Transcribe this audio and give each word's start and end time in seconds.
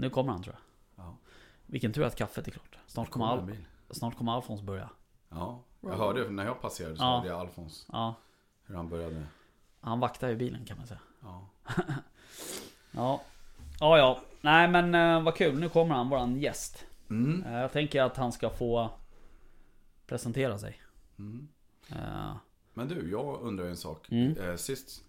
Nu 0.00 0.10
kommer 0.10 0.32
han 0.32 0.42
tror 0.42 0.54
jag. 0.96 1.04
Ja. 1.04 1.16
Vilken 1.66 1.92
tur 1.92 2.02
att 2.04 2.16
kaffet 2.16 2.46
är 2.46 2.50
klart. 2.50 2.78
Snart 2.86 3.10
kommer, 3.10 3.26
Al- 3.26 3.56
snart 3.90 4.16
kommer 4.16 4.32
Alfons 4.32 4.62
börja. 4.62 4.90
Ja, 5.28 5.62
jag 5.80 5.90
hörde 5.96 6.30
när 6.30 6.44
jag 6.44 6.60
passerade 6.60 6.96
så 6.96 7.02
Ja. 7.02 7.16
hörde 7.16 7.28
jag 7.28 7.40
Alfons. 7.40 7.86
Ja, 7.92 8.14
Hur 8.66 8.74
han 8.74 8.88
började. 8.88 9.26
han 9.80 10.00
vaktar 10.00 10.28
ju 10.28 10.36
bilen 10.36 10.64
kan 10.64 10.76
man 10.78 10.86
säga. 10.86 11.00
Ja. 11.22 11.46
Ja, 12.92 13.22
ja, 13.80 13.98
ja. 13.98 14.20
Nej 14.40 14.68
men 14.68 14.94
eh, 14.94 15.22
vad 15.22 15.36
kul. 15.36 15.58
Nu 15.60 15.68
kommer 15.68 15.94
han, 15.94 16.08
våran 16.08 16.36
gäst. 16.40 16.84
Mm. 17.10 17.42
Eh, 17.44 17.52
jag 17.60 17.72
tänker 17.72 18.02
att 18.02 18.16
han 18.16 18.32
ska 18.32 18.50
få 18.50 18.90
presentera 20.06 20.58
sig. 20.58 20.80
Mm. 21.18 21.48
Eh, 21.88 22.36
Men 22.74 22.88
du, 22.88 23.10
jag 23.10 23.40
undrar 23.42 23.64
en 23.66 23.76
sak. 23.76 24.08
Mm. 24.10 24.36
Eh, 24.36 24.56
sist, 24.56 25.04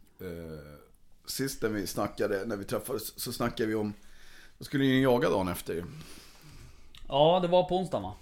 sist 1.26 1.62
när 1.62 1.70
vi 1.70 1.88
snackade, 1.88 2.46
när 2.46 2.58
vi 2.58 2.64
träffades, 2.66 3.20
så 3.20 3.34
snackade 3.34 3.70
vi 3.70 3.76
om... 3.76 3.94
Då 4.62 4.66
skulle 4.66 4.84
ni 4.84 5.02
jaga 5.02 5.30
dagen 5.30 5.48
efter. 5.48 5.84
ja, 7.08 7.40
det 7.42 7.48
var 7.48 7.64
på 7.64 7.78
onsdagen 7.78 8.04
va? 8.04 8.14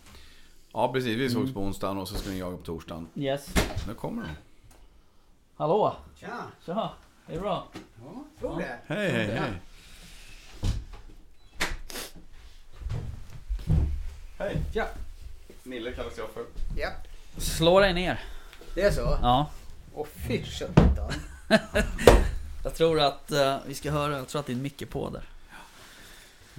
Ja, 0.73 0.93
precis. 0.93 1.17
Vi 1.17 1.21
Mm. 1.25 1.29
sågs 1.33 1.53
på 1.53 1.59
onsdagen 1.61 1.97
och 1.97 2.07
så 2.07 2.15
skulle 2.15 2.33
ni 2.33 2.39
jaga 2.39 2.57
på 2.57 2.63
torsdagen. 2.63 3.07
Yes. 3.15 3.49
Nu 3.87 3.93
kommer 3.93 4.21
de. 4.23 4.29
Hallå! 5.57 5.95
Tja! 6.19 6.27
Tja! 6.65 6.91
Är 7.27 7.33
det 7.33 7.39
bra? 7.39 7.67
Ja, 8.05 8.23
tror 8.39 8.57
det. 8.59 8.79
Hej, 8.87 9.11
hej, 9.11 9.25
hej. 9.27 9.51
Hej. 14.37 14.57
Tja! 14.73 14.87
Nille 15.63 15.91
kallas 15.91 16.17
jag 16.17 16.29
för. 16.29 16.45
Ja, 16.77 16.89
Slå 17.37 17.79
dig 17.79 17.93
ner. 17.93 18.19
det 18.75 18.81
är 18.81 18.91
så? 18.91 19.17
Ja. 19.21 19.49
Åh 19.95 20.07
fy 20.27 20.43
sjutton. 20.43 21.11
Jag 22.63 22.75
tror 22.75 22.99
att 22.99 23.31
eh, 23.31 23.57
vi 23.67 23.73
ska 23.73 23.91
höra, 23.91 24.17
jag 24.17 24.27
tror 24.27 24.39
att 24.39 24.47
din 24.47 24.61
mick 24.61 24.81
är 24.81 24.85
på 24.85 25.09
där. 25.09 25.23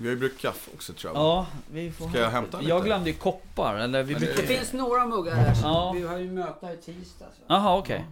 Vi 0.01 0.07
har 0.07 0.15
ju 0.15 0.17
bryggt 0.21 0.41
kaffe 0.41 0.71
också 0.75 0.93
tror 0.93 1.15
jag. 1.15 1.23
Ja, 1.23 1.47
vi 1.71 1.93
får 1.93 2.09
Ska 2.09 2.19
jag 2.19 2.31
hämta 2.31 2.59
lite? 2.59 2.71
Jag 2.71 2.85
glömde 2.85 3.11
ju 3.11 3.17
koppar, 3.17 3.75
eller 3.75 4.03
vi 4.03 4.15
brukar... 4.15 4.43
Det 4.43 4.49
finns 4.49 4.73
några 4.73 5.07
muggar 5.07 5.37
där. 5.37 5.55
så 5.55 5.67
Ja. 5.67 5.93
Vi 5.93 6.03
har 6.03 6.19
ju 6.19 6.31
möte 6.33 6.67
i 6.67 6.77
tisdags. 6.77 7.39
va? 7.39 7.45
Jaha, 7.47 7.79
okej. 7.79 8.05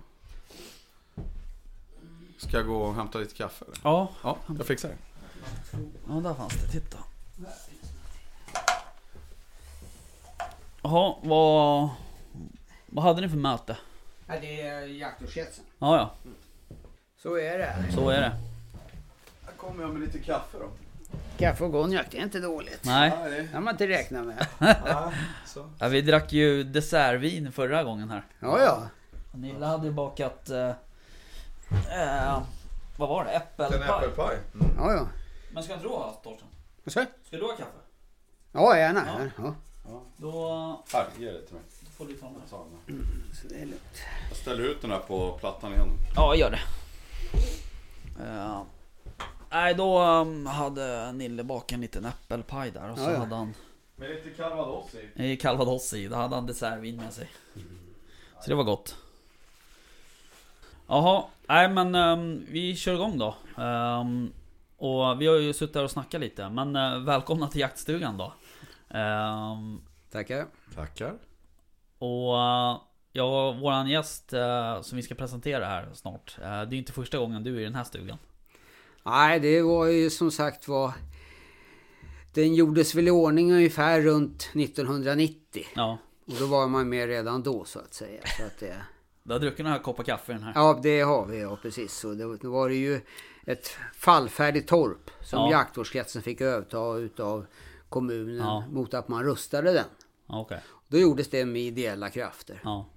Ska 2.39 2.57
jag 2.57 2.67
gå 2.67 2.77
och 2.77 2.95
hämta 2.95 3.19
lite 3.19 3.35
kaffe? 3.35 3.65
Eller? 3.65 3.79
Ja, 3.83 4.09
Ja, 4.23 4.37
jag 4.59 4.67
fixar 4.67 4.89
det. 4.89 4.97
ja, 6.09 6.15
där 6.15 6.35
fanns 6.35 6.53
det. 6.55 6.69
Titta. 6.69 6.99
Jaha, 10.83 11.15
vad... 11.23 11.89
Vad 12.87 13.05
hade 13.05 13.21
ni 13.21 13.29
för 13.29 13.37
möte? 13.37 13.77
Ja, 14.27 14.35
det 14.41 14.61
är 14.61 14.81
jaktorkestern. 14.87 15.65
Ja, 15.79 15.97
ja, 15.97 16.33
Så 17.23 17.37
är 17.39 17.59
det. 17.59 17.75
så 17.95 18.09
är 18.11 18.21
det. 18.21 18.33
Här 19.45 19.53
kommer 19.57 19.83
jag 19.83 19.93
med 19.93 20.01
lite 20.03 20.19
kaffe 20.19 20.59
då. 20.59 20.69
Kaffe 21.39 21.65
och 21.65 21.73
konjak, 21.73 22.07
det 22.11 22.19
är 22.19 22.23
inte 22.23 22.41
dåligt. 22.41 22.81
Nej, 22.85 23.13
Ja, 23.23 23.29
det... 23.29 23.49
Har 23.53 23.61
man 23.61 23.75
inte 23.75 23.89
räknat 23.89 24.27
med. 24.27 24.47
ja, 24.87 25.13
så. 25.47 25.71
ja, 25.79 25.89
vi 25.89 26.03
drack 26.03 26.33
ju 26.33 26.65
dessertvin 26.65 27.53
förra 27.53 27.85
gången 27.85 28.11
här. 28.11 28.23
Ja, 28.41 28.61
ja. 28.61 28.83
Nilla 29.33 29.67
hade 29.67 29.87
ju 29.87 29.93
bakat... 29.93 30.51
Eh, 30.51 30.69
eh, 31.71 32.43
vad 32.97 33.09
var 33.09 33.25
det? 33.25 33.65
En 33.65 33.83
Äppelpaj. 33.83 34.37
Mm. 34.55 34.71
Ja, 34.77 34.93
ja. 34.93 35.09
Men 35.53 35.63
ska 35.63 35.73
inte 35.73 35.85
du 35.85 35.91
ha 35.91 36.21
Torsten? 36.25 36.49
Vad 36.85 36.95
du? 36.95 37.07
Ska 37.27 37.37
du 37.37 37.43
ha 37.43 37.53
kaffe? 37.57 37.71
Ja, 38.53 38.77
gärna. 38.77 39.31
Ja. 39.39 39.55
Ja. 39.85 40.03
Då 40.17 40.85
Här, 40.93 41.07
ge 41.19 41.33
det 41.33 41.43
till 41.47 41.55
mig. 41.55 41.63
får 41.97 42.07
du 42.07 42.13
ta 42.17 42.27
den 42.27 42.35
här. 42.35 43.05
Så 43.35 43.49
det 43.49 43.55
är 43.55 43.61
lugnt. 43.67 43.99
Jag 44.29 44.37
ställer 44.37 44.65
ut 44.65 44.83
den 44.83 44.91
här 44.91 44.99
på 44.99 45.39
plattan 45.41 45.73
igen. 45.73 45.89
Ja, 46.17 46.37
gör 46.37 46.51
det. 46.51 46.61
Eh, 48.25 48.63
nej, 49.51 49.75
då 49.75 50.03
um, 50.03 50.47
hade 50.47 51.13
Nille 51.13 51.45
bakat 51.45 51.73
en 51.73 51.81
liten 51.81 52.05
äppelpaj 52.05 52.71
där 52.71 52.91
och 52.91 52.99
så 52.99 53.05
Ja, 53.05 53.13
ja. 53.13 53.19
hade 53.19 53.35
han 53.35 53.55
Med 53.97 54.11
lite 54.11 54.31
calvados 54.31 54.95
i. 55.17 55.33
i 55.33 55.37
calvados 55.37 55.93
i. 55.95 56.09
Då 56.09 56.17
hade 56.17 56.35
han 56.35 56.47
dessertvin 56.47 56.97
med 56.97 57.13
sig. 57.13 57.29
Så 58.41 58.49
det 58.51 58.55
var 58.55 58.65
gott. 58.65 58.97
Jaha, 60.87 61.25
nej 61.47 61.69
men 61.69 61.95
ehm, 61.95 62.47
vi 62.49 62.77
kör 62.77 62.95
igång 62.95 63.19
då. 63.19 63.35
Ehm, 63.63 64.33
och 64.77 65.21
vi 65.21 65.27
har 65.27 65.37
ju 65.37 65.53
suttit 65.53 65.77
här 65.77 65.85
och 65.85 65.91
snackat 65.91 66.21
lite. 66.21 66.49
Men 66.49 66.77
eh, 66.77 66.99
välkomna 66.99 67.49
till 67.49 67.61
jaktstugan 67.61 68.17
då. 68.19 68.33
Ehm, 68.89 69.81
Tackar. 70.11 70.47
Tackar. 70.75 71.15
och 71.99 72.35
uh, 72.35 72.81
ja, 73.13 73.53
våran 73.53 73.89
gäst 73.89 74.33
eh, 74.33 74.81
som 74.83 74.97
vi 74.97 75.03
ska 75.03 75.15
presentera 75.15 75.67
här 75.67 75.89
snart. 75.95 76.37
eh, 76.43 76.63
det 76.63 76.77
är 76.77 76.79
inte 76.79 76.93
första 76.93 77.19
gången 77.19 77.45
du 77.45 77.57
är 77.57 77.61
i 77.61 77.65
den 77.65 77.75
här 77.75 77.85
stugan. 77.85 78.19
Nej, 79.11 79.41
det 79.41 79.63
var 79.63 79.87
ju 79.87 80.11
som 80.11 80.31
sagt 80.31 80.69
var... 80.69 80.93
Den 82.35 82.55
gjordes 82.55 82.95
väl 82.95 83.09
i 83.09 83.11
ordning 83.11 83.53
ungefär 83.53 84.01
runt 84.01 84.43
1990. 84.55 85.67
Ja, 85.75 85.99
Och 86.27 86.33
då 86.41 86.47
var 86.47 86.69
man 86.69 86.89
med 86.89 87.09
redan 87.09 87.43
då 87.43 87.65
så 87.65 87.79
att 87.79 87.95
säga. 87.95 88.23
Så 88.39 88.45
att 88.45 88.59
det... 88.61 88.77
du 89.23 89.33
har 89.33 89.41
druckit 89.41 89.65
några 89.65 89.79
koppar 89.79 90.05
kaffe 90.05 90.33
den 90.33 90.43
här. 90.43 90.53
Ja, 90.55 90.81
det 90.83 91.01
har 91.01 91.27
vi, 91.27 91.41
ja 91.41 91.59
precis. 91.63 91.95
Så 91.95 92.15
det, 92.15 92.37
då 92.37 92.51
var 92.51 92.69
det 92.69 92.75
ju 92.75 93.01
ett 93.47 93.71
fallfärdigt 93.95 94.69
torp 94.69 95.11
som 95.23 95.39
Ja. 95.39 95.51
jaktvårdskretsen 95.51 96.23
fick 96.23 96.41
överta 96.41 96.95
utav 96.97 97.47
kommunen 97.89 98.37
Ja. 98.37 98.65
mot 98.71 98.95
att 98.95 99.09
man 99.09 99.25
rustade 99.25 99.73
den. 99.73 99.85
Okej, 100.27 100.61
Då 100.89 100.99
gjordes 100.99 101.31
det 101.31 101.45
med 101.45 101.63
ideella 101.63 102.11
krafter. 102.11 102.61
ja. 102.65 102.89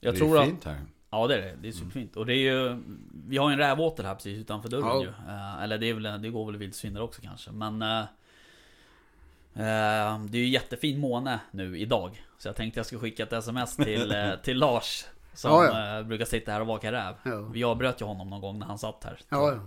Det 0.00 0.06
Jag 0.06 0.14
är 0.14 0.18
tror 0.18 0.38
att... 0.38 0.44
fint 0.44 0.64
här. 0.64 0.80
Ja 1.10 1.26
det 1.26 1.34
är 1.34 1.40
det, 1.40 1.56
det 1.62 1.68
är 1.68 1.72
superfint. 1.72 2.16
Och 2.16 2.26
det 2.26 2.34
är 2.34 2.52
ju... 2.52 2.82
Vi 3.28 3.36
har 3.36 3.48
ju 3.50 3.52
en 3.52 3.58
rävåtel 3.58 4.06
här 4.06 4.14
precis 4.14 4.38
utanför 4.38 4.68
dörren 4.68 4.86
Ja. 4.86 5.02
ju. 5.02 5.08
Eh, 5.08 5.62
eller 5.62 5.78
det, 5.78 5.86
är 5.86 5.94
väl, 5.94 6.22
det 6.22 6.30
går 6.30 6.46
väl 6.46 6.56
vildsvin 6.56 6.94
där 6.94 7.02
också 7.02 7.22
kanske. 7.22 7.50
Men... 7.50 7.82
eh, 7.82 8.04
det 10.28 10.38
är 10.38 10.42
ju 10.42 10.48
jättefin 10.48 11.00
måne 11.00 11.40
nu 11.50 11.78
idag. 11.78 12.24
Så 12.38 12.48
jag 12.48 12.56
tänkte 12.56 12.78
jag 12.78 12.86
skulle 12.86 13.00
skicka 13.00 13.22
ett 13.22 13.32
sms 13.32 13.76
till, 13.76 14.14
till 14.42 14.58
Lars. 14.58 15.04
Som 15.34 15.50
Ja, 15.50 15.98
eh, 15.98 16.02
brukar 16.04 16.24
sitta 16.24 16.52
här 16.52 16.60
och 16.60 16.66
vaka 16.66 16.92
räv. 16.92 17.14
Ja. 17.22 17.40
Vi 17.40 17.64
avbröt 17.64 18.00
ju 18.00 18.04
honom 18.04 18.30
någon 18.30 18.40
gång 18.40 18.58
när 18.58 18.66
han 18.66 18.78
satt 18.78 19.04
här. 19.04 19.18
Ja, 19.28 19.52
ja. 19.52 19.60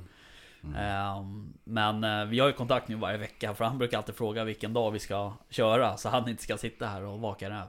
Eh, 0.79 1.23
men 1.63 2.29
vi 2.29 2.39
har 2.39 2.47
ju 2.47 2.53
kontakt 2.53 2.87
nu 2.87 2.95
varje 2.95 3.17
vecka. 3.17 3.53
För 3.53 3.65
han 3.65 3.77
brukar 3.77 3.97
alltid 3.97 4.15
fråga 4.15 4.43
vilken 4.43 4.73
dag 4.73 4.91
vi 4.91 4.99
ska 4.99 5.33
köra. 5.49 5.97
Så 5.97 6.09
han 6.09 6.29
inte 6.29 6.43
ska 6.43 6.57
sitta 6.57 6.85
här 6.87 7.01
och 7.03 7.19
vaka 7.19 7.49
räv. 7.49 7.65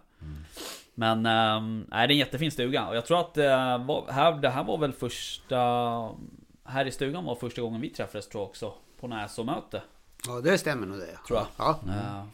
Men 0.95 1.23
nej, 1.23 1.85
det 1.91 1.97
är 1.97 2.15
en 2.15 2.17
jättefin 2.19 2.51
stuga. 2.51 2.89
Och 2.89 2.97
jag 2.97 3.07
tror 3.07 3.21
att 3.21 3.39
eh, 3.39 3.85
var, 3.85 4.13
här, 4.13 4.33
det 4.33 4.49
här 4.51 4.65
var 4.65 4.79
väl 4.79 4.93
första... 4.93 5.57
Här 6.67 6.87
i 6.87 6.91
stugan 6.91 7.25
var 7.25 7.35
första 7.35 7.63
gången 7.63 7.81
vi 7.81 7.91
träffades 7.91 8.29
tror 8.29 8.43
jag 8.43 8.49
också. 8.49 8.73
På 9.01 9.07
Näsåmöte. 9.09 9.83
ja 10.27 10.41
det 10.41 10.59
stämmer 10.59 10.87
nog 10.87 10.99
det. 10.99 11.19
Tror 11.27 11.39
jag. 11.39 11.47
Ja. 11.57 11.79
Eh, 11.89 12.25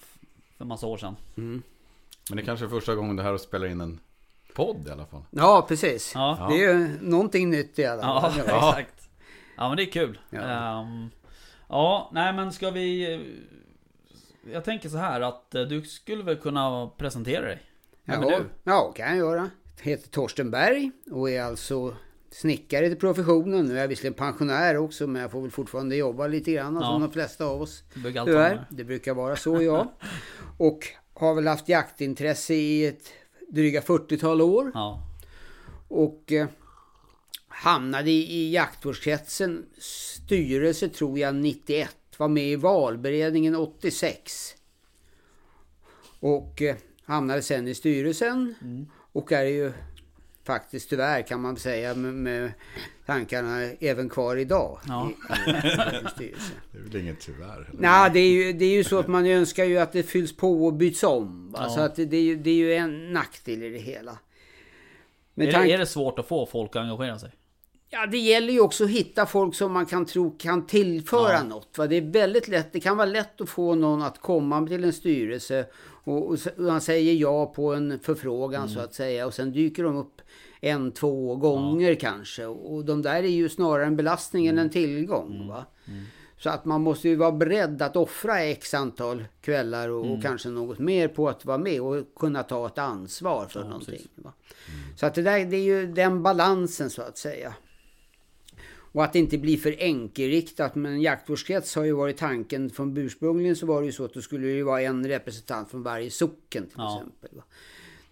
för 0.58 0.64
massa 0.64 0.86
år 0.86 0.96
sedan. 0.96 1.16
Mm. 1.36 1.62
Men 2.28 2.36
det 2.36 2.42
kanske 2.42 2.66
är 2.66 2.68
första 2.68 2.94
gången 2.94 3.16
det 3.16 3.22
här 3.22 3.32
och 3.32 3.40
spelar 3.40 3.66
in 3.66 3.80
en 3.80 4.00
podd 4.54 4.88
i 4.88 4.90
alla 4.90 5.06
fall. 5.06 5.22
ja, 5.30 5.64
precis. 5.68 6.12
Ja, 6.14 6.46
Det 6.50 6.64
är 6.64 6.74
ju 6.74 6.98
någonting 7.00 7.50
nytt 7.50 7.78
i 7.78 7.84
alla 7.86 8.02
ja, 8.02 8.20
fall. 8.20 8.40
exakt. 8.44 9.08
Ja 9.56 9.68
men 9.68 9.76
det 9.76 9.82
är 9.82 9.90
kul. 9.92 10.18
Ja. 10.30 10.40
Ehm, 10.40 11.10
ja, 11.68 12.10
nej 12.12 12.32
men 12.32 12.52
ska 12.52 12.70
vi... 12.70 13.14
eh, 13.14 14.52
Jag 14.52 14.64
tänker 14.64 14.88
så 14.88 14.96
här 14.96 15.20
att 15.20 15.50
du 15.50 15.82
skulle 15.82 16.22
väl 16.22 16.36
kunna 16.36 16.90
presentera 16.96 17.46
dig? 17.46 17.62
Vem 18.04 18.22
är 18.22 18.30
Ja, 18.30 18.38
du? 18.38 18.44
ja, 18.64 18.92
kan 18.96 19.08
jag 19.08 19.16
göra. 19.16 19.50
Jag 19.78 19.84
heter 19.84 20.08
Torsten 20.10 20.50
Berg 20.50 20.90
och 21.10 21.30
är 21.30 21.42
alltså 21.42 21.96
snickare 22.30 22.88
till 22.88 22.98
professionen. 22.98 23.66
Nu 23.66 23.76
är 23.76 23.80
jag 23.80 23.88
visserligen 23.88 24.14
pensionär 24.14 24.76
också 24.76 25.06
men 25.06 25.22
jag 25.22 25.30
får 25.30 25.40
väl 25.42 25.50
fortfarande 25.50 25.96
jobba 25.96 26.26
lite 26.26 26.52
grann 26.52 26.74
Ja. 26.74 26.80
som 26.82 27.00
de 27.02 27.12
flesta 27.12 27.44
av 27.44 27.62
oss. 27.62 27.82
Tyvärr, 27.94 28.66
det 28.70 28.84
brukar 28.84 29.14
vara 29.14 29.36
så 29.36 29.62
ja. 29.62 29.92
Och 30.58 30.86
har 31.14 31.34
väl 31.34 31.46
haft 31.46 31.68
jaktintresse 31.68 32.54
i 32.54 32.86
ett 32.86 33.12
dryga 33.48 33.80
40-tal 33.80 34.40
år. 34.42 34.70
Ja, 34.74 35.02
Och 35.88 36.32
eh, 36.32 36.46
hamnade 37.48 38.10
i, 38.10 38.32
i 38.32 38.50
jaktvårdskretsen 38.52 39.66
styrelse 39.78 40.88
tror 40.88 41.18
jag 41.18 41.34
91. 41.34 41.96
Var 42.16 42.28
med 42.28 42.44
i 42.52 42.56
valberedningen 42.56 43.56
86. 43.56 44.54
Och 46.20 46.62
eh, 46.62 46.76
hamnade 47.10 47.42
sen 47.42 47.68
i 47.68 47.74
styrelsen. 47.74 48.54
Och 49.12 49.32
är 49.32 49.44
ju 49.44 49.72
faktiskt 50.44 50.90
tyvärr 50.90 51.22
kan 51.22 51.40
man 51.40 51.56
säga 51.56 51.94
med, 51.94 52.14
med 52.14 52.52
tankarna 53.06 53.62
även 53.80 54.08
kvar 54.08 54.36
idag. 54.36 54.80
Ja. 54.88 55.10
I, 56.20 56.24
i. 56.24 56.34
Det 56.72 56.78
är 56.78 56.82
väl 56.82 56.96
inget 56.96 57.20
tyvärr. 57.20 57.68
Eller? 57.68 57.80
Nej, 57.80 58.10
det 58.10 58.20
är, 58.20 58.30
ju, 58.30 58.52
det 58.52 58.64
är 58.64 58.72
ju 58.72 58.84
så 58.84 58.98
att 58.98 59.08
man 59.08 59.26
önskar 59.26 59.64
ju 59.64 59.78
att 59.78 59.92
det 59.92 60.02
fylls 60.02 60.36
på 60.36 60.66
och 60.66 60.72
byts 60.72 61.02
om. 61.02 61.54
Ja. 61.58 61.68
Så 61.68 61.80
att 61.80 61.96
det, 61.96 62.04
det, 62.04 62.16
är 62.16 62.22
ju, 62.22 62.36
det 62.36 62.50
är 62.50 62.54
ju 62.54 62.74
en 62.74 63.12
nackdel 63.12 63.62
i 63.62 63.70
det 63.70 63.78
hela. 63.78 64.18
Är, 65.36 65.46
det, 65.46 65.72
är 65.72 65.78
det 65.78 65.86
svårt 65.86 66.18
att 66.18 66.28
få 66.28 66.46
folk 66.46 66.70
att 66.70 66.82
engagera 66.82 67.18
sig? 67.18 67.30
Ja, 67.92 68.06
det 68.06 68.18
gäller 68.18 68.52
ju 68.52 68.60
också 68.60 68.84
att 68.84 68.90
hitta 68.90 69.26
folk 69.26 69.54
som 69.54 69.72
man 69.72 69.86
kan 69.86 70.06
tro 70.06 70.30
kan 70.38 70.66
tillföra 70.66 71.32
Ja. 71.32 71.42
något. 71.42 71.78
Va? 71.78 71.86
Det 71.86 71.96
är 71.96 72.00
väldigt 72.12 72.48
lätt, 72.48 72.72
det 72.72 72.80
kan 72.80 72.96
vara 72.96 73.06
lätt 73.06 73.40
att 73.40 73.48
få 73.48 73.74
någon 73.74 74.02
att 74.02 74.18
komma 74.20 74.66
till 74.66 74.84
en 74.84 74.92
styrelse 74.92 75.66
och, 76.04 76.26
och, 76.30 76.38
och 76.58 76.64
han 76.70 76.80
säger 76.80 77.14
ja 77.14 77.46
på 77.46 77.74
en 77.74 77.98
förfrågan 78.02 78.62
Mm. 78.62 78.74
så 78.74 78.80
att 78.80 78.94
säga 78.94 79.26
och 79.26 79.34
sen 79.34 79.52
dyker 79.52 79.84
de 79.84 79.96
upp 79.96 80.20
en, 80.60 80.92
två 80.92 81.36
gånger 81.36 81.94
kanske. 81.94 82.46
Och 82.46 82.84
de 82.84 83.02
där 83.02 83.14
är 83.22 83.28
ju 83.28 83.48
snarare 83.48 83.86
en 83.86 83.96
belastning 83.96 84.46
Mm. 84.46 84.58
än 84.58 84.64
en 84.64 84.70
tillgång. 84.70 85.48
Va? 85.48 85.64
Så 86.38 86.50
att 86.50 86.64
man 86.64 86.80
måste 86.80 87.08
ju 87.08 87.16
vara 87.16 87.32
beredd 87.32 87.82
att 87.82 87.96
offra 87.96 88.40
x 88.42 88.74
antal 88.74 89.24
kvällar 89.40 89.88
och, 89.88 90.04
Mm. 90.06 90.16
och 90.16 90.22
kanske 90.22 90.48
något 90.48 90.78
mer 90.78 91.08
på 91.08 91.28
att 91.28 91.44
vara 91.44 91.58
med 91.58 91.80
och 91.80 92.14
kunna 92.16 92.42
ta 92.42 92.66
ett 92.66 92.78
ansvar 92.78 93.46
för 93.48 93.60
Ja, 93.60 93.66
någonting. 93.66 94.08
Va? 94.14 94.32
Så 94.96 95.06
att 95.06 95.14
det, 95.14 95.22
där, 95.22 95.44
det 95.44 95.56
är 95.56 95.62
ju 95.64 95.86
den 95.86 96.22
balansen 96.22 96.90
så 96.90 97.02
att 97.02 97.18
säga. 97.18 97.54
Och 98.92 99.04
att 99.04 99.12
det 99.12 99.18
inte 99.18 99.38
blir 99.38 99.56
för 99.56 99.76
enkelriktat. 99.78 100.74
Men 100.74 101.00
jaktvårdskrets 101.02 101.74
har 101.76 101.84
ju 101.84 101.92
varit 101.92 102.16
tanken 102.16 102.70
från 102.70 102.96
ursprungligen 102.96 103.56
så 103.56 103.66
var 103.66 103.80
det 103.80 103.86
ju 103.86 103.92
så 103.92 104.04
att 104.04 104.14
det 104.14 104.22
skulle 104.22 104.46
ju 104.48 104.62
vara 104.62 104.82
en 104.82 105.06
representant 105.08 105.70
från 105.70 105.82
varje 105.82 106.10
socken 106.10 106.64
till 106.66 106.74
Ja. 106.76 106.96
exempel. 107.00 107.42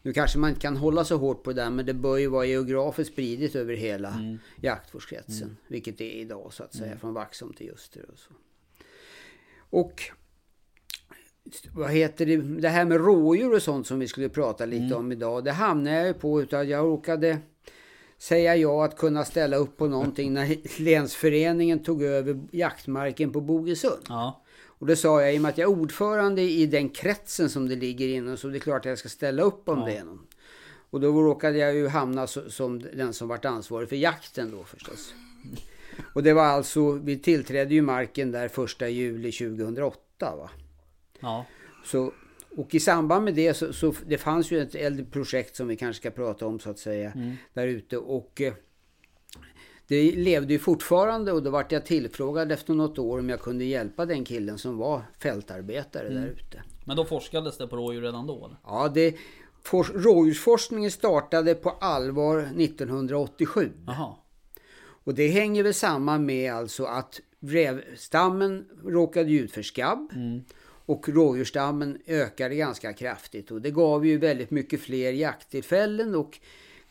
Nu 0.02 0.12
kanske 0.12 0.38
man 0.38 0.50
inte 0.50 0.60
kan 0.60 0.76
hålla 0.76 1.04
så 1.04 1.16
hårt 1.16 1.42
på 1.42 1.52
det 1.52 1.62
där 1.62 1.70
men 1.70 1.86
det 1.86 1.94
bör 1.94 2.16
ju 2.16 2.26
vara 2.26 2.44
geografiskt 2.46 3.12
spridigt 3.12 3.56
över 3.56 3.74
hela 3.76 4.08
Mm. 4.14 4.38
jaktvårdskretsen. 4.62 5.56
Vilket 5.68 5.98
det 5.98 6.16
är 6.16 6.20
idag 6.20 6.52
så 6.52 6.62
att 6.62 6.74
säga 6.74 6.96
från 6.98 7.14
Vaxholm 7.14 7.52
till 7.52 7.66
Ljuster 7.66 8.04
och 8.12 8.18
så. 8.18 8.30
Och 9.70 10.02
vad 11.74 11.90
heter 11.90 12.26
det, 12.26 12.36
det 12.36 12.68
här 12.68 12.84
med 12.84 13.00
rådjur 13.04 13.54
och 13.54 13.62
sånt 13.62 13.86
som 13.86 13.98
vi 13.98 14.08
skulle 14.08 14.28
prata 14.28 14.64
lite 14.66 14.84
Mm. 14.84 14.98
om 14.98 15.12
idag. 15.12 15.44
Det 15.44 15.52
hamnade 15.52 15.96
jag 15.96 16.06
ju 16.06 16.14
på 16.14 16.42
utav 16.42 16.64
jag 16.64 16.84
råkade 16.84 17.38
säga 18.18 18.56
ja 18.56 18.84
att 18.84 18.96
kunna 18.96 19.24
ställa 19.24 19.56
upp 19.56 19.76
på 19.76 19.86
någonting 19.86 20.32
när 20.34 20.56
länsföreningen 20.82 21.82
tog 21.84 22.02
över 22.02 22.40
jaktmarken 22.50 23.32
på 23.32 23.40
Bogesund. 23.40 24.02
Ja. 24.08 24.42
Och 24.66 24.86
det 24.86 24.96
sa 24.96 25.22
jag 25.22 25.34
i 25.34 25.38
och 25.38 25.42
med 25.42 25.48
att 25.48 25.58
jag 25.58 25.72
är 25.72 25.78
ordförande 25.78 26.42
i 26.42 26.66
den 26.66 26.88
kretsen 26.88 27.50
som 27.50 27.68
det 27.68 27.76
ligger 27.76 28.08
inom 28.08 28.36
så 28.36 28.48
det 28.48 28.58
är 28.58 28.60
klart 28.60 28.80
att 28.80 28.86
jag 28.90 28.98
ska 28.98 29.08
ställa 29.08 29.42
upp 29.42 29.68
om 29.68 29.78
Ja. 29.78 29.86
det. 29.86 30.04
Någon. 30.04 30.26
Och 30.90 31.00
då 31.00 31.22
råkade 31.22 31.58
jag 31.58 31.74
ju 31.74 31.88
hamna 31.88 32.26
så, 32.26 32.50
som 32.50 32.78
den 32.78 33.12
som 33.12 33.28
vart 33.28 33.44
ansvarig 33.44 33.88
för 33.88 33.96
jakten 33.96 34.50
då 34.50 34.64
förstås. 34.64 35.14
Och 36.14 36.22
det 36.22 36.32
var 36.32 36.44
alltså, 36.44 36.92
vi 36.92 37.18
tillträdde 37.18 37.74
ju 37.74 37.82
marken 37.82 38.32
där 38.32 38.48
första 38.48 38.88
juli 38.88 39.32
2008 39.32 40.36
va. 40.36 40.50
Ja. 41.20 41.44
Så, 41.84 42.12
och 42.58 42.74
i 42.74 42.80
samband 42.80 43.24
med 43.24 43.34
det 43.34 43.54
så, 43.54 43.72
så 43.72 43.94
det 44.06 44.18
fanns 44.18 44.50
ju 44.50 44.62
ett 44.62 44.74
äldre 44.74 45.04
projekt 45.04 45.56
som 45.56 45.68
vi 45.68 45.76
kanske 45.76 46.00
ska 46.00 46.10
prata 46.10 46.46
om 46.46 46.60
så 46.60 46.70
att 46.70 46.78
säga 46.78 47.12
Mm. 47.14 47.36
där 47.54 47.66
ute 47.66 47.98
och 47.98 48.40
eh, 48.40 48.52
det 49.86 50.12
levde 50.12 50.52
ju 50.52 50.58
fortfarande 50.58 51.32
och 51.32 51.42
då 51.42 51.50
vart 51.50 51.72
jag 51.72 51.86
tillfrågad 51.86 52.52
efter 52.52 52.74
något 52.74 52.98
år 52.98 53.18
om 53.18 53.28
jag 53.28 53.40
kunde 53.40 53.64
hjälpa 53.64 54.06
den 54.06 54.24
killen 54.24 54.58
som 54.58 54.76
var 54.76 55.02
fältarbetare 55.18 56.08
där 56.08 56.26
ute. 56.26 56.62
Men 56.84 56.96
då 56.96 57.04
forskades 57.04 57.58
det 57.58 57.66
på 57.66 57.76
rådjur 57.76 58.02
redan 58.02 58.26
då? 58.26 58.44
Eller? 58.46 58.56
Ja, 58.64 58.90
det, 58.94 59.16
for, 59.62 59.84
rådjursforskningen 59.84 60.90
startade 60.90 61.54
på 61.54 61.70
allvar 61.70 62.38
1987. 62.38 63.72
Jaha. 63.86 64.14
Och 65.04 65.14
det 65.14 65.28
hänger 65.28 65.62
väl 65.62 65.74
samman 65.74 66.26
med 66.26 66.54
alltså 66.54 66.84
att 66.84 67.20
rävstammen 67.40 68.68
råkade 68.84 69.32
ut 69.32 69.52
för 69.52 69.62
skabb. 69.62 70.12
Mm. 70.14 70.44
Och 70.88 71.08
rådjursstammen 71.08 71.98
ökade 72.06 72.54
ganska 72.54 72.92
kraftigt 72.92 73.50
och 73.50 73.62
det 73.62 73.70
gav 73.70 74.06
ju 74.06 74.18
väldigt 74.18 74.50
mycket 74.50 74.80
fler 74.80 75.12
jakttillfällen 75.12 76.14
och 76.14 76.38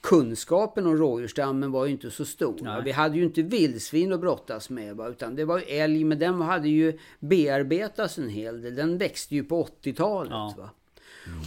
kunskapen 0.01 0.87
om 0.87 0.97
rådjursstammen 0.97 1.71
var 1.71 1.85
ju 1.85 1.91
inte 1.91 2.11
så 2.11 2.25
stor. 2.25 2.59
Nej. 2.61 2.81
Vi 2.85 2.91
hade 2.91 3.17
ju 3.17 3.23
inte 3.23 3.41
vildsvin 3.41 4.13
att 4.13 4.19
brottas 4.19 4.69
med 4.69 4.95
va? 4.95 5.07
utan 5.07 5.35
det 5.35 5.45
var 5.45 5.59
ju 5.59 5.63
älg 5.65 6.03
men 6.03 6.19
den 6.19 6.41
hade 6.41 6.69
ju 6.69 6.99
bearbetats 7.19 8.17
en 8.17 8.29
hel 8.29 8.61
del. 8.61 8.75
Den 8.75 8.97
växte 8.97 9.35
ju 9.35 9.43
på 9.43 9.67
80-talet. 9.81 10.31
Ja. 10.31 10.53
Va? 10.57 10.69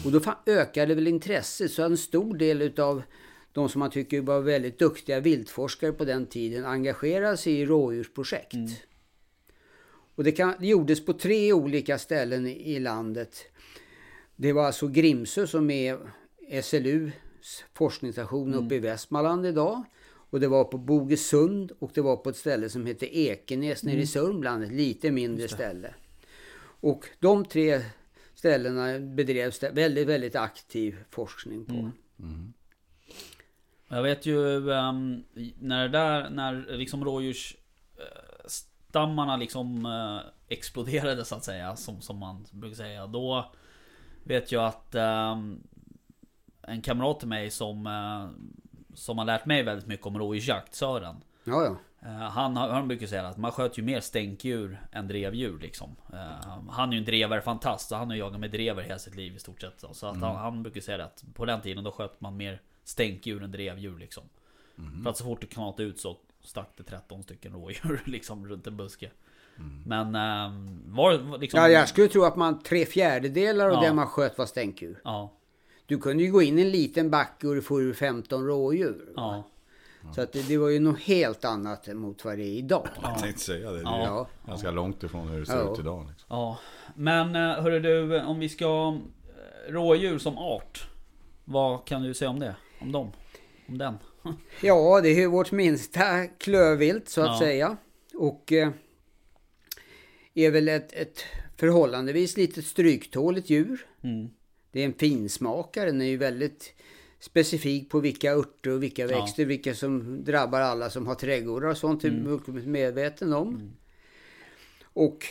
Och 0.05 0.12
då 0.12 0.20
ökade 0.46 0.94
väl 0.94 1.06
intresset 1.06 1.73
så 1.73 1.82
en 1.82 1.96
stor 1.96 2.35
del 2.35 2.62
utav 2.62 3.03
de 3.53 3.69
som 3.69 3.79
man 3.79 3.91
tycker 3.91 4.20
var 4.20 4.41
väldigt 4.41 4.79
duktiga 4.79 5.20
viltforskare 5.20 5.93
på 5.93 6.05
den 6.05 6.26
tiden 6.26 6.64
engagerade 6.64 7.37
sig 7.37 7.53
i 7.53 7.67
rådjursprojekt. 7.67 8.87
Och 10.20 10.25
det, 10.25 10.32
kan, 10.32 10.55
det 10.61 10.67
gjordes 10.67 11.05
på 11.05 11.12
tre 11.12 11.52
olika 11.52 11.99
ställen 11.99 12.46
i, 12.46 12.78
landet. 12.78 13.44
Det 14.37 14.52
var 14.52 14.67
alltså 14.67 14.88
Grimsö 14.88 15.46
som 15.46 15.70
är 15.70 15.99
SLUs 16.62 17.64
forskningsstation 17.75 18.55
uppe 18.55 18.75
i 18.75 18.78
Västmanland 18.78 19.46
idag. 19.46 19.84
Och 20.06 20.40
det 20.40 20.49
var 20.49 20.64
på 20.64 20.78
Bogesund 20.78 21.72
och 21.78 21.90
det 21.94 22.00
var 22.00 22.17
på 22.17 22.31
ett 22.31 22.37
ställe 22.37 22.69
som 22.69 22.87
heter 22.87 23.08
Ekenäs 23.12 23.82
nere 23.82 24.00
i 24.00 24.06
Sörmland, 24.06 24.64
ett 24.64 24.72
lite 24.72 25.11
mindre 25.11 25.49
ställe. 25.49 25.94
Och 26.62 27.08
de 27.19 27.44
tre 27.44 27.81
ställena 28.34 28.99
bedrevs 28.99 29.58
det 29.58 29.70
väldigt, 29.70 30.08
väldigt 30.08 30.37
aktiv 30.37 30.96
forskning 31.11 31.64
på. 31.64 31.90
Jag 33.88 34.02
vet 34.02 34.26
ju 34.26 34.72
ehm, 34.72 35.22
när 35.58 35.82
det 35.82 35.99
där, 35.99 36.31
när 36.31 36.76
liksom 36.76 37.05
rådjursstammarna 38.91 39.37
liksom 39.37 39.87
eh, 39.87 40.33
exploderade 40.49 41.25
så 41.25 41.35
att 41.35 41.45
säga, 41.45 41.77
som, 41.77 42.01
som 42.01 42.19
man 42.19 42.47
brukar 42.53 42.77
säga. 42.77 43.07
Då 43.07 43.51
vet 44.25 44.53
jag 44.53 44.65
att 44.65 44.95
ehm, 44.95 45.63
en 46.63 46.83
kamrat 46.83 47.19
till 47.19 47.29
mig 47.29 47.51
som, 47.51 47.87
eh, 47.87 48.29
som 48.95 49.19
har 49.19 49.25
lärt 49.25 49.47
mig 49.47 49.63
väldigt 49.63 49.87
mycket 49.87 50.07
om 50.07 50.19
rådjursjakt, 50.19 50.75
Sören. 50.75 51.17
Ja, 51.45 51.65
ja. 51.65 51.77
Eh, 52.09 52.31
Han, 52.31 52.57
han 52.57 52.89
brukar 52.89 53.07
säga 53.07 53.29
att 53.29 53.37
man 53.37 53.53
sköt 53.53 53.79
ju 53.79 53.83
mer 53.83 54.01
stänkdjur 54.01 54.79
än 54.93 55.09
drevdjur 55.09 55.59
liksom. 55.59 55.97
Han 56.71 56.89
är 56.89 56.93
ju 56.93 56.99
en 56.99 57.05
drevare 57.05 57.41
fantast 57.41 57.89
så 57.89 57.97
han 57.97 58.11
har 58.11 58.17
jagat 58.17 58.41
med 58.41 58.51
drever 58.51 58.83
hela 58.83 58.99
sitt 58.99 59.15
liv 59.15 59.37
i 59.37 59.39
stort 59.39 59.61
sett. 59.61 59.85
Så 59.93 60.07
att 60.07 60.21
han, 60.21 60.37
han 60.37 60.63
brukar 60.63 60.81
säga 60.81 61.05
att 61.05 61.25
på 61.35 61.45
den 61.45 61.61
tiden 61.61 61.85
då 61.85 61.93
sköt 61.93 62.21
man 62.21 62.37
mer 62.37 62.61
stänkdjur 62.85 63.43
än 63.43 63.53
drevdjur 63.53 63.99
liksom. 63.99 64.23
För 65.03 65.11
att 65.11 65.17
så 65.17 65.25
fort 65.25 65.41
det 65.41 65.47
knatade 65.47 65.89
ut 65.89 66.01
så 66.01 66.17
stack 66.43 66.71
det 66.77 66.83
13 66.83 67.23
stycken 67.23 67.53
rådjur 67.53 68.03
liksom 68.07 68.49
runt 68.49 68.67
en 68.67 68.77
buske. 68.77 69.11
Men 69.87 70.15
ehm, 70.15 70.83
var 70.95 71.39
liksom... 71.39 71.61
ja, 71.61 71.69
jag 71.69 71.89
skulle 71.89 72.09
tro 72.09 72.25
att 72.25 72.37
man 72.37 72.63
tre 72.63 72.87
fjärdedelar 72.87 73.67
av 73.67 73.73
Ja. 73.73 73.81
det 73.89 73.94
man 73.94 74.06
sköt 74.06 74.39
var 74.39 74.47
stänktdjur. 74.47 75.01
Ja, 75.05 75.32
Du 75.87 75.99
kunde 75.99 76.23
ju 76.23 76.32
gå 76.32 76.43
in 76.43 76.59
i 76.59 76.63
en 76.63 76.70
liten 76.70 77.11
backe 77.11 77.49
och 77.49 77.65
får 77.65 77.82
ur 77.82 77.93
15 77.93 78.47
rådjur. 78.47 79.13
ja. 79.17 79.44
Så 80.15 80.20
att 80.23 80.32
det, 80.32 80.49
det 80.49 80.59
var 80.59 80.69
ju 80.69 80.81
något 80.81 80.99
helt 81.01 81.44
annat 81.44 81.87
mot 81.94 82.25
vad 82.25 82.39
det 82.39 82.44
är 82.44 82.59
idag. 82.59 82.89
Jag 83.03 83.19
tänkte 83.19 83.41
säga 83.43 83.70
det. 83.70 83.77
Det 83.79 83.89
är 83.89 84.05
Ja. 84.05 84.27
ganska 84.47 84.70
långt 84.70 85.03
ifrån 85.03 85.29
hur 85.29 85.41
det 85.41 85.47
ser 85.47 85.56
Ja. 85.59 85.73
ut 85.73 85.79
idag. 85.79 86.06
Liksom. 86.09 86.27
Ja, 86.29 86.59
men 86.94 87.37
eh, 87.37 87.63
hörru 87.63 87.81
du, 87.81 88.20
om 88.23 88.39
vi 88.39 88.49
ska... 88.49 88.99
eh, 89.69 89.73
Rådjur 89.73 90.19
som 90.19 90.39
art. 90.39 90.89
Vad 91.44 91.85
kan 91.85 92.03
du 92.03 92.15
säga 92.15 92.31
om 92.31 92.39
det? 92.41 92.56
Om 92.81 92.93
dem? 92.93 93.13
Om 93.69 93.79
den? 93.79 93.99
Ja, 94.62 95.00
det 95.00 95.08
är 95.08 95.15
ju 95.15 95.27
vårt 95.27 95.53
minsta 95.53 96.27
klövvilt 96.27 97.08
så 97.08 97.20
att 97.20 97.27
Ja. 97.27 97.39
säga. 97.39 97.77
Och 98.15 98.53
eh, 98.53 98.70
är 100.34 100.50
väl 100.50 100.69
ett, 100.69 100.93
ett 100.93 101.24
förhållandevis 101.56 102.36
litet 102.36 102.67
stryktåligt 102.67 103.50
djur. 103.50 103.86
Mm. 104.03 104.29
Det 104.72 104.81
är 104.81 104.84
en 104.84 104.94
finsmakare. 104.94 105.86
Den 105.86 106.00
är 106.00 106.06
ju 106.06 106.17
väldigt 106.17 106.72
specifik 107.20 107.91
på 107.91 108.00
vilka 108.00 108.32
örter 108.32 108.70
och 108.70 108.82
vilka 108.82 109.03
Ja. 109.06 109.20
växter, 109.20 109.44
vilka 109.44 109.74
som 109.74 110.24
drabbar 110.24 110.60
alla 110.60 110.91
som 110.91 111.06
har 111.06 111.15
trädgårdar 111.15 111.69
och 111.69 111.77
sånt. 111.77 112.05
Mm. 112.05 112.27
är 112.27 112.67
medveten 112.67 113.32
om. 113.32 113.72
Och 114.82 115.27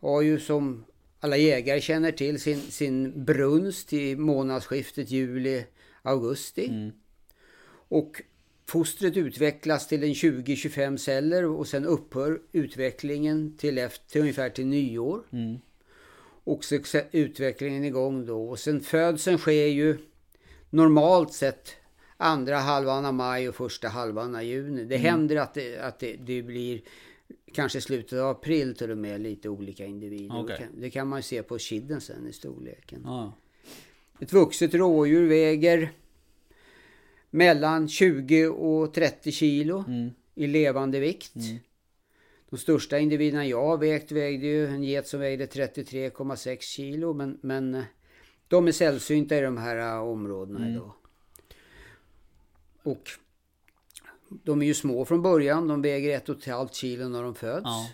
har 0.00 0.22
ju 0.22 0.40
som 0.40 0.84
alla 1.20 1.36
jägare 1.36 1.80
känner 1.80 2.12
till 2.12 2.40
sin, 2.40 2.60
sin 2.60 3.24
brunst 3.24 3.92
i 3.92 4.16
månadsskiftet 4.16 5.10
juli-augusti. 5.10 6.68
Mm. 6.68 6.90
Och 7.88 8.22
fostret 8.72 9.16
utvecklas 9.16 9.88
till 9.88 10.04
en 10.04 10.12
20-25 10.12 10.96
celler 10.96 11.44
och 11.44 11.66
sen 11.68 11.84
upphör 11.84 12.40
utvecklingen 12.52 13.56
till, 13.56 13.78
efter, 13.78 14.10
till 14.10 14.20
ungefär 14.20 14.50
till 14.50 14.66
nyår. 14.66 15.22
Mm. 15.32 15.58
Och 16.44 16.64
så 16.64 16.74
är 16.74 17.08
utvecklingen 17.12 17.84
igång 17.84 18.26
då. 18.26 18.44
Och 18.48 18.58
sen 18.58 18.80
födseln 18.80 19.38
sker 19.38 19.66
ju 19.66 19.98
normalt 20.70 21.32
sett 21.32 21.76
andra 22.16 22.56
halvan 22.56 23.04
av 23.04 23.14
maj 23.14 23.48
och 23.48 23.54
första 23.54 23.88
halvan 23.88 24.34
av 24.34 24.42
juni. 24.42 24.84
Det 24.84 24.96
händer 24.96 25.36
att, 25.36 25.54
det, 25.54 25.78
att 25.78 25.98
det, 25.98 26.16
det 26.16 26.42
blir 26.42 26.80
kanske 27.52 27.80
slutet 27.80 28.18
av 28.18 28.28
april 28.28 28.74
till 28.74 28.90
och 28.90 28.98
med 28.98 29.20
lite 29.20 29.48
olika 29.48 29.86
individer. 29.86 30.40
Okej. 30.40 30.56
Det, 30.58 30.64
kan, 30.64 30.80
det 30.80 30.90
kan 30.90 31.08
man 31.08 31.18
ju 31.18 31.22
se 31.22 31.42
på 31.42 31.58
kidden 31.58 32.00
sen 32.00 32.28
i 32.28 32.32
storleken. 32.32 33.02
Ja. 33.04 33.32
Ett 34.20 34.32
vuxet 34.32 34.74
rådjur 34.74 35.28
väger 35.28 35.92
mellan 37.34 37.88
20 37.88 38.46
och 38.46 38.94
30 38.94 39.32
kilo 39.32 39.84
Mm. 39.88 40.10
i 40.34 40.46
levande 40.46 41.00
vikt. 41.00 41.36
Mm. 41.36 41.58
De 42.50 42.56
största 42.58 42.98
individerna 42.98 43.46
jag 43.46 43.66
har 43.66 43.76
vägt 43.76 44.12
vägde 44.12 44.46
ju 44.46 44.66
en 44.66 44.82
get 44.84 45.08
som 45.08 45.20
vägde 45.20 45.46
33,6 45.46 46.60
kilo. 46.60 47.12
Men, 47.12 47.38
men 47.40 47.74
eh, 47.74 47.82
de 48.48 48.68
är 48.68 48.72
sällsynta 48.72 49.36
i 49.36 49.40
de 49.40 49.56
här 49.56 49.76
eh, 49.76 50.02
områdena 50.08 50.58
Mm. 50.58 50.72
idag. 50.72 50.92
Och 52.82 53.10
de 54.28 54.62
är 54.62 54.66
ju 54.66 54.74
små 54.74 55.04
från 55.04 55.22
början. 55.22 55.68
De 55.68 55.82
väger 55.82 56.16
ett 56.16 56.28
och 56.28 56.38
ett 56.38 56.46
halvt 56.46 56.74
kilo 56.74 57.08
när 57.08 57.22
de 57.22 57.34
föds. 57.34 57.62
Ja. 57.64 57.88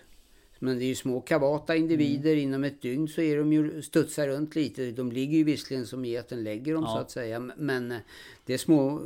Men 0.58 0.78
det 0.78 0.84
är 0.84 0.86
ju 0.88 0.94
små 0.94 1.20
kavata 1.20 1.76
individer. 1.76 2.30
Mm. 2.32 2.42
Inom 2.42 2.64
ett 2.64 2.82
dygn 2.82 3.08
så 3.08 3.20
är 3.20 3.36
de 3.38 3.52
ju 3.52 3.82
studsar 3.82 4.28
runt 4.28 4.54
lite. 4.54 4.90
De 4.90 5.12
ligger 5.12 5.38
ju 5.38 5.44
visserligen 5.44 5.86
som 5.86 6.04
geten 6.04 6.44
lägger 6.44 6.74
dem 6.74 6.84
Ja. 6.86 6.92
så 6.94 6.98
att 6.98 7.10
säga. 7.10 7.40
Men 7.56 7.92
eh, 7.92 7.98
det 8.46 8.54
är 8.54 8.58
små 8.58 8.88
eh, 8.90 9.02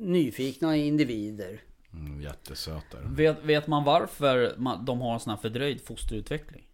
nyfikna 0.00 0.76
individer. 0.76 1.60
Mm, 1.92 2.20
jättesöta. 2.22 2.98
Vet, 3.16 3.44
vet 3.44 3.66
man 3.66 3.84
varför 3.84 4.54
man, 4.56 4.84
de 4.84 5.00
har 5.00 5.14
en 5.14 5.20
sån 5.20 5.30
här 5.30 5.36
fördröjd 5.40 5.80
fosterutveckling? 5.80 6.66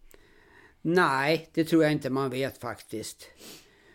Nej, 0.82 1.48
det 1.54 1.64
tror 1.64 1.82
jag 1.82 1.92
inte 1.92 2.10
man 2.10 2.30
vet 2.30 2.58
faktiskt. 2.58 3.26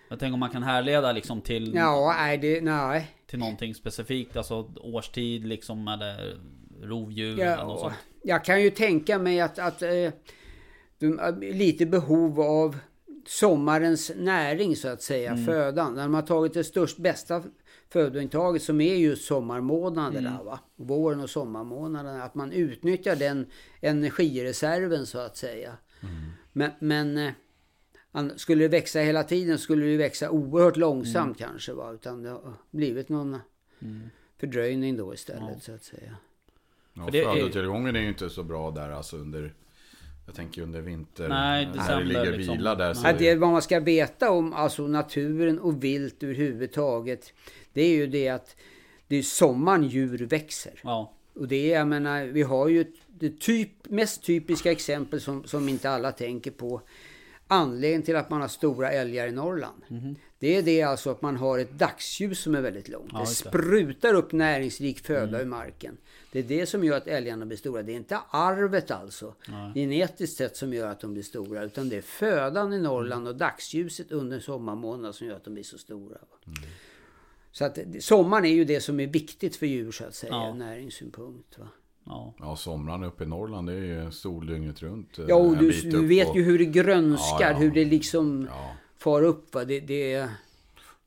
Jag 0.10 0.20
tänker 0.20 0.34
om 0.34 0.40
man 0.40 0.50
kan 0.50 0.64
härleda 0.64 1.12
liksom 1.12 1.42
till, 1.42 1.74
Ja, 1.76 2.14
nej, 2.18 2.38
det, 2.38 2.62
nej. 2.62 3.08
till 3.28 3.40
någonting 3.40 3.76
specifikt, 3.76 4.38
alltså 4.38 4.74
årstid 4.78 5.48
liksom 5.48 5.88
eller 5.88 6.38
rovdjur 6.82 7.40
eller 7.40 7.58
något 7.64 7.80
Ja, 7.84 7.90
sånt. 7.90 7.96
Jag 8.24 8.46
kan 8.46 8.62
ju 8.62 8.70
tänka 8.70 9.20
mig 9.20 9.42
att, 9.42 9.60
att 9.60 9.82
eh, 9.82 9.90
har 9.90 11.54
lite 11.54 11.86
behov 11.86 12.42
av 12.42 12.78
sommarens 13.28 14.12
näring 14.16 14.76
så 14.76 14.88
att 14.88 15.02
säga, 15.02 15.32
Mm. 15.32 15.46
födan. 15.46 15.94
När 15.96 16.04
de 16.04 16.14
har 16.14 16.22
tagit 16.22 16.54
det 16.54 16.64
störst, 16.64 16.98
bästa 16.98 17.44
födointaget 17.90 18.62
som 18.62 18.82
är 18.82 18.96
just 18.96 19.26
sommarmånaderna. 19.26 20.30
Mm. 20.34 20.46
Va? 20.46 20.60
Våren 20.76 21.20
och 21.20 21.30
sommarmånaderna. 21.30 22.24
Att 22.24 22.36
man 22.36 22.52
utnyttjar 22.52 23.16
den 23.16 23.46
energireserven 23.82 25.06
så 25.06 25.20
att 25.20 25.38
säga. 25.38 25.78
Mm. 26.04 26.16
Men, 26.54 26.72
men 26.80 27.18
eh, 27.18 28.36
skulle 28.36 28.64
det 28.64 28.68
växa 28.68 29.00
hela 29.00 29.24
tiden 29.24 29.58
skulle 29.60 29.86
det 29.86 29.98
växa 29.98 30.30
oerhört 30.30 30.78
långsamt 30.78 31.40
Mm. 31.42 31.50
kanske. 31.52 31.74
Va? 31.74 31.92
Utan 31.92 32.24
det 32.24 32.30
har 32.30 32.54
blivit 32.72 33.10
någon 33.10 33.38
fördröjning 34.40 34.98
då 34.98 35.14
istället 35.14 35.44
Ja. 35.54 35.60
så 35.60 35.72
att 35.74 35.84
säga. 35.84 36.16
Ja, 36.94 37.06
För 37.06 37.34
Födotillgången 37.34 37.96
är 37.96 38.00
ju 38.00 38.08
inte 38.08 38.30
så 38.30 38.44
bra 38.44 38.72
där 38.72 38.90
alltså 38.90 39.18
under 39.18 39.54
Jag 40.26 40.36
tänker 40.36 40.62
under 40.62 40.82
vinter 40.82 41.30
Nej, 41.30 41.66
När 41.66 41.74
december 41.74 42.14
det 42.14 42.20
ligger 42.24 42.38
liksom. 42.38 42.58
vila 42.58 42.76
där 42.76 42.94
så 42.94 43.08
Ja, 43.08 43.14
det 43.14 43.36
vad 43.36 43.50
man 43.50 43.62
ska 43.62 43.80
veta 43.80 44.32
om 44.32 44.54
alltså 44.54 44.88
naturen 44.88 45.60
och 45.60 45.84
vilt 45.84 46.24
överhuvudtaget. 46.24 47.34
Det 47.74 47.82
är 47.82 47.96
ju 47.96 48.08
det 48.08 48.30
att 48.30 48.56
det 49.08 49.16
är 49.16 49.24
sommaren 49.24 49.84
djur 49.84 50.26
växer. 50.26 50.74
Ja. 50.84 51.14
Och 51.34 51.48
det 51.48 51.74
är, 51.74 51.78
jag 51.78 51.88
menar, 51.88 52.26
vi 52.26 52.42
har 52.42 52.68
ju 52.68 52.86
det 53.08 53.40
typ, 53.40 53.70
mest 53.90 54.24
typiska 54.24 54.72
exempel 54.72 55.22
som, 55.22 55.44
som 55.44 55.70
inte 55.70 55.90
alla 55.90 56.12
tänker 56.12 56.52
på. 56.52 56.82
Anledningen 57.48 58.02
till 58.02 58.16
att 58.16 58.30
man 58.30 58.42
har 58.42 58.48
stora 58.48 58.92
älgar 58.92 59.28
i 59.28 59.32
Norrland. 59.32 59.84
Det 60.40 60.58
är 60.58 60.62
det 60.62 60.82
alltså 60.82 61.10
att 61.10 61.22
man 61.22 61.38
har 61.38 61.60
ett 61.60 61.72
dagsljus 61.72 62.40
som 62.40 62.56
är 62.56 62.62
väldigt 62.62 62.90
långt. 62.90 63.10
Ja, 63.14 63.20
det 63.20 63.26
sprutar 63.26 64.14
upp 64.14 64.32
näringsrik 64.32 65.00
föda 65.00 65.42
ur 65.42 65.46
marken. 65.46 65.98
Det 66.32 66.40
är 66.40 66.44
det 66.44 66.66
som 66.66 66.84
gör 66.84 66.98
att 66.98 67.08
älgarna 67.08 67.46
blir 67.46 67.58
stora. 67.58 67.84
Det 67.84 67.92
är 67.92 67.96
inte 67.96 68.18
arvet 68.30 68.92
alltså, 68.92 69.36
genetiskt 69.76 70.38
sett 70.38 70.58
som 70.58 70.74
gör 70.74 70.88
att 70.92 71.00
de 71.00 71.14
blir 71.14 71.24
stora. 71.24 71.64
Utan 71.64 71.90
det 71.90 71.98
är 71.98 72.02
födan 72.02 72.74
i 72.74 72.80
Norrland 72.80 73.28
och 73.28 73.36
dagsljuset 73.36 74.12
under 74.12 74.40
sommarmånaderna 74.40 75.14
som 75.14 75.28
gör 75.28 75.36
att 75.36 75.44
de 75.44 75.54
blir 75.54 75.64
så 75.64 75.78
stora. 75.78 76.18
va. 76.32 76.52
Så 77.52 77.66
att 77.66 77.78
sommaren 78.00 78.46
är 78.46 78.50
ju 78.54 78.66
det 78.66 78.82
som 78.82 79.00
är 79.00 79.08
viktigt 79.08 79.56
för 79.56 79.66
djur 79.66 79.92
så 79.92 80.04
att 80.06 80.16
säga, 80.16 80.32
Ja. 80.34 80.54
näringssynpunkt. 80.54 81.58
Va? 81.60 81.68
Ja. 82.06 82.34
Ja, 82.40 82.56
somrarna 82.56 83.08
uppe 83.08 83.24
i 83.24 83.28
Norrland 83.28 83.68
det 83.68 83.74
är 83.74 84.04
ju 84.04 84.12
sol 84.12 84.46
dygnet 84.48 84.82
runt 84.84 85.20
eh, 85.20 85.26
Ja, 85.28 85.36
och 85.36 85.54
en 85.54 85.58
du, 85.58 85.72
du 85.92 86.08
vet 86.08 86.30
och- 86.30 86.36
ju 86.36 86.44
hur 86.44 86.58
det 86.60 86.66
grönskar, 86.66 87.38
Ja, 87.42 87.52
ja. 87.52 87.58
hur 87.58 87.72
det 87.72 87.86
liksom 87.86 88.48
Ja, 88.52 88.76
far 88.98 89.22
upp. 89.24 89.54
Va? 89.54 89.66
Det, 89.66 89.80
det, 89.80 90.30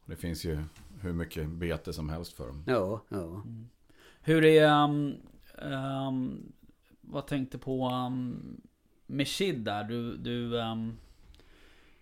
det 0.06 0.16
finns 0.16 0.44
ju 0.44 0.58
hur 1.00 1.12
mycket 1.12 1.48
bete 1.48 1.92
som 1.92 2.08
helst 2.08 2.32
för 2.32 2.46
dem 2.46 2.64
ja, 2.66 3.00
ja. 3.08 3.42
Hur 4.24 4.44
är... 4.44 4.84
Um, 4.84 5.16
um, 5.62 6.52
vad 7.00 7.26
tänkte 7.26 7.58
på 7.58 7.88
um, 7.88 8.60
med 9.06 9.26
Kid 9.28 9.58
där? 9.58 9.84
Du, 9.84 10.16
du 10.16 10.56
um, 10.58 10.96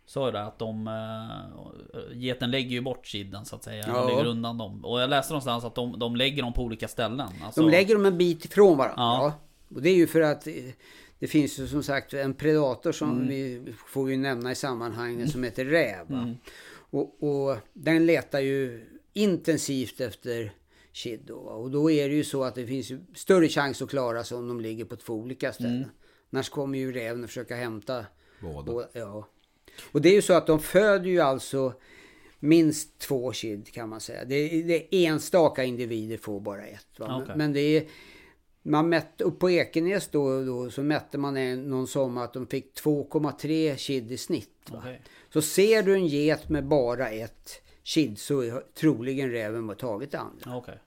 sa 0.07 0.27
ju 0.27 0.33
där 0.33 0.41
att 0.43 0.59
de... 0.59 0.87
Uh, 0.87 2.13
geten 2.13 2.51
lägger 2.51 2.71
ju 2.71 2.81
bort 2.81 3.07
Kidden 3.07 3.45
så 3.45 3.57
att 3.57 3.65
säga. 3.65 3.85
Ja. 3.87 4.09
Lägger 4.09 4.25
undan 4.27 4.59
dem. 4.59 4.85
Och 4.85 5.01
jag 5.01 5.11
läste 5.11 5.33
någonstans 5.33 5.65
att 5.65 5.75
de, 5.75 5.99
de 5.99 6.17
lägger 6.17 6.43
dem 6.43 6.53
på 6.53 6.63
olika 6.63 6.89
ställen. 6.89 7.29
Alltså, 7.45 7.61
De 7.63 7.71
lägger 7.71 7.95
dem 7.95 8.07
en 8.07 8.19
bit 8.19 8.45
ifrån 8.45 8.79
varandra. 8.79 8.95
Ja. 9.03 9.35
Ja. 9.69 9.75
Och 9.77 9.83
det 9.83 9.91
är 9.91 9.95
ju 9.97 10.07
för 10.07 10.21
att 10.21 10.47
eh, 10.47 10.55
det 11.19 11.27
finns 11.27 11.59
ju 11.59 11.67
som 11.67 11.83
sagt 11.83 12.15
en 12.15 12.35
predator 12.35 12.93
som 12.93 13.11
Mm. 13.11 13.29
vi 13.29 13.75
får 13.89 14.11
ju 14.11 14.17
nämna 14.17 14.53
i 14.53 14.55
sammanhanget 14.55 15.31
som 15.31 15.43
heter 15.45 15.65
räv. 15.65 16.07
va. 16.09 16.35
Och, 16.91 17.23
och 17.23 17.57
den 17.73 18.07
letar 18.07 18.41
ju 18.41 18.87
intensivt 19.13 20.01
efter 20.01 20.53
kid 20.93 21.21
då. 21.27 21.35
Och 21.35 21.71
då 21.71 21.91
är 21.91 22.09
det 22.09 22.15
ju 22.15 22.25
så 22.25 22.45
att 22.45 22.55
det 22.55 22.67
finns 22.67 22.93
större 23.15 23.49
chans 23.49 23.83
att 23.83 23.91
klara 23.91 24.25
sig 24.25 24.37
om 24.37 24.49
de 24.49 24.61
ligger 24.61 24.85
på 24.85 24.97
två 24.97 25.15
olika 25.15 25.53
ställen. 25.53 25.77
Mm. 25.77 25.89
Annars 26.33 26.49
kommer 26.49 26.79
ju 26.79 26.93
räven 26.93 27.25
att 27.25 27.31
försöka 27.31 27.57
hämta 27.57 28.07
båda. 28.41 28.73
båda. 28.73 28.89
Ja. 28.93 29.29
Och 29.93 30.03
det 30.03 30.09
är 30.09 30.15
ju 30.15 30.23
så 30.23 30.33
att 30.33 30.47
de 30.47 30.61
föder 30.61 31.07
ju 31.07 31.21
alltså 31.21 31.75
minst 32.39 32.99
två 32.99 33.33
kid 33.33 33.73
kan 33.73 33.89
man 33.89 34.01
säga. 34.01 34.25
Det 34.25 34.63
det 34.63 34.95
är 34.95 35.09
enstaka 35.09 35.65
individer 35.65 36.17
får 36.17 36.41
bara 36.41 36.67
ett. 36.67 36.99
Va? 36.99 37.27
Men- 37.37 37.53
det 37.53 37.61
är... 37.61 37.87
Man 38.65 38.89
mätte 38.89 39.25
upp 39.25 39.39
på 39.39 39.51
Ekenäs 39.51 40.09
då, 40.09 40.45
då 40.45 40.71
så 40.71 40.83
mätte 40.83 41.19
man 41.19 41.37
en, 41.37 41.63
någon 41.63 41.87
sommar 41.87 42.25
att 42.25 42.33
de 42.33 42.47
fick 42.47 42.81
2,3 42.81 43.77
kid 43.77 44.13
i 44.13 44.17
snitt. 44.17 44.71
Okej. 44.73 45.03
Så 45.33 45.43
ser 45.43 45.83
du 45.83 45.95
en 45.95 46.07
get 46.07 46.49
med 46.49 46.67
bara 46.67 47.11
ett 47.11 47.62
kid 47.85 48.19
så 48.19 48.61
troligen 48.81 49.31
räven 49.31 49.69
har 49.69 49.75
tagit 49.75 50.11
det 50.11 50.19
andra. 50.19 50.57
Okej. 50.57 50.79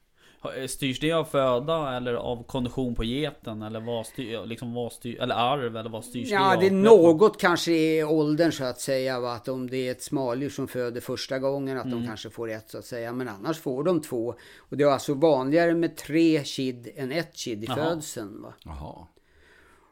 Ha- 0.41 0.67
Styrs 0.67 0.99
det 0.99 1.11
av 1.11 1.23
föda 1.25 1.97
eller 1.97 2.13
av 2.13 2.43
kondition 2.43 2.95
på 2.95 3.03
geten? 3.03 3.61
Eller 3.61 3.79
vad 3.79 4.05
styr, 4.05 4.45
liksom 4.45 4.73
vad 4.73 4.91
styr, 4.91 5.21
eller 5.21 5.35
arv 5.35 5.77
eller 5.77 5.89
vad 5.89 6.05
styrs 6.05 6.29
Ja, 6.31 6.55
det 6.55 6.61
det 6.61 6.65
är 6.65 6.69
av? 6.71 6.75
något 7.15 7.39
kanske 7.41 7.71
i 7.71 8.03
åldern 8.03 8.51
så 8.51 8.63
att 8.63 8.79
säga. 8.79 9.19
Va? 9.19 9.33
Att 9.33 9.47
om 9.47 9.69
det 9.69 9.77
är 9.87 9.91
ett 9.91 10.03
smaldjur 10.03 10.49
som 10.49 10.67
föder 10.67 11.01
första 11.01 11.39
gången 11.39 11.77
att 11.77 11.91
de 11.91 12.07
kanske 12.07 12.29
får 12.29 12.49
ett 12.51 12.69
så 12.69 12.77
att 12.77 12.85
säga. 12.85 13.13
Men 13.13 13.27
annars 13.29 13.59
får 13.59 13.83
de 13.83 14.01
två. 14.01 14.35
Och 14.57 14.77
det 14.77 14.83
är 14.83 14.87
alltså 14.87 15.13
vanligare 15.13 15.73
med 15.73 15.95
tre 15.97 16.43
kid 16.43 16.89
än 16.95 17.11
ett 17.11 17.35
kid 17.35 17.63
i 17.63 17.65
Jaha. 17.67 17.75
födseln. 17.75 18.41
Va? 18.41 18.53
Jaha. 18.65 19.07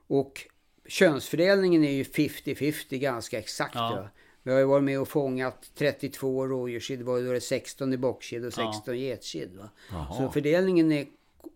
Och 0.08 0.42
könsfördelningen 0.88 1.84
är 1.84 1.92
ju 1.92 2.04
50-50 2.04 2.98
ganska 2.98 3.40
exakt. 3.40 3.76
Ja. 3.76 4.08
Vi 4.44 4.52
har 4.52 4.60
ju 4.60 4.66
varit 4.66 4.84
med 4.84 5.00
och 5.00 5.08
fångat 5.08 5.72
32 5.76 6.48
rådjurskid. 6.48 7.00
Det 7.00 7.06
var 7.06 7.18
ju 7.18 7.26
då 7.28 7.34
det 7.34 7.42
16 7.42 7.94
i 7.94 7.98
bockskid 7.98 8.46
och 8.46 8.54
Ja. 8.58 8.74
16 8.74 9.00
getkid. 9.00 9.56
Va? 9.58 9.70
Jaha. 9.92 10.14
Så 10.18 10.30
fördelningen 10.30 10.92
är 10.92 11.08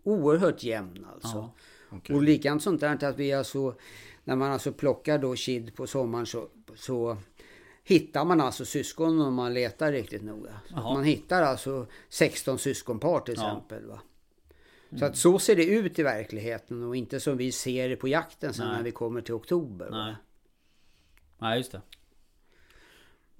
oerhört 0.02 0.62
jämn 0.62 1.06
alltså. 1.14 1.36
Ja. 1.36 1.52
Okej. 1.90 2.16
Och 2.16 2.22
likadant 2.22 2.62
sånt 2.62 2.80
där 2.80 3.04
att 3.04 3.18
vi 3.18 3.32
alltså, 3.32 3.74
när 4.24 4.36
man 4.36 4.52
alltså 4.52 4.72
plockar 4.72 5.18
då 5.18 5.34
kid 5.36 5.74
på 5.74 5.86
sommaren 5.86 6.26
så, 6.26 6.48
så 6.76 7.16
hittar 7.84 8.24
man 8.24 8.40
alltså 8.40 8.64
syskon 8.64 9.20
om 9.20 9.34
man 9.34 9.54
letar 9.54 9.92
riktigt 9.92 10.22
noga. 10.22 10.60
Man 10.70 11.04
hittar 11.04 11.42
alltså 11.42 11.86
16 12.08 12.58
syskonpar 12.58 13.20
till 13.20 13.34
Ja. 13.36 13.42
Mm. 13.50 13.56
exempel. 13.56 13.98
Så 14.98 15.04
att 15.04 15.16
så 15.16 15.38
ser 15.38 15.56
det 15.56 15.64
ut 15.64 15.98
i 15.98 16.02
verkligheten 16.02 16.82
och 16.82 16.96
inte 16.96 17.20
som 17.20 17.36
vi 17.36 17.52
ser 17.52 17.88
det 17.88 17.96
på 17.96 18.08
jakten 18.08 18.54
sen 18.54 18.66
Nej. 18.66 18.76
när 18.76 18.82
vi 18.82 18.90
kommer 18.90 19.20
till 19.20 19.34
oktober. 19.34 19.88
Nej. 19.90 20.14
Nej, 21.38 21.58
just 21.58 21.72
det. 21.72 21.80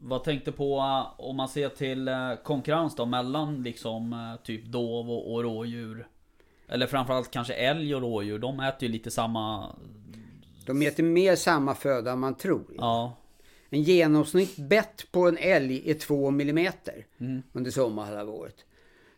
Vad 0.00 0.24
tänkte 0.24 0.52
på 0.52 0.78
eh, 0.78 1.20
om 1.20 1.36
man 1.36 1.48
ser 1.48 1.68
till 1.68 2.08
eh, 2.08 2.34
konkurrens 2.44 2.96
då 2.96 3.06
mellan 3.06 3.62
liksom 3.62 4.12
eh, 4.12 4.44
typ 4.44 4.64
dov 4.64 5.10
och, 5.10 5.34
och 5.34 5.42
rådjur? 5.42 6.06
Eller 6.68 6.86
framförallt 6.86 7.30
kanske 7.30 7.54
älg 7.54 7.94
och 7.94 8.00
rådjur. 8.00 8.38
De 8.38 8.60
äter 8.60 8.82
ju 8.82 8.92
lite 8.92 9.10
samma... 9.10 9.74
De 10.66 10.82
äter 10.82 11.02
mer 11.02 11.36
samma 11.36 11.74
föda 11.74 12.12
än 12.12 12.18
man 12.18 12.34
tror. 12.34 12.74
Ja. 12.78 13.16
En 13.70 13.82
genomsnitt 13.82 14.56
bett 14.56 15.12
på 15.12 15.28
en 15.28 15.38
älg 15.38 15.90
är 15.90 15.94
2 15.94 16.30
millimeter 16.30 17.06
Mm. 17.20 17.42
under 17.52 17.70
sommarhalvåret. 17.70 18.64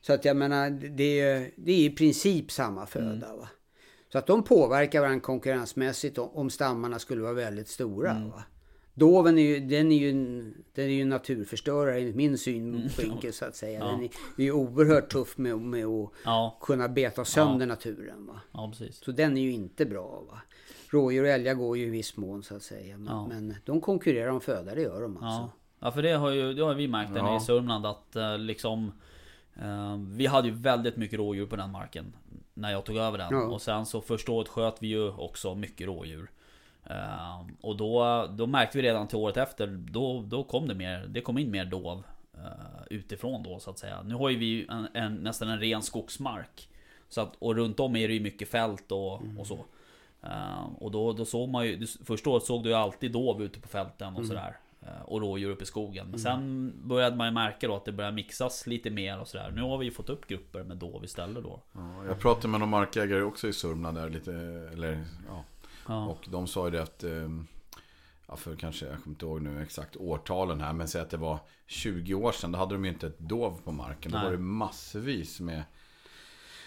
Så 0.00 0.12
att 0.12 0.24
jag 0.24 0.36
menar, 0.36 0.70
det 0.70 1.20
är, 1.20 1.50
det 1.56 1.72
är 1.72 1.78
i 1.78 1.90
princip 1.90 2.50
samma 2.50 2.86
föda. 2.86 3.26
Mm. 3.26 3.38
Va? 3.38 3.48
Så 4.12 4.18
att 4.18 4.26
de 4.26 4.42
påverkar 4.42 5.00
varandra 5.00 5.20
konkurrensmässigt 5.20 6.18
om, 6.18 6.28
om 6.28 6.50
stammarna 6.50 6.98
skulle 6.98 7.22
vara 7.22 7.32
väldigt 7.32 7.68
stora. 7.68 8.10
Mm. 8.10 8.30
Va? 8.30 8.42
Doven 8.94 9.38
är 9.38 9.42
ju, 9.42 9.60
den 9.60 9.92
är 9.92 9.96
ju, 9.98 10.10
en- 10.10 10.54
den 10.74 10.84
är 10.84 10.88
ju 10.88 11.02
en 11.02 11.08
naturförstörare 11.08 11.98
enligt 12.00 12.16
min 12.16 12.38
synvinkel 12.38 13.32
så 13.32 13.44
att 13.44 13.56
säga. 13.56 13.78
Mm. 13.84 13.88
Ja. 13.90 13.92
Den 13.96 14.04
är, 14.04 14.08
är 14.38 14.44
ju 14.44 14.52
oerhört 14.52 15.12
tuff 15.12 15.38
med, 15.38 15.58
med 15.58 15.86
att 15.86 16.10
Ja. 16.24 16.58
kunna 16.60 16.88
beta 16.88 17.24
sönder 17.24 17.66
naturen. 17.66 18.26
Va? 18.26 18.40
Ja, 18.52 18.68
precis. 18.78 19.04
Så 19.04 19.12
den 19.12 19.36
är 19.36 19.40
ju 19.42 19.52
inte 19.52 19.86
bra. 19.86 20.22
Va? 20.30 20.40
Rådjur 20.90 21.22
och 21.22 21.28
älgar 21.28 21.54
går 21.54 21.76
ju 21.78 21.86
i 21.86 21.90
viss 21.90 22.16
mån 22.16 22.42
så 22.42 22.56
att 22.56 22.62
säga. 22.62 22.98
Men, 22.98 23.06
Ja. 23.14 23.26
men 23.28 23.54
de 23.64 23.80
konkurrerar 23.80 24.30
om 24.30 24.40
föda, 24.40 24.74
det 24.74 24.82
gör 24.82 25.02
de 25.02 25.16
alltså. 25.16 25.26
Ja. 25.42 25.50
ja, 25.80 25.90
för 25.92 26.02
det 26.02 26.12
har 26.12 26.30
ju 26.30 26.54
det 26.54 26.62
har 26.64 26.74
vi 26.74 26.88
märkt 26.88 27.10
nere 27.10 27.22
i 27.22 27.32
Ja. 27.32 27.40
Sörmland 27.40 27.86
att 27.86 28.16
eh, 28.16 28.38
liksom 28.38 28.92
eh, 29.62 29.96
Vi 30.16 30.26
hade 30.26 30.48
ju 30.48 30.54
väldigt 30.54 30.96
mycket 30.96 31.18
rådjur 31.18 31.46
på 31.46 31.56
den 31.56 31.70
marken 31.70 32.12
När 32.54 32.72
jag 32.72 32.84
tog 32.84 32.96
över 32.96 33.18
den 33.18 33.28
Ja. 33.30 33.42
och 33.46 33.62
sen 33.62 33.86
så 33.86 34.00
första 34.00 34.32
året 34.32 34.48
sköt 34.48 34.76
vi 34.82 34.88
ju 34.88 35.08
också 35.10 35.54
mycket 35.54 35.86
rådjur 35.86 36.30
Eh, 36.90 37.46
Och 37.60 37.76
då, 37.76 38.26
då 38.36 38.46
märkte 38.46 38.78
vi 38.78 38.84
redan 38.84 39.08
till 39.08 39.16
året 39.18 39.36
efter 39.36 39.66
Då, 39.66 40.22
då 40.26 40.44
kom 40.44 40.68
det 40.68 40.74
mer, 40.74 41.06
det 41.08 41.20
kom 41.20 41.38
in 41.38 41.50
mer 41.50 41.64
dov 41.64 42.02
eh, 42.34 42.82
Utifrån 42.90 43.42
då 43.42 43.58
så 43.58 43.70
att 43.70 43.78
säga 43.78 44.02
Nu 44.02 44.14
har 44.14 44.28
ju 44.30 44.36
vi 44.38 44.66
en, 44.70 44.88
en, 44.94 45.14
nästan 45.14 45.48
en 45.48 45.60
ren 45.60 45.82
skogsmark 45.82 46.68
så 47.08 47.20
att, 47.20 47.36
Och 47.38 47.54
runt 47.56 47.80
om 47.80 47.96
är 47.96 48.08
det 48.08 48.14
ju 48.14 48.20
mycket 48.20 48.48
fält 48.48 48.92
och, 48.92 49.22
och 49.38 49.46
så 49.46 49.58
Eh, 50.22 50.64
och 50.78 50.90
då, 50.90 51.12
då 51.12 51.24
såg 51.24 51.48
man 51.48 51.66
ju, 51.66 51.86
första 52.04 52.30
året 52.30 52.42
såg 52.42 52.62
du 52.62 52.68
ju 52.68 52.74
alltid 52.74 53.12
dov 53.12 53.42
ute 53.42 53.60
på 53.60 53.68
fälten 53.68 54.16
och 54.16 54.26
sådär. 54.26 54.56
eh, 54.82 55.02
och 55.04 55.20
rådjur 55.20 55.50
uppe 55.50 55.62
i 55.62 55.66
skogen. 55.66 56.06
Men 56.10 56.20
sen 56.20 56.72
började 56.84 57.16
man 57.16 57.26
ju 57.26 57.32
märka 57.32 57.68
då 57.68 57.76
att 57.76 57.84
det 57.84 57.92
började 57.92 58.16
mixas 58.16 58.66
lite 58.66 58.90
mer 58.90 59.20
och 59.20 59.28
sådär. 59.28 59.52
Nu 59.54 59.62
har 59.62 59.78
vi 59.78 59.84
ju 59.84 59.90
fått 59.90 60.08
upp 60.10 60.26
grupper 60.26 60.62
med 60.62 60.76
dov 60.76 61.04
istället 61.04 61.42
då. 61.44 61.60
Ja, 61.72 62.04
jag 62.06 62.18
pratade 62.18 62.48
med 62.48 62.60
någon 62.60 62.68
markägare 62.68 63.22
också 63.22 63.48
i 63.48 63.52
Sörmland 63.52 63.96
där 63.96 64.10
lite, 64.10 64.32
eller 64.72 65.04
ja. 65.28 65.44
Ja. 65.88 66.06
Och 66.06 66.26
de 66.30 66.46
sa 66.46 66.64
ju 66.64 66.70
det 66.70 66.82
att, 66.82 67.04
ehm, 67.04 67.46
ja 68.26 68.36
för 68.36 68.56
kanske, 68.56 68.86
jag 68.86 69.02
kommer 69.02 69.14
inte 69.14 69.24
ihåg 69.24 69.42
nu 69.42 69.62
exakt 69.62 69.96
årtalen 69.96 70.60
här, 70.60 70.72
men 70.72 70.88
säg 70.88 71.00
att 71.00 71.10
det 71.10 71.16
var 71.16 71.38
20 71.66 72.14
år 72.14 72.32
sedan, 72.32 72.52
då 72.52 72.58
hade 72.58 72.74
de 72.74 72.84
ju 72.84 72.90
inte 72.90 73.06
ett 73.06 73.18
dov 73.18 73.60
på 73.64 73.72
marken. 73.72 74.12
Då 74.12 74.18
Nej. 74.18 74.24
var 74.24 74.32
det 74.32 74.38
massvis 74.38 75.40
med, 75.40 75.62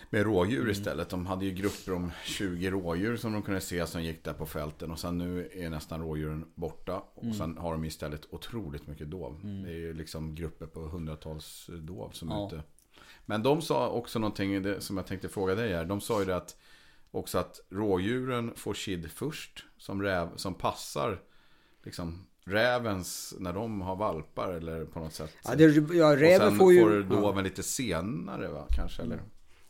med 0.10 0.24
rådjur 0.24 0.70
istället. 0.70 1.10
De 1.10 1.26
hade 1.26 1.46
ju 1.46 1.52
grupper 1.52 1.94
om 1.94 2.12
20 2.26 2.70
rådjur 2.70 3.18
som 3.18 3.34
de 3.34 3.42
kunde 3.42 3.62
se 3.62 3.88
som 3.88 4.04
gick 4.04 4.24
där 4.24 4.34
på 4.34 4.46
fälten. 4.46 4.92
Och 4.92 5.00
sen 5.00 5.18
nu 5.18 5.50
är 5.54 5.70
nästan 5.70 6.02
rådjuren 6.02 6.46
borta. 6.56 7.04
Och 7.16 7.36
sen 7.36 7.58
har 7.58 7.72
de 7.72 7.86
istället 7.86 8.28
otroligt 8.34 8.88
mycket 8.88 9.12
dov. 9.12 9.40
Det 9.44 9.70
är 9.70 9.78
ju 9.78 9.94
liksom 9.94 10.36
grupper 10.36 10.66
på 10.66 10.80
hundratals 10.80 11.70
dov 11.82 12.10
som 12.10 12.32
är 12.32 12.36
Ja. 12.36 12.48
ute. 12.48 12.64
Men 13.26 13.44
de 13.44 13.62
sa 13.62 13.90
också 13.90 14.20
någonting 14.20 14.82
som 14.82 14.98
jag 14.98 15.08
tänkte 15.08 15.30
fråga 15.30 15.56
dig 15.56 15.74
här. 15.74 15.86
De 15.86 16.02
sa 16.02 16.20
ju 16.20 16.26
det 16.26 16.36
att 16.36 16.58
också 17.14 17.38
att 17.38 17.60
rådjuren 17.70 18.52
får 18.56 18.74
kid 18.74 19.12
först 19.12 19.66
som, 19.78 20.02
räv, 20.02 20.30
som 20.36 20.54
passar 20.54 21.22
liksom 21.84 22.26
rävens 22.46 23.34
när 23.40 23.54
de 23.54 23.82
har 23.82 23.96
valpar 23.96 24.54
eller 24.54 24.86
på 24.86 25.00
något 25.00 25.14
sätt. 25.14 25.34
Ja, 25.44 25.56
det, 25.56 25.66
ja 25.94 26.12
och 26.12 26.18
räven 26.18 26.50
sen 26.50 26.60
får 26.60 26.74
ju... 26.74 26.82
får 26.82 26.96
ja. 26.96 27.02
doven 27.02 27.44
lite 27.44 27.64
senare 27.64 28.48
va, 28.48 28.68
kanske 28.70 29.02
eller? 29.02 29.20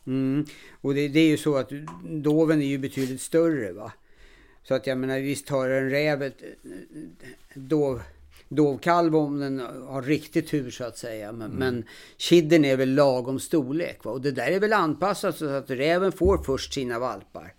Mm. 0.06 0.46
Och 0.80 0.94
det, 0.94 1.08
det 1.08 1.20
är 1.20 1.28
ju 1.28 1.36
så 1.36 1.56
att 1.56 1.70
doven 2.02 2.62
är 2.62 2.66
ju 2.66 2.78
betydligt 2.78 3.20
större 3.20 3.72
va. 3.72 3.92
Så 4.62 4.74
att 4.74 4.86
jag 4.86 4.98
menar 4.98 5.20
visst 5.20 5.48
har 5.48 5.68
en 5.68 5.90
räv 5.90 6.22
ett 6.22 6.42
dov, 7.54 8.02
dovkalv 8.48 9.16
om 9.16 9.38
den 9.38 9.60
har 9.86 10.02
riktigt 10.02 10.48
tur 10.48 10.70
så 10.70 10.84
att 10.84 10.98
säga. 10.98 11.32
Men, 11.32 11.50
men 11.50 11.84
kidden 12.16 12.64
är 12.64 12.76
väl 12.76 12.94
lagom 12.94 13.40
storlek 13.40 14.04
va. 14.04 14.10
Och 14.10 14.20
det 14.20 14.30
där 14.30 14.50
är 14.50 14.60
väl 14.60 14.72
anpassat 14.72 15.36
så 15.36 15.48
att 15.48 15.70
räven 15.70 16.12
får 16.12 16.38
först 16.38 16.74
sina 16.74 16.98
valpar. 16.98 17.54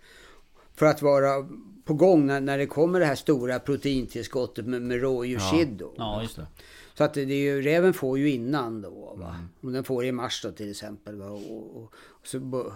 För 0.74 0.86
att 0.86 1.02
vara 1.02 1.48
på 1.84 1.94
gång 1.94 2.26
när, 2.26 2.40
när 2.40 2.58
det 2.58 2.66
kommer 2.66 3.00
det 3.00 3.06
här 3.06 3.14
stora 3.14 3.58
proteintillskottet 3.58 4.66
med, 4.66 4.82
med 4.82 5.00
rådjurskid. 5.00 5.82
Ja, 5.96 6.22
just 6.22 6.36
det. 6.36 6.46
Så 6.94 7.04
att 7.04 7.14
det 7.14 7.20
är 7.20 7.26
ju, 7.26 7.62
räven 7.62 7.94
får 7.94 8.18
ju 8.18 8.30
innan 8.30 8.82
då. 8.82 9.14
Va? 9.16 9.36
Om 9.60 9.72
den 9.72 9.84
får 9.84 10.04
i 10.04 10.12
mars 10.12 10.42
då 10.42 10.52
till 10.52 10.70
exempel. 10.70 11.16
Va? 11.16 11.26
Och, 11.26 11.76
och, 11.76 11.82
och 11.96 12.26
så 12.26 12.72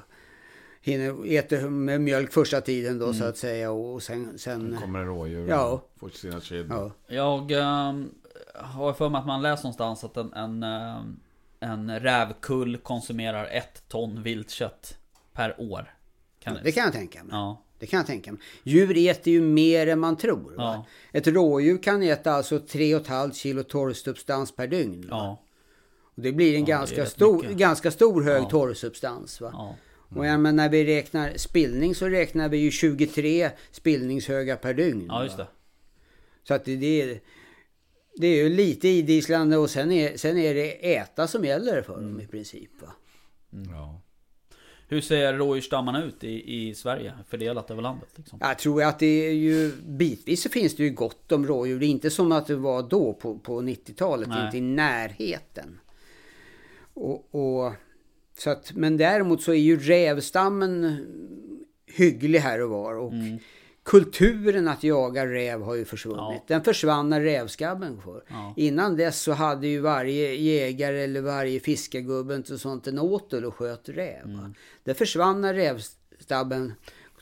hinner 0.81 1.33
äter 1.33 1.69
med 1.69 2.01
mjölk 2.01 2.33
första 2.33 2.61
tiden 2.61 2.99
då 2.99 3.13
så 3.13 3.25
att 3.25 3.37
säga. 3.37 3.71
Och 3.71 4.03
sen... 4.03 4.39
sen 4.39 4.77
Kommer 4.83 4.99
en 4.99 5.07
rådjur 5.07 5.49
Ja. 5.49 5.67
och 5.69 5.91
får 6.01 6.09
sina 6.09 6.41
kid. 6.41 6.67
ja. 6.71 6.91
Jag 7.07 7.51
ehm, 7.53 8.11
har 8.55 8.93
för 8.93 9.09
mig 9.09 9.19
att 9.19 9.27
man 9.27 9.43
läst 9.43 9.65
någonstans 9.65 10.05
att 10.05 10.17
en, 10.17 10.33
en, 10.33 10.63
ehm, 10.63 11.21
en 11.61 12.01
rävkull 12.01 12.77
konsumerar 12.77 13.47
ett 13.47 13.83
ton 13.89 14.23
viltkött 14.23 14.99
per 15.33 15.55
år. 15.61 15.95
Kan 16.43 16.59
Det 16.65 16.73
kan 16.73 16.85
jag 16.85 16.93
tänka 16.93 17.19
mig. 17.25 17.29
Ja, 17.33 17.63
Det 17.79 17.87
kan 17.87 17.97
jag 17.97 18.07
tänka 18.07 18.33
mig. 18.33 18.41
Djur 18.63 18.97
äter 19.09 19.33
ju 19.33 19.41
mer 19.41 19.87
än 19.87 19.99
man 20.01 20.17
tror. 20.17 20.53
Va? 20.57 20.85
Ja. 21.13 21.19
Ett 21.19 21.27
rådjur 21.27 21.79
kan 21.83 22.03
äta 22.03 22.33
alltså 22.33 22.59
3,5 22.59 23.33
kilo 23.33 23.63
torrsubstans 23.63 24.57
per 24.57 24.67
dygn. 24.67 25.07
Ja, 25.11 25.43
Och 26.15 26.23
det 26.23 26.33
blir 26.33 26.55
en 26.55 26.61
Ja, 26.65 26.77
ganska, 26.77 27.07
stor, 27.07 27.37
mycket. 27.43 27.57
ganska 27.57 27.91
stor 27.91 28.23
hög 28.23 28.43
Ja. 28.43 28.49
torrsubstans. 28.51 29.41
Va? 29.41 29.75
Och 30.17 30.27
ja, 30.27 30.39
men 30.39 30.57
när 30.57 30.69
vi 30.69 30.85
räknar 30.85 31.37
spillning 31.37 31.95
så 31.95 32.09
räknar 32.09 32.49
vi 32.49 32.59
ju 32.59 32.71
23 32.71 33.51
spillningshögar 33.71 34.57
per 34.57 34.75
dygn. 34.75 35.05
Ja, 35.09 35.23
just 35.25 35.39
va? 35.39 35.45
det. 35.45 35.51
Så 36.49 36.55
att 36.55 36.65
det, 36.65 36.77
det, 36.77 37.03
är, 37.03 37.21
det 38.17 38.27
är 38.27 38.37
ju 38.45 38.49
lite 38.49 38.89
idisslande 38.89 39.57
och 39.57 39.71
sen 39.71 39.93
är, 39.93 40.17
sen 40.17 40.39
är 40.39 40.55
det 40.55 40.95
äta 40.97 41.27
som 41.27 41.45
gäller 41.45 41.83
för 41.83 41.95
Mm. 41.99 42.13
dem 42.13 42.21
i 42.21 42.27
princip. 42.27 42.71
Va? 42.83 42.93
Ja. 43.51 44.01
Hur 44.89 45.01
ser 45.01 45.35
rådjursstammarna 45.35 46.05
ut 46.05 46.25
i, 46.25 46.57
i 46.69 46.75
Sverige? 46.75 47.13
Fördelat 47.29 47.71
över 47.71 47.83
landet 47.83 48.09
liksom? 48.17 48.39
Jag 48.43 48.59
tror 48.59 48.83
att 48.83 48.99
det 48.99 49.07
är 49.29 49.33
ju 49.33 49.73
bitvis 49.83 50.43
så 50.43 50.49
finns 50.49 50.77
det 50.77 50.83
ju 50.83 50.91
gott 50.91 51.33
om 51.33 51.47
rådjur. 51.47 51.81
Det 51.81 51.87
är 51.87 51.89
inte 51.89 52.11
som 52.11 52.33
att 52.33 52.47
det 52.47 52.57
var 52.57 52.83
då 52.83 53.13
på, 53.13 53.39
på 53.39 53.61
90-talet, 53.63 54.29
Nej. 54.29 54.45
inte 54.47 54.59
i 54.59 54.61
närheten. 54.61 55.81
Och, 56.95 57.35
och, 57.35 57.73
så 58.41 58.51
att, 58.51 58.73
men 58.75 58.97
däremot 58.97 59.43
så 59.43 59.53
är 59.53 59.57
ju 59.57 59.79
rävstammen 59.79 61.07
hygglig 61.87 62.39
här 62.39 62.61
och 62.63 62.71
var. 62.71 62.95
Och 62.95 63.13
Mm. 63.13 63.39
kulturen 63.83 64.69
att 64.69 64.85
jaga 64.85 65.27
räv 65.27 65.63
har 65.63 65.75
ju 65.75 65.85
försvunnit. 65.85 66.19
Ja. 66.19 66.45
Den 66.47 66.63
försvann 66.65 67.11
när 67.11 67.21
rävskabben 67.21 68.01
för. 68.01 68.23
Ja. 68.29 68.55
Innan 68.57 68.97
dess 68.97 69.21
så 69.21 69.33
hade 69.33 69.67
ju 69.69 69.81
varje 69.81 70.35
jägare 70.35 71.03
eller 71.05 71.21
varje 71.21 71.61
fiskargubbe 71.61 72.37
och 72.53 72.61
sånt 72.61 72.87
en 72.87 72.99
åtel 72.99 73.45
och 73.45 73.55
sköt 73.55 73.89
räv. 73.89 74.25
Mm. 74.25 74.55
Det 74.85 74.95
försvann 74.95 75.41
när 75.41 75.55
rävstabben 75.55 76.73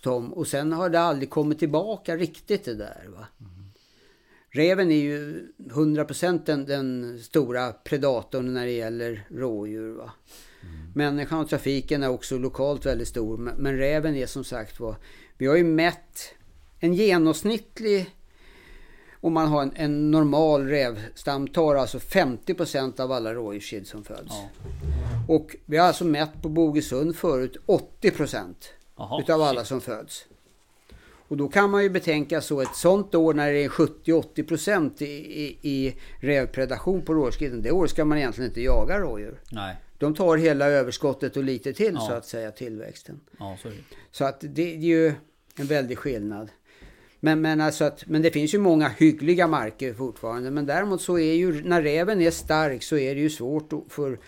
kom 0.03 0.33
och 0.33 0.47
sen 0.47 0.73
har 0.73 0.89
det 0.89 1.01
aldrig 1.01 1.31
kommit 1.31 1.59
tillbaka 1.59 2.17
riktigt 2.17 2.65
det 2.65 2.75
där. 2.75 3.07
Va? 3.09 3.27
Räven 4.51 4.91
är 4.91 5.01
ju 5.01 5.47
100% 5.59 6.41
den, 6.47 6.67
den 6.67 7.19
stora 7.23 7.73
predatorn 7.73 8.55
när 8.55 8.67
det 8.67 8.73
gäller 8.73 9.27
rådjur. 9.31 9.93
Va? 9.93 10.11
Människan 10.95 11.41
och 11.41 11.49
trafiken 11.49 12.03
är 12.03 12.09
också 12.09 12.39
lokalt 12.39 12.87
väldigt 12.87 13.09
stor. 13.09 13.37
Men, 13.37 13.79
räven 13.79 14.15
är 14.15 14.27
som 14.27 14.45
sagt 14.45 14.81
var, 14.81 14.97
vi 15.39 15.47
har 15.47 15.57
ju 15.57 15.65
mätt 15.65 16.35
en 16.79 16.95
genomsnittlig 16.95 18.11
om 19.21 19.33
man 19.33 19.49
har 19.49 19.63
en, 19.63 19.73
en 19.75 20.11
normal 20.11 20.67
rävstam 20.67 21.49
tar 21.49 21.75
alltså 21.75 21.99
50% 21.99 23.01
av 23.01 23.13
alla 23.13 23.35
rådjurskid 23.35 23.87
som 23.87 24.05
föds. 24.05 24.29
Ja. 24.29 24.49
Och 25.29 25.57
vi 25.67 25.77
har 25.77 25.87
alltså 25.87 26.05
mätt 26.05 26.43
på 26.43 26.49
Bogesund 26.49 27.17
förut 27.17 27.57
80% 27.67 28.55
Jaha, 28.97 29.21
utav 29.23 29.43
alla 29.43 29.61
shit. 29.61 29.69
som 29.69 29.81
föds. 29.81 30.27
Och 31.29 31.37
då 31.37 31.49
kan 31.49 31.71
man 31.71 31.83
ju 31.83 31.91
betänka 31.91 32.41
så 32.41 32.61
ett 32.61 32.77
sånt 32.77 33.15
år 33.15 33.35
när 33.35 33.53
det 33.53 33.65
är 33.65 33.69
70-80% 33.69 35.03
i, 35.03 35.07
i, 35.07 35.59
i 35.63 35.97
rävpredation 36.21 37.03
på 37.03 37.15
rådjurskiden. 37.15 37.63
Det 37.63 37.71
året 37.71 37.91
ska 37.91 38.05
man 38.05 38.19
egentligen 38.19 38.51
inte 38.51 38.63
jaga 38.63 38.99
rådjur. 38.99 39.41
Nej, 39.51 39.77
De 39.99 40.15
tar 40.15 40.37
hela 40.37 40.67
överskottet 40.67 41.37
och 41.37 41.45
lite 41.45 41.73
till 41.73 41.95
Ja. 41.95 42.01
så 42.01 42.13
att 42.13 42.27
säga 42.27 42.51
tillväxten. 42.51 43.21
ja 43.39 43.57
så 44.11 44.25
att 44.25 44.37
det 44.41 44.75
är 44.75 44.79
ju 44.79 45.13
en 45.57 45.67
väldig 45.67 45.99
skillnad. 45.99 46.49
Men, 47.21 47.41
men, 47.41 47.61
alltså 47.61 47.85
att, 47.85 48.07
men 48.07 48.23
det 48.23 48.31
finns 48.31 48.55
ju 48.55 48.59
många 48.59 48.89
hyggliga 48.89 49.47
marker 49.47 49.95
fortfarande. 49.95 50.51
Men 50.51 50.67
däremot 50.67 51.03
så 51.03 51.19
är 51.19 51.35
ju 51.35 51.65
när 51.65 51.83
räven 51.83 52.21
är 52.21 52.31
stark 52.31 52.83
så 52.83 52.97
är 52.99 53.15
det 53.15 53.21
ju 53.21 53.31
svårt 53.31 53.71
för 53.89 54.19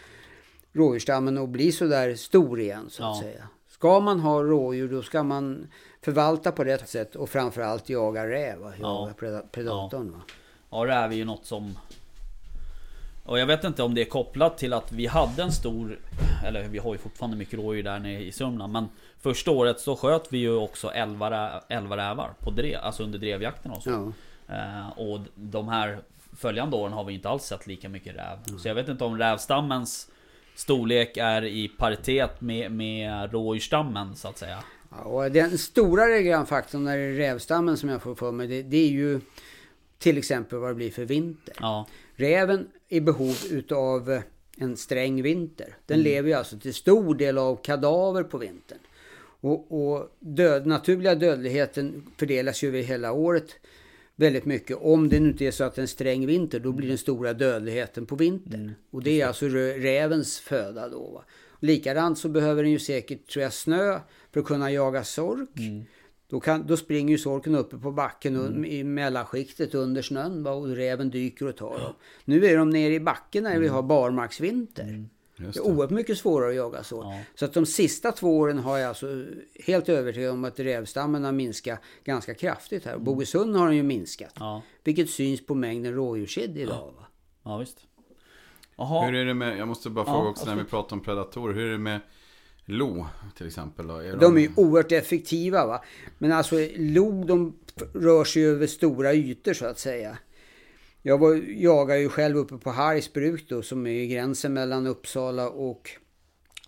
rådjursstammen 0.72 1.38
att 1.38 1.48
bli 1.48 1.72
så 1.72 1.86
där 1.86 2.14
stor 2.14 2.60
igen 2.60 2.86
så 2.90 3.02
att 3.04 3.16
Ja. 3.16 3.22
säga. 3.22 3.48
Ska 3.68 4.00
man 4.00 4.20
ha 4.20 4.42
rådjur 4.42 4.88
då 4.88 5.02
ska 5.02 5.22
man 5.22 5.66
förvalta 6.02 6.52
på 6.52 6.64
rätt 6.64 6.88
sätt 6.88 7.16
och 7.16 7.30
framförallt 7.30 7.88
jaga 7.88 8.26
räv, 8.28 8.58
va? 8.58 8.72
jaga 8.80 9.08
Ja. 9.08 9.14
preda- 9.18 9.42
predatorn. 9.52 10.10
Va? 10.12 10.20
Ja, 10.70 10.76
räv 10.86 11.12
är 11.12 11.16
ju 11.16 11.24
något 11.24 11.46
som... 11.46 11.78
Och 13.30 13.38
jag 13.38 13.46
vet 13.46 13.64
inte 13.64 13.82
om 13.82 13.94
det 13.94 14.00
är 14.00 14.04
kopplat 14.04 14.58
till 14.58 14.72
att 14.72 14.92
vi 14.92 15.06
hade 15.06 15.42
en 15.42 15.52
stor... 15.52 15.98
Eller 16.44 16.68
vi 16.68 16.78
har 16.78 16.92
ju 16.92 16.98
fortfarande 16.98 17.36
mycket 17.36 17.58
rådjur 17.58 17.82
där 17.82 17.98
nere 17.98 18.24
i 18.24 18.32
Sörmland. 18.32 18.72
Men 18.72 18.88
första 19.20 19.50
året 19.50 19.80
så 19.80 19.96
sköt 19.96 20.32
vi 20.32 20.38
ju 20.38 20.54
också 20.54 20.90
11, 20.90 21.30
rä, 21.30 21.60
11 21.68 21.96
rävar 21.96 22.30
på 22.38 22.50
drev, 22.50 22.80
alltså 22.82 23.02
under 23.02 23.18
drevjakten 23.18 23.70
och 23.70 23.82
så. 23.82 24.12
Ja. 24.46 24.54
Eh, 24.54 24.98
och 24.98 25.20
de 25.34 25.68
här 25.68 25.98
följande 26.36 26.76
åren 26.76 26.92
har 26.92 27.04
vi 27.04 27.14
inte 27.14 27.28
alls 27.28 27.42
sett 27.42 27.66
lika 27.66 27.88
mycket 27.88 28.16
räv. 28.16 28.58
Så 28.58 28.68
jag 28.68 28.74
vet 28.74 28.88
inte 28.88 29.04
om 29.04 29.18
rävstammens 29.18 30.10
storlek 30.54 31.16
är 31.16 31.44
i 31.44 31.68
paritet 31.68 32.40
med, 32.40 32.72
med 32.72 33.32
rådjursstammen 33.32 34.16
så 34.16 34.28
att 34.28 34.38
säga. 34.38 34.64
Ja, 34.90 34.96
och 34.96 35.30
den 35.30 35.58
stora 35.58 36.08
regionfaktorn 36.08 36.84
när 36.84 36.96
det 36.96 37.02
är 37.02 37.12
rävstammen 37.12 37.76
som 37.76 37.88
jag 37.88 38.02
får 38.02 38.14
för 38.14 38.32
mig 38.32 38.46
det, 38.46 38.62
det 38.62 38.76
är 38.76 38.90
ju 38.90 39.20
till 39.98 40.18
exempel 40.18 40.58
vad 40.58 40.70
det 40.70 40.74
blir 40.74 40.90
för 40.90 41.04
vinter. 41.04 41.54
Ja, 41.60 41.86
Räven 42.16 42.68
i 42.90 43.00
behov 43.00 43.36
utav 43.50 44.22
en 44.58 44.76
sträng 44.76 45.22
vinter. 45.22 45.76
Den 45.86 46.02
lever 46.02 46.28
ju 46.28 46.34
alltså 46.34 46.58
till 46.58 46.74
stor 46.74 47.14
del 47.14 47.38
av 47.38 47.56
kadaver 47.56 48.22
på 48.22 48.38
vintern. 48.38 48.78
Och, 49.40 49.72
och 49.72 50.16
död, 50.18 50.66
naturliga 50.66 51.14
dödligheten 51.14 52.06
fördelas 52.18 52.62
ju 52.62 52.68
över 52.68 52.82
hela 52.82 53.12
året 53.12 53.56
väldigt 54.16 54.44
mycket. 54.44 54.76
Om 54.80 55.08
det 55.08 55.20
nu 55.20 55.28
inte 55.28 55.46
är 55.46 55.50
så 55.50 55.64
att 55.64 55.74
det 55.74 55.80
är 55.80 55.82
en 55.82 55.88
sträng 55.88 56.26
vinter, 56.26 56.60
då 56.60 56.72
blir 56.72 56.88
den 56.88 56.98
stora 56.98 57.32
dödligheten 57.32 58.06
på 58.06 58.16
vintern. 58.16 58.72
Och 58.90 59.02
det 59.02 59.20
är 59.20 59.26
alltså 59.26 59.46
rävens 59.48 60.38
föda 60.40 60.88
då. 60.88 61.10
Va? 61.10 61.24
Likadant 61.60 62.18
så 62.18 62.28
behöver 62.28 62.62
den 62.62 62.72
ju 62.72 62.78
säkert, 62.78 63.26
tror 63.26 63.42
jag, 63.42 63.52
snö 63.52 64.00
för 64.32 64.40
att 64.40 64.46
kunna 64.46 64.72
jaga 64.72 65.04
sork. 65.04 65.48
Då, 66.30 66.40
kan, 66.40 66.66
då 66.66 66.76
springer 66.76 67.10
ju 67.10 67.18
sorken 67.18 67.54
uppe 67.54 67.78
på 67.78 67.92
backen 67.92 68.36
och 68.36 68.66
i 68.66 68.84
mellanskiktet 68.84 69.74
under 69.74 70.02
snön 70.02 70.42
va, 70.42 70.50
och 70.50 70.68
räven 70.68 71.10
dyker 71.10 71.46
och 71.46 71.56
tar 71.56 71.78
dem. 71.78 71.92
Nu 72.24 72.46
är 72.46 72.56
de 72.56 72.70
nere 72.70 72.94
i 72.94 73.00
backen 73.00 73.44
när 73.44 73.58
vi 73.58 73.68
har 73.68 73.82
barmarksvinter. 73.82 75.04
Det 75.36 75.56
är 75.56 75.60
oerhört 75.60 75.90
mycket 75.90 76.18
svårare 76.18 76.50
att 76.50 76.56
jaga 76.56 76.82
så. 76.82 76.96
Ja. 76.96 77.18
Så 77.34 77.44
att 77.44 77.54
de 77.54 77.66
sista 77.66 78.12
två 78.12 78.38
åren 78.38 78.58
har 78.58 78.78
jag 78.78 78.88
alltså 78.88 79.24
helt 79.66 79.88
övertygad 79.88 80.32
om 80.32 80.44
att 80.44 80.60
rävstammen 80.60 81.24
har 81.24 81.32
minskat 81.32 81.80
ganska 82.04 82.34
kraftigt 82.34 82.84
här. 82.84 82.94
Och 82.94 83.00
Bogesund 83.00 83.56
har 83.56 83.66
den 83.66 83.76
ju 83.76 83.82
minskat. 83.82 84.32
Ja, 84.34 84.62
Vilket 84.84 85.10
syns 85.10 85.46
på 85.46 85.54
mängden 85.54 85.94
rådjurskid 85.94 86.58
idag. 86.58 86.94
Va? 86.96 87.06
ja 87.42 87.58
visst. 87.58 87.86
Jaha. 88.76 89.06
Hur 89.06 89.14
är 89.14 89.24
det 89.24 89.34
med, 89.34 89.58
jag 89.58 89.68
måste 89.68 89.90
bara 89.90 90.04
Ja, 90.06 90.12
fråga 90.12 90.28
också 90.30 90.46
när 90.46 90.56
vi 90.56 90.64
pratar 90.64 90.96
om 90.96 91.02
predatorer. 91.02 91.54
Hur 91.54 91.66
är 91.66 91.72
det 91.72 91.78
med 91.78 92.00
lo 92.70 93.06
till 93.36 93.46
exempel? 93.46 93.86
Då? 93.86 93.96
Är 93.96 94.16
De 94.16 94.36
är 94.36 94.40
ju 94.40 94.50
oerhört 94.56 94.92
effektiva 94.92 95.66
va. 95.66 95.84
Men 96.18 96.32
alltså 96.32 96.56
lo 96.76 97.24
de 97.24 97.58
rör 97.94 98.24
sig 98.24 98.46
över 98.46 98.66
stora 98.66 99.14
ytor 99.14 99.52
så 99.52 99.66
att 99.66 99.78
säga. 99.78 100.18
Jag 101.02 101.18
var, 101.18 101.34
jagar 101.48 101.96
ju 101.96 102.08
själv 102.08 102.36
uppe 102.36 102.56
på 102.56 102.70
Hargs 102.70 103.12
bruk 103.12 103.48
då 103.48 103.62
som 103.62 103.86
är 103.86 104.06
gränsen 104.06 104.52
mellan 104.52 104.86
Uppsala 104.86 105.48
och 105.48 105.90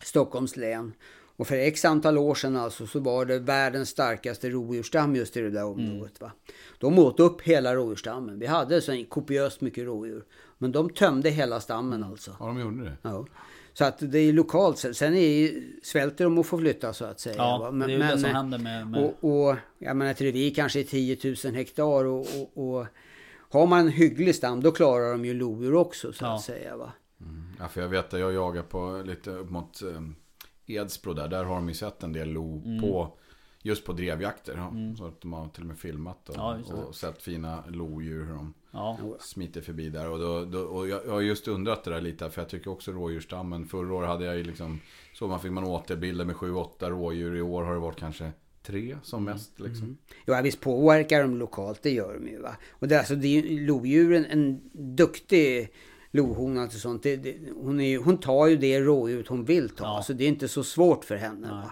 Stockholms 0.02 0.56
län. 0.56 0.92
Och 1.36 1.46
för 1.46 1.56
x 1.56 1.84
antal 1.84 2.18
år 2.18 2.34
sedan 2.34 2.56
alltså 2.56 2.86
så 2.86 3.00
var 3.00 3.24
det 3.24 3.38
världens 3.38 3.88
starkaste 3.88 4.50
rovdjursstam 4.50 5.16
just 5.16 5.36
i 5.36 5.40
det 5.40 5.50
där 5.50 5.64
området. 5.64 6.20
Va? 6.20 6.32
De 6.78 6.98
åt 6.98 7.20
upp 7.20 7.42
hela 7.42 7.74
rovdjursstammen. 7.74 8.38
Vi 8.38 8.46
hade 8.46 8.80
så 8.80 9.04
kopiöst 9.08 9.60
mycket 9.60 9.84
rovdjur. 9.84 10.24
Men 10.58 10.72
de 10.72 10.90
tömde 10.90 11.30
hela 11.30 11.60
stammen 11.60 12.04
alltså. 12.04 12.36
Ja, 12.40 12.46
de 12.46 12.60
gjorde 12.60 12.84
det. 12.84 12.96
Ja. 13.02 13.26
Så 13.74 13.84
att 13.84 13.98
det 14.00 14.18
är 14.18 14.32
lokalt. 14.32 14.78
Sen- 14.78 14.94
Sen 14.94 15.14
är 15.14 15.20
ju, 15.20 15.72
svälter 15.82 16.24
de 16.24 16.38
och 16.38 16.46
får 16.46 16.58
flytta 16.58 16.92
så 16.92 17.04
att 17.04 17.20
säga. 17.20 17.36
Ja, 17.36 17.58
va? 17.58 17.70
det 17.70 17.84
är 17.84 17.88
ju 17.88 17.98
det 17.98 18.18
som 18.18 18.30
händer 18.30 18.58
med... 18.58 18.86
med... 18.86 19.14
Och, 19.22 19.48
och 19.48 19.56
jag 19.78 19.96
menar 19.96 20.10
ett 20.10 20.20
revir 20.20 20.54
kanske 20.54 20.80
är 20.80 20.84
10 20.84 21.18
000 21.44 21.54
hektar 21.54 22.04
och, 22.04 22.20
och, 22.54 22.78
och 22.78 22.86
har 23.50 23.66
man 23.66 23.80
en 23.80 23.88
hygglig 23.88 24.34
stam 24.34 24.62
då 24.62 24.70
klarar 24.72 25.12
de 25.12 25.24
ju 25.24 25.34
lodjur 25.34 25.74
också 25.74 26.12
så 26.12 26.24
Ja. 26.24 26.34
att 26.34 26.42
säga. 26.42 26.76
Va? 26.76 26.92
Ja, 27.58 27.68
för 27.68 27.80
jag 27.80 27.88
vet 27.88 28.14
att 28.14 28.20
jag 28.20 28.32
jagar 28.32 28.62
på 28.62 29.02
lite 29.06 29.30
upp 29.30 29.50
mot 29.50 29.82
eh, 29.82 30.02
Edsbro 30.76 31.12
där. 31.12 31.28
Där 31.28 31.44
har 31.44 31.54
de 31.54 31.68
ju 31.68 31.74
sett 31.74 32.02
en 32.02 32.12
del 32.12 32.28
lo 32.28 32.62
Mm. 32.64 32.80
på 32.82 33.18
Just 33.62 33.84
på 33.84 33.92
drevjakter. 33.92 34.54
Ja. 34.56 34.72
Så 34.98 35.06
att 35.06 35.20
de 35.20 35.32
har 35.32 35.48
till 35.48 35.62
och 35.62 35.66
med 35.68 35.78
filmat 35.78 36.28
och, 36.28 36.34
Ja, 36.38 36.58
och 36.86 36.94
sett 36.94 37.22
fina 37.22 37.64
lodjur 37.68 38.24
hur 38.24 38.34
de 38.34 38.54
Ja, 38.70 38.98
smiter 39.20 39.60
förbi 39.60 39.88
där. 39.88 40.08
Och, 40.08 40.18
då, 40.18 40.44
då, 40.44 40.58
och 40.60 40.88
jag, 40.88 41.00
jag 41.06 41.12
har 41.12 41.20
just 41.20 41.48
undrat 41.48 41.84
det 41.84 41.90
där 41.90 42.00
lite. 42.00 42.30
För 42.30 42.40
jag 42.42 42.48
tycker 42.48 42.70
också 42.70 42.92
rådjursstammen. 42.92 43.66
Förra 43.66 43.94
året 43.94 44.08
hade 44.08 44.24
jag 44.24 44.36
ju 44.36 44.44
liksom. 44.44 44.80
Så 45.14 45.26
man 45.26 45.40
fick 45.40 45.50
man 45.52 45.64
återbilder 45.64 46.24
med 46.24 46.36
7-8 46.36 46.90
rådjur. 46.90 47.36
I 47.36 47.40
år 47.42 47.62
har 47.64 47.72
det 47.74 47.80
varit 47.80 47.98
kanske 47.98 48.32
tre 48.62 48.96
som 49.02 49.22
Mm. 49.22 49.34
mest. 49.34 49.60
Liksom. 49.60 49.96
Ja 50.26 50.40
visst 50.42 50.60
påverkar 50.60 51.22
de 51.22 51.36
lokalt, 51.38 51.82
det 51.82 51.90
gör 51.90 52.14
de 52.14 52.28
ju. 52.28 52.38
Va? 52.40 52.56
Och 52.70 52.88
det, 52.88 52.98
alltså, 52.98 53.14
det 53.14 53.26
är 53.28 53.42
ju 53.42 53.66
lodjuren, 53.66 54.24
en 54.24 54.60
duktig 54.96 55.72
lohona 56.10 56.64
och 56.64 56.72
sånt. 56.72 57.02
Det, 57.02 57.16
det, 57.16 57.36
hon, 57.56 57.80
är, 57.80 57.98
hon 57.98 58.18
tar 58.18 58.46
ju 58.46 58.56
det 58.56 58.80
rådjuret 58.80 59.28
hon 59.28 59.44
vill 59.44 59.68
ta. 59.68 59.84
Ja. 59.84 60.02
Så 60.02 60.12
det 60.12 60.24
är 60.24 60.28
inte 60.28 60.48
så 60.48 60.64
svårt 60.64 61.04
för 61.04 61.16
henne. 61.16 61.48
Nej. 61.50 61.66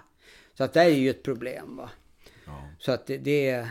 Så 0.61 0.65
att 0.65 0.73
det 0.73 0.81
är 0.81 0.89
ju 0.89 1.11
ett 1.11 1.23
problem. 1.23 1.77
Va? 1.77 1.91
Ja. 2.47 2.69
Så 2.79 2.93
att 2.93 3.07
det, 3.07 3.19
det 3.19 3.51
är... 3.51 3.69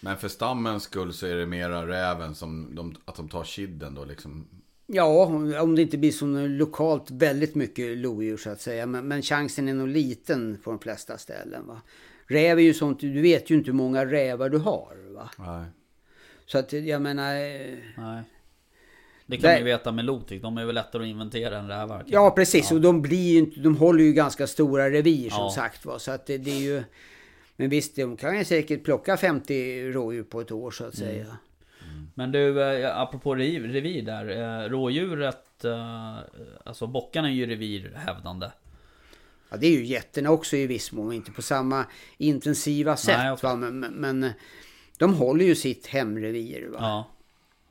Men 0.00 0.16
för 0.16 0.28
stammens 0.28 0.82
skull 0.82 1.12
så 1.12 1.26
är 1.26 1.34
det 1.34 1.46
mera 1.46 1.86
räven 1.86 2.34
som 2.34 2.74
de, 2.74 2.96
att 3.04 3.16
de 3.16 3.28
tar 3.28 3.44
kidden 3.44 3.94
då 3.94 4.04
liksom. 4.04 4.48
Ja, 4.86 5.24
om 5.60 5.74
det 5.74 5.82
inte 5.82 5.98
blir 5.98 6.10
så 6.10 6.26
lokalt 6.46 7.10
väldigt 7.10 7.54
mycket 7.54 7.98
lodjur 7.98 8.36
så 8.36 8.50
att 8.50 8.60
säga. 8.60 8.86
Men, 8.86 9.08
men 9.08 9.22
chansen 9.22 9.68
är 9.68 9.74
nog 9.74 9.88
liten 9.88 10.58
på 10.64 10.70
de 10.70 10.78
flesta 10.78 11.18
ställen. 11.18 11.66
Va? 11.66 11.82
Räv 12.26 12.58
är 12.58 12.62
ju 12.62 12.74
sånt, 12.74 13.00
du 13.00 13.22
vet 13.22 13.50
ju 13.50 13.54
inte 13.54 13.66
hur 13.66 13.76
många 13.76 14.06
rävar 14.06 14.48
du 14.48 14.58
har. 14.58 14.96
Va? 15.14 15.30
Nej. 15.38 15.64
Så 16.46 16.58
att 16.58 16.72
jag 16.72 17.02
menar... 17.02 17.34
eh, 17.34 17.78
nej. 17.96 18.22
Det 19.30 19.36
kan 19.36 19.50
man 19.50 19.58
ju 19.58 19.64
veta 19.64 19.92
med 19.92 20.04
lotik. 20.04 20.42
De 20.42 20.58
är 20.58 20.64
väl 20.64 20.74
lättare 20.74 21.02
att 21.02 21.08
inventera 21.08 21.58
än 21.58 21.68
rävar. 21.68 22.04
Ja 22.06 22.30
precis, 22.30 22.72
och 22.72 22.80
de 22.80 23.02
blir 23.02 23.32
ju 23.32 23.38
inte, 23.38 23.60
de 23.60 23.76
håller 23.76 24.04
ju 24.04 24.12
ganska 24.12 24.46
stora 24.46 24.90
revir 24.90 25.30
som 25.30 25.38
Ja. 25.44 25.50
sagt 25.50 25.84
va. 25.84 25.98
Så 25.98 26.10
att 26.10 26.26
det, 26.26 26.38
det 26.38 26.50
är 26.50 26.60
ju... 26.60 26.82
Men 27.56 27.68
visst, 27.68 27.96
de 27.96 28.16
kan 28.16 28.38
ju 28.38 28.44
säkert 28.44 28.84
plocka 28.84 29.16
50 29.16 29.90
rådjur 29.92 30.22
på 30.22 30.40
ett 30.40 30.52
år 30.52 30.70
så 30.70 30.84
att 30.84 30.98
Mm. 30.98 31.08
säga. 31.08 31.36
Men 32.14 32.32
du, 32.32 32.62
eh, 32.62 32.98
apropå 33.00 33.34
rev, 33.34 33.62
revir 33.62 34.02
där. 34.02 34.28
eh, 34.64 34.68
Rådjuret, 34.68 35.64
eh, 35.64 36.16
alltså 36.64 36.86
bockarna 36.86 37.28
är 37.28 37.32
ju 37.32 37.46
revirhävdande. 37.46 38.46
Ja, 39.50 39.56
det 39.56 39.66
är 39.66 39.70
ju 39.70 39.84
getterna 39.84 40.30
också 40.30 40.56
i 40.56 40.66
viss 40.66 40.92
mån, 40.92 41.12
inte 41.12 41.30
på 41.32 41.42
samma 41.42 41.84
intensiva 42.16 42.96
sätt. 42.96 43.16
Nej? 43.42 43.56
Men, 43.56 43.80
men, 43.80 43.92
men 44.20 44.30
de 44.98 45.14
håller 45.14 45.44
ju 45.44 45.54
sitt 45.54 45.86
hemrevir. 45.86 46.66
Va? 46.68 46.78
Ja. 46.80 47.06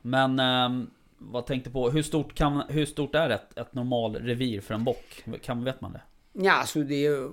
Men 0.02 0.38
ehm, 0.38 0.90
vad 1.18 1.46
tänkte 1.46 1.70
på, 1.70 1.90
hur 1.90 2.02
stort, 2.02 2.34
kan, 2.34 2.62
hur 2.68 2.86
stort 2.86 3.14
är 3.14 3.30
ett, 3.30 3.58
ett 3.58 3.74
normal 3.74 4.14
revir 4.14 4.60
för 4.60 4.74
en 4.74 4.84
bock? 4.84 5.24
Kan, 5.42 5.64
vet 5.64 5.80
man 5.80 5.92
det? 5.92 6.00
Ja, 6.32 6.52
alltså 6.52 6.82
det 6.82 6.94
är 6.94 7.10
ju... 7.10 7.30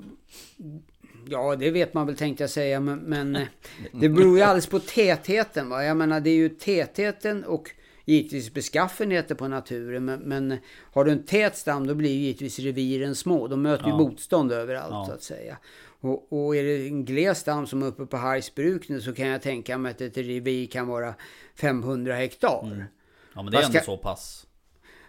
Ja, 1.29 1.55
det 1.55 1.71
vet 1.71 1.93
man 1.93 2.05
väl 2.07 2.15
tänkte 2.15 2.43
jag 2.43 2.49
säga, 2.49 2.79
men, 2.79 2.99
men 2.99 3.35
eh, 3.35 3.47
det 3.93 4.09
beror 4.09 4.37
ju 4.37 4.43
alldeles 4.43 4.67
på 4.67 4.79
tätheten. 4.79 5.69
Va? 5.69 5.83
Jag 5.83 5.97
menar, 5.97 6.19
det 6.19 6.29
är 6.29 6.35
ju 6.35 6.49
tätheten 6.49 7.43
och 7.43 7.71
givetvis 8.05 8.53
beskaffenheter 8.53 9.35
på 9.35 9.47
naturen. 9.47 10.05
Men, 10.05 10.19
men 10.19 10.57
har 10.93 11.05
du 11.05 11.11
en 11.11 11.23
tät 11.23 11.55
stam, 11.57 11.87
då 11.87 11.95
blir 11.95 12.09
ju 12.11 12.19
givetvis 12.19 12.59
reviren 12.59 13.15
små. 13.15 13.47
De 13.47 13.61
möter 13.61 13.85
ju 13.85 13.89
Ja. 13.91 13.97
motstånd 13.97 14.51
överallt, 14.51 14.91
Ja. 14.91 15.05
så 15.07 15.11
att 15.13 15.23
säga. 15.23 15.57
Och, 15.99 16.33
och 16.33 16.55
är 16.55 16.63
det 16.63 16.87
en 16.87 17.05
gles 17.05 17.39
stam 17.39 17.67
som 17.67 17.83
är 17.83 17.87
uppe 17.87 18.05
på 18.05 18.17
Hargs 18.17 18.55
bruk 18.55 18.89
nu, 18.89 19.01
så 19.01 19.13
kan 19.13 19.27
jag 19.27 19.41
tänka 19.41 19.77
mig 19.77 19.91
att 19.91 20.01
ett 20.01 20.17
revir 20.17 20.67
kan 20.67 20.87
vara 20.87 21.13
500 21.55 22.15
hektar. 22.15 22.87
Ja 23.35 23.41
men 23.43 23.51
det 23.51 23.57
är 23.57 23.61
Vad 23.61 23.65
ändå 23.65 23.77
ska- 23.79 23.85
så 23.85 23.97
pass. 23.97 24.47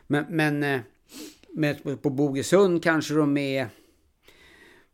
Men, 0.06 0.24
men 0.28 0.62
eh, 0.62 0.80
med, 1.54 2.02
på 2.02 2.10
Bogesund 2.10 2.82
kanske 2.82 3.14
de 3.14 3.36
är 3.36 3.68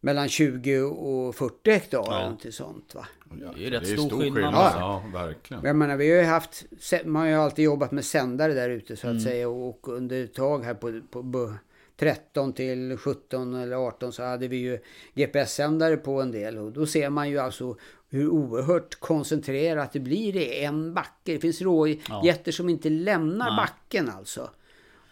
mellan 0.00 0.28
20 0.28 0.80
och 0.80 1.34
40 1.34 1.70
hektar 1.70 1.98
Ja. 2.06 2.18
eller 2.20 2.30
något 2.30 2.54
sånt 2.54 2.94
va. 2.94 3.06
Det 3.24 3.44
är 3.44 3.56
ju 3.64 3.70
rätt 3.70 3.88
stor 3.88 4.20
skillnad, 4.20 4.54
alltså. 4.54 4.78
Ja, 4.78 5.04
verkligen. 5.12 5.64
Jag 5.64 5.76
menar 5.76 5.96
vi 5.96 6.10
har 6.10 6.18
ju 6.18 6.24
haft, 6.28 6.64
man 7.04 7.22
har 7.22 7.28
ju 7.28 7.34
alltid 7.34 7.64
jobbat 7.64 7.92
med 7.92 8.04
sändare 8.04 8.54
där 8.54 8.70
ute 8.70 8.96
så 8.96 9.06
att 9.06 9.10
Mm. 9.10 9.22
säga 9.22 9.48
och 9.48 9.88
under 9.88 10.24
ett 10.24 10.34
tag 10.34 10.64
här 10.64 10.74
på, 10.74 11.00
på, 11.10 11.32
på 11.32 11.54
13 12.02 12.52
till 12.52 12.96
17 12.96 13.54
eller 13.54 13.76
18 13.76 14.12
så 14.12 14.22
hade 14.22 14.48
vi 14.48 14.56
ju 14.56 14.78
GPS-sändare 15.14 15.96
på 15.96 16.22
en 16.22 16.32
del 16.32 16.58
och 16.58 16.72
då 16.72 16.86
ser 16.86 17.10
man 17.10 17.30
ju 17.30 17.38
alltså 17.38 17.76
hur 18.08 18.28
oerhört 18.28 18.94
koncentrerat 18.94 19.92
det 19.92 20.00
blir 20.00 20.36
i 20.36 20.64
en 20.64 20.94
backe. 20.94 21.32
Det 21.32 21.38
finns 21.38 21.62
rågetter 21.62 22.52
som 22.52 22.68
inte 22.68 22.88
lämnar 22.90 23.46
Nej. 23.46 23.56
backen 23.56 24.08
alltså. 24.08 24.50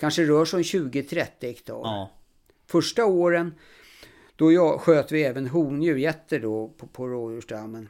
Kanske 0.01 0.23
rör 0.23 0.45
sig 0.45 0.57
om 0.57 0.63
20-30 0.63 1.27
hektar. 1.41 1.75
Ja. 1.75 2.11
Första 2.67 3.05
åren 3.05 3.55
då 4.37 4.53
jag, 4.53 4.81
sköt 4.81 5.13
vi 5.13 5.25
även 5.25 5.47
hondjurgetter 5.47 6.41
då 6.41 6.69
på, 6.69 6.87
på 6.87 7.07
rådjursstammen. 7.07 7.89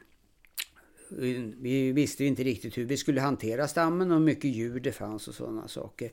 Vi, 1.09 1.53
vi 1.59 1.91
visste 1.91 2.25
inte 2.25 2.43
riktigt 2.43 2.77
hur 2.77 2.85
vi 2.85 2.97
skulle 2.97 3.21
hantera 3.21 3.67
stammen 3.67 4.11
och 4.11 4.17
hur 4.17 4.25
mycket 4.25 4.55
djur 4.55 4.79
det 4.79 4.91
fanns 4.91 5.27
och 5.27 5.35
sådana 5.35 5.67
saker. 5.67 6.11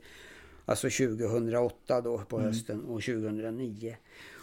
Alltså 0.69 0.89
2008 0.91 2.01
då 2.01 2.19
på 2.19 2.41
hösten 2.41 2.85
och 2.85 3.03
2009. 3.03 3.97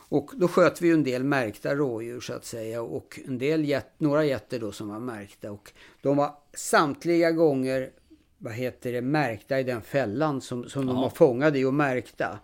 Och 0.10 0.32
då 0.36 0.48
sköt 0.48 0.82
vi 0.82 0.88
ju 0.88 0.94
en 0.94 1.04
del 1.04 1.24
märkta 1.24 1.76
rådjur 1.76 2.20
så 2.20 2.34
att 2.34 2.46
säga 2.46 2.82
och 2.82 3.20
en 3.26 3.38
del 3.38 3.66
get, 3.66 3.88
några 3.98 4.26
getter 4.26 4.60
då 4.60 4.72
som 4.72 4.90
var 4.90 5.00
märkta 5.00 5.52
och 5.52 5.72
de 6.02 6.18
var 6.18 6.32
samtliga 6.54 7.32
gånger 7.32 7.90
vad 8.38 8.54
heter 8.54 8.92
det, 8.92 9.02
märkta 9.02 9.60
i 9.60 9.64
den 9.64 9.82
fällan 9.82 10.42
som, 10.42 10.70
som 10.70 10.86
de 10.86 10.96
Jaha. 10.96 11.02
var 11.02 11.10
fångade 11.10 11.60
i 11.60 11.66
och 11.66 11.74
märkta. 11.74 12.40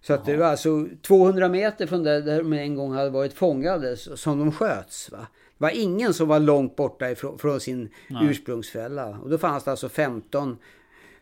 Så 0.00 0.14
att 0.14 0.24
det 0.24 0.36
var 0.36 0.46
alltså 0.46 0.86
200 1.02 1.48
meter 1.48 1.86
från 1.86 2.02
där, 2.02 2.20
där 2.20 2.38
de 2.38 2.52
en 2.52 2.74
gång 2.74 2.92
hade 2.92 3.10
varit 3.10 3.32
fångade 3.32 3.96
som 3.96 4.38
de 4.38 4.52
sköts. 4.52 5.10
Va? 5.10 5.26
Det 5.58 5.64
var 5.64 5.70
ingen 5.70 6.14
som 6.14 6.28
var 6.28 6.38
långt 6.38 6.76
borta 6.76 7.10
ifrån, 7.10 7.38
från 7.38 7.60
sin 7.60 7.88
Nej. 8.08 8.26
ursprungsfälla. 8.26 9.18
Och 9.22 9.30
då 9.30 9.38
fanns 9.38 9.64
det 9.64 9.70
alltså 9.70 9.88
15 9.88 10.58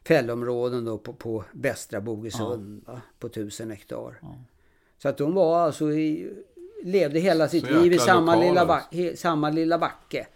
fällområden 0.04 0.84
då 0.84 0.98
på, 0.98 1.12
på 1.12 1.44
västra 1.52 2.00
Bogesund 2.00 2.84
va? 2.86 3.00
på 3.18 3.26
1000 3.26 3.70
hektar. 3.70 4.18
Ja. 4.22 4.38
Så 4.98 5.08
att 5.08 5.18
de 5.18 5.34
var 5.34 5.60
alltså 5.60 5.92
i, 5.92 6.32
levde 6.82 7.20
hela 7.20 7.48
sitt 7.48 7.70
liv 7.70 7.92
i 7.92 7.98
samma 7.98 8.36
lilla, 8.36 8.60
alltså. 8.60 9.16
samma 9.16 9.50
lilla 9.50 9.78
backe. 9.78 10.26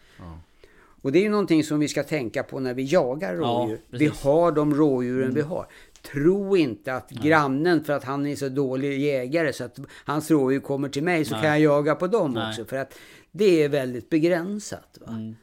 Och 1.02 1.12
det 1.12 1.18
är 1.18 1.22
ju 1.22 1.28
någonting 1.28 1.64
som 1.64 1.78
vi 1.78 1.88
ska 1.88 2.02
tänka 2.02 2.42
på 2.42 2.60
när 2.60 2.74
vi 2.74 2.84
jagar 2.84 3.34
Ja, 3.34 3.40
rådjur. 3.40 3.80
vi. 3.88 4.04
Mm. 4.04 4.16
har 4.22 4.52
de 4.52 4.74
rådjuren 4.74 5.34
vi 5.34 5.40
har. 5.40 5.66
Tro 6.02 6.56
inte 6.56 6.94
att 6.94 7.10
grannen, 7.10 7.84
för 7.84 7.92
att 7.92 8.04
han 8.04 8.26
är 8.26 8.36
så 8.36 8.48
dålig 8.48 9.00
jägare 9.00 9.52
så 9.52 9.64
att 9.64 9.78
hans 10.04 10.30
rådjur 10.30 10.60
kommer 10.60 10.88
till 10.88 11.02
mig 11.02 11.24
så 11.24 11.34
Nej. 11.34 11.42
kan 11.42 11.50
jag 11.50 11.60
jaga 11.60 11.94
på 11.94 12.06
dem 12.06 12.32
Nej. 12.32 12.48
också. 12.48 12.64
För 12.64 12.76
att 12.76 12.94
det 13.30 13.62
är 13.62 13.68
väldigt 13.68 14.10
begränsat. 14.10 14.98
Va? 15.00 15.12
Mm. 15.12 15.36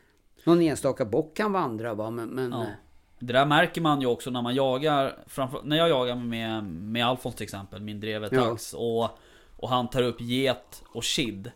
Någon 0.43 0.61
enstaka 0.61 1.05
bock 1.05 1.37
kan 1.37 1.51
vandra 1.51 1.93
va, 1.93 2.09
men... 2.09 2.29
men 2.29 2.51
Ja. 2.51 2.65
Det 3.19 3.33
där 3.33 3.45
märker 3.45 3.81
man 3.81 4.01
ju 4.01 4.07
också 4.07 4.29
när 4.29 4.41
man 4.41 4.55
jagar 4.55 5.17
framför, 5.27 5.61
När 5.63 5.77
jag 5.77 5.89
jagar 5.89 6.15
med, 6.15 6.63
med 6.63 7.05
Alfons 7.07 7.35
till 7.35 7.43
exempel, 7.43 7.81
min 7.81 7.99
drevet 7.99 8.31
Ja. 8.31 8.57
och, 8.77 9.09
och 9.57 9.69
han 9.69 9.89
tar 9.89 10.01
upp 10.03 10.21
get 10.21 10.83
och 10.93 11.03
kid 11.03 11.51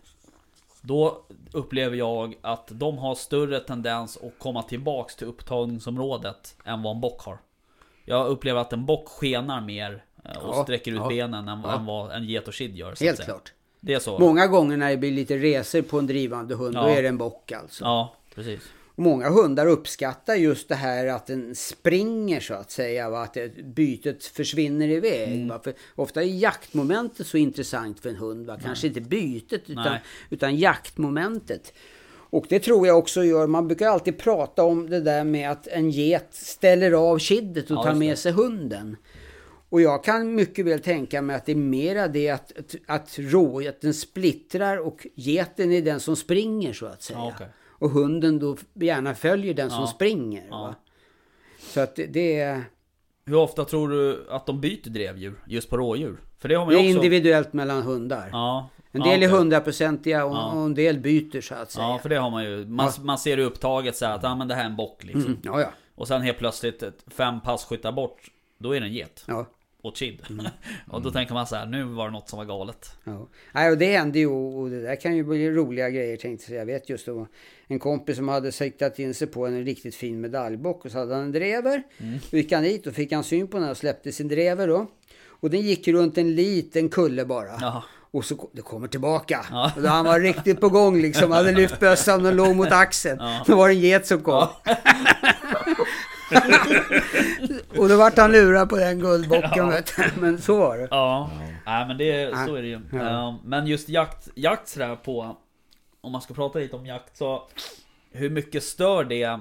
Då 0.81 1.25
upplever 1.53 1.97
jag 1.97 2.35
att 2.41 2.67
de 2.71 2.97
har 2.97 3.15
större 3.15 3.59
tendens 3.59 4.17
att 4.17 4.39
komma 4.39 4.63
tillbaks 4.63 5.15
till 5.15 5.27
upptagningsområdet 5.27 6.55
än 6.65 6.83
vad 6.83 6.95
en 6.95 7.01
bock 7.01 7.21
har 7.21 7.37
Jag 8.05 8.27
upplever 8.27 8.61
att 8.61 8.73
en 8.73 8.85
bock 8.85 9.07
skenar 9.09 9.61
mer 9.61 10.03
eh, 10.25 10.37
och 10.37 10.55
Ja, 10.55 10.63
sträcker 10.63 10.91
ut 10.91 10.97
ja, 10.97 11.07
benen 11.07 11.47
än, 11.47 11.61
ja. 11.63 11.75
än 11.75 11.85
vad 11.85 12.11
en 12.11 12.23
get 12.23 12.47
och 12.47 12.53
kid 12.53 12.75
gör. 12.75 12.95
Så 12.95 13.03
Helt 13.03 13.23
klart. 13.23 13.53
Det 13.79 13.93
är 13.93 13.99
så? 13.99 14.19
Många 14.19 14.47
gånger 14.47 14.77
när 14.77 14.89
det 14.89 14.97
blir 14.97 15.11
lite 15.11 15.37
resor 15.37 15.81
på 15.81 15.99
en 15.99 16.07
drivande 16.07 16.55
hund, 16.55 16.75
då 16.75 16.81
Ja. 16.81 16.89
är 16.89 17.01
det 17.01 17.07
en 17.09 17.17
bock 17.17 17.51
alltså. 17.51 17.83
Ja, 17.83 18.15
precis. 18.35 18.61
Många 18.99 19.29
hundar 19.29 19.67
uppskattar 19.67 20.35
just 20.35 20.69
det 20.69 20.75
här 20.75 21.07
att 21.07 21.27
den 21.27 21.55
springer 21.55 22.39
så 22.39 22.53
att 22.53 22.71
säga. 22.71 23.09
Va? 23.09 23.23
Att 23.23 23.37
bytet 23.63 24.23
försvinner 24.23 24.87
iväg. 24.87 25.41
Mm. 25.41 25.59
Ofta 25.95 26.21
är 26.21 26.25
jaktmomentet 26.25 27.27
så 27.27 27.37
intressant 27.37 27.99
för 27.99 28.09
en 28.09 28.15
hund. 28.15 28.45
Va? 28.45 28.59
Kanske 28.63 28.87
inte 28.87 29.01
bytet 29.01 29.69
utan, 29.69 29.83
Nej. 29.83 30.01
utan 30.29 30.55
jaktmomentet. 30.55 31.73
Och 32.31 32.45
det 32.49 32.59
tror 32.59 32.87
jag 32.87 32.97
också 32.97 33.23
gör, 33.23 33.47
man 33.47 33.67
brukar 33.67 33.87
alltid 33.87 34.17
prata 34.17 34.63
om 34.63 34.89
det 34.89 34.99
där 34.99 35.23
med 35.23 35.51
att 35.51 35.67
en 35.67 35.89
get 35.89 36.27
ställer 36.31 36.91
av 36.91 37.19
kiddet 37.19 37.71
och 37.71 37.77
Ja, 37.77 37.83
tar 37.83 37.93
med 37.93 38.17
sig 38.17 38.31
hunden. 38.31 38.97
Och 39.69 39.81
jag 39.81 40.03
kan 40.03 40.35
mycket 40.35 40.65
väl 40.65 40.79
tänka 40.79 41.21
mig 41.21 41.35
att 41.35 41.45
det 41.45 41.51
är 41.51 41.55
mera 41.55 42.07
det 42.07 42.29
att, 42.29 42.57
att, 42.57 42.75
att 42.85 43.19
rågeten 43.19 43.93
splittrar 43.93 44.77
och 44.77 45.07
geten 45.15 45.71
är 45.71 45.81
den 45.81 45.99
som 45.99 46.15
springer 46.15 46.73
så 46.73 46.85
att 46.85 47.03
säga. 47.03 47.19
Ja, 47.19 47.31
okej. 47.35 47.47
Och 47.79 47.89
hunden 47.89 48.39
då 48.39 48.57
gärna 48.73 49.15
följer 49.15 49.53
den 49.53 49.69
som 49.69 49.81
Ja. 49.81 49.87
springer. 49.87 50.47
Ja. 50.49 50.75
Så 51.59 51.79
att 51.79 51.95
det, 51.95 52.05
det 52.05 52.39
är, 52.39 52.63
Hur 53.25 53.35
ofta 53.35 53.65
tror 53.65 53.89
du 53.89 54.25
att 54.29 54.45
de 54.45 54.61
byter 54.61 54.89
drevdjur? 54.89 55.35
Just 55.47 55.69
på 55.69 55.77
rådjur? 55.77 56.17
För 56.39 56.49
det 56.49 56.55
har 56.55 56.65
man 56.65 56.73
det 56.73 56.79
är 56.79 56.79
också... 56.79 56.89
individuellt 56.89 57.53
mellan 57.53 57.81
hundar. 57.83 58.29
Ja. 58.31 58.69
En 58.91 59.01
ja, 59.01 59.11
del 59.11 59.23
är 59.23 59.27
hundraprocentiga 59.29 60.25
och, 60.25 60.35
Ja. 60.35 60.51
och 60.51 60.61
en 60.65 60.73
del 60.73 60.99
byter 60.99 61.41
så 61.41 61.55
att 61.55 61.71
säga. 61.71 61.87
Ja, 61.87 61.99
för 62.01 62.09
det 62.09 62.15
har 62.15 62.29
man 62.29 62.43
ju. 62.43 62.65
Man, 62.65 62.91
man 63.01 63.17
ser 63.17 63.37
i 63.37 63.43
upptaget 63.43 63.95
så 63.95 64.05
här 64.05 64.15
att 64.15 64.23
ah, 64.23 64.35
men 64.35 64.47
det 64.47 64.55
här 64.55 64.61
är 64.61 64.65
en 64.65 64.75
bock 64.75 65.03
liksom. 65.03 65.25
Mm, 65.25 65.39
ja, 65.43 65.61
ja. 65.61 65.67
Och 65.95 66.07
sen 66.07 66.21
helt 66.21 66.37
plötsligt 66.37 66.83
fem 67.07 67.41
passkyttar 67.41 67.91
bort. 67.91 68.21
Då 68.57 68.75
är 68.75 68.79
det 68.79 68.85
en 68.85 68.93
get. 68.93 69.23
ja. 69.27 69.45
Och 69.89 69.95
kid. 69.95 70.21
Mm. 70.29 70.45
och 70.87 71.01
då 71.01 71.11
tänker 71.11 71.33
man 71.33 71.47
så 71.47 71.55
här, 71.55 71.65
nu 71.65 71.83
var 71.83 72.05
det 72.05 72.11
något 72.11 72.29
som 72.29 72.37
var 72.37 72.45
galet. 72.45 72.91
Ja. 73.03 73.27
Nej, 73.51 73.71
och 73.71 73.77
det 73.77 73.97
händer 73.97 74.19
ju 74.19 74.27
och 74.27 74.69
det 74.69 74.81
där 74.81 74.95
kan 74.95 75.15
ju 75.15 75.23
bli 75.23 75.51
roliga 75.51 75.89
grejer 75.89 76.17
tänkte 76.17 76.53
jag. 76.53 76.61
Jag 76.61 76.65
vet 76.65 76.89
just 76.89 77.05
då 77.05 77.27
en 77.67 77.79
kompis 77.79 78.15
som 78.15 78.27
hade 78.27 78.51
siktat 78.51 78.99
in 78.99 79.13
sig 79.13 79.27
på 79.27 79.45
en 79.45 79.65
riktigt 79.65 79.95
fin 79.95 80.21
medaljbock 80.21 80.85
och 80.85 80.91
så 80.91 80.97
hade 80.97 81.15
han 81.15 81.23
en 81.23 81.31
drever. 81.31 81.83
Mm. 81.97 82.19
Då 82.31 82.37
gick 82.37 82.51
han 82.51 82.63
dit 82.63 82.87
och 82.87 82.93
fick 82.93 83.11
han 83.11 83.23
syn 83.23 83.47
på 83.47 83.59
den 83.59 83.69
och 83.69 83.77
släppte 83.77 84.11
sin 84.11 84.27
drever 84.27 84.67
då. 84.67 84.87
Och 85.27 85.49
den 85.49 85.61
gick 85.61 85.87
runt 85.87 86.17
en 86.17 86.35
liten 86.35 86.89
kulle 86.89 87.25
bara. 87.25 87.57
Ja. 87.61 87.83
Och 88.11 88.25
så 88.25 88.49
det 88.53 88.61
kommer 88.61 88.87
tillbaka. 88.87 89.45
Ja. 89.51 89.71
Och 89.75 89.81
då 89.81 89.87
han 89.87 90.05
var 90.05 90.19
riktigt 90.19 90.61
på 90.61 90.69
gång 90.69 91.01
liksom. 91.01 91.31
Hade 91.31 91.51
lyft 91.51 91.79
bössan 91.79 92.25
och 92.25 92.33
låg 92.33 92.55
mot 92.55 92.71
axeln. 92.71 93.17
Ja. 93.19 93.43
Då 93.47 93.55
var 93.55 93.67
det 93.67 93.73
en 93.73 93.79
get 93.79 94.07
som 94.07 94.21
kom. 94.21 94.47
och 97.77 97.89
då 97.89 97.97
vart 97.97 98.17
han 98.17 98.31
lurad 98.31 98.69
på 98.69 98.77
den 98.77 98.99
guldbocken. 98.99 99.69
vet 99.69 99.93
du. 99.97 100.21
Men 100.21 100.41
så 100.41 100.57
var 100.59 100.77
det. 100.77 100.87
Ja, 100.91 101.31
Nej, 101.65 101.87
men 101.87 101.97
det, 101.97 102.31
så 102.45 102.51
Ja. 102.51 102.57
är 102.57 102.61
det 102.61 102.67
ju. 102.67 102.81
Ja. 102.91 103.39
Men 103.43 103.67
just 103.67 103.89
jakt, 103.89 104.29
jakt 104.35 104.67
sådär 104.67 104.95
på... 104.95 105.37
Om 106.01 106.11
man 106.11 106.21
ska 106.21 106.33
prata 106.33 106.59
lite 106.59 106.75
om 106.75 106.85
jakt 106.85 107.17
så... 107.17 107.43
Hur 108.11 108.29
mycket 108.29 108.63
stör 108.63 109.03
det 109.03 109.39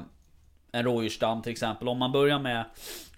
en 0.73 0.85
rådjursstam 0.85 1.43
till 1.43 1.53
exempel? 1.53 1.89
Om 1.89 1.99
man 1.99 2.13
börjar 2.13 2.39
med... 2.39 2.61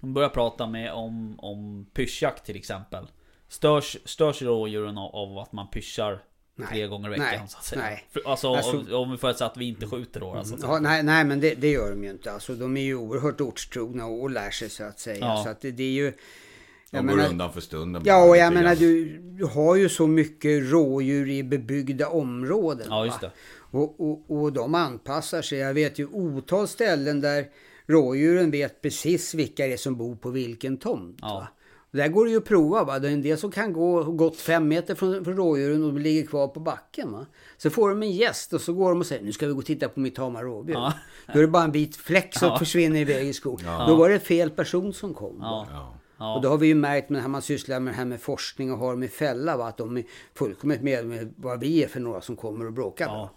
Om 0.01 0.09
man 0.09 0.13
börjar 0.13 0.29
prata 0.29 0.67
med 0.67 0.91
om, 0.91 1.39
om 1.39 1.85
pyschjakt 1.93 2.45
till 2.45 2.55
exempel. 2.55 3.07
Störs, 3.47 3.97
störs 4.05 4.41
rådjuren 4.41 4.97
av, 4.97 5.15
av 5.15 5.37
att 5.37 5.51
man 5.51 5.67
pyschar. 5.67 6.19
Tre 6.69 6.87
gånger 6.87 7.07
i 7.07 7.11
veckan 7.11 7.25
Nej. 7.39 7.43
så 7.47 7.57
att 7.57 7.63
säga? 7.65 7.81
Nej. 7.81 8.05
För, 8.11 8.21
alltså, 8.25 8.47
Alltså- 8.53 8.95
om, 8.97 9.11
vi 9.11 9.17
förutsätter 9.17 9.45
att 9.51 9.57
vi 9.57 9.67
inte 9.67 9.87
skjuter 9.87 10.19
då 10.19 10.31
alltså. 10.31 10.55
Ja, 10.61 10.79
nej, 10.79 11.03
nej, 11.03 11.23
men 11.25 11.39
det, 11.39 11.53
det 11.55 11.71
gör 11.71 11.89
de 11.89 12.03
ju 12.03 12.09
inte. 12.09 12.31
Alltså, 12.31 12.53
de 12.55 12.77
är 12.77 12.81
ju 12.81 12.95
oerhört 12.95 13.41
ortstrogna 13.41 14.05
och, 14.05 14.21
och 14.21 14.29
lär 14.29 14.49
sig 14.51 14.69
så 14.69 14.83
att 14.83 14.99
säga. 14.99 15.17
Ja. 15.19 15.41
Så 15.43 15.49
att 15.49 15.61
det, 15.61 15.71
det 15.71 15.83
är 15.83 15.91
ju... 15.91 16.11
De 16.11 16.97
Jag 16.97 17.07
går 17.07 17.15
menar- 17.15 17.29
undan 17.29 17.53
för 17.53 17.61
stunden. 17.61 18.01
Ja, 18.05 18.23
och 18.29 18.37
jag 18.37 18.53
menar 18.53 18.75
du, 18.75 19.17
du 19.17 19.45
har 19.45 19.75
ju 19.75 19.89
så 19.89 20.07
mycket 20.07 20.71
rådjur 20.71 21.29
i 21.29 21.43
bebyggda 21.43 22.09
områden. 22.09 22.87
Ja, 22.89 23.05
just 23.05 23.21
det. 23.21 23.31
Och, 23.55 23.99
och, 23.99 24.31
och 24.41 24.53
de 24.53 24.75
anpassar 24.75 25.41
sig. 25.41 25.57
Jag 25.59 25.73
vet 25.73 25.99
ju 25.99 26.07
otal 26.07 26.67
ställen 26.67 27.21
där 27.21 27.45
rådjuren 27.87 28.51
vet 28.51 28.81
precis 28.81 29.33
vilka 29.33 29.67
det 29.67 29.73
är 29.73 29.77
som 29.77 29.95
bor 29.97 30.15
på 30.15 30.29
vilken 30.29 30.77
tomt. 30.77 31.17
Ja. 31.21 31.47
Där 31.91 32.07
går 32.07 32.25
det 32.25 32.31
ju 32.31 32.37
att 32.37 32.45
prova. 32.45 32.83
Va? 32.83 32.99
Det 32.99 33.07
är 33.07 33.11
en 33.13 33.21
del 33.21 33.37
som 33.37 33.51
kan 33.51 33.73
gå 33.73 34.03
gått 34.03 34.37
fem 34.37 34.67
meter 34.67 34.95
från, 34.95 35.25
från 35.25 35.35
rådjuren 35.35 35.83
och 35.83 35.93
ligger 35.99 36.25
kvar 36.25 36.47
på 36.47 36.59
backen. 36.59 37.11
Va? 37.11 37.25
Så 37.57 37.69
får 37.69 37.89
de 37.89 38.03
en 38.03 38.11
gäst 38.11 38.53
och 38.53 38.61
så 38.61 38.73
går 38.73 38.89
de 38.89 38.99
och 38.99 39.05
säger 39.05 39.23
nu 39.23 39.31
ska 39.31 39.47
vi 39.47 39.53
gå 39.53 39.59
och 39.59 39.65
titta 39.65 39.89
på 39.89 39.99
mitt 39.99 40.15
tama 40.15 40.41
rådjur. 40.43 40.73
Ja. 40.75 40.93
Då 41.33 41.39
är 41.39 41.41
det 41.41 41.47
bara 41.47 41.63
en 41.63 41.71
vit 41.71 41.95
fläck 41.95 42.37
som 42.37 42.47
Ja. 42.47 42.59
försvinner 42.59 42.99
iväg 42.99 43.27
i 43.27 43.33
skogen. 43.33 43.67
Då 43.87 43.95
var 43.95 44.09
det 44.09 44.19
fel 44.19 44.49
person 44.49 44.93
som 44.93 45.13
kom. 45.13 45.37
Ja. 45.41 45.67
Ja. 45.71 45.93
Ja. 46.17 46.35
Och 46.35 46.41
då 46.41 46.49
har 46.49 46.57
vi 46.57 46.67
ju 46.67 46.75
märkt 46.75 47.09
med 47.09 47.21
när 47.21 47.29
man 47.29 47.41
sysslar 47.41 47.79
med 47.79 47.93
det 47.93 47.97
här 47.97 48.05
med 48.05 48.21
forskning 48.21 48.71
och 48.71 48.77
har 48.77 48.91
dem 48.91 49.03
i 49.03 49.07
fälla, 49.07 49.57
va? 49.57 49.67
att 49.67 49.77
de 49.77 49.97
är 49.97 50.03
fullkomligt 50.33 50.81
med, 50.81 51.05
med 51.05 51.33
vad 51.37 51.59
vi 51.59 51.83
är 51.83 51.87
för 51.87 51.99
några 51.99 52.21
som 52.21 52.35
kommer 52.35 52.65
och 52.65 52.73
bråkar. 52.73 53.07
Va? 53.07 53.13
Ja. 53.13 53.29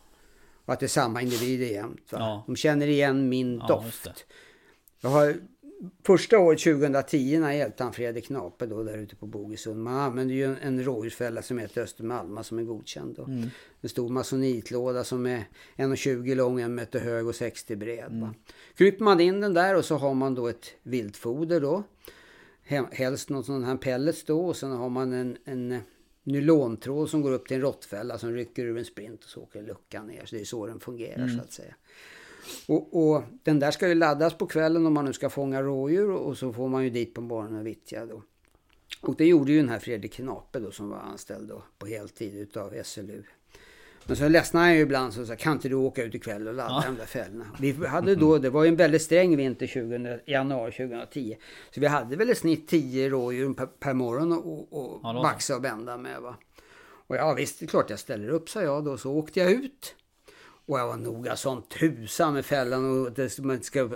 Och 0.67 0.73
att 0.73 0.81
det 0.81 0.87
är 0.87 0.89
samma 0.89 1.23
individer 1.23 1.67
jämt. 1.67 2.13
Va? 2.13 2.19
Ja. 2.21 2.45
De 2.47 2.57
känner 2.57 2.87
igen 2.87 3.29
min 3.29 3.59
Ja, 3.59 3.67
doft. 3.67 4.25
Jag 5.01 5.11
har, 5.11 5.35
första 6.03 6.39
året 6.39 6.61
2010 6.61 7.39
när 7.39 7.53
hjälpte 7.53 7.85
han 7.85 7.93
Fredrik 7.93 8.27
Knape 8.27 8.67
då 8.67 8.83
där 8.83 8.99
ute 8.99 9.17
på 9.17 9.27
Bogesund. 9.27 9.83
Man 9.83 9.95
använder 9.95 10.35
ju 10.35 10.45
en, 10.45 10.57
en 10.57 10.85
rådjursfälla 10.85 11.43
som 11.43 11.59
heter 11.59 11.83
Östermalma 11.83 12.43
som 12.43 12.59
är 12.59 12.63
godkänd. 12.63 13.17
Då. 13.17 13.25
Mm. 13.25 13.49
En 13.81 13.89
stor 13.89 14.09
masonitlåda 14.09 15.05
som 15.05 15.27
är 15.27 15.45
1,20 15.77 16.35
lång, 16.35 16.61
en 16.61 16.75
meter 16.75 17.01
hög 17.01 17.27
och 17.27 17.35
60 17.35 17.77
bred. 17.77 18.07
Mm. 18.07 18.21
Va? 18.21 18.35
Kryper 18.75 19.05
man 19.05 19.21
in 19.21 19.41
den 19.41 19.55
där 19.55 19.77
och 19.77 19.85
så 19.85 19.97
har 19.97 20.15
man 20.15 20.35
då 20.35 20.49
ett 20.49 20.67
viltfoder 20.83 21.61
då. 21.61 21.83
Helst 22.93 23.31
någon 23.31 23.45
sån 23.45 23.65
här 23.65 23.77
pellets 23.77 24.25
då 24.25 24.47
och 24.47 24.57
sen 24.57 24.71
har 24.71 24.89
man 24.89 25.13
en, 25.13 25.37
en 25.45 25.81
nylontråd 26.23 27.11
som 27.11 27.23
går 27.23 27.33
upp 27.33 27.49
till 27.49 27.55
en 27.55 27.61
råttfälla 27.63 28.19
som 28.19 28.33
rycker 28.33 28.65
ur 28.65 28.79
en 28.79 28.85
sprint 28.85 29.25
och 29.25 29.31
så 29.31 29.41
åker 29.41 29.63
luckan 29.63 30.07
ner. 30.07 30.25
Så 30.25 30.37
det 30.37 30.41
är 30.41 30.45
så 30.45 30.67
den 30.67 30.81
fungerar 30.81 31.29
så 31.29 31.41
att 31.41 31.53
säga. 31.53 31.75
Och, 32.69 33.07
och 33.07 33.23
den 33.43 33.59
där 33.59 33.71
ska 33.71 33.89
ju 33.89 33.95
laddas 33.95 34.35
på 34.35 34.47
kvällen 34.47 34.87
om 34.87 34.95
man 34.95 35.05
nu 35.05 35.13
ska 35.13 35.31
fånga 35.31 35.63
rådjur 35.63 36.11
och 36.11 36.39
så 36.39 36.53
får 36.53 36.69
man 36.69 36.85
ju 36.85 36.91
dit 36.91 37.15
på 37.15 37.21
morgonen 37.21 37.61
och 37.61 37.67
vittja 37.67 38.07
då. 38.07 38.23
Och 39.01 39.17
det 39.17 39.27
gjorde 39.27 39.53
ju 39.53 39.59
den 39.59 39.69
här 39.69 39.79
Fredrik 39.79 40.13
Knape 40.13 40.59
då 40.59 40.71
som 40.71 40.89
var 40.89 40.99
anställd 40.99 41.49
då 41.49 41.63
på 41.79 41.87
heltid 41.87 42.35
utav 42.35 42.75
SLU. 42.85 43.23
Men 44.07 44.17
så 44.17 44.29
ledsnade 44.29 44.67
han 44.67 44.75
ju 44.75 44.81
ibland 44.81 45.15
så 45.15 45.27
sa 45.27 45.37
kan 45.37 45.53
inte 45.53 45.69
du 45.69 45.75
åka 45.75 46.05
ut 46.05 46.15
ikväll 46.15 46.49
och 46.49 46.55
ladda 46.55 46.85
de 46.87 46.97
där 46.97 47.07
fällorna. 47.07 47.47
Vi 47.61 47.87
hade 47.87 48.15
då, 48.15 48.39
det 48.39 48.51
var 48.51 48.65
ju 48.65 48.69
en 48.69 48.77
väldigt 48.77 49.03
sträng 49.03 49.37
vinter 49.37 49.67
2000, 49.67 50.21
januari 50.27 50.73
2010. 50.73 51.37
Så 51.71 51.81
vi 51.81 51.87
hade 51.87 52.17
väl 52.17 52.31
i 52.31 52.35
snitt 52.35 52.69
10 52.69 53.09
rådjur 53.11 53.55
per, 53.55 53.67
per 53.67 53.95
morgon 53.95 54.33
och, 54.33 54.73
och 54.73 55.01
Ja, 55.03 55.21
baxa 55.23 55.57
och 55.57 55.65
vända 55.65 55.97
med 55.97 56.21
va. 56.21 56.37
Och 57.07 57.17
ja 57.17 57.35
visst, 57.35 57.61
det 57.61 57.65
är 57.65 57.69
klart 57.69 57.91
jag 57.91 57.99
ställer 57.99 58.29
upp 58.29 58.49
sa 58.49 58.63
jag 58.63 58.85
då. 58.85 58.99
Så 58.99 59.13
åkte 59.13 59.41
jag 59.41 59.53
ut. 59.53 59.95
Och 60.67 60.79
jag 60.79 60.87
var 60.87 60.97
noga 60.97 61.37
som 61.37 61.63
tusan 61.63 62.35
med 62.35 62.45
fällan 62.45 63.01
och 63.07 63.13
det, 63.13 63.39
man, 63.39 63.63
ska, 63.63 63.89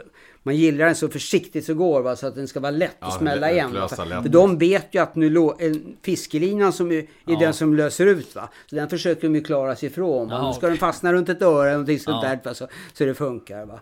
man 0.43 0.57
gillar 0.57 0.87
den 0.87 0.95
så 0.95 1.09
försiktigt 1.09 1.65
så 1.65 1.75
går 1.75 2.03
va, 2.03 2.17
så 2.17 2.27
att 2.27 2.35
den 2.35 2.49
ska 2.49 2.61
vara 2.61 2.71
lätt 2.71 2.91
att 2.91 2.97
Ja, 3.13 3.19
smälla 3.19 3.47
lätt- 3.47 3.53
igen. 3.53 3.73
För, 3.73 3.89
för 4.23 4.29
de 4.29 4.59
vet 4.59 4.95
ju 4.95 4.99
att 5.03 5.15
nu 5.15 5.31
lå, 5.31 5.57
en 5.59 5.97
fiskelinan 6.03 6.73
som 6.73 6.91
är, 6.93 6.95
är 6.99 7.07
Ja. 7.25 7.39
den 7.39 7.55
som 7.55 7.75
löser 7.75 8.07
ut 8.07 8.35
va. 8.35 8.49
Så 8.67 8.77
den 8.77 8.89
försöker 8.89 9.23
de 9.23 9.35
ju 9.35 9.41
klara 9.43 9.77
sig 9.77 9.87
ifrån. 9.89 10.29
Jaha, 10.29 10.47
nu 10.47 10.53
ska 10.53 10.59
okej. 10.59 10.69
den 10.71 10.79
fastna 10.79 11.13
runt 11.13 11.29
ett 11.29 11.43
öra 11.43 11.63
eller 11.63 11.73
någonting 11.73 11.99
sånt 12.01 12.23
Ja. 12.25 12.29
där 12.29 12.41
va? 12.45 12.55
Så, 12.55 12.69
så 12.93 13.05
det 13.05 13.15
funkar 13.15 13.67
va. 13.67 13.81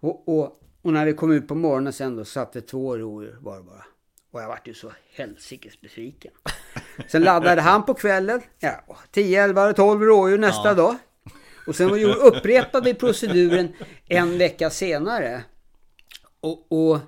Och, 0.00 0.28
och, 0.28 0.60
och 0.82 0.92
när 0.92 1.06
vi 1.06 1.12
kom 1.12 1.32
ut 1.32 1.48
på 1.48 1.54
morgonen 1.54 1.92
sen 1.92 2.16
då 2.16 2.24
satt 2.24 2.52
det 2.52 2.60
två 2.60 2.96
rådjur 2.98 3.36
var 3.40 3.56
det 3.56 3.62
bara. 3.62 3.84
Och 4.32 4.40
jag 4.42 4.48
vart 4.48 4.68
ju 4.68 4.74
så 4.74 4.92
helsikes 5.14 5.80
besviken. 5.80 6.32
Sen 7.08 7.22
laddade 7.22 7.60
han 7.60 7.84
på 7.84 7.94
kvällen. 7.94 8.40
Ja, 8.58 8.84
10, 9.10 9.44
11, 9.44 9.72
12 9.72 10.02
rådjur 10.02 10.38
nästa 10.38 10.68
Ja. 10.68 10.74
dag. 10.74 10.96
Och 11.70 11.76
sen 11.76 11.90
upprepade 12.04 12.84
vi 12.84 12.94
proceduren 12.94 13.72
en 14.08 14.38
vecka 14.38 14.70
senare. 14.70 15.42
Och, 16.40 16.72
och 16.72 16.98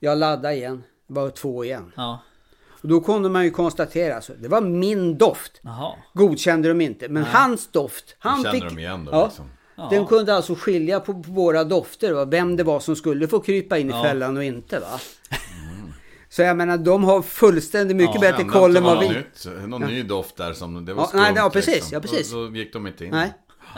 jag 0.00 0.18
laddade 0.18 0.54
igen. 0.54 0.82
Det 1.08 1.14
var 1.14 1.30
två 1.30 1.64
igen. 1.64 1.92
Ja. 1.96 2.22
Och 2.82 2.88
då 2.88 3.00
kunde 3.00 3.28
man 3.28 3.44
ju 3.44 3.50
konstatera, 3.50 4.14
alltså, 4.16 4.32
det 4.32 4.48
var 4.48 4.60
min 4.60 5.18
doft. 5.18 5.60
Jaha. 5.62 5.92
Godkände 6.14 6.68
de 6.68 6.80
inte. 6.80 7.08
Men 7.08 7.24
hans 7.24 7.72
doft, 7.72 8.16
han 8.18 8.42
kände 8.42 8.60
fick... 8.60 8.68
de 8.68 8.78
igen 8.78 9.04
då, 9.04 9.12
ja, 9.12 9.24
liksom. 9.24 9.50
Den 9.90 10.06
kunde 10.06 10.34
alltså 10.34 10.54
skilja 10.54 11.00
på, 11.00 11.22
på 11.22 11.32
våra 11.32 11.64
dofter, 11.64 12.12
va? 12.12 12.24
vem 12.24 12.56
det 12.56 12.64
var 12.64 12.80
som 12.80 12.96
skulle 12.96 13.28
få 13.28 13.40
krypa 13.40 13.78
in 13.78 13.88
i 13.88 13.92
Ja. 13.92 14.02
fällan 14.02 14.36
och 14.36 14.44
inte. 14.44 14.78
va. 14.80 15.00
Så 16.28 16.42
jag 16.42 16.56
menar, 16.56 16.78
de 16.78 17.04
har 17.04 17.22
fullständigt 17.22 17.96
mycket 17.96 18.14
Ja, 18.14 18.20
bättre 18.20 18.44
koll 18.44 18.70
att 18.70 18.76
än 18.76 18.84
vad 18.84 19.00
vi... 19.00 19.08
Nytt, 19.08 19.46
någon 19.68 19.82
ny 19.82 20.02
doft 20.02 20.36
där 20.36 20.52
som 20.52 20.84
det 20.84 20.94
var 20.94 21.02
Ja, 21.02 21.06
skumt, 21.08 21.20
nej, 21.20 21.32
ja, 21.36 21.50
precis, 21.50 21.74
liksom. 21.74 21.90
ja, 21.92 22.00
precis. 22.00 22.32
Då, 22.32 22.48
då 22.48 22.56
gick 22.56 22.72
de 22.72 22.86
inte 22.86 23.04
in. 23.04 23.10
Nej. 23.10 23.32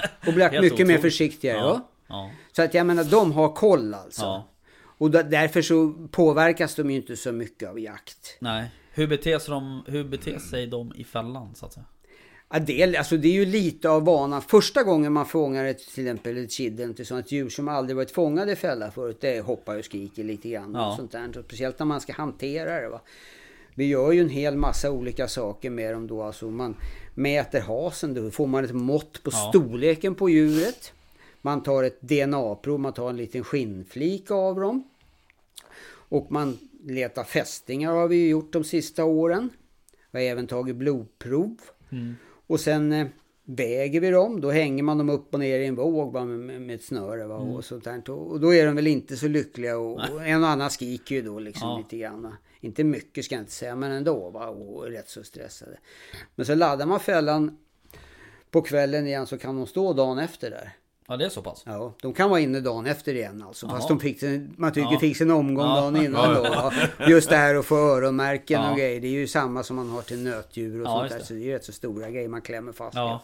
Och 0.27 0.33
blev 0.33 0.51
Helt 0.51 0.63
mycket 0.63 0.79
mer 0.79 0.85
otroligt. 0.85 1.01
försiktiga. 1.01 1.55
Ja. 1.55 1.89
Ja. 2.09 2.31
Så 2.53 2.63
att 2.63 2.75
jag 2.75 2.87
menar, 2.87 3.05
de 3.05 3.33
har 3.33 3.49
koll 3.49 3.95
alltså. 3.95 4.23
Ja. 4.23 4.49
Och 4.99 5.11
därför 5.11 5.63
så 5.63 6.09
påverkas 6.11 6.75
de 6.75 6.91
ju 6.91 6.97
inte 6.97 7.17
så 7.17 7.33
mycket 7.33 7.69
av 7.69 7.81
jakt. 7.81 8.37
Nej. 8.39 8.71
Hur 8.93 9.07
beter, 9.07 9.39
sig 9.39 9.51
de, 9.51 9.83
hur 9.87 10.05
beter 10.05 10.39
sig 10.39 10.67
de 10.67 10.93
i 10.97 11.05
fällan 11.05 11.55
så 11.55 11.67
att 11.67 11.73
säga? 11.73 11.87
Ja, 12.53 12.59
det, 12.59 12.97
alltså 12.97 13.17
det 13.17 13.29
är 13.29 13.33
ju 13.33 13.47
lite 13.47 13.91
av 13.91 14.05
vanan. 14.05 14.43
Första 14.43 14.83
gången 14.83 15.13
man 15.13 15.27
fångar 15.27 15.65
ett, 15.65 15.79
till 15.79 16.05
exempel 16.05 16.37
ett 16.45 16.53
kidden 16.53 16.95
till 16.95 17.07
sånt 17.07 17.33
djur 17.33 17.49
som 17.49 17.69
aldrig 17.69 17.97
varit 17.97 18.11
fångade 18.11 18.53
i 18.53 18.57
fälla 18.57 18.91
förut, 18.91 19.19
det 19.21 19.41
hoppar 19.41 19.79
och 19.79 19.85
skriker 19.85 20.25
lite 20.25 20.49
grann. 20.49 20.73
Ja. 20.75 20.91
Och 20.91 20.97
sånt 20.97 21.13
där. 21.13 21.33
Så 21.35 21.43
speciellt 21.43 21.79
när 21.79 21.87
man 21.87 22.01
ska 22.01 22.13
hantera 22.13 22.81
det. 22.81 22.89
Va? 22.89 23.01
Vi 23.75 23.87
gör 23.87 24.13
ju 24.13 24.21
en 24.21 24.29
hel 24.29 24.57
massa 24.57 24.91
olika 24.91 25.29
saker 25.29 25.71
med 25.71 25.95
dem 25.95 26.07
då. 26.07 26.23
Alltså 26.23 26.51
man 26.51 26.77
mäter 27.23 27.61
hasen, 27.61 28.15
då 28.15 28.31
får 28.31 28.47
man 28.47 28.65
ett 28.65 28.75
mått 28.75 29.23
på 29.23 29.31
Ja. 29.33 29.49
storleken 29.49 30.15
på 30.15 30.31
djuret. 30.31 30.93
Man 31.43 31.63
tar 31.63 31.83
ett 31.83 32.01
DNA-prov, 32.01 32.81
man 32.81 32.93
tar 32.93 33.11
en 33.11 33.17
liten 33.17 33.45
skinnflik 33.45 34.31
av 34.31 34.61
dem. 34.61 34.85
Och 35.91 36.33
man 36.33 36.59
letar 36.85 37.25
fästingar 37.25 37.93
har 37.93 38.09
vi 38.09 38.29
gjort 38.29 38.53
de 38.53 38.65
sista 38.65 39.05
åren. 39.05 39.51
Vi 40.11 40.19
har 40.19 40.33
även 40.33 40.47
tagit 40.47 40.77
blodprov. 40.77 41.57
Mm. 41.91 42.17
Och 42.47 42.61
sen 42.61 42.93
eh, 42.93 43.07
väger 43.57 44.01
vi 44.01 44.11
dem. 44.11 44.41
Då 44.41 44.51
hänger 44.51 44.83
man 44.83 44.99
dem 44.99 45.11
upp 45.11 45.35
och 45.35 45.41
ner 45.41 45.59
i 45.59 45.67
en 45.67 45.75
våg 45.75 46.13
va, 46.13 46.25
med, 46.25 46.61
med, 46.63 46.75
ett 46.75 46.85
snöre. 46.85 47.27
Va, 47.27 47.37
Mm. 47.41 47.53
och, 47.55 47.65
sånt 47.65 47.85
där. 47.85 48.11
och 48.11 48.41
då 48.41 48.55
är 48.55 48.67
de 48.67 48.77
väl 48.77 48.87
inte 48.87 49.17
så 49.17 49.29
lyckliga. 49.29 49.79
Och, 49.79 49.93
och 50.15 50.27
en 50.27 50.43
och 50.43 50.49
annan 50.49 50.71
skriker 50.71 51.15
ju 51.15 51.23
då 51.23 51.39
liksom 51.39 51.69
Ja. 51.69 51.79
lite 51.79 51.97
grann. 51.97 52.35
Inte 52.61 52.85
mycket 52.85 53.25
ska 53.25 53.35
jag 53.35 53.43
inte 53.43 53.53
säga, 53.53 53.77
men 53.77 53.93
ändå. 53.93 54.31
Va, 54.31 54.47
och 54.47 54.85
rätt 54.85 55.09
så 55.09 55.23
stressade. 55.25 55.79
Men 56.35 56.47
så 56.47 56.55
laddar 56.55 56.87
man 56.87 57.01
fällan 57.01 57.59
på 58.51 58.63
kvällen 58.63 59.07
igen 59.07 59.27
så 59.27 59.39
kan 59.39 59.57
de 59.57 59.67
stå 59.67 59.93
dagen 59.93 60.19
efter 60.19 60.51
där. 60.51 60.73
Ja, 61.09 61.17
det 61.17 61.25
är 61.25 61.29
så 61.29 61.43
pass. 61.43 61.63
Ja, 61.67 61.95
de 62.03 62.13
kan 62.15 62.31
vara 62.31 62.41
inne 62.41 62.61
dagen 62.61 62.87
efter 62.87 63.15
igen 63.15 63.43
alltså. 63.47 63.67
Jaha. 63.67 63.77
Fast 63.77 63.89
de 63.89 64.01
fick 64.01 64.21
sin, 64.21 64.55
man 64.57 64.73
tycker 64.73 64.93
Ja. 64.93 64.99
fick 64.99 65.17
sin 65.17 65.31
omgång 65.31 65.67
Ja. 65.67 65.81
dagen 65.81 65.97
innan 65.97 66.35
då. 66.35 66.43
va. 66.43 66.73
Just 67.09 67.31
det 67.31 67.37
här 67.37 67.55
att 67.55 67.67
få 67.67 67.77
öronmärken 67.77 68.63
Ja. 68.63 68.71
och 68.71 68.77
grejer. 68.79 69.01
Det 69.01 69.07
är 69.07 69.11
ju 69.11 69.27
samma 69.27 69.63
som 69.63 69.77
man 69.77 69.89
har 69.91 70.03
till 70.03 70.23
nötdjur 70.23 70.81
och 70.81 70.87
Ja, 70.87 70.99
sånt 70.99 71.11
där. 71.11 71.19
det. 71.19 71.25
Så 71.25 71.33
det 71.35 71.41
är 71.41 71.45
ju 71.45 71.53
rätt 71.53 71.65
så 71.65 71.73
stora 71.73 72.11
grejer 72.11 72.29
man 72.29 72.43
klämmer 72.43 72.73
fast 72.73 72.95
Ja. 72.97 73.09
med. 73.09 73.19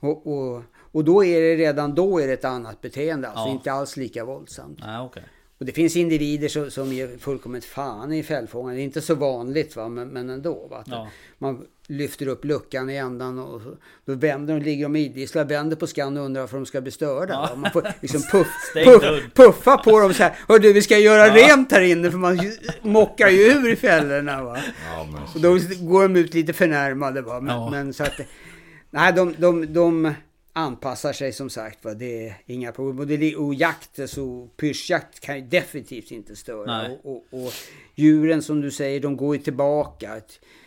Och, 0.00 0.26
och, 0.26 0.62
och 0.92 1.04
då 1.04 1.24
är 1.24 1.40
det 1.40 1.56
redan 1.56 1.94
då 1.94 2.18
är 2.20 2.26
det 2.26 2.32
ett 2.32 2.44
annat 2.44 2.80
beteende. 2.80 3.28
Alltså 3.28 3.44
Ja. 3.48 3.52
inte 3.52 3.72
alls 3.72 3.96
lika 3.96 4.24
våldsamt. 4.24 4.78
Nej, 4.80 5.00
okej. 5.00 5.22
Och 5.58 5.66
det 5.66 5.72
finns 5.72 5.96
individer 5.96 6.48
som, 6.48 6.70
som 6.70 6.92
ger 6.92 7.18
fullkomligt 7.18 7.64
fan 7.64 8.12
i 8.12 8.22
fällfångaren. 8.22 8.76
Det 8.76 8.82
är 8.82 8.84
inte 8.84 9.00
så 9.00 9.14
vanligt 9.14 9.76
va, 9.76 9.88
men, 9.88 10.08
men 10.08 10.30
ändå. 10.30 10.66
Va? 10.70 10.76
Att 10.78 10.88
Ja. 10.88 11.08
Man 11.38 11.66
lyfter 11.86 12.26
upp 12.26 12.44
luckan 12.44 12.90
i 12.90 12.96
ändan 12.96 13.38
och 13.38 13.60
då 14.04 14.14
vänder 14.14 14.54
de, 14.54 14.60
ligger 14.64 14.82
de 14.84 14.96
idisslar, 14.96 15.44
vänder 15.44 15.76
på 15.76 15.86
skan 15.86 16.16
och 16.16 16.24
undrar 16.24 16.40
varför 16.40 16.56
de 16.56 16.66
ska 16.66 16.80
bli 16.80 16.90
störda. 16.90 17.48
Ja. 17.50 17.56
Man 17.56 17.70
får 17.70 17.88
liksom 18.00 18.22
puff, 18.32 18.46
puff, 18.84 19.34
puffa 19.34 19.76
på 19.78 20.00
dem 20.00 20.14
så 20.14 20.22
här. 20.22 20.34
Hör 20.48 20.58
du, 20.58 20.72
vi 20.72 20.82
ska 20.82 20.98
göra 20.98 21.26
Ja. 21.26 21.34
rent 21.48 21.72
här 21.72 21.80
inne 21.80 22.10
för 22.10 22.18
man 22.18 22.38
mockar 22.82 23.28
ju 23.28 23.38
ur 23.42 23.72
i 23.72 23.76
fällorna. 23.76 24.42
Va? 24.42 24.58
Ja, 24.96 25.06
men 25.12 25.22
Och 25.34 25.40
då 25.40 25.50
går 25.86 26.02
de 26.02 26.16
ut 26.16 26.34
lite 26.34 26.52
förnärmade. 26.52 27.22
Va? 27.22 27.40
Men, 27.40 27.54
Ja. 27.56 27.70
men 27.70 27.92
så 27.92 28.02
att, 28.02 28.20
nej, 28.90 29.12
de, 29.12 29.34
de, 29.38 29.72
de 29.72 30.14
anpassar 30.52 31.12
sig 31.12 31.32
som 31.32 31.50
sagt. 31.50 31.84
Va? 31.84 31.94
Det 31.94 32.28
är 32.28 32.36
inga 32.46 32.72
problem. 32.72 32.98
Och, 32.98 33.06
det, 33.06 33.36
och 33.36 33.54
jakt, 33.54 34.00
alltså 34.00 34.46
pyrschjakt 34.46 35.20
kan 35.20 35.36
ju 35.36 35.42
definitivt 35.42 36.10
inte 36.10 36.36
störa. 36.36 36.90
Och, 36.90 37.16
och, 37.16 37.44
och 37.44 37.52
djuren 37.94 38.42
som 38.42 38.60
du 38.60 38.70
säger, 38.70 39.00
de 39.00 39.16
går 39.16 39.36
ju 39.36 39.42
tillbaka. 39.42 40.20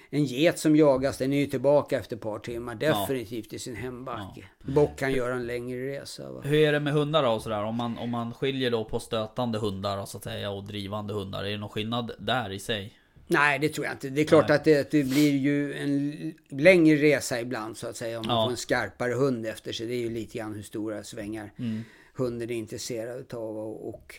En 0.10 0.26
get 0.26 0.60
som 0.60 0.76
jagas, 0.76 1.18
den 1.18 1.34
är 1.34 1.38
ju 1.38 1.46
tillbaka 1.46 2.00
efter 2.00 2.16
ett 2.16 2.22
par 2.22 2.40
timmar. 2.40 2.76
Definitivt 2.76 3.54
i 3.54 3.60
sin 3.60 3.76
hembacke. 3.76 4.46
Bock 4.62 5.00
kan 5.00 5.14
göra 5.14 5.36
en 5.36 5.48
längre 5.48 6.00
resa. 6.00 6.32
Va? 6.32 6.42
Hur 6.44 6.58
är 6.58 6.72
det 6.72 6.80
med 6.80 6.94
hundar 6.94 7.24
och 7.24 7.42
sådär? 7.42 7.64
Om 7.64 7.76
man, 7.76 7.98
om 7.98 8.10
man 8.10 8.34
skiljer 8.34 8.72
då 8.72 8.86
på 8.86 9.00
stötande 9.00 9.60
hundar 9.60 10.06
så 10.06 10.18
att 10.18 10.24
säga 10.24 10.50
och 10.50 10.64
drivande 10.64 11.14
hundar. 11.14 11.44
Är 11.44 11.52
det 11.52 11.58
någon 11.58 11.70
skillnad 11.70 12.12
där 12.20 12.52
i 12.52 12.60
sig? 12.60 12.94
Nej, 13.34 13.60
det 13.60 13.70
tror 13.70 13.86
jag 13.86 13.94
inte. 13.96 14.10
Det 14.10 14.22
är 14.22 14.26
klart 14.26 14.50
att 14.50 14.64
det, 14.64 14.80
att 14.80 14.92
det 14.92 15.04
blir 15.04 15.32
ju 15.38 15.74
en 15.74 16.34
längre 16.50 16.96
resa 16.98 17.42
ibland 17.42 17.78
så 17.78 17.88
att 17.88 17.96
säga. 17.98 18.20
Om 18.20 18.28
man 18.28 18.36
Ja. 18.36 18.46
får 18.46 18.52
en 18.52 18.58
skarpare 18.58 19.14
hund 19.14 19.46
efter 19.46 19.72
sig. 19.74 19.88
Det 19.88 19.94
är 19.96 20.00
ju 20.00 20.10
lite 20.10 20.38
grann 20.38 20.54
hur 20.54 20.64
stora 20.64 21.04
svängar 21.04 21.52
Mm. 21.60 21.82
hunden 22.16 22.50
är 22.50 22.54
intresserad 22.56 23.34
av. 23.34 23.58
Och, 23.58 23.90
och 23.90 24.16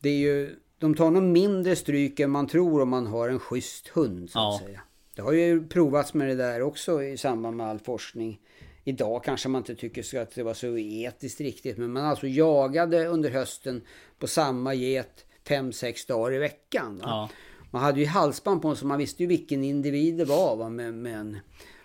det 0.00 0.08
är 0.08 0.18
ju, 0.18 0.56
de 0.78 0.94
tar 0.94 1.10
nog 1.10 1.22
mindre 1.22 1.76
stryk 1.76 2.20
än 2.20 2.30
man 2.30 2.46
tror 2.46 2.82
om 2.82 2.88
man 2.88 3.06
har 3.06 3.28
en 3.28 3.38
schysst 3.38 3.88
hund 3.88 4.30
så 4.30 4.38
att 4.38 4.60
Ja. 4.60 4.66
säga. 4.66 4.80
Det 5.16 5.22
har 5.22 5.32
ju 5.32 5.66
provats 5.68 6.14
med 6.14 6.28
det 6.28 6.34
där 6.34 6.62
också 6.62 7.02
i 7.02 7.16
samband 7.16 7.56
med 7.56 7.66
all 7.66 7.78
forskning. 7.78 8.40
Idag 8.84 9.24
kanske 9.24 9.48
man 9.48 9.58
inte 9.60 9.74
tycker 9.74 10.02
så 10.02 10.18
att 10.18 10.34
det 10.34 10.42
var 10.42 10.54
så 10.54 10.78
etiskt 10.78 11.40
riktigt. 11.40 11.78
Men 11.78 11.92
man 11.92 12.04
alltså 12.04 12.26
jagade 12.26 13.06
under 13.06 13.30
hösten 13.30 13.82
på 14.18 14.26
samma 14.26 14.74
get 14.74 15.24
fem 15.48 15.72
sex 15.72 16.06
dagar 16.06 16.32
i 16.34 16.38
veckan. 16.38 17.00
Ja. 17.02 17.30
Man 17.74 17.82
hade 17.82 18.00
ju 18.00 18.06
halsband 18.06 18.62
på 18.62 18.74
så 18.74 18.86
man 18.86 18.98
visste 18.98 19.22
ju 19.22 19.26
vilken 19.26 19.64
individ 19.64 20.16
det 20.16 20.24
var 20.24 20.56
va? 20.56 20.68
Med, 20.68 20.94
med 20.94 21.18
en 21.20 21.38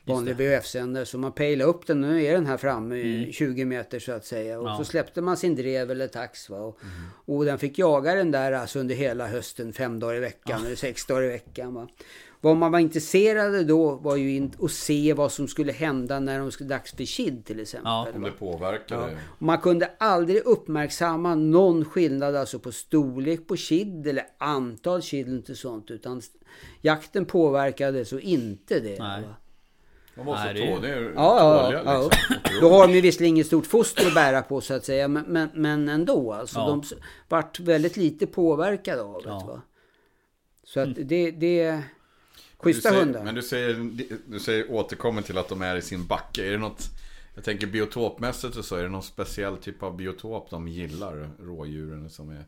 vanlig 0.05 0.35
VHF-sändare. 0.35 1.05
Så 1.05 1.17
man 1.17 1.31
pejlade 1.31 1.69
upp 1.69 1.87
den, 1.87 2.01
nu 2.01 2.23
är 2.23 2.33
den 2.33 2.45
här 2.45 2.57
framme 2.57 2.95
i 2.95 3.31
20 3.33 3.65
meter 3.65 3.99
så 3.99 4.11
att 4.11 4.25
säga. 4.25 4.57
Och 4.59 4.63
Mm. 4.63 4.71
Ja. 4.71 4.77
så 4.77 4.85
släppte 4.85 5.21
man 5.21 5.37
sin 5.37 5.55
drev 5.55 5.91
eller 5.91 6.07
tax. 6.07 6.49
Va? 6.49 6.57
Och, 6.57 6.79
och 7.25 7.45
den 7.45 7.59
fick 7.59 7.79
jaga 7.79 8.15
den 8.15 8.31
där 8.31 8.51
alltså 8.51 8.79
under 8.79 8.95
hela 8.95 9.27
hösten, 9.27 9.73
fem 9.73 9.99
dagar 9.99 10.15
i 10.15 10.19
veckan 10.19 10.65
eller 10.65 10.75
sex 10.75 11.05
dagar 11.05 11.23
i 11.23 11.27
veckan. 11.27 11.73
Va? 11.73 11.87
Vad 12.41 12.57
man 12.57 12.71
var 12.71 12.79
intresserad 12.79 13.67
då 13.67 13.95
var 13.95 14.15
ju 14.15 14.35
in, 14.35 14.53
att 14.61 14.71
se 14.71 15.13
vad 15.13 15.31
som 15.31 15.47
skulle 15.47 15.71
hända 15.71 16.19
när 16.19 16.39
de 16.39 16.51
skulle 16.51 16.69
dags 16.69 16.91
för 16.91 17.05
kid 17.05 17.45
till 17.45 17.59
exempel. 17.59 17.89
Ja, 17.91 18.07
om 18.15 18.21
det 18.21 18.31
påverkar 18.31 18.95
Ja. 18.97 19.09
Och 19.37 19.41
Man 19.41 19.57
kunde 19.57 19.91
aldrig 19.99 20.41
uppmärksamma 20.45 21.35
någon 21.35 21.85
skillnad 21.85 22.35
alltså 22.35 22.59
på 22.59 22.71
storlek 22.71 23.47
på 23.47 23.55
kid 23.55 24.07
eller 24.07 24.23
antal 24.37 25.01
kid 25.01 25.27
eller 25.27 25.37
inte 25.37 25.55
sånt. 25.55 25.91
Utan 25.91 26.21
jakten 26.81 27.25
påverkade 27.25 28.05
så 28.05 28.19
inte 28.19 28.79
det. 28.79 28.99
Nej. 28.99 29.21
va? 29.21 29.35
De 30.15 30.25
var 30.25 30.35
så 30.35 30.43
Nej, 30.43 30.53
det 30.53 30.59
är 30.61 30.65
ju- 30.65 30.75
tåliga. 30.75 30.95
Ja, 30.95 31.11
ja, 31.15 31.73
ja, 31.85 32.01
liksom. 32.03 32.21
ja. 32.43 32.49
Då 32.61 32.69
har 32.69 32.87
de 32.87 32.93
ju 32.93 33.01
visserligen 33.01 33.35
inget 33.35 33.47
stort 33.47 33.67
foster 33.67 34.07
att 34.07 34.13
bära 34.13 34.41
på 34.41 34.61
så 34.61 34.73
att 34.73 34.85
säga. 34.85 35.07
Men, 35.07 35.25
men, 35.27 35.49
men 35.53 35.89
ändå 35.89 36.33
alltså. 36.33 36.59
Ja. 36.59 36.67
De 36.67 36.83
vart 37.29 37.59
väldigt 37.59 37.97
lite 37.97 38.27
påverkade 38.27 39.01
av 39.01 39.21
det. 39.23 39.29
Ja. 39.29 39.45
Va? 39.47 39.61
Så 40.63 40.79
att 40.79 40.89
det, 40.95 41.31
det 41.31 41.83
schyssta 42.59 42.89
säger, 42.89 43.01
hundar. 43.03 43.23
Men 43.23 43.35
du 43.35 43.41
säger, 43.41 43.89
du 44.27 44.39
säger 44.39 44.71
återkommer 44.71 45.21
till 45.21 45.37
att 45.37 45.49
de 45.49 45.61
är 45.61 45.75
i 45.75 45.81
sin 45.81 46.07
backe. 46.07 46.45
Är 46.47 46.51
det 46.51 46.57
något, 46.57 46.83
jag 47.35 47.43
tänker 47.43 47.67
biotopmässigt 47.67 48.55
och 48.55 48.65
så, 48.65 48.75
är 48.75 48.83
det 48.83 48.89
någon 48.89 49.03
speciell 49.03 49.57
typ 49.57 49.83
av 49.83 49.97
biotop 49.97 50.49
de 50.49 50.67
gillar, 50.67 51.29
rådjuren 51.39 52.09
som 52.09 52.29
är, 52.29 52.45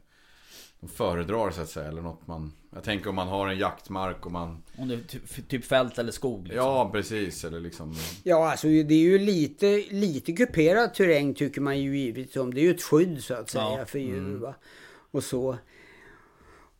de 0.80 0.90
föredrar 0.90 1.52
så 1.52 1.62
att 1.62 1.70
säga? 1.70 1.88
Eller 1.88 2.02
något 2.02 2.28
man, 2.28 2.52
jag 2.74 2.84
tänker 2.84 3.10
om 3.10 3.16
man 3.16 3.28
har 3.28 3.48
en 3.48 3.58
jaktmark 3.58 4.26
och 4.26 4.32
man, 4.32 4.64
Om 4.78 4.88
det 4.88 4.96
är 4.96 5.42
typ, 5.48 5.66
fält 5.66 5.98
eller 6.00 6.12
skog 6.12 6.44
liksom. 6.48 6.58
ja 6.66 6.90
precis, 6.94 7.44
eller 7.46 7.60
liksom, 7.60 7.96
Ja, 8.24 8.52
alltså 8.52 8.68
det 8.68 8.94
är 8.94 9.00
ju 9.00 9.20
lite, 9.20 9.84
lite 9.90 10.32
kuperad 10.34 10.94
terräng 10.94 11.34
tycker 11.34 11.62
man 11.62 11.80
ju 11.80 11.98
givetvis 12.00 12.36
om. 12.36 12.54
Det 12.54 12.62
är 12.62 12.64
ju 12.64 12.72
ett 12.72 12.82
skydd 12.84 13.24
så 13.24 13.34
att 13.34 13.50
säga 13.50 13.76
Ja. 13.80 13.86
för 13.86 14.00
djur. 14.00 14.36
Va? 14.38 14.56
Och 15.12 15.24
så. 15.24 15.58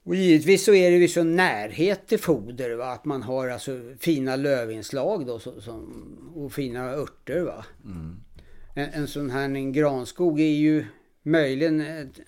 Och 0.04 0.16
givetvis 0.16 0.66
så 0.66 0.74
är 0.74 0.92
det 0.92 0.98
ju 0.98 1.08
så 1.08 1.24
närhet 1.24 2.08
till 2.08 2.20
foder. 2.20 2.76
Va? 2.76 2.92
Att 2.92 3.06
man 3.06 3.24
har 3.24 3.48
alltså 3.48 3.82
fina 4.00 4.36
lövinslag 4.36 5.26
då 5.26 5.40
så, 5.40 5.62
som, 5.62 6.08
och 6.36 6.54
fina 6.54 6.90
örter. 6.90 7.42
Va? 7.42 7.66
En, 8.76 8.90
en 8.94 9.08
sån 9.08 9.30
här 9.30 9.44
en 9.44 9.74
granskog 9.74 10.40
är 10.40 10.54
ju 10.54 10.86
möjligen 11.24 11.82
ett 11.82 12.20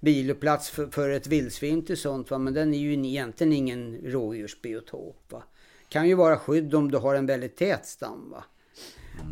viloplats 0.00 0.70
för, 0.70 0.86
för 0.86 1.10
ett 1.10 1.26
vildsvin 1.26 1.84
till 1.84 1.96
sånt. 1.96 2.30
Va? 2.30 2.38
Men 2.38 2.54
den 2.54 2.74
är 2.74 2.78
ju 2.78 2.92
egentligen 2.92 3.52
ingen 3.52 4.00
rådjursbiotop. 4.04 5.32
Va? 5.32 5.42
Kan 5.88 6.08
ju 6.08 6.14
vara 6.14 6.38
skydd 6.38 6.74
om 6.74 6.90
du 6.90 6.98
har 6.98 7.14
en 7.14 7.26
väldigt 7.26 7.56
tät 7.56 7.86
stam. 7.86 8.30
Va? 8.30 8.44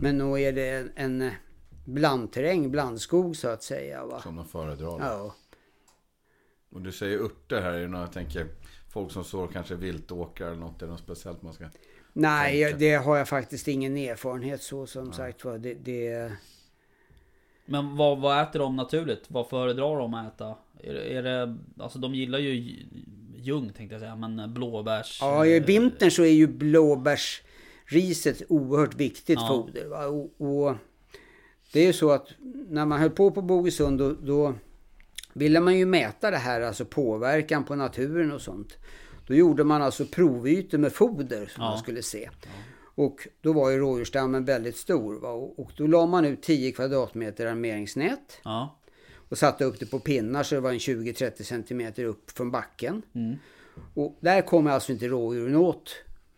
Men 0.00 0.18
nog 0.18 0.40
är 0.40 0.52
det 0.52 0.68
en, 0.68 0.90
en 1.22 1.30
blandterräng, 1.84 2.70
blandskog 2.70 3.36
så 3.36 3.48
att 3.48 3.62
säga. 3.62 4.06
Va? 4.06 4.20
som 4.22 4.36
de 4.36 4.48
föredrar. 4.48 4.98
Ja. 5.00 5.34
Och 6.74 6.80
du 6.80 6.92
säger 6.92 7.18
örter 7.18 7.60
här, 7.60 7.72
är 7.72 7.80
det 7.80 7.88
några, 7.88 8.04
jag 8.04 8.12
tänker, 8.12 8.46
folk 8.92 9.12
som 9.12 9.24
står 9.24 9.46
kanske 9.46 9.74
viltåkrar 9.74 10.46
eller 10.46 10.60
något, 10.60 10.82
är 10.82 10.86
det 10.86 10.92
något 10.92 11.00
speciellt 11.00 11.42
man 11.42 11.52
ska? 11.54 11.64
Nej, 12.12 12.62
Tänka. 12.64 12.78
det 12.78 12.94
har 12.94 13.16
jag 13.16 13.28
faktiskt 13.28 13.68
ingen 13.68 13.96
erfarenhet 13.96 14.62
så 14.62 14.86
som 14.86 15.12
sagt 15.12 15.44
var. 15.44 15.58
Det, 15.58 15.74
det, 15.74 16.32
Men 17.64 17.96
vad, 17.96 18.18
vad 18.20 18.42
äter 18.42 18.58
de 18.58 18.76
naturligt? 18.76 19.24
Vad 19.28 19.48
föredrar 19.48 19.98
de 19.98 20.14
att 20.14 20.34
äta? 20.34 20.54
Är, 20.80 20.94
är 20.94 21.22
det, 21.22 21.56
alltså 21.78 21.98
de 21.98 22.14
gillar 22.14 22.38
ju 22.38 22.76
ljung 23.36 23.72
tänkte 23.72 23.94
jag 23.94 24.00
säga, 24.00 24.16
men 24.16 24.54
blåbärs... 24.54 25.18
ja, 25.20 25.46
i 25.46 25.60
vintern 25.60 26.10
så 26.10 26.22
är 26.22 26.32
ju 26.32 26.46
blåbärsriset 26.46 28.42
oerhört 28.48 28.94
viktigt 28.94 29.38
Ja. 29.40 29.48
foder. 29.48 30.08
Och, 30.08 30.40
och 30.40 30.74
det 31.72 31.80
är 31.80 31.86
ju 31.86 31.92
så 31.92 32.10
att 32.10 32.28
när 32.68 32.86
man 32.86 33.00
höll 33.00 33.10
på 33.10 33.30
på 33.30 33.42
Bogesund 33.42 33.98
då, 33.98 34.12
då 34.12 34.54
ville 35.34 35.60
man 35.60 35.78
ju 35.78 35.86
mäta 35.86 36.30
det 36.30 36.36
här, 36.36 36.60
alltså 36.60 36.84
påverkan 36.84 37.64
på 37.64 37.74
naturen 37.74 38.32
och 38.32 38.40
sånt. 38.40 38.78
Då 39.26 39.34
gjorde 39.34 39.64
man 39.64 39.82
alltså 39.82 40.04
provytor 40.06 40.78
med 40.78 40.92
foder 40.92 41.46
som 41.46 41.62
Ja. 41.62 41.68
man 41.70 41.78
skulle 41.78 42.02
se. 42.02 42.30
Och 42.96 43.28
då 43.40 43.52
var 43.52 43.70
ju 43.70 43.78
rådjursstammen 43.78 44.44
väldigt 44.44 44.76
stor. 44.76 45.20
Va? 45.20 45.28
Och, 45.32 45.70
då 45.76 45.86
la 45.86 46.06
man 46.06 46.24
ut 46.24 46.42
10 46.42 46.72
kvadratmeter 46.72 47.46
armeringsnät. 47.46 48.40
Ja. 48.44 48.78
Och 49.28 49.38
satte 49.38 49.64
upp 49.64 49.80
det 49.80 49.86
på 49.86 49.98
pinnar 49.98 50.42
så 50.42 50.54
det 50.54 50.60
var 50.60 50.72
en 50.72 50.78
20-30 50.78 51.42
centimeter 51.42 52.04
upp 52.04 52.30
från 52.30 52.50
backen. 52.50 53.02
Mm. 53.14 53.36
Och 53.94 54.18
där 54.20 54.42
kommer 54.42 54.70
alltså 54.70 54.92
inte 54.92 55.08
rådjuren 55.08 55.56
åt 55.56 55.96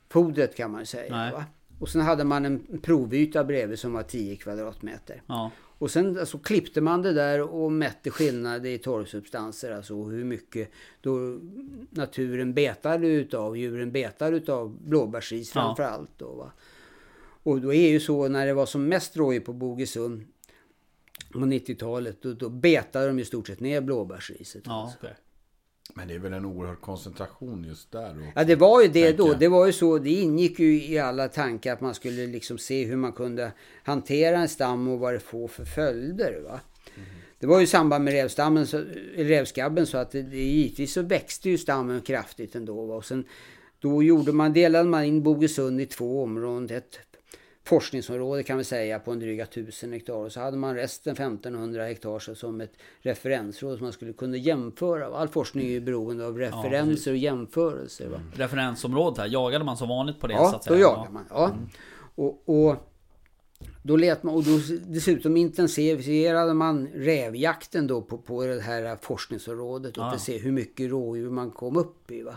fodret 0.08 0.56
kan 0.56 0.70
man 0.70 0.86
säga. 0.86 1.44
Och 1.78 1.88
sen 1.88 2.00
hade 2.00 2.24
man 2.24 2.44
en 2.44 2.80
provyta 2.82 3.44
bredvid 3.44 3.78
som 3.78 3.92
var 3.92 4.02
10 4.02 4.36
kvadratmeter. 4.36 5.22
Ja. 5.26 5.50
Och 5.78 5.90
sen 5.90 6.18
alltså, 6.18 6.38
klippte 6.38 6.80
man 6.80 7.02
det 7.02 7.12
där 7.12 7.40
och 7.40 7.72
mätte 7.72 8.10
skillnader 8.10 8.70
i 8.70 8.78
torrsubstanser. 8.78 9.72
Alltså 9.72 10.04
hur 10.04 10.24
mycket 10.24 10.70
då 11.00 11.38
naturen 11.90 12.54
betade 12.54 13.06
utav, 13.06 13.56
djuren 13.56 13.92
betade 13.92 14.36
utav 14.36 14.76
blåbärsris 14.80 15.52
Ja. 15.54 16.06
Då, 16.16 16.34
va? 16.34 16.52
Och 17.42 17.60
då 17.60 17.74
är 17.74 17.88
ju 17.88 18.00
så 18.00 18.28
när 18.28 18.46
det 18.46 18.54
var 18.54 18.66
som 18.66 18.88
mest 18.88 19.16
rådjur 19.16 19.40
på 19.40 19.52
Bogesund 19.52 20.24
på 21.32 21.38
90-talet. 21.38 22.22
Då, 22.22 22.32
då 22.32 22.48
betade 22.48 23.06
de 23.06 23.18
i 23.18 23.24
stort 23.24 23.46
sett 23.46 23.60
ner 23.60 23.80
blåbärsriset. 23.80 24.62
Ja, 24.66 24.82
alltså. 24.82 24.98
okej. 25.00 25.14
Men 25.94 26.08
det 26.08 26.14
är 26.14 26.18
väl 26.18 26.32
en 26.32 26.44
oerhörd 26.44 26.80
koncentration 26.80 27.64
just 27.64 27.92
där? 27.92 28.32
Ja 28.34 28.44
det 28.44 28.56
var 28.56 28.82
ju 28.82 28.88
det 28.88 29.04
tänker 29.06 29.24
då. 29.24 29.34
Det 29.34 29.48
var 29.48 29.66
ju 29.66 29.72
så. 29.72 29.98
Det 29.98 30.10
ingick 30.10 30.58
ju 30.58 30.84
i 30.84 30.98
alla 30.98 31.28
tankar 31.28 31.72
att 31.72 31.80
man 31.80 31.94
skulle 31.94 32.26
liksom 32.26 32.58
se 32.58 32.84
hur 32.84 32.96
man 32.96 33.12
kunde 33.12 33.52
hantera 33.82 34.38
en 34.38 34.48
stam 34.48 34.88
och 34.88 34.98
vad 34.98 35.14
det 35.14 35.20
får 35.20 35.48
för 35.48 35.64
följder. 35.64 36.40
Va? 36.40 36.60
Det 37.38 37.46
var 37.46 37.58
ju 37.58 37.64
i 37.64 37.66
samband 37.66 38.04
med 38.04 38.30
så, 38.30 38.84
revskabben 39.16 39.86
så 39.86 39.98
att 39.98 40.10
det, 40.10 40.22
det, 40.22 40.36
givetvis 40.36 40.92
så 40.92 41.02
växte 41.02 41.50
ju 41.50 41.58
stammen 41.58 42.00
kraftigt 42.00 42.54
ändå. 42.54 42.86
Va? 42.86 42.94
Och 42.94 43.04
sen, 43.04 43.24
då 43.80 44.02
gjorde 44.02 44.32
man, 44.32 44.52
delade 44.52 44.88
man 44.88 45.04
in 45.04 45.22
Bogesund 45.22 45.80
i 45.80 45.86
två 45.86 46.22
områden. 46.22 46.76
Ett 46.76 46.98
forskningsområde 47.66 48.42
kan 48.42 48.58
vi 48.58 48.64
säga 48.64 48.98
på 48.98 49.10
en 49.12 49.20
dryga 49.20 49.46
tusen 49.46 49.92
hektar. 49.92 50.14
Och 50.14 50.32
så 50.32 50.40
hade 50.40 50.56
man 50.56 50.74
resten 50.74 51.12
1500 51.12 51.84
hektar 51.84 52.18
så 52.18 52.34
som 52.34 52.60
ett 52.60 52.72
referensråd 53.00 53.76
som 53.78 53.84
man 53.84 53.92
skulle 53.92 54.12
kunna 54.12 54.36
jämföra. 54.36 55.06
All 55.06 55.28
forskning 55.28 55.66
är 55.66 55.70
ju 55.70 55.80
beroende 55.80 56.26
av 56.26 56.38
referenser 56.38 57.10
och 57.10 57.16
jämförelser. 57.16 58.08
Va? 58.08 58.20
Referensområdet 58.34 59.18
här, 59.18 59.26
jagade 59.26 59.64
man 59.64 59.76
som 59.76 59.88
vanligt 59.88 60.20
på 60.20 60.26
det 60.26 60.34
så 60.34 60.40
Ja, 60.42 60.54
att 60.56 60.64
säga? 60.64 60.76
då 60.76 60.82
jagar 60.82 61.10
man. 61.10 61.24
Ja. 61.30 61.56
Och, 62.14 62.42
och 62.48 62.76
då 63.82 63.96
lät 63.96 64.22
man, 64.22 64.34
och 64.34 64.44
då 64.44 64.58
dessutom 64.86 65.36
intensifierade 65.36 66.54
man 66.54 66.86
rävjakten 66.94 67.86
då 67.86 68.02
på, 68.02 68.18
på 68.18 68.44
det 68.44 68.60
här 68.60 68.96
forskningsområdet 69.02 69.96
och 69.96 70.02
Ja. 70.04 70.08
för 70.10 70.16
att 70.16 70.22
se 70.22 70.38
hur 70.38 70.52
mycket 70.52 70.90
rådjur 70.90 71.30
man 71.30 71.50
kom 71.50 71.76
upp 71.76 72.10
i. 72.10 72.22
Va? 72.22 72.36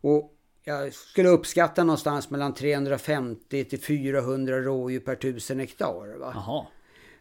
Och 0.00 0.34
jag 0.68 0.94
skulle 0.94 1.28
uppskatta 1.28 1.84
någonstans 1.84 2.30
mellan 2.30 2.54
350 2.54 3.64
till 3.64 3.80
400 3.80 4.60
rådjur 4.60 5.00
per 5.00 5.14
tusen 5.14 5.58
hektar. 5.60 6.18
Va? 6.18 6.32
Jaha. 6.34 6.66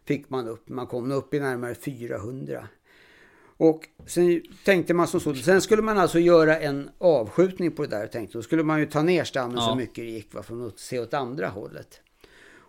fick 0.05 0.29
man 0.29 0.47
upp. 0.47 0.69
Man 0.69 0.87
kom 0.87 1.11
upp 1.11 1.33
i 1.33 1.39
närmare 1.39 1.75
400. 1.75 2.67
Och 3.59 3.83
sen 4.05 4.41
tänkte 4.65 4.93
man 4.93 5.07
som 5.07 5.19
så. 5.19 5.35
Sen 5.35 5.61
skulle 5.61 5.81
man 5.81 5.97
alltså 5.97 6.19
göra 6.19 6.59
en 6.59 6.89
avskjutning 6.97 7.71
på 7.71 7.81
det 7.81 7.87
där. 7.87 8.07
Tänkte. 8.07 8.37
Då 8.37 8.41
skulle 8.41 8.63
man 8.63 8.79
ju 8.79 8.85
ta 8.85 9.01
ner 9.01 9.23
stammen 9.23 9.57
Ja. 9.57 9.61
så 9.69 9.75
mycket 9.75 9.95
det 9.95 10.11
gick. 10.11 10.33
Va, 10.33 10.43
för 10.43 10.67
att 10.67 10.79
se 10.79 10.99
åt 10.99 11.13
andra 11.13 11.47
hållet. 11.47 11.99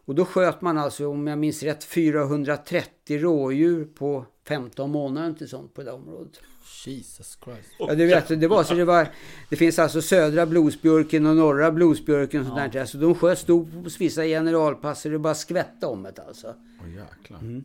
Och 0.09 0.14
då 0.14 0.24
sköt 0.24 0.61
man 0.61 0.79
alltså, 0.79 1.09
om 1.09 1.26
jag 1.26 1.39
minns 1.39 1.62
rätt, 1.62 1.85
430 1.85 3.18
rådjur 3.18 3.85
på 3.85 4.26
15 4.45 4.91
månader 4.91 5.33
till 5.33 5.49
sånt 5.49 5.74
på 5.74 5.83
det 5.83 5.93
området. 5.93 6.41
Jesus 6.87 7.39
Christ. 7.45 7.69
Ja, 7.79 7.95
du 7.95 8.07
vet, 8.07 8.41
det 8.41 8.49
var 8.49 8.64
så 8.64 8.75
det 8.75 8.85
var. 8.85 9.09
Det 9.51 9.57
finns 9.57 9.79
alltså 9.79 10.03
södra 10.03 10.47
blosbjörken 10.47 11.27
och 11.27 11.37
norra 11.37 11.73
blosbjörken. 11.73 12.41
Och 12.41 12.47
sånt 12.47 12.73
där. 12.73 12.81
Alltså 12.81 12.99
de 12.99 13.14
sköt 13.14 13.39
stod 13.39 13.85
på 13.85 13.91
vissa 13.99 14.25
generalpass 14.25 15.01
så 15.01 15.09
det 15.09 15.19
bara 15.19 15.35
skvätte 15.35 15.87
om 15.87 16.03
det 16.03 16.23
alltså. 16.29 16.55
Åh 16.81 16.89
jäklar. 16.91 17.39
Mm. 17.39 17.64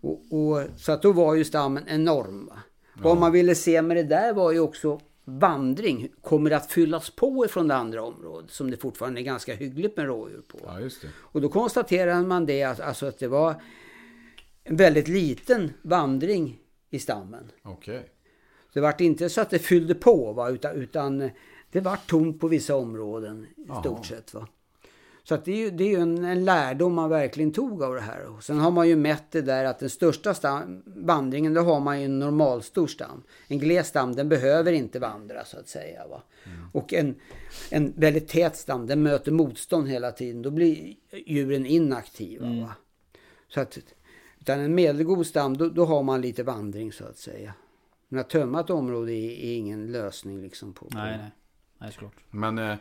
Och, 0.00 0.22
och, 0.30 0.66
så 0.76 0.92
att 0.92 1.02
då 1.02 1.12
var 1.12 1.34
ju 1.34 1.44
stammen 1.44 1.84
enorm. 1.86 2.46
Va? 2.46 2.56
Vad 2.94 3.18
man 3.18 3.32
ville 3.32 3.54
se 3.54 3.82
med 3.82 3.96
det 3.96 4.02
där 4.02 4.32
var 4.32 4.52
ju 4.52 4.60
också 4.60 5.00
vandring. 5.24 6.08
Kommer 6.22 6.50
det 6.50 6.56
att 6.56 6.72
fyllas 6.72 7.10
på 7.10 7.44
ifrån 7.44 7.68
det 7.68 7.74
andra 7.74 8.02
området 8.02 8.50
som 8.50 8.70
det 8.70 8.76
fortfarande 8.76 9.20
är 9.20 9.22
ganska 9.22 9.54
hyggligt 9.54 9.96
med 9.96 10.06
rådjur 10.06 10.42
på. 10.48 10.58
Ja, 10.64 10.80
just 10.80 11.02
det. 11.02 11.08
Och 11.16 11.40
då 11.40 11.48
konstaterade 11.48 12.26
man 12.26 12.46
det 12.46 12.62
att, 12.62 12.80
alltså 12.80 13.06
att 13.06 13.18
det 13.18 13.28
var 13.28 13.54
en 14.64 14.76
väldigt 14.76 15.08
liten 15.08 15.72
vandring 15.82 16.58
i 16.90 16.98
stammen. 16.98 17.50
Okej. 17.62 18.13
Det 18.74 18.80
var 18.80 19.02
inte 19.02 19.28
så 19.28 19.40
att 19.40 19.50
det 19.50 19.58
fyllde 19.58 19.94
på 19.94 20.32
va? 20.32 20.50
Utan, 20.50 20.76
utan 20.76 21.30
det 21.70 21.80
var 21.80 21.96
tomt 22.06 22.40
på 22.40 22.48
vissa 22.48 22.76
områden 22.76 23.46
i 23.56 23.64
Jaha. 23.68 23.80
stort 23.80 24.06
sett. 24.06 24.34
Va? 24.34 24.48
Så 25.24 25.34
att 25.34 25.44
det 25.44 25.52
är 25.52 25.56
ju, 25.56 25.70
det 25.70 25.84
är 25.84 25.88
ju 25.88 26.00
en, 26.00 26.24
en 26.24 26.44
lärdom 26.44 26.94
man 26.94 27.10
verkligen 27.10 27.52
tog 27.52 27.82
av 27.82 27.94
det 27.94 28.00
här. 28.00 28.26
Och 28.26 28.44
sen 28.44 28.58
har 28.58 28.70
man 28.70 28.88
ju 28.88 28.96
mätt 28.96 29.24
det 29.30 29.42
där 29.42 29.64
att 29.64 29.78
den 29.78 29.90
största 29.90 30.34
stam, 30.34 30.82
vandringen, 30.86 31.54
då 31.54 31.60
har 31.60 31.80
man 31.80 32.00
ju 32.00 32.04
en 32.04 32.18
normalstor 32.18 32.86
stam. 32.86 33.22
En 33.48 33.58
gles 33.58 33.88
stam, 33.88 34.14
den 34.14 34.28
behöver 34.28 34.72
inte 34.72 34.98
vandra 34.98 35.44
så 35.44 35.58
att 35.58 35.68
säga. 35.68 36.06
Va? 36.06 36.22
Och 36.72 36.94
en, 36.94 37.14
en 37.70 37.92
väldigt 37.96 38.28
tät 38.28 38.56
stam, 38.56 38.86
den 38.86 39.02
möter 39.02 39.32
motstånd 39.32 39.88
hela 39.88 40.12
tiden. 40.12 40.42
Då 40.42 40.50
blir 40.50 40.94
djuren 41.26 41.66
inaktiva. 41.66 42.46
Va? 42.46 42.74
Så 43.48 43.60
att, 43.60 43.78
utan 44.40 44.60
en 44.60 44.74
medelgod 44.74 45.26
stam, 45.26 45.56
då, 45.56 45.68
då 45.68 45.84
har 45.84 46.02
man 46.02 46.20
lite 46.20 46.42
vandring 46.42 46.92
så 46.92 47.04
att 47.04 47.18
säga. 47.18 47.54
Men 48.14 48.20
att 48.20 48.30
tömma 48.30 48.60
ett 48.60 48.70
område 48.70 49.12
är, 49.12 49.30
är 49.30 49.56
ingen 49.56 49.92
lösning 49.92 50.42
liksom 50.42 50.72
på... 50.72 50.86
på 50.86 50.98
Nej, 50.98 51.18
nej. 51.18 51.30
Nej, 51.78 51.92
såklart. 51.92 52.14
Men 52.30 52.58
eh, 52.58 52.76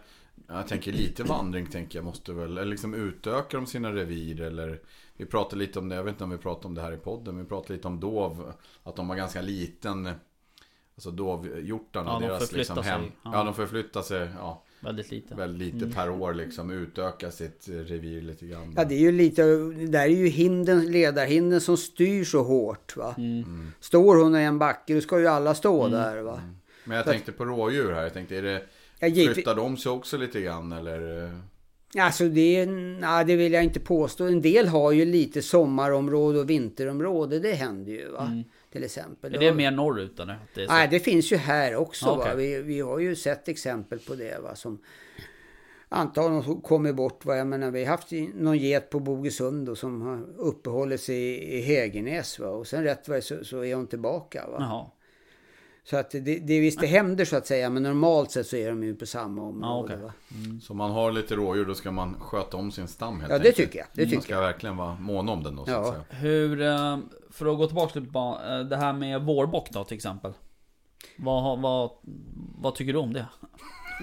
jag 0.48 0.68
tänker 0.68 0.92
lite 0.92 1.24
vandring 1.24 1.68
tänker 1.68 1.98
jag 2.00 2.06
måste 2.06 2.34
väl, 2.34 2.58
eller 2.58 2.66
liksom 2.66 2.94
utökar 2.94 3.58
de 3.58 3.68
sina 3.68 3.94
revir 3.94 4.42
eller 4.42 4.82
Vi 5.18 5.26
pratade 5.26 5.56
lite 5.60 5.80
om 5.80 5.90
det, 5.90 5.96
jag 5.96 6.04
vet 6.04 6.12
inte 6.12 6.24
om 6.24 6.30
vi 6.30 6.38
pratade 6.38 6.68
om 6.68 6.76
det 6.76 6.82
här 6.82 6.92
i 6.92 6.98
podden, 6.98 7.36
men 7.36 7.44
vi 7.44 7.50
pratade 7.50 7.74
lite 7.74 7.88
om 7.88 8.00
dov 8.00 8.54
Att 8.84 8.96
de 8.96 9.10
har 9.10 9.16
ganska 9.16 9.42
liten 9.42 10.10
Alltså 10.96 11.12
dovhjortarna, 11.12 12.12
Ja, 12.12 12.20
de 12.20 12.26
deras 12.28 12.40
förflyttar 12.40 12.76
liksom 12.76 12.84
sig. 12.84 12.92
hem 12.92 13.12
Ja. 13.24 13.32
Ja, 13.34 13.44
de 13.44 13.54
förflyttar 13.54 14.02
sig, 14.02 14.30
ja 14.38 14.63
Väldigt 14.84 15.12
lite. 15.12 15.36
Väldigt 15.36 15.74
lite 15.74 15.96
per 15.96 16.10
år 16.10 16.34
liksom, 16.34 16.72
utöka 16.72 17.32
sitt 17.32 17.66
revir 17.68 18.22
lite 18.22 18.46
grann 18.46 18.74
Ja, 18.78 18.84
det 18.86 18.96
är 18.96 19.00
ju 19.00 19.12
lite, 19.12 19.44
det 19.46 19.88
där 19.88 20.00
är 20.04 20.08
ju 20.08 20.28
hinden, 20.28 20.92
ledarhinden 20.92 21.62
som 21.62 21.78
styr 21.78 22.24
så 22.24 22.44
hårt 22.44 22.96
va. 22.98 23.16
Mm. 23.18 23.72
Står 23.80 24.16
hon 24.24 24.36
i 24.36 24.40
en 24.44 24.60
backe, 24.60 24.94
då 24.96 25.02
ska 25.02 25.20
ju 25.20 25.28
alla 25.28 25.56
stå 25.56 25.88
där 25.88 26.22
va. 26.22 26.42
Men 26.86 26.98
jag 26.98 27.06
tänkte 27.06 27.32
på 27.32 27.46
rådjur 27.46 27.92
här, 27.94 28.02
jag 28.04 28.14
tänkte 28.14 28.38
är 28.38 28.42
det 28.42 28.62
Ja, 29.00 29.08
givetvis- 29.08 29.34
Flyttar 29.34 29.56
de 29.56 29.78
sig 29.78 29.92
också 29.92 30.18
lite 30.18 30.42
grann 30.42 30.72
eller? 30.72 31.32
Alltså 31.98 32.30
det, 32.30 32.66
nej, 32.66 33.26
det 33.26 33.36
vill 33.36 33.54
jag 33.54 33.64
inte 33.64 33.80
påstå. 33.80 34.24
En 34.24 34.42
del 34.42 34.68
har 34.68 34.92
ju 34.92 35.06
lite 35.06 35.42
sommarområde 35.42 36.40
och 36.40 36.50
vinterområde. 36.50 37.40
Det 37.40 37.54
händer 37.54 37.92
ju 37.92 38.10
va. 38.12 38.44
Till 38.74 38.84
exempel. 38.84 39.36
Är 39.36 39.40
det 39.40 39.54
mer 39.54 39.72
norrut 39.72 40.20
eller? 40.20 40.40
Det 40.56 40.62
är 40.64 40.68
så? 40.68 40.74
Nej, 40.74 40.88
det 40.92 41.00
finns 41.00 41.32
ju 41.32 41.36
här 41.38 41.76
också. 41.76 42.06
Va? 42.06 42.12
okej. 42.18 42.36
Vi, 42.36 42.62
vi 42.62 42.80
har 42.80 43.00
ju 43.00 43.16
sett 43.16 43.48
exempel 43.48 44.00
på 44.00 44.16
det. 44.16 44.40
Va? 44.44 44.56
Som 44.56 44.80
antagligen 45.90 46.62
kommit 46.62 46.96
bort. 46.96 47.26
Va? 47.26 47.36
Jag 47.38 47.48
menar, 47.48 47.72
vi 47.72 47.84
har 47.86 47.92
haft 47.92 48.12
någon 48.34 48.58
get 48.58 48.90
på 48.90 49.00
Bogesund 49.00 49.70
och 49.70 49.78
som 49.78 50.02
har 50.02 50.26
uppehållit 50.38 51.02
sig 51.02 51.16
i, 51.16 51.58
i 51.58 51.62
Hägernäs. 51.62 52.40
Va? 52.40 52.48
Och 52.48 52.68
sen 52.68 52.84
rätt 52.84 53.08
vad 53.08 53.18
det 53.18 53.22
så, 53.22 53.44
så 53.46 53.64
är 53.66 53.76
hon 53.76 53.88
tillbaka. 53.88 54.48
Va? 54.48 54.58
Jaha. 54.60 54.86
Så 55.86 55.98
att 55.98 56.12
det, 56.12 56.20
det 56.20 56.60
visst 56.60 56.80
det 56.80 56.88
händer 56.88 57.26
så 57.26 57.36
att 57.36 57.48
säga. 57.48 57.70
Men 57.70 57.84
normalt 57.84 58.32
sett 58.32 58.48
så 58.48 58.56
är 58.56 58.70
de 58.70 58.84
ju 58.84 58.96
på 58.96 59.06
samma 59.06 59.42
område. 59.42 59.94
okej. 59.94 59.98
va? 60.04 60.14
Så 60.62 60.74
om 60.74 60.78
man 60.78 60.92
har 60.92 61.12
lite 61.12 61.36
rådjur 61.36 61.66
då 61.66 61.76
ska 61.76 61.92
man 61.92 62.16
sköta 62.20 62.58
om 62.58 62.72
sin 62.72 62.88
stam 62.88 63.20
helt 63.20 63.32
Ja, 63.32 63.38
det 63.40 63.48
enkelt. 63.50 63.56
tycker 63.56 63.80
jag. 63.80 63.88
Det 63.94 64.02
Man 64.02 64.10
tycker 64.10 64.24
ska 64.24 64.34
jag. 64.34 64.42
verkligen 64.42 64.78
vara 64.78 64.96
mån 64.96 65.30
om 65.30 65.44
den 65.44 65.56
då 65.56 65.66
så 65.66 65.72
Ja. 65.72 65.80
att 65.80 65.88
säga. 65.94 66.20
Hur, 66.22 66.62
eh, 66.62 66.98
för 67.34 67.52
att 67.52 67.58
gå 67.58 67.68
tillbaka 67.68 67.94
till 67.94 68.04
eh, 68.16 68.60
det 68.70 68.78
här 68.78 68.94
med 68.94 69.22
vårbock 69.22 69.70
då 69.70 69.84
till 69.84 69.96
exempel. 69.98 70.34
Vad, 71.18 71.62
vad, 71.62 71.92
vad 72.58 72.76
tycker 72.76 72.94
du 72.94 73.00
om 73.00 73.14
det? 73.14 73.26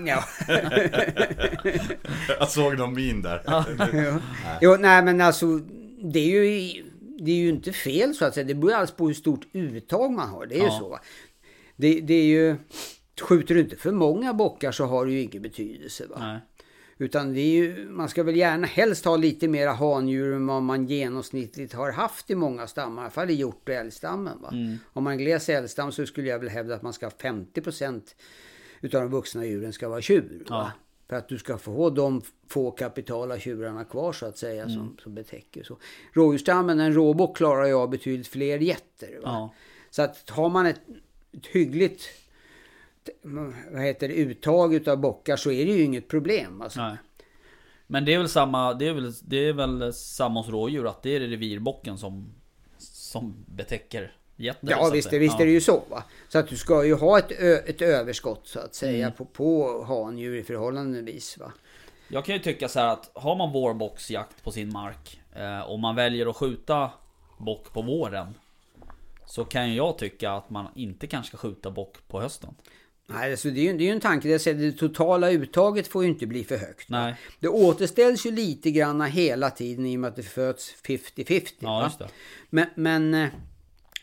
Ja. 0.06 0.24
Jag 2.38 2.48
såg 2.48 2.78
någon 2.78 2.94
min 2.94 3.22
där. 3.22 3.42
Ja. 3.46 3.64
Jo, 4.60 4.76
nej 4.80 5.02
men 5.02 5.20
alltså 5.20 5.46
det 6.12 6.18
är 6.18 6.44
ju 6.44 6.82
det 7.22 7.30
är 7.30 7.36
ju 7.36 7.48
inte 7.48 7.72
fel 7.72 8.14
så 8.14 8.24
att 8.24 8.34
säga. 8.34 8.44
Det 8.46 8.54
beror 8.54 8.72
alls 8.72 8.90
på 8.90 9.06
hur 9.06 9.14
stort 9.14 9.46
uttag 9.52 10.12
man 10.12 10.28
har. 10.28 10.46
Det 10.46 10.54
är 10.54 10.58
ju 10.58 10.64
Ja. 10.64 10.78
så. 10.78 10.98
Det, 11.76 12.00
det 12.00 12.14
är 12.14 12.24
ju... 12.24 12.56
Skjuter 13.20 13.54
du 13.54 13.60
inte 13.60 13.76
för 13.76 13.92
många 13.92 14.34
bockar 14.34 14.72
så 14.72 14.84
har 14.86 15.06
det 15.06 15.12
ju 15.12 15.20
ingen 15.22 15.42
betydelse. 15.42 16.06
Va? 16.06 16.16
Nej. 16.18 16.38
Utan 17.00 17.32
det 17.32 17.40
är 17.40 17.50
ju, 17.50 17.88
man 17.88 18.08
ska 18.08 18.22
väl 18.22 18.36
gärna 18.36 18.66
helst 18.66 19.04
ha 19.04 19.16
lite 19.16 19.48
mera 19.48 19.72
handjur 19.72 20.34
än 20.34 20.46
vad 20.46 20.62
man 20.62 20.86
genomsnittligt 20.86 21.72
har 21.72 21.92
haft 21.92 22.30
i 22.30 22.34
många 22.34 22.66
stammar. 22.66 23.02
I 23.02 23.04
alla 23.04 23.10
fall 23.10 23.30
i 23.30 23.34
hjort 23.34 23.68
och 23.68 23.74
älgstammen. 23.74 24.42
Va? 24.42 24.52
Om 24.92 25.04
man 25.04 25.18
gles 25.18 25.48
älgstam 25.48 25.92
så 25.92 26.06
skulle 26.06 26.28
jag 26.28 26.38
väl 26.38 26.48
hävda 26.48 26.74
att 26.74 26.82
man 26.82 26.92
ska 26.92 27.06
ha 27.06 27.10
50% 27.10 28.02
utav 28.80 29.00
de 29.02 29.10
vuxna 29.10 29.44
djuren 29.44 29.72
ska 29.72 29.88
vara 29.88 30.00
tjur. 30.00 30.44
Ja. 30.48 30.72
För 31.08 31.16
att 31.16 31.28
du 31.28 31.38
ska 31.38 31.58
få 31.58 31.90
de 31.90 32.22
få 32.48 32.70
kapitala 32.70 33.38
tjurarna 33.38 33.84
kvar 33.84 34.12
så 34.12 34.26
att 34.26 34.38
säga 34.38 34.68
som, 34.68 34.96
som 35.02 35.14
betäcker. 35.14 35.62
Så. 35.62 35.78
Rådjursstammen, 36.12 36.80
en 36.80 36.94
råbock 36.94 37.36
klarar 37.36 37.66
ju 37.66 37.74
av 37.74 37.90
betydligt 37.90 38.28
fler 38.28 38.58
getter. 38.58 39.20
Ja. 39.22 39.54
Så 39.90 40.02
att 40.02 40.30
har 40.30 40.48
man 40.48 40.66
ett, 40.66 40.80
ett 41.32 41.46
hyggligt 41.46 42.02
vad 43.70 43.82
heter 43.82 44.08
det, 44.08 44.14
uttag 44.14 44.74
utav 44.74 44.98
bockar 44.98 45.36
så 45.36 45.50
är 45.50 45.66
det 45.66 45.72
ju 45.72 45.82
inget 45.82 46.08
problem. 46.08 46.60
Alltså. 46.60 46.80
Nej. 46.80 46.96
Men 47.86 48.04
det 48.04 48.14
är 48.14 48.18
väl 48.18 48.28
samma, 48.28 48.74
det 48.74 48.88
är 48.88 48.92
väl, 48.92 49.12
det 49.22 49.36
är 49.36 49.52
väl 49.52 49.92
samma 49.92 50.40
hos 50.40 50.48
rådjur 50.48 50.86
att 50.86 51.02
det 51.02 51.16
är 51.16 51.20
revirbocken 51.20 51.98
som, 51.98 52.32
som 52.78 53.44
betäcker 53.48 54.12
getter. 54.36 54.70
Ja 54.70 54.90
visst, 54.92 55.08
säga. 55.10 55.20
visst 55.20 55.40
är 55.40 55.46
det 55.46 55.52
ju 55.52 55.60
så. 55.60 55.82
Va? 55.90 56.04
Så 56.28 56.38
att 56.38 56.48
du 56.48 56.56
ska 56.56 56.84
ju 56.84 56.94
ha 56.94 57.18
ett, 57.18 57.32
ö, 57.38 57.56
ett 57.66 57.82
överskott 57.82 58.46
så 58.46 58.60
att 58.60 58.74
säga 58.74 59.06
Mm. 59.06 59.16
på, 59.16 59.24
på 59.24 59.84
handjur 59.84 60.36
i 60.36 60.42
förhållandevis. 60.42 61.38
Va? 61.38 61.52
Jag 62.08 62.24
kan 62.24 62.34
ju 62.34 62.40
tycka 62.40 62.68
så 62.68 62.80
här 62.80 62.88
att 62.88 63.10
har 63.14 63.36
man 63.36 63.52
vårboxjakt 63.52 64.44
på 64.44 64.50
sin 64.50 64.72
mark 64.72 65.20
eh, 65.36 65.60
och 65.60 65.78
man 65.78 65.96
väljer 65.96 66.26
att 66.26 66.36
skjuta 66.36 66.90
bock 67.38 67.72
på 67.72 67.82
våren. 67.82 68.34
Så 69.26 69.44
kan 69.44 69.74
jag 69.74 69.98
tycka 69.98 70.32
att 70.32 70.50
man 70.50 70.66
inte 70.74 71.06
kanske 71.06 71.28
ska 71.28 71.48
skjuta 71.48 71.70
bock 71.70 72.08
på 72.08 72.20
hösten. 72.20 72.54
Nej, 73.12 73.30
alltså 73.30 73.50
det, 73.50 73.60
är 73.60 73.64
ju, 73.72 73.78
det 73.78 73.84
är 73.84 73.86
ju 73.86 73.92
en 73.92 74.00
tanke. 74.00 74.28
Det, 74.28 74.52
det 74.52 74.72
totala 74.72 75.30
uttaget 75.30 75.88
får 75.88 76.02
ju 76.02 76.08
inte 76.08 76.26
bli 76.26 76.44
för 76.44 76.56
högt. 76.56 76.88
Nej. 76.88 77.14
Det 77.40 77.48
återställs 77.48 78.26
ju 78.26 78.30
lite 78.30 78.70
grann 78.70 79.00
hela 79.00 79.50
tiden 79.50 79.86
i 79.86 79.96
och 79.96 80.00
med 80.00 80.08
att 80.08 80.16
det 80.16 80.22
föds 80.22 80.74
50-50. 80.86 81.48
Ja. 81.58 81.90
Men, 82.50 82.66
men 82.74 83.14
eh, 83.14 83.28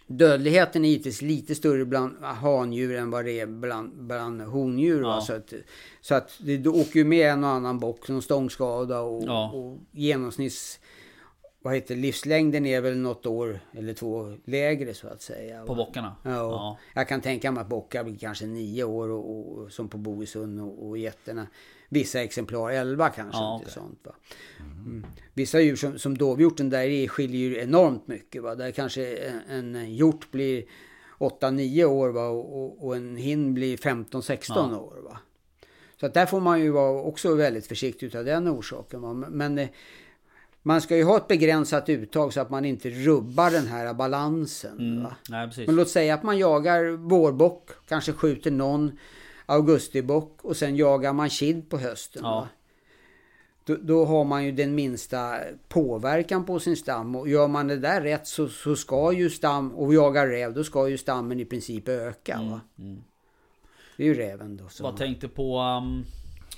dödligheten 0.08 0.86
är 0.86 0.90
givetvis 0.90 1.22
lite 1.22 1.56
större 1.56 1.86
bland 1.86 2.24
handjur 2.24 2.96
än 2.96 3.12
vad 3.12 3.26
det 3.26 3.40
är 3.40 3.46
bland, 3.46 3.94
bland 4.04 4.42
hondjur. 4.42 5.02
Ja. 5.02 5.22
Så 5.22 5.34
att, 5.34 5.54
så 6.02 6.16
att 6.16 6.32
det, 6.40 6.58
det 6.58 6.70
åker 6.70 7.00
ju 7.00 7.06
med 7.06 7.32
en 7.32 7.44
och 7.44 7.50
annan 7.50 7.80
bock, 7.80 8.08
någon 8.08 8.22
stångskada 8.22 9.00
och, 9.00 9.24
Ja. 9.28 9.52
och 9.52 9.78
genomsnitts... 9.92 10.80
Vad 11.68 11.76
heter 11.76 11.96
livslängden 11.96 12.66
är 12.66 12.82
väl 12.82 12.98
något 12.98 13.26
år 13.26 13.60
eller 13.72 13.94
två 13.94 14.34
lägre 14.46 14.94
så 14.94 15.08
att 15.08 15.22
säga. 15.22 15.66
På 15.66 15.76
bockarna? 15.76 16.16
Ja, 16.24 16.32
Ja. 16.32 16.78
Jag 16.94 17.08
kan 17.08 17.22
tänka 17.22 17.52
mig 17.52 17.62
att 17.62 17.68
bockar 17.68 18.04
blir 18.04 18.18
kanske 18.18 18.46
nio 18.46 18.84
år 18.84 19.10
och, 19.10 19.58
och, 19.58 19.72
som 19.72 19.90
på 19.90 19.98
Bogesund 19.98 20.62
och, 20.62 20.88
och 20.88 20.98
getterna. 20.98 21.48
Vissa 21.90 22.22
exemplar 22.22 22.72
11 22.72 23.10
kanske. 23.10 23.38
Ja, 23.40 23.56
okej. 23.62 23.72
sånt, 23.72 24.00
va? 24.04 24.12
Mm. 24.60 25.06
Vissa 25.34 25.60
djur 25.60 25.76
som, 25.76 26.00
som 26.00 26.18
dovhjorten 26.18 26.70
där 26.70 26.84
i 26.88 27.08
skiljer 27.08 27.50
ju 27.50 27.58
enormt 27.60 28.08
mycket. 28.08 28.44
Va? 28.44 28.56
Där 28.56 28.72
kanske 28.72 29.18
en, 29.18 29.76
en 29.76 29.96
hjort 29.96 30.32
blir 30.32 30.64
8-9 31.20 31.84
år 31.84 32.10
va? 32.10 32.28
Och, 32.28 32.86
och, 32.86 32.96
en 32.96 33.16
hinn 33.18 33.54
blir 33.54 33.78
15-16 33.78 34.44
Ja. 34.50 34.78
år. 34.80 34.98
Va? 35.04 35.18
Så 36.00 36.06
att 36.06 36.14
där 36.14 36.26
får 36.26 36.40
man 36.40 36.62
ju 36.62 36.70
vara 36.72 37.02
också 37.02 37.36
väldigt 37.36 37.68
försiktig 37.68 38.08
utav 38.08 38.26
den 38.26 38.48
orsaken. 38.48 39.02
Va? 39.02 39.14
Men 39.14 39.58
eh, 39.58 39.68
man 40.62 40.82
ska 40.82 40.98
ju 40.98 41.04
ha 41.04 41.18
ett 41.18 41.28
begränsat 41.28 41.90
uttag 41.90 42.34
så 42.34 42.42
att 42.42 42.50
man 42.50 42.66
inte 42.66 42.90
rubbar 42.90 43.52
den 43.52 43.68
här 43.68 43.94
balansen. 43.94 44.80
Mm. 44.80 45.14
Nej. 45.30 45.50
Men 45.66 45.76
låt 45.76 45.90
säga 45.90 46.14
att 46.14 46.24
man 46.24 46.38
jagar 46.38 46.92
vårbock, 46.92 47.70
kanske 47.88 48.14
skjuter 48.14 48.52
någon 48.52 48.98
augustibock 49.46 50.46
och 50.46 50.58
sen 50.58 50.76
jagar 50.76 51.14
man 51.14 51.30
kid 51.30 51.70
på 51.70 51.78
hösten. 51.78 52.22
Ja. 52.24 52.48
Då, 53.66 53.76
då 53.76 54.06
har 54.06 54.26
man 54.26 54.46
ju 54.46 54.52
den 54.52 54.76
minsta 54.76 55.40
påverkan 55.68 56.46
på 56.46 56.60
sin 56.60 56.78
stam 56.78 57.16
och 57.16 57.30
gör 57.30 57.48
man 57.48 57.68
det 57.68 57.78
där 57.78 58.02
rätt 58.02 58.28
så, 58.28 58.48
så 58.48 58.76
ska 58.76 59.12
ju 59.12 59.30
stam, 59.30 59.72
och 59.72 59.94
jagar 59.94 60.28
räv, 60.28 60.54
då 60.54 60.64
ska 60.64 60.90
ju 60.90 60.98
stammen 60.98 61.40
i 61.40 61.46
princip 61.46 61.88
öka. 61.88 62.40
Va? 62.52 62.62
mm. 62.80 63.04
Det 63.98 64.04
är 64.04 64.08
ju 64.08 64.14
räven 64.14 64.58
då. 64.58 64.64
Bara 64.82 64.98
tänkte 64.98 65.28
på... 65.28 65.60
Um, 65.60 66.06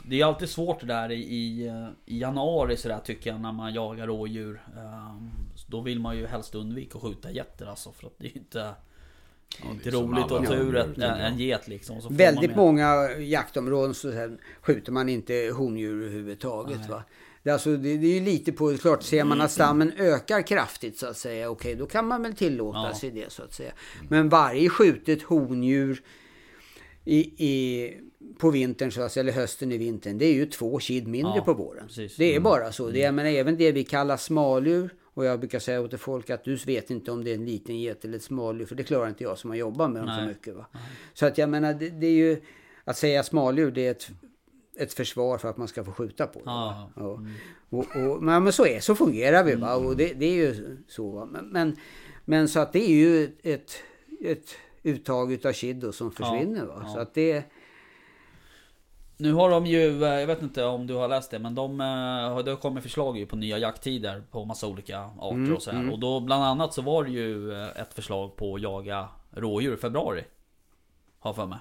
det 0.10 0.22
är 0.22 0.26
alltid 0.26 0.50
svårt 0.50 0.80
det 0.80 0.86
där 0.86 1.12
i, 1.12 1.16
i, 1.16 1.68
eh, 1.68 1.88
i 2.06 2.20
januari 2.20 2.78
sådär 2.78 3.00
tycker 3.06 3.30
jag 3.30 3.42
när 3.42 3.52
man 3.52 3.74
jagar 3.74 4.08
rådjur. 4.08 4.62
Um, 4.78 5.32
då 5.68 5.82
vill 5.82 6.00
man 6.00 6.18
ju 6.18 6.26
helst 6.26 6.56
undvika 6.56 6.98
att 6.98 7.04
skjuta 7.04 7.32
getter 7.32 7.66
alltså 7.66 7.92
för 7.92 8.08
att 8.08 8.14
det 8.18 8.28
är 8.28 8.38
inte... 8.38 8.74
Det 9.62 9.68
är 9.68 9.72
inte 9.72 9.90
roligt 9.92 10.32
att 10.32 10.46
ta 10.46 10.56
ur 10.56 10.76
en, 10.76 11.02
en 11.02 11.38
get 11.38 11.68
liksom. 11.68 11.96
Så 11.96 12.02
får 12.02 12.10
man 12.10 12.18
Väldigt 12.18 12.56
många 12.56 13.12
jaktområden 13.20 13.94
så 13.94 14.12
här, 14.12 14.38
skjuter 14.62 14.92
man 14.92 15.10
inte 15.10 15.52
hondjur 15.58 16.04
överhuvudtaget. 16.04 16.90
Va? 16.90 17.04
Det, 17.44 17.50
är 17.50 17.54
alltså, 17.54 17.70
det, 17.70 17.98
det 17.98 18.08
är 18.08 18.20
ju 18.20 18.26
lite 18.26 18.52
på, 18.52 18.78
klart 18.78 19.04
ser 19.04 19.24
man 19.24 19.42
att 19.42 19.52
stammen 19.52 19.92
ökar 19.98 20.42
kraftigt 20.42 21.00
så 21.00 21.08
att 21.08 21.18
säga, 21.18 21.50
okej 21.50 21.76
då 21.76 21.86
kan 21.86 22.08
man 22.08 22.24
väl 22.24 22.36
tillåta 22.36 22.88
Ja. 22.88 22.96
sig 22.96 23.12
det 23.12 23.32
så 23.32 23.44
att 23.44 23.54
säga. 23.54 23.72
Men 24.10 24.30
varje 24.30 24.70
skjutet 24.70 25.24
hondjur 25.24 26.02
i, 27.06 27.20
i, 27.48 27.94
på 28.38 28.52
vintern 28.52 28.92
så 28.92 29.02
att 29.02 29.12
säga, 29.12 29.22
eller 29.22 29.34
hösten 29.34 29.72
i 29.72 29.78
vintern, 29.78 30.18
det 30.18 30.26
är 30.26 30.34
ju 30.34 30.46
två 30.46 30.80
kid 30.80 31.08
mindre 31.08 31.34
Ja, 31.36 31.44
på 31.44 31.54
våren. 31.54 31.88
precis. 31.88 32.16
Det 32.16 32.36
är 32.36 32.40
bara 32.40 32.72
så. 32.72 32.90
Det 32.90 33.04
är, 33.04 33.12
men 33.12 33.26
även 33.26 33.58
det 33.58 33.72
vi 33.72 33.84
kallar 33.84 34.18
smaldjur, 34.18 34.90
och 35.14 35.26
jag 35.26 35.40
brukar 35.40 35.60
säga 35.60 35.82
åt 35.82 36.00
folk 36.00 36.30
att 36.30 36.44
du 36.44 36.56
vet 36.56 36.90
inte 36.90 37.12
om 37.12 37.24
det 37.24 37.32
är 37.32 37.36
en 37.36 37.46
liten 37.46 37.80
get 37.80 38.06
eller 38.06 38.18
ett 38.18 38.24
smaldjur, 38.24 38.66
för 38.66 38.76
det 38.76 38.84
klarar 38.84 39.08
inte 39.10 39.24
jag 39.24 39.38
som 39.38 39.50
har 39.50 39.58
jobbat 39.58 39.92
med 39.92 40.02
dem 40.02 40.08
så 40.10 40.16
Nej. 40.22 40.28
mycket. 40.28 40.56
Va? 40.56 40.66
Så 41.14 41.26
att 41.26 41.38
jag 41.38 41.50
menar, 41.50 41.74
det, 41.74 41.90
det 41.90 42.08
är 42.08 42.12
ju... 42.12 42.42
Att 42.84 42.98
säga 42.98 43.24
smaldjur, 43.24 43.72
det 43.72 43.88
är 43.88 43.92
ett, 43.92 44.10
ett 44.78 44.94
försvar 44.94 45.38
för 45.38 45.50
att 45.50 45.58
man 45.58 45.68
ska 45.68 45.84
få 45.84 45.92
skjuta 45.92 46.28
på 46.28 46.40
det. 46.40 46.46
Ja? 46.46 46.92
Ja. 46.96 47.20
Och, 47.70 47.96
och, 47.96 48.24
men, 48.24 48.44
men 48.44 48.54
så 48.54 48.66
är 48.66 48.80
så 48.80 48.96
fungerar 48.96 49.44
vi. 49.44 49.56
Va? 49.56 49.76
Och 49.76 49.98
det, 49.98 50.14
det 50.14 50.26
är 50.26 50.36
ju 50.36 50.78
så. 50.88 51.12
Va? 51.12 51.26
Men, 51.26 51.46
men, 51.50 51.76
men 52.26 52.48
så 52.48 52.60
att 52.60 52.74
det 52.74 52.90
är 52.90 52.96
ju 52.96 53.30
ett, 53.44 53.72
ett 54.22 54.50
uttag 54.84 55.32
utav 55.32 55.54
kid 55.54 55.76
då 55.78 55.92
som 55.92 56.12
försvinner. 56.12 56.66
Va? 56.66 56.82
ja. 56.86 56.94
Så 56.94 57.00
att 57.00 57.14
det... 57.14 57.44
Nu 59.18 59.34
har 59.34 59.50
de 59.50 59.66
ju, 59.66 60.04
eh, 60.04 60.10
jag 60.20 60.28
vet 60.28 60.42
inte 60.42 60.66
om 60.66 60.88
du 60.88 60.94
har 60.94 61.08
läst 61.08 61.32
det, 61.32 61.40
men 61.40 61.56
de, 61.56 61.82
eh, 61.82 61.86
har- 62.34 62.44
det 62.44 62.52
har 62.52 62.58
kommit 62.58 62.84
förslag 62.84 63.18
ju 63.18 63.26
på 63.26 63.36
nya 63.36 63.58
jakttider 63.58 64.24
på 64.32 64.46
massa 64.46 64.68
olika 64.68 65.00
arter 65.00 65.36
Mm, 65.36 65.56
och 65.56 65.62
så 65.62 65.72
här. 65.72 65.92
Och 65.92 66.00
då 66.00 66.20
bland 66.20 66.44
annat 66.44 66.74
så 66.74 66.82
var 66.82 67.04
det 67.04 67.10
ju 67.10 67.54
eh, 67.54 67.82
ett 67.82 67.94
förslag 67.94 68.36
på 68.36 68.56
att 68.56 68.62
jaga 68.62 69.08
rådjur 69.32 69.74
i 69.74 69.78
februari. 69.78 70.24
Har 71.20 71.30
jag 71.30 71.36
för 71.36 71.46
mig. 71.46 71.60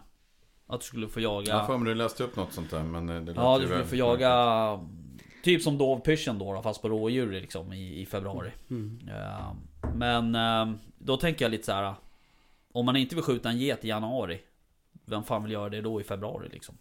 Att 0.66 0.80
du 0.80 0.86
skulle 0.86 1.08
få 1.08 1.20
jaga... 1.20 1.52
Jag 1.52 1.66
får 1.66 1.78
mig 1.78 1.88
du 1.88 1.94
läste 1.94 2.24
upp 2.24 2.36
något 2.36 2.52
sånt 2.52 2.70
där 2.70 2.82
men 2.82 3.06
det 3.06 3.20
lät 3.20 3.36
Ja, 3.36 3.58
du 3.58 3.66
skulle 3.66 3.84
få 3.84 3.96
jaga 3.96 4.80
Typ 5.44 5.62
som 5.62 5.78
dovpyrschen 5.78 6.38
då, 6.38 6.52
då 6.54 6.62
fast 6.62 6.82
på 6.82 6.88
rådjur 6.88 7.32
liksom 7.32 7.72
i, 7.72 8.00
i 8.00 8.06
februari 8.06 8.50
Ja, 9.08 9.56
Men 9.94 10.36
då 10.98 11.16
tänker 11.16 11.44
jag 11.44 11.50
lite 11.50 11.64
så 11.66 11.72
här. 11.72 11.94
Om 12.79 12.87
man 12.87 12.97
inte 12.97 13.14
vill 13.14 13.24
skjuta 13.24 13.49
en 13.49 13.59
get 13.59 13.85
i 13.85 13.89
januari 13.89 14.41
Vem 15.05 15.24
fan 15.24 15.43
vill 15.43 15.53
göra 15.53 15.68
det 15.68 15.81
då 15.81 16.01
i 16.01 16.05
februari 16.05 16.49
liksom? 16.53 16.79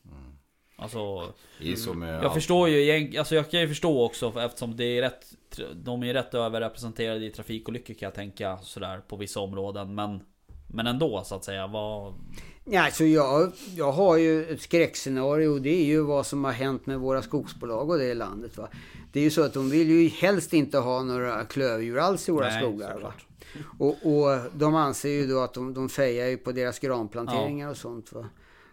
Alltså 0.76 1.34
Det 1.60 1.72
är 1.72 1.76
så 1.76 1.94
med 1.94 2.16
Jag 2.16 2.26
allt. 2.26 2.34
förstår 2.34 2.70
ju 2.70 3.18
alltså 3.18 3.36
jag 3.36 3.52
kan 3.52 3.60
ju 3.62 3.68
förstå 3.68 4.06
också 4.06 4.34
eftersom 4.40 4.76
det 4.78 4.84
är 4.86 5.02
rätt 5.02 5.26
De 5.74 6.04
är 6.04 6.14
rätt 6.14 6.34
överrepresenterade 6.34 7.26
i 7.26 7.30
trafikolyckor 7.32 7.94
kan 7.94 8.06
jag 8.08 8.14
tänka 8.14 8.58
sådär 8.58 9.02
på 9.08 9.16
vissa 9.16 9.40
områden 9.40 9.96
men 9.96 10.20
Men 10.68 10.88
ändå 10.88 11.24
så 11.24 11.36
att 11.36 11.44
säga 11.44 11.68
vad 11.68 12.14
Ja, 12.70 12.86
alltså 12.86 13.04
jag, 13.06 13.52
jag 13.76 13.92
har 13.92 14.18
ju 14.18 14.46
ett 14.46 14.62
skräckscenario 14.62 15.48
och 15.48 15.62
det 15.62 15.70
är 15.82 15.86
ju 15.86 16.02
vad 16.02 16.26
som 16.26 16.44
har 16.44 16.52
hänt 16.52 16.86
med 16.86 17.00
våra 17.00 17.22
skogsbolag 17.22 17.90
och 17.90 17.98
det 17.98 18.06
i 18.06 18.16
landet. 18.16 18.58
Va? 18.58 18.68
Det 19.12 19.20
är 19.20 19.24
ju 19.24 19.30
så 19.30 19.44
att 19.44 19.54
de 19.54 19.70
vill 19.70 19.90
ju 19.90 20.08
helst 20.08 20.54
inte 20.54 20.78
ha 20.78 21.04
några 21.04 21.46
klövdjur 21.46 21.98
alls 22.00 22.30
i 22.30 22.32
våra 22.32 22.48
Nej, 22.48 22.62
skogar. 22.62 23.00
Va? 23.00 23.14
Och, 23.80 23.96
och 24.04 24.40
de 24.56 24.76
anser 24.76 25.10
ju 25.10 25.28
då 25.28 25.40
att 25.40 25.54
de, 25.54 25.74
de 25.74 25.90
fejar 25.90 26.28
ju 26.28 26.38
på 26.38 26.52
deras 26.52 26.80
granplanteringar 26.80 27.70
och 27.70 27.78
sånt. 27.78 28.14
Va? 28.14 28.26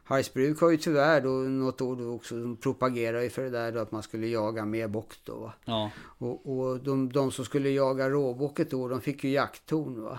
Hargsbruk 0.04 0.60
har 0.60 0.70
ju 0.70 0.76
tyvärr 0.76 1.20
då 1.20 1.28
något 1.28 1.80
år 1.80 1.96
då 1.96 2.14
också, 2.14 2.34
de 2.34 2.56
propagerar 2.56 3.20
ju 3.20 3.30
för 3.30 3.42
det 3.42 3.50
där 3.50 3.72
då 3.72 3.80
att 3.80 3.92
man 3.92 4.02
skulle 4.02 4.26
jaga 4.26 4.64
mer 4.64 4.88
bock 4.88 5.12
då. 5.24 5.34
Va? 5.36 5.52
Ja 5.64 5.90
Och, 6.18 6.58
och 6.58 6.80
de, 6.80 7.12
de 7.12 7.30
som 7.32 7.44
skulle 7.44 7.70
jaga 7.70 8.08
råbocket 8.10 8.70
då, 8.70 8.88
de 8.88 9.00
fick 9.00 9.24
ju 9.24 9.30
jakttorn 9.30 10.02
va. 10.02 10.18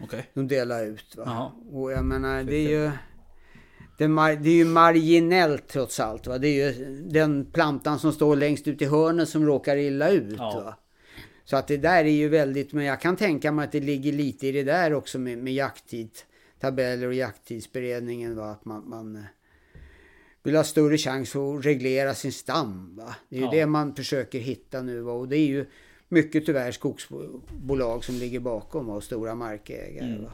okej 0.00 0.30
De 0.34 0.48
delar 0.48 0.84
ut 0.86 1.16
va. 1.16 1.22
Jaha. 1.26 1.50
Och 1.72 1.92
jag 1.92 2.04
menar 2.04 2.44
det 2.44 2.56
är 2.56 2.68
ju... 2.68 2.90
Det 3.98 4.04
är, 4.04 4.08
mar- 4.08 4.36
det 4.42 4.48
är 4.50 4.54
ju 4.54 4.64
marginellt 4.64 5.68
trots 5.68 6.00
allt 6.00 6.26
va. 6.26 6.38
Det 6.38 6.48
är 6.48 6.72
ju 6.72 6.84
den 7.10 7.44
plantan 7.52 7.98
som 7.98 8.12
står 8.12 8.36
längst 8.36 8.68
ut 8.68 8.82
i 8.82 8.84
hörnet 8.84 9.28
som 9.28 9.46
råkar 9.46 9.76
illa 9.76 10.10
ut 10.10 10.34
Ja. 10.38 10.74
Så 11.44 11.56
att 11.56 11.66
det 11.68 11.76
där 11.76 12.04
är 12.04 12.08
ju 12.10 12.28
väldigt, 12.28 12.72
men 12.72 12.84
jag 12.84 13.00
kan 13.00 13.16
tänka 13.16 13.52
mig 13.52 13.64
att 13.64 13.72
det 13.72 13.80
ligger 13.80 14.12
lite 14.12 14.46
i 14.46 14.52
det 14.52 14.62
där 14.62 14.94
också 14.94 15.18
med, 15.18 15.38
med 15.38 15.52
jakttidtabeller 15.54 17.06
och 17.06 17.14
jakttidsberedningen 17.14 18.36
va. 18.36 18.50
Att 18.50 18.64
man, 18.64 18.88
man 18.88 19.16
eh, 19.16 19.22
vill 20.42 20.56
ha 20.56 20.64
större 20.64 20.98
chans 20.98 21.36
att 21.36 21.64
reglera 21.64 22.14
sin 22.14 22.32
stam 22.32 22.96
va. 22.96 23.14
Det 23.28 23.36
är 23.36 23.40
ju 23.40 23.44
Ja. 23.46 23.50
det 23.50 23.66
man 23.66 23.94
försöker 23.94 24.38
hitta 24.38 24.82
nu 24.82 25.00
va. 25.00 25.12
Och 25.12 25.28
det 25.28 25.36
är 25.36 25.46
ju 25.46 25.66
mycket 26.08 26.46
tyvärr 26.46 26.72
skogsbolag 26.72 28.04
som 28.04 28.14
ligger 28.14 28.40
bakom 28.40 28.86
va? 28.86 28.94
och 28.94 29.04
stora 29.04 29.34
markägare 29.34 30.06
Mm. 30.08 30.24
va. 30.24 30.32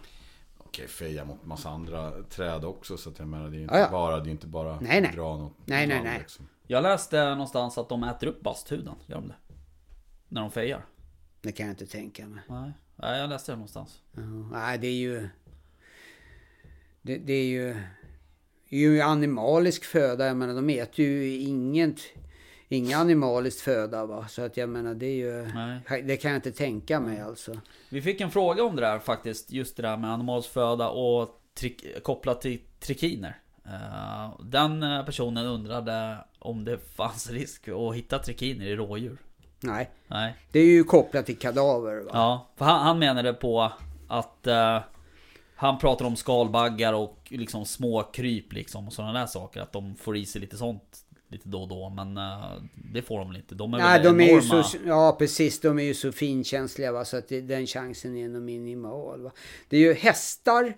Okej, 0.58 0.86
feja 0.88 1.24
mot 1.24 1.44
massa 1.46 1.68
andra 1.68 2.22
träd 2.22 2.64
också 2.64 2.96
så 2.96 3.10
att 3.10 3.18
jag 3.18 3.28
menar 3.28 3.48
det 3.50 3.56
är 3.56 3.58
ju 3.58 3.62
inte 3.62 3.74
Ja, 3.74 3.80
ja. 3.80 3.90
bara, 3.90 4.20
det 4.20 4.28
är 4.28 4.30
inte 4.30 4.46
bara 4.46 4.80
Nej, 4.80 5.00
nej. 5.00 5.12
dra 5.14 5.36
något 5.36 5.52
Nej, 5.64 5.86
nej, 5.86 6.00
nej. 6.04 6.18
Liksom. 6.18 6.48
Jag 6.66 6.82
läste 6.82 7.30
någonstans 7.30 7.78
att 7.78 7.88
de 7.88 8.02
äter 8.04 8.26
upp 8.26 8.40
basthuden, 8.40 8.94
gör 9.06 9.16
de 9.16 9.28
det? 9.28 9.34
När 10.28 10.40
de 10.40 10.50
fejar? 10.50 10.84
Det 11.42 11.52
kan 11.52 11.66
jag 11.66 11.72
inte 11.72 11.86
tänka 11.86 12.26
mig. 12.26 12.40
Nej, 12.48 12.72
Nej 12.96 13.20
jag 13.20 13.30
läste 13.30 13.52
det 13.52 13.56
någonstans 13.56 14.00
Ja, 14.12 14.20
nej, 14.52 14.78
det 14.78 14.86
är 14.86 14.94
ju... 14.94 15.28
Det, 17.02 17.16
det 17.18 17.32
är 17.32 17.44
ju... 17.44 17.74
Det 18.68 18.76
är 18.76 18.80
ju 18.80 19.00
animalisk 19.00 19.84
föda. 19.84 20.26
Jag 20.26 20.36
menar, 20.36 20.54
de 20.54 20.70
äter 20.70 21.04
ju 21.04 21.36
inget... 21.38 22.00
Inga 22.68 22.96
animaliskt 22.98 23.60
föda 23.60 24.06
va. 24.06 24.28
Så 24.28 24.42
att 24.42 24.56
jag 24.56 24.68
menar, 24.68 24.94
det 24.94 25.06
är 25.06 25.14
ju... 25.14 25.46
Nej. 25.54 26.02
Det 26.02 26.16
kan 26.16 26.30
jag 26.30 26.38
inte 26.38 26.52
tänka 26.52 27.00
mig 27.00 27.20
alltså. 27.20 27.60
Vi 27.88 28.02
fick 28.02 28.20
en 28.20 28.30
fråga 28.30 28.62
om 28.64 28.76
det 28.76 28.82
där 28.82 28.98
faktiskt, 28.98 29.50
just 29.52 29.76
det 29.76 29.82
där 29.82 29.96
med 29.96 30.10
animalsföda 30.12 30.88
och 30.88 31.40
tri- 31.60 32.00
kopplat 32.00 32.40
till 32.40 32.60
trikiner. 32.80 33.38
Eh, 33.66 34.40
Den 34.44 34.82
eh, 34.82 35.04
personen 35.04 35.46
undrade 35.46 36.24
om 36.38 36.64
det 36.64 36.78
fanns 36.78 37.30
risk 37.30 37.68
att 37.68 37.94
hitta 37.94 38.18
trikiner 38.18 38.66
i 38.66 38.76
rådjur. 38.76 39.18
Nej. 39.60 39.90
Nej. 40.08 40.34
Det 40.52 40.60
är 40.60 40.64
ju 40.66 40.84
kopplat 40.84 41.26
till 41.26 41.38
kadaver 41.38 42.00
va. 42.00 42.10
Ja, 42.12 42.48
för 42.56 42.64
han, 42.64 42.80
han 42.80 42.98
menade 42.98 43.32
på 43.32 43.72
att 44.08 44.46
eh, 44.46 44.80
han 45.54 45.78
pratar 45.78 46.04
om 46.04 46.16
skalbaggar 46.16 46.92
och 46.92 47.18
liksom 47.28 47.64
små 47.64 48.02
kryp 48.02 48.52
liksom 48.52 48.86
och 48.86 48.92
sådana 48.92 49.18
där 49.18 49.26
saker. 49.26 49.60
Att 49.60 49.72
de 49.72 49.94
får 49.96 50.16
i 50.16 50.26
sig 50.26 50.40
lite 50.40 50.56
sånt 50.56 51.04
lite 51.28 51.48
då 51.48 51.62
och 51.62 51.68
då. 51.68 51.88
Men 51.90 52.16
eh, 52.16 52.52
det 52.92 53.02
får 53.02 53.18
de 53.18 53.28
väl 53.28 53.36
inte. 53.36 53.54
De 53.54 53.74
är 53.74 53.78
Nej, 53.78 54.02
väl 54.02 54.16
de 54.16 54.24
är 54.24 54.28
enorma. 54.30 54.62
så, 54.62 54.78
ja 54.86 55.16
precis, 55.18 55.60
de 55.60 55.78
är 55.78 55.82
ju 55.82 55.94
så 55.94 56.12
finkänsliga 56.12 56.92
va, 56.92 57.04
så 57.04 57.16
att 57.16 57.28
det, 57.28 57.40
den 57.40 57.66
chansen 57.66 58.16
är 58.16 58.28
nog 58.28 58.42
minimal. 58.42 59.22
Va. 59.22 59.30
Det 59.68 59.76
är 59.76 59.80
ju 59.80 59.94
hästar 59.94 60.74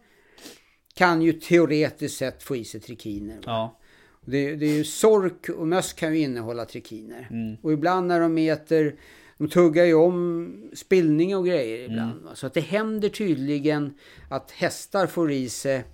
kan 0.95 1.23
ju 1.23 1.33
teoretiskt 1.33 2.19
sett 2.19 2.43
få 2.43 2.57
i 2.57 2.65
sig 2.65 2.81
trikiner. 2.81 3.39
Ja, 3.47 3.79
Det, 4.25 4.57
det 4.57 4.67
är 4.67 4.75
ju 4.75 4.85
sork 4.85 5.49
och 5.49 5.67
möss 5.69 5.93
kan 5.93 6.15
ju 6.15 6.21
innehålla 6.21 6.65
trikiner. 6.65 7.29
Mm. 7.31 7.57
Och 7.63 7.73
ibland 7.73 8.07
när 8.07 8.21
de 8.21 8.39
äter, 8.39 8.97
de 9.39 9.49
tuggar 9.49 9.85
ju 9.85 9.95
om 9.95 10.71
spillning 10.75 11.37
och 11.37 11.47
grejer 11.47 11.85
ibland. 11.91 12.21
Mm. 12.23 12.35
Så 12.37 12.47
att 12.47 12.55
det 12.55 12.61
händer 12.61 13.09
tydligen 13.09 13.95
att 14.31 14.51
hästar 14.51 15.07
får 15.07 15.33
i 15.33 15.49
sig 15.49 15.85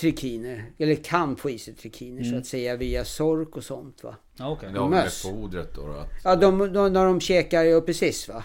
trikiner, 0.00 0.64
eller 0.78 0.94
kan 0.94 1.36
få 1.36 1.50
i 1.50 1.58
sig 1.58 1.74
trikiner 1.74 2.20
Mm. 2.20 2.32
så 2.32 2.38
att 2.38 2.46
säga 2.46 2.76
via 2.76 3.04
sork 3.04 3.56
och 3.56 3.64
sånt 3.64 4.04
va. 4.04 4.16
ja 4.38 4.50
okej. 4.52 4.72
Det 4.72 4.78
har 4.78 4.88
med 4.88 5.12
fodret 5.12 5.74
då. 5.74 5.86
då 5.86 5.92
att, 5.92 6.08
Ja, 6.24 6.36
de, 6.36 6.58
de, 6.58 6.92
när 6.92 7.04
de 7.04 7.20
käkar, 7.20 7.64
ja 7.64 7.80
precis 7.80 8.28
va. 8.28 8.44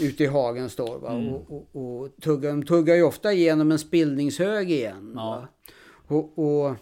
Ute 0.00 0.24
i 0.24 0.26
hagen 0.26 0.70
står 0.70 0.98
va. 0.98 1.12
Mm. 1.12 1.28
Och, 1.28 1.50
och, 1.50 1.76
och 2.02 2.08
tuggar, 2.20 2.50
de 2.50 2.62
tuggar 2.66 2.94
ju 2.94 3.02
ofta 3.02 3.32
igenom 3.32 3.72
en 3.72 3.78
spillningshög 3.78 4.70
igen. 4.70 5.12
Ja. 5.16 5.30
Va? 5.30 5.48
Och, 6.16 6.38
och 6.38 6.76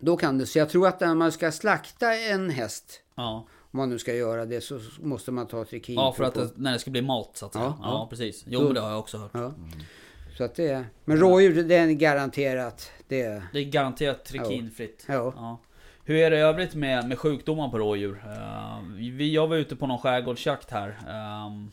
då 0.00 0.16
kan 0.16 0.38
det, 0.38 0.46
så 0.46 0.58
jag 0.58 0.68
tror 0.68 0.88
att 0.88 1.00
när 1.00 1.14
man 1.14 1.32
ska 1.32 1.52
slakta 1.52 2.14
en 2.16 2.50
häst, 2.50 3.00
Ja. 3.14 3.46
om 3.72 3.78
man 3.78 3.88
nu 3.90 3.98
ska 3.98 4.14
göra 4.14 4.44
det, 4.46 4.60
så 4.60 4.80
måste 5.00 5.30
man 5.32 5.46
ta 5.46 5.64
trikin. 5.64 5.94
ja, 5.94 6.12
för 6.12 6.24
att 6.24 6.34
det, 6.34 6.50
när 6.56 6.72
det 6.72 6.78
ska 6.78 6.90
bli 6.90 7.02
mat 7.02 7.30
så 7.36 7.46
att 7.46 7.52
säga. 7.52 7.64
Ja, 7.64 7.78
Ja, 7.82 7.88
ja. 7.88 8.06
precis. 8.10 8.44
Jo, 8.46 8.62
men 8.64 8.74
det 8.74 8.80
har 8.80 8.90
jag 8.90 8.98
också 8.98 9.18
hört. 9.18 9.30
Ja. 9.34 9.52
Så 10.36 10.44
att 10.44 10.54
det 10.54 10.68
är, 10.68 10.84
men 11.04 11.16
rådjur, 11.16 11.62
det 11.62 11.74
är 11.74 11.86
garanterat. 11.92 12.90
Det 13.08 13.22
är, 13.22 13.42
Det 13.52 13.58
är 13.58 13.64
garanterat 13.64 14.24
trikinfritt. 14.24 15.04
ja. 15.08 15.32
Ja. 15.36 15.58
Hur 16.04 16.16
är 16.16 16.30
det 16.30 16.36
i 16.36 16.40
övrigt 16.40 16.74
med, 16.74 17.08
med 17.08 17.18
sjukdomar 17.18 17.68
på 17.68 17.78
rådjur? 17.78 18.24
Eh, 18.26 18.82
vi, 18.96 19.34
jag 19.34 19.46
var 19.48 19.56
ute 19.56 19.76
på 19.76 19.86
någon 19.86 19.98
skärgårdsjakt 19.98 20.70
här 20.70 20.98
ehm, 21.08 21.70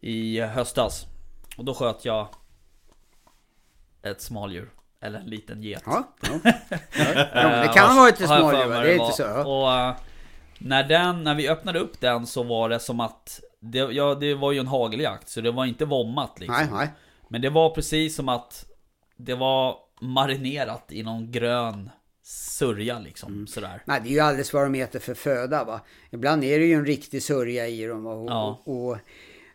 I 0.00 0.40
höstas 0.40 1.06
Och 1.58 1.64
då 1.64 1.74
sköt 1.74 2.04
jag 2.04 2.28
Ett 4.02 4.20
smaldjur 4.20 4.70
Eller 5.06 5.18
en 5.18 5.26
liten 5.26 5.62
get 5.62 5.82
Ja, 5.86 6.14
ja. 6.22 6.28
ja. 7.34 7.62
det 7.62 7.70
kan 7.74 7.90
Eh, 7.90 7.96
vara 7.96 8.06
lite 8.06 8.26
har 8.26 8.38
jag 8.38 8.50
för 8.50 8.50
smådjur, 8.50 8.68
mig 8.68 8.78
va? 8.78 8.80
det 8.82 8.92
är 8.92 8.98
inte 9.04 9.16
så. 9.16 9.22
Ja. 9.22 9.44
Och 9.44 9.72
eh, 9.88 9.94
när, 10.58 10.84
den, 10.84 11.24
när 11.24 11.34
vi 11.34 11.48
öppnade 11.48 11.78
upp 11.78 12.00
den 12.00 12.26
så 12.26 12.42
var 12.42 12.68
det 12.68 12.78
som 12.80 13.00
att 13.00 13.40
det, 13.60 13.78
ja, 13.78 14.14
det 14.14 14.34
var 14.34 14.52
ju 14.52 14.58
en 14.58 14.66
hageljakt 14.66 15.28
så 15.28 15.40
det 15.40 15.50
var 15.50 15.64
inte 15.64 15.84
vommat 15.84 16.40
liksom 16.40 16.56
Nej, 16.56 16.66
nej. 16.72 16.88
Men 17.28 17.40
det 17.40 17.50
var 17.50 17.70
precis 17.70 18.16
som 18.16 18.28
att 18.28 18.64
Det 19.16 19.34
var 19.34 19.76
marinerat 20.00 20.92
i 20.92 21.02
någon 21.02 21.32
grön 21.32 21.90
sörja 22.22 22.98
liksom 22.98 23.32
Mm. 23.32 23.46
sådär 23.46 23.82
Nej, 23.84 24.00
det 24.02 24.08
är 24.08 24.12
ju 24.12 24.20
alldeles 24.20 24.52
vad 24.52 24.62
de 24.72 24.80
äter 24.80 24.98
för 24.98 25.14
föda 25.14 25.64
va. 25.64 25.80
Ibland 26.10 26.44
är 26.44 26.58
det 26.58 26.64
ju 26.66 26.74
en 26.74 26.86
riktig 26.86 27.22
sörja 27.22 27.66
i 27.68 27.84
dem. 27.86 28.06
Och, 28.06 28.30
Ja. 28.30 28.62
och, 28.64 28.88
och 28.90 28.98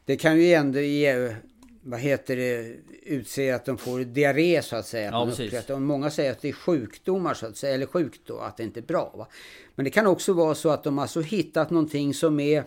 det 0.05 0.15
kan 0.17 0.37
ju 0.39 0.53
ändå 0.53 0.79
ge, 0.79 1.35
vad 1.83 1.99
heter 1.99 2.35
det, 2.35 2.75
utse 3.03 3.51
att 3.51 3.65
de 3.65 3.77
får 3.77 3.99
diarré 3.99 4.61
så 4.61 4.75
att 4.75 4.87
säga. 4.87 5.09
Ja, 5.11 5.25
precis. 5.25 5.69
och 5.69 5.81
många 5.81 6.09
säger 6.09 6.31
att 6.31 6.41
det 6.41 6.49
är 6.49 6.53
sjukdomar 6.53 7.33
så 7.33 7.45
att 7.45 7.57
säga, 7.57 7.75
eller 7.75 7.85
sjukt 7.85 8.21
då, 8.25 8.39
att 8.39 8.57
det 8.57 8.63
inte 8.63 8.79
är 8.79 8.81
bra. 8.83 9.13
Va? 9.17 9.27
Men 9.75 9.83
det 9.85 9.91
kan 9.91 10.07
också 10.07 10.33
vara 10.33 10.55
så 10.55 10.69
att 10.69 10.83
de 10.83 10.97
har 10.97 11.07
så 11.07 11.21
hittat 11.21 11.69
någonting 11.69 12.13
som 12.13 12.39
är 12.39 12.63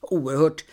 oerhört, 0.00 0.64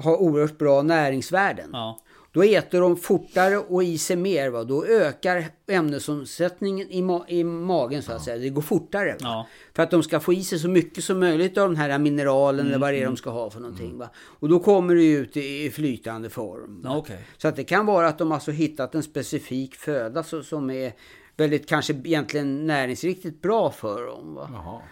har 0.00 0.16
oerhört 0.16 0.58
bra 0.58 0.82
näringsvärden. 0.82 1.70
Ja, 1.72 2.00
Då 2.36 2.42
äter 2.42 2.80
de 2.80 2.96
fortare 2.96 3.58
och 3.58 3.84
i 3.84 3.98
sig 3.98 4.16
mer. 4.16 4.50
Va? 4.50 4.64
Då 4.64 4.86
ökar 4.86 5.44
ämnesomsättningen 5.66 6.90
i, 6.90 7.02
ma- 7.02 7.28
i 7.28 7.44
magen 7.44 8.02
så 8.02 8.12
att 8.12 8.22
säga. 8.22 8.36
Det 8.36 8.48
går 8.48 8.62
fortare. 8.62 9.16
Ja. 9.20 9.46
För 9.74 9.82
att 9.82 9.90
de 9.90 10.02
ska 10.02 10.20
få 10.20 10.32
i 10.32 10.44
sig 10.44 10.58
så 10.58 10.68
mycket 10.68 11.04
som 11.04 11.20
möjligt 11.20 11.58
av 11.58 11.68
den 11.68 11.76
här 11.76 11.98
mineralen 11.98 12.66
eller 12.66 12.78
vad 12.78 12.92
det 12.92 13.02
är 13.02 13.06
de 13.06 13.16
ska 13.16 13.30
ha 13.30 13.50
för 13.50 13.60
någonting. 13.60 13.98
Va? 13.98 14.10
Och 14.16 14.48
då 14.48 14.58
kommer 14.60 14.94
det 14.94 15.04
ut 15.04 15.36
i, 15.36 15.70
flytande 15.70 16.30
form. 16.30 16.80
Ja 16.84 16.96
okej 16.96 17.18
Så 17.36 17.48
att 17.48 17.56
det 17.56 17.64
kan 17.64 17.86
vara 17.86 18.08
att 18.08 18.18
de 18.18 18.32
alltså 18.32 18.50
hittat 18.50 18.94
en 18.94 19.02
specifik 19.02 19.74
föda 19.74 20.22
så, 20.22 20.42
som 20.42 20.70
är 20.70 20.92
väldigt 21.36 21.68
kanske 21.68 21.92
egentligen 21.92 22.66
näringsriktigt 22.66 23.42
bra 23.42 23.70
för 23.70 24.06
dem. 24.06 24.40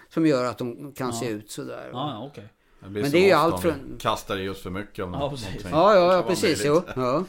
Som 0.09 0.26
gör 0.26 0.45
att 0.45 0.59
de 0.59 0.92
kan 0.92 1.12
se 1.12 1.28
ut 1.28 1.51
sådär. 1.51 1.90
Va? 1.92 1.92
Ja, 1.92 2.11
ja 2.12 2.26
okej 2.32 2.49
Det 2.85 2.91
Men 3.03 3.11
det 3.11 3.18
är 3.18 3.26
ju 3.26 3.32
allt 3.32 3.55
om 3.55 3.61
från- 3.61 3.97
Kastar 3.99 4.49
oss 4.51 4.62
för 4.62 4.70
mycket 4.70 5.03
av 5.05 5.11
Ja, 5.12 5.18
någonting. 5.18 5.49
precis. 5.53 5.70
Ja, 5.70 5.95
ja, 5.95 6.14
ja 6.16 6.22
precis. 6.22 6.62
Jo. 6.64 6.82
Ja, 6.97 7.24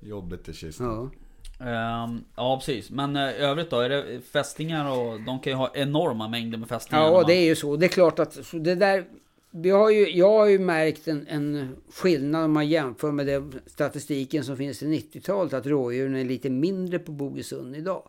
Jobbigt 0.00 0.48
i 0.48 0.52
kistan. 0.52 0.86
ja. 0.86 1.10
Ehm, 1.66 2.24
Ja 2.36 2.56
precis, 2.56 2.90
men 2.90 3.16
i 3.16 3.20
övrigt 3.20 3.70
då? 3.70 3.80
Är 3.80 3.88
det 3.88 4.20
fästingar 4.32 4.90
och 4.98 5.20
de 5.20 5.40
kan 5.40 5.52
ju 5.52 5.56
ha 5.56 5.70
enorma 5.74 6.28
mängder 6.28 6.58
med 6.58 6.68
fästingar 6.68 7.02
Ja, 7.04 7.12
man- 7.12 7.24
det 7.26 7.34
är 7.34 7.44
ju 7.44 7.56
så. 7.56 7.76
Det 7.76 7.86
är 7.86 7.88
klart 7.88 8.18
att 8.18 8.32
så 8.46 8.56
det 8.58 8.74
där... 8.74 9.04
Vi 9.52 9.70
har 9.70 9.90
ju, 9.90 10.10
jag 10.16 10.30
har 10.30 10.46
ju 10.46 10.58
märkt 10.58 11.08
en, 11.08 11.26
en 11.28 11.76
skillnad 11.94 12.44
om 12.44 12.52
man 12.52 12.68
jämför 12.68 13.12
med 13.12 13.26
den 13.26 13.60
statistiken 13.66 14.44
som 14.44 14.56
finns 14.56 14.82
i 14.82 14.86
90-talet. 14.86 15.52
Att 15.52 15.66
rådjuren 15.66 16.16
är 16.16 16.24
lite 16.24 16.50
mindre 16.50 16.98
på 16.98 17.12
Bogesund 17.12 17.76
idag. 17.76 18.02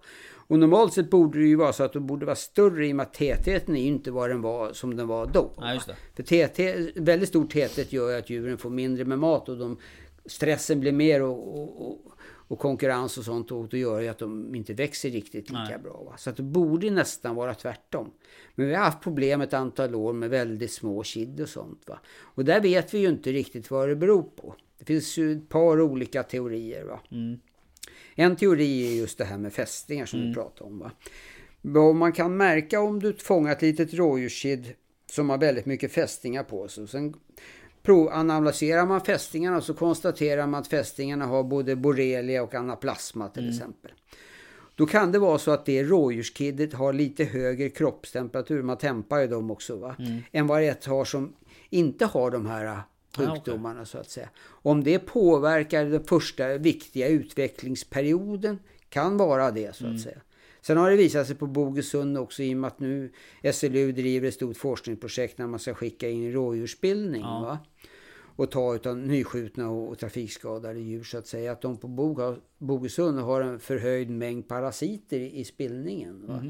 Och 0.52 0.60
normalt 0.60 0.94
sett 0.94 1.10
borde 1.10 1.40
det 1.40 1.46
ju 1.46 1.56
vara 1.56 1.74
så 1.74 1.84
att 1.84 1.94
de 1.94 2.08
borde 2.08 2.26
vara 2.26 2.36
större 2.36 2.88
i 2.88 2.92
och 2.92 2.96
med 2.96 3.04
att 3.04 3.14
tätheten 3.14 3.76
är 3.76 3.82
ju 3.82 3.88
inte 3.88 4.12
vad 4.12 4.30
den 4.30 4.42
var 4.42 4.74
som 4.74 4.96
den 4.96 5.08
var 5.08 5.26
då. 5.26 5.52
Ja, 5.58 5.74
just 5.74 5.88
det. 5.88 5.96
För 6.16 6.24
täthet, 6.24 6.92
väldigt 6.96 7.30
stor 7.30 7.46
täthet 7.46 7.94
gör 7.94 8.10
ju 8.10 8.18
att 8.18 8.30
djuren 8.30 8.58
får 8.58 8.70
mindre 8.70 9.06
med 9.06 9.20
mat 9.20 9.50
och 9.50 9.58
de, 9.58 9.78
stressen 10.26 10.80
blir 10.80 10.92
mer 10.92 11.22
och, 11.22 11.60
och, 11.60 11.88
och, 11.88 12.12
och 12.24 12.60
konkurrens 12.60 13.18
och 13.18 13.24
sånt 13.24 13.52
och 13.52 13.68
då 13.68 13.78
gör 13.78 14.00
ju 14.00 14.08
att 14.08 14.18
de 14.18 14.56
inte 14.56 14.74
växer 14.74 15.10
riktigt 15.10 15.50
lika 15.50 15.64
Nej. 15.64 15.80
bra. 15.84 16.04
Va? 16.04 16.18
Så 16.18 16.30
att 16.30 16.38
det 16.38 16.44
borde 16.44 16.90
nästan 16.90 17.36
vara 17.36 17.54
tvärtom. 17.54 18.12
Men 18.56 18.68
vi 18.68 18.76
har 18.76 18.84
haft 18.84 19.02
problem 19.02 19.42
ett 19.42 19.54
antal 19.54 19.96
år 19.96 20.14
med 20.14 20.30
väldigt 20.30 20.72
små 20.72 21.04
kid 21.04 21.42
och 21.42 21.50
sånt. 21.50 21.84
Va? 21.88 22.00
Och 22.20 22.46
där 22.46 22.62
vet 22.62 22.94
vi 22.94 23.00
ju 23.00 23.10
inte 23.10 23.32
riktigt 23.32 23.72
vad 23.72 23.90
det 23.90 23.96
beror 23.96 24.24
på. 24.24 24.56
Det 24.78 24.86
finns 24.86 25.18
ju 25.18 25.32
ett 25.32 25.50
par 25.50 25.82
olika 25.82 26.24
teorier. 26.24 26.84
Va? 26.84 27.00
Mm. 27.12 27.40
En 28.22 28.36
teori 28.36 28.88
är 28.88 29.00
just 29.00 29.18
det 29.18 29.26
här 29.26 29.38
med 29.38 29.54
fästingar 29.54 30.06
som 30.06 30.28
vi 30.28 30.34
pratade 30.34 30.70
om. 30.70 30.80
Va? 30.80 30.92
Vad 31.62 31.96
man 31.96 32.12
kan 32.12 32.38
märka 32.38 32.82
om 32.82 33.00
du 33.00 33.14
fångar 33.14 33.52
ett 33.52 33.62
litet 33.62 33.94
rådjurskid 33.94 34.74
som 35.12 35.30
har 35.30 35.38
väldigt 35.38 35.66
mycket 35.66 35.92
fästingar 35.92 36.44
på 36.44 36.68
sig. 36.68 36.88
Sen 36.88 37.14
analyserar 38.12 38.86
man 38.86 39.02
fästingarna 39.02 39.62
så 39.62 39.74
konstaterar 39.74 40.48
man 40.48 40.62
att 40.62 40.68
fästingarna 40.68 41.26
har 41.26 41.44
både 41.44 41.76
borrelia 41.76 42.44
och 42.44 42.56
anaplasma 42.56 43.28
till 43.28 43.50
exempel. 43.50 43.92
Då 44.76 44.86
kan 44.86 45.12
det 45.12 45.20
vara 45.20 45.38
så 45.38 45.52
att 45.52 45.66
det 45.66 45.84
rådjurskiddet 45.84 46.74
har 46.74 46.94
lite 46.94 47.24
högre 47.24 47.70
kroppstemperatur, 47.70 48.62
man 48.62 48.78
tempar 48.78 49.20
ju 49.20 49.28
dem 49.28 49.52
också 49.52 49.76
va, 49.76 49.96
än 50.32 50.48
vad 50.48 50.64
ett 50.64 50.86
har 50.86 51.06
som 51.06 51.34
inte 51.70 52.06
har 52.06 52.32
de 52.32 52.46
här 52.46 52.82
sjukdomarna 53.18 53.86
så 53.86 53.98
att 53.98 54.10
säga. 54.10 54.30
Om 54.44 54.84
det 54.84 55.00
påverkar 55.00 55.86
den 55.86 56.04
första 56.04 56.58
viktiga 56.58 57.08
utvecklingsperioden 57.08 58.60
kan 58.90 59.18
vara 59.18 59.52
det 59.52 59.76
så 59.76 59.88
att 59.88 60.02
säga. 60.02 60.18
Sen 60.62 60.78
har 60.78 60.90
det 60.90 60.98
visat 60.98 61.28
sig 61.28 61.36
på 61.36 61.48
Bogesund 61.48 62.18
också 62.18 62.44
i 62.44 62.54
och 62.54 62.58
med 62.58 62.68
att 62.68 62.80
nu 62.80 63.12
SLU 63.54 63.92
driver 63.92 64.28
ett 64.28 64.34
stort 64.34 64.58
forskningsprojekt 64.58 65.38
när 65.38 65.48
man 65.48 65.60
ska 65.60 65.74
skicka 65.74 66.10
in 66.10 66.32
rådjursbildning. 66.32 67.22
Ja. 67.22 67.40
Va? 67.40 67.60
Och 68.36 68.52
ta 68.52 68.76
utav 68.76 68.98
nyskjutna 68.98 69.70
och, 69.70 69.90
och 69.90 70.00
trafikskadade 70.00 70.80
djur 70.80 71.04
så 71.04 71.18
att 71.18 71.28
säga. 71.28 71.52
Att 71.52 71.62
de 71.62 71.78
på 71.78 71.88
Bogesund 72.58 73.20
har 73.20 73.42
en 73.42 73.60
förhöjd 73.60 74.10
mängd 74.10 74.48
parasiter 74.48 75.20
i, 75.20 75.40
i 75.40 75.44
spillningen. 75.44 76.28
Va? 76.28 76.44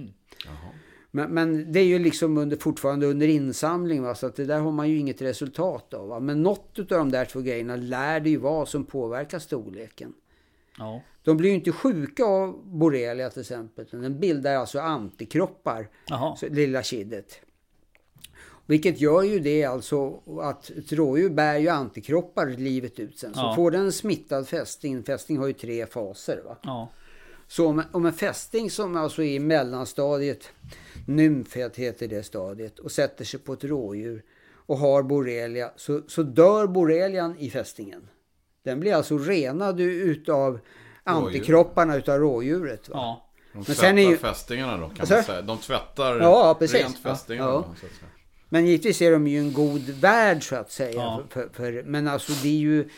Men, 1.11 1.33
men 1.33 1.71
det 1.71 1.79
är 1.79 1.83
ju 1.85 1.99
liksom 1.99 2.37
under, 2.37 2.57
fortfarande 2.57 3.05
under 3.05 3.27
insamling 3.27 4.03
va? 4.03 4.15
så 4.15 4.27
att 4.27 4.35
det 4.35 4.45
där 4.45 4.59
har 4.59 4.71
man 4.71 4.89
ju 4.89 4.97
inget 4.97 5.21
resultat 5.21 5.93
av. 5.93 6.07
Va? 6.07 6.19
Men 6.19 6.43
något 6.43 6.79
av 6.79 6.85
de 6.85 7.11
där 7.11 7.25
två 7.25 7.41
grejerna 7.41 7.75
lär 7.75 8.19
det 8.19 8.29
ju 8.29 8.37
vara 8.37 8.65
som 8.65 8.83
påverkar 8.85 9.39
storleken. 9.39 10.13
Ja, 10.77 11.01
De 11.23 11.37
blir 11.37 11.49
ju 11.49 11.55
inte 11.55 11.71
sjuka 11.71 12.25
av 12.25 12.59
borrelia 12.65 13.29
till 13.29 13.41
exempel. 13.41 13.85
Den 13.91 14.19
bildar 14.19 14.55
alltså 14.55 14.79
antikroppar, 14.79 15.87
jaha 16.07 16.35
så, 16.35 16.47
lilla 16.47 16.81
kiddet. 16.83 17.39
Vilket 18.65 19.01
gör 19.01 19.23
ju 19.23 19.39
det 19.39 19.63
alltså 19.63 20.19
att 20.41 20.69
ett 20.69 20.93
rådjur 20.93 21.29
bär 21.29 21.57
ju 21.57 21.69
antikroppar 21.69 22.47
livet 22.47 22.99
ut 22.99 23.19
sen. 23.19 23.33
Så 23.33 23.39
Ja. 23.39 23.55
får 23.55 23.71
den 23.71 23.81
en 23.81 23.91
smittad 23.91 24.47
fästing, 24.47 25.03
fästing 25.03 25.37
har 25.37 25.47
ju 25.47 25.53
tre 25.53 25.85
faser 25.85 26.41
va. 26.45 26.57
Ja, 26.63 26.89
Så 27.51 27.67
om, 27.67 27.83
om 27.91 28.05
en 28.05 28.13
fästing 28.13 28.69
som 28.71 28.95
alltså 28.97 29.23
är 29.23 29.27
i 29.35 29.39
mellanstadiet, 29.39 30.49
nymfet 31.07 31.75
heter 31.77 32.07
det 32.07 32.23
stadiet, 32.23 32.79
och 32.79 32.91
sätter 32.91 33.25
sig 33.25 33.39
på 33.39 33.53
ett 33.53 33.63
rådjur 33.63 34.23
och 34.53 34.77
har 34.77 35.03
borrelia 35.03 35.71
så, 35.75 36.01
så 36.07 36.23
dör 36.23 36.67
borrelian 36.67 37.35
i 37.39 37.49
fästingen. 37.49 38.07
Den 38.63 38.79
blir 38.79 38.93
alltså 38.93 39.17
renad 39.17 39.79
utav 39.79 40.59
antikropparna 41.03 41.95
utav 41.95 42.19
rådjuret. 42.19 42.89
Va? 42.89 42.95
ja 42.95 43.27
De 43.51 43.57
Men 43.57 43.65
tvättar 43.65 43.81
sen 43.81 43.97
är 43.97 44.09
ju- 44.09 44.17
fästingarna 44.17 44.77
då 44.77 44.89
kan 44.89 44.99
Alltså? 44.99 45.13
man 45.15 45.23
säga. 45.23 45.41
De 45.41 45.57
tvättar 45.57 46.19
Ja, 46.19 46.55
precis. 46.59 46.81
rent 46.81 46.97
fästingarna 46.99 47.49
Ja. 47.49 47.65
då. 47.81 47.85
Men 48.49 48.65
givetvis 48.65 49.01
är 49.01 49.11
de 49.11 49.27
ju 49.27 49.39
en 49.39 49.53
god 49.53 49.81
värld 49.89 50.43
så 50.49 50.55
att 50.55 50.71
säga. 50.71 50.93
Ja. 51.01 51.23
För, 51.29 51.49
för, 51.53 51.83
men 51.85 52.07
alltså 52.07 52.33
det 52.43 52.47
är 52.49 52.59
ju 52.59 52.89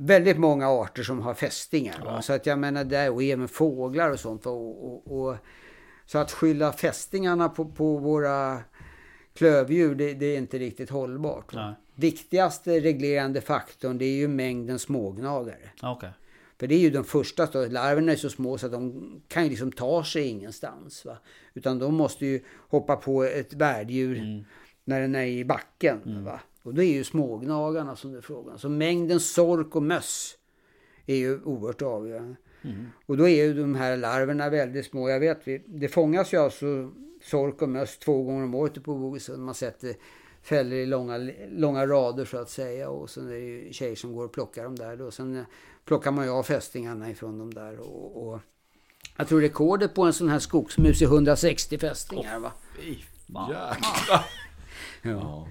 väldigt 0.00 0.38
många 0.38 0.68
arter 0.68 1.02
som 1.02 1.20
har 1.20 1.34
fästingar. 1.34 2.04
Va? 2.04 2.22
Så 2.22 2.32
att 2.32 2.46
jag 2.46 2.58
menar 2.58 2.84
där 2.84 3.10
och 3.10 3.22
även 3.22 3.48
fåglar 3.48 4.10
och 4.10 4.20
sånt. 4.20 4.46
Och, 4.46 4.84
och, 4.84 5.20
och, 5.20 5.36
Så 6.06 6.18
att 6.18 6.32
skylla 6.32 6.72
fästingarna 6.72 7.48
på, 7.48 7.64
på 7.64 7.96
våra 7.96 8.58
klövdjur, 9.34 9.94
det, 9.94 10.14
det 10.14 10.26
är 10.26 10.38
inte 10.38 10.58
riktigt 10.58 10.90
hållbart. 10.90 11.54
Nej. 11.54 11.74
Viktigaste 11.94 12.80
reglerande 12.80 13.40
faktorn 13.40 13.98
det 13.98 14.04
är 14.04 14.16
ju 14.16 14.28
mängden 14.28 14.78
smågnagare. 14.78 15.70
Okej. 15.82 16.10
För 16.60 16.66
det 16.66 16.74
är 16.74 16.78
ju 16.78 16.90
de 16.90 17.04
första, 17.04 17.46
då. 17.46 17.66
larverna 17.66 18.12
är 18.12 18.16
så 18.16 18.30
små 18.30 18.58
så 18.58 18.66
att 18.66 18.72
de 18.72 19.12
kan 19.28 19.44
ju 19.44 19.50
liksom 19.50 19.72
ta 19.72 20.04
sig 20.04 20.26
ingenstans. 20.26 21.04
Va? 21.04 21.16
Utan 21.54 21.78
de 21.78 21.94
måste 21.94 22.26
ju 22.26 22.40
hoppa 22.68 22.96
på 22.96 23.24
ett 23.24 23.52
värddjur 23.52 24.44
när 24.84 25.00
den 25.00 25.14
är 25.14 25.24
i 25.24 25.44
backen. 25.44 26.24
Va? 26.24 26.40
Och 26.62 26.74
det 26.74 26.84
är 26.84 26.92
ju 26.92 27.04
smågnagarna 27.04 27.96
som 27.96 28.12
det 28.12 28.18
är 28.18 28.22
frågan. 28.22 28.58
Så 28.58 28.68
mängden 28.68 29.20
sork 29.20 29.76
och 29.76 29.82
möss 29.82 30.36
är 31.06 31.16
ju 31.16 31.42
oerhört 31.42 31.82
avgörande. 31.82 32.36
Och 33.06 33.16
då 33.16 33.28
är 33.28 33.44
ju 33.44 33.54
de 33.54 33.74
här 33.74 33.96
larverna 33.96 34.50
väldigt 34.50 34.86
små. 34.86 35.08
Jag 35.08 35.20
vet, 35.20 35.40
det 35.66 35.88
fångas 35.88 36.32
ju 36.34 36.36
alltså 36.36 36.90
sork 37.22 37.62
och 37.62 37.68
möss 37.68 37.98
två 37.98 38.22
gånger 38.22 38.44
om 38.44 38.54
året 38.54 38.84
på 38.84 38.94
Bogesund. 38.94 39.44
Man 39.44 39.54
sätter 39.54 39.94
fällor 40.42 40.78
i 40.78 40.86
långa, 40.86 41.30
långa 41.50 41.86
rader 41.86 42.24
så 42.24 42.38
att 42.38 42.50
säga. 42.50 42.90
Och 42.90 43.10
sen 43.10 43.28
är 43.28 43.32
det 43.32 43.38
ju 43.38 43.72
tjejer 43.72 43.96
som 43.96 44.12
går 44.12 44.24
och 44.24 44.32
plockar 44.32 44.64
dem 44.64 44.76
där. 44.76 44.96
Då. 44.96 45.10
Sen 45.10 45.36
eh, 45.36 45.44
plockar 45.84 46.10
man 46.10 46.24
ju 46.24 46.30
av 46.30 46.42
fästingarna 46.42 47.10
ifrån 47.10 47.38
dem 47.38 47.54
där. 47.54 47.80
Och, 47.80 48.28
och 48.28 48.40
jag 49.16 49.28
tror 49.28 49.40
rekordet 49.40 49.94
på 49.94 50.02
en 50.02 50.12
sån 50.12 50.28
här 50.28 50.38
skogsmus 50.38 51.02
är 51.02 51.06
160 51.06 51.78
fästingar. 51.78 52.38
Va? 52.38 52.52
Fy 52.76 52.96
fan. 53.32 53.50
Jäklar. 53.50 54.24
Ja. 55.02 55.48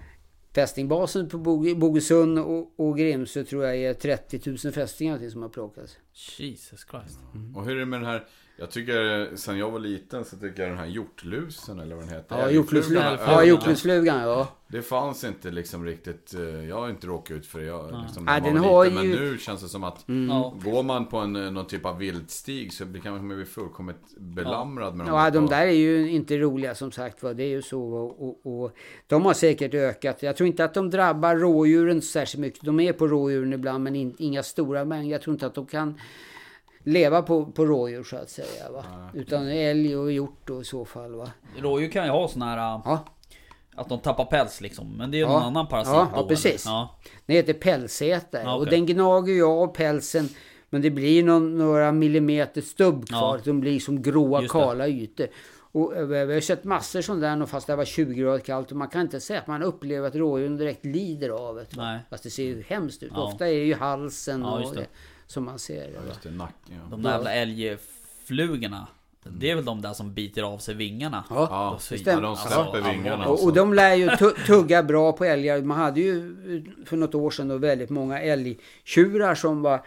Fästingbasen 0.60 1.30
på 1.30 1.38
Bo- 1.38 1.76
Bogesund 1.76 2.40
och, 2.40 2.74
och 2.80 2.98
Grimsö 2.98 3.44
tror 3.44 3.64
jag 3.66 3.78
är 3.78 3.94
30 3.94 4.42
000 4.66 4.74
fästingar 4.74 5.30
som 5.30 5.42
har 5.42 5.50
plockats. 5.50 5.98
Jesus 6.38 6.86
Christ. 6.92 7.20
Och 7.56 7.66
hur 7.66 7.76
är 7.76 7.80
det 7.80 7.86
med 7.86 8.00
den 8.00 8.08
här, 8.08 8.28
jag 8.60 8.72
tycker, 8.72 9.36
sen 9.36 9.58
jag 9.58 9.72
var 9.72 9.80
liten 9.80 10.26
så 10.26 10.36
tycker 10.38 10.62
jag 10.62 10.72
den 10.72 10.78
här 10.78 10.86
hjortlusen 10.86 11.80
eller 11.80 11.96
vad 11.96 12.04
den 12.06 12.14
heter. 12.14 12.38
Ja, 12.40 12.52
hjortlusflugan. 12.52 13.18
Ja, 13.26 13.44
hjortlusflugan 13.44 14.22
ja. 14.22 14.48
Det 14.72 14.82
fanns 14.82 15.24
inte 15.24 15.52
liksom 15.52 15.86
riktigt, 15.86 16.34
eh, 16.34 16.42
jag 16.70 16.76
har 16.76 16.90
inte 16.90 17.08
råkat 17.08 17.32
ut 17.38 17.46
för 17.46 17.60
det. 17.60 17.66
Jag, 17.66 18.02
liksom, 18.06 18.26
Nej, 18.26 18.42
när 18.42 18.48
den 18.54 18.58
har 18.64 18.86
liten, 18.86 19.04
ju- 19.04 19.10
Men 19.10 19.20
nu 19.32 19.38
känns 19.38 19.62
det 19.62 19.68
som 19.68 19.84
att 19.84 20.04
Ja. 20.30 20.54
Går 20.64 20.84
man 20.84 21.06
på 21.06 21.18
en, 21.18 21.36
eh, 21.36 21.52
någon 21.52 21.68
typ 21.68 21.86
av 21.86 21.98
viltstig 21.98 22.74
så 22.74 22.86
blir- 22.86 23.02
kan 23.02 23.12
man 23.28 23.28
bli 23.38 23.46
fullkomligt 23.46 24.18
belamrad 24.18 24.96
med 24.96 25.08
dem. 25.08 25.16
Ja, 25.16 25.30
de 25.30 25.46
där 25.48 25.62
är 25.68 25.72
ju 25.72 26.10
inte 26.12 26.38
roliga 26.38 26.76
som 26.76 26.92
sagt 26.92 27.24
var. 27.24 27.34
Det 27.34 27.44
är 27.44 27.48
ju 27.50 27.62
så. 27.62 27.82
Och, 27.82 28.28
och, 28.46 28.64
och 28.64 28.72
de 29.08 29.26
har 29.26 29.34
säkert 29.34 29.74
ökat. 29.74 30.24
Jag 30.24 30.36
tror 30.38 30.48
inte 30.48 30.66
att 30.66 30.74
de 30.74 30.90
drabbar 30.90 31.36
rådjuren 31.36 32.02
särskilt 32.02 32.42
mycket. 32.42 32.64
De 32.66 32.80
är 32.80 32.94
på 32.94 33.08
rådjuren 33.08 33.54
ibland 33.54 33.84
men 33.84 33.96
in, 33.96 34.16
inga 34.18 34.44
stora 34.44 34.86
mängder. 34.86 35.12
Jag 35.12 35.22
tror 35.22 35.34
inte 35.34 35.46
att 35.46 35.56
de 35.56 35.66
kan 35.66 36.00
leva 36.84 37.22
på, 37.22 37.46
på 37.46 37.66
rådjur 37.66 38.04
så 38.04 38.16
att 38.18 38.30
säga. 38.30 38.72
Va? 38.72 38.84
Utan 39.14 39.48
älg 39.48 39.98
och 39.98 40.12
hjort 40.12 40.42
då 40.46 40.62
i 40.62 40.64
så 40.66 40.86
fall. 40.86 41.16
Va? 41.16 41.32
Rådjur 41.58 41.90
kan 41.92 42.06
ju 42.06 42.12
ha 42.12 42.28
sån 42.28 42.42
här... 42.42 42.58
äh, 42.58 42.82
Ja, 42.86 43.06
Att 43.76 43.90
de 43.90 44.00
tappar 44.00 44.26
päls 44.26 44.62
liksom. 44.62 44.98
Men 44.98 45.12
det 45.12 45.18
är 45.18 45.20
ju 45.20 45.26
Ja. 45.26 45.32
någon 45.34 45.44
annan 45.44 45.68
parasit 45.68 45.94
Ja, 45.94 46.08
då, 46.16 46.22
ja, 46.22 46.28
precis. 46.28 46.66
eller? 46.66 46.76
Ja. 46.76 47.00
det 47.26 47.34
heter 47.34 47.54
pälsätare. 47.54 48.42
Ja, 48.44 48.56
Och 48.56 48.62
okej. 48.62 48.72
den 48.72 48.86
gnager 48.86 49.34
ju 49.34 49.44
av 49.46 49.68
pälsen. 49.68 50.30
Men 50.70 50.82
det 50.82 50.90
blir 50.90 51.24
någon, 51.24 51.58
några 51.58 51.92
millimeter 51.92 52.62
stubb 52.62 53.08
kvar. 53.08 53.38
Ja. 53.38 53.42
De 53.46 53.60
blir 53.60 53.80
som 53.80 54.02
gråa 54.02 54.48
kala 54.48 54.88
ytor. 54.88 55.28
Och 55.72 55.96
eh, 55.98 56.06
vi 56.06 56.34
har 56.34 56.42
sett 56.42 56.64
massor 56.64 57.02
sånt 57.02 57.22
där 57.22 57.46
fast 57.46 57.68
det 57.68 57.76
var 57.76 57.86
20 57.86 58.14
grader 58.14 58.40
kallt. 58.40 58.72
Och 58.72 58.78
man 58.78 58.88
kan 58.90 59.02
inte 59.02 59.20
säga 59.20 59.40
att 59.40 59.48
man 59.48 59.64
upplever 59.64 60.08
att 60.08 60.16
rådjuren 60.16 60.58
direkt 60.58 60.86
lider 60.86 61.30
av 61.30 61.56
det. 61.56 62.00
Fast 62.10 62.24
det 62.24 62.30
ser 62.30 62.44
ju 62.44 62.64
hemskt 62.68 63.04
ut. 63.04 63.12
Ja. 63.16 63.22
Ofta 63.24 63.48
är 63.48 63.52
det 63.54 63.66
ju 63.66 63.76
halsen 63.76 64.42
Ja, 64.42 64.52
och 64.66 64.76
det. 64.76 64.86
Som 65.30 65.44
man 65.46 65.60
ser. 65.60 65.92
va? 65.92 66.00
Just 66.08 66.24
det, 66.24 66.32
nacken. 66.32 66.56
Ja. 66.76 66.90
De 66.92 67.02
där 67.04 67.12
jävla 67.12 67.34
älgflugorna. 67.34 68.88
Det 69.24 69.52
är 69.52 69.56
väl 69.56 69.66
de 69.66 69.82
där 69.82 69.94
som 69.94 70.14
biter 70.14 70.44
av 70.44 70.58
sig 70.58 70.76
vingarna. 70.76 71.24
Ja, 71.30 71.36
Ja, 71.36 71.48
ja, 71.52 71.72
de 71.72 71.98
släpper 71.98 72.24
Alltså, 72.24 72.90
vingarna. 72.92 73.28
Och, 73.28 73.44
och 73.44 73.54
de 73.54 73.74
lär 73.74 73.96
ju 73.96 74.10
tu- 74.10 74.46
tugga 74.48 74.84
bra 74.84 75.12
på 75.12 75.26
älgar. 75.26 75.62
Man 75.62 75.78
hade 75.78 76.02
ju 76.02 76.18
eh, 76.80 76.86
för 76.86 76.98
något 76.98 77.16
år 77.16 77.32
sedan 77.32 77.48
då 77.48 77.58
väldigt 77.58 77.90
många 77.90 78.22
älgtjurar 78.22 79.36
som 79.36 79.62
var 79.62 79.82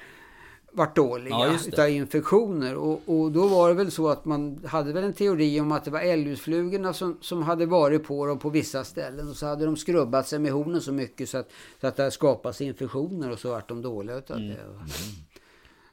vart 0.74 0.96
dåliga 0.96 1.30
Ja, 1.34 1.54
utav 1.66 1.88
infektioner. 1.88 2.74
Och, 2.74 3.00
och 3.06 3.32
då 3.32 3.46
var 3.46 3.68
det 3.68 3.74
väl 3.74 3.90
så 3.90 4.08
att 4.08 4.24
man 4.24 4.64
hade 4.66 4.92
väl 4.92 5.04
en 5.04 5.12
teori 5.12 5.60
om 5.60 5.72
att 5.72 5.84
det 5.84 5.90
var 5.90 6.00
älgljusflugorna 6.00 6.92
som, 6.92 7.18
som 7.20 7.42
hade 7.42 7.66
varit 7.66 8.04
på 8.06 8.26
dem 8.26 8.38
på 8.38 8.50
vissa 8.50 8.84
ställen. 8.84 9.28
Och 9.28 9.36
så 9.36 9.46
hade 9.46 9.64
de 9.64 9.76
skrubbat 9.76 10.28
sig 10.28 10.38
med 10.38 10.52
hornen 10.52 10.80
så 10.80 10.92
mycket 10.92 11.28
så 11.28 11.38
att, 11.38 11.50
så 11.80 11.86
att 11.86 11.96
det 11.96 12.10
skapats 12.10 12.60
infektioner 12.60 13.30
och 13.30 13.38
så 13.38 13.50
vart 13.50 13.68
de 13.68 13.82
dåliga 13.82 14.16
utav 14.16 14.36
Mm. 14.36 14.48
det. 14.48 14.56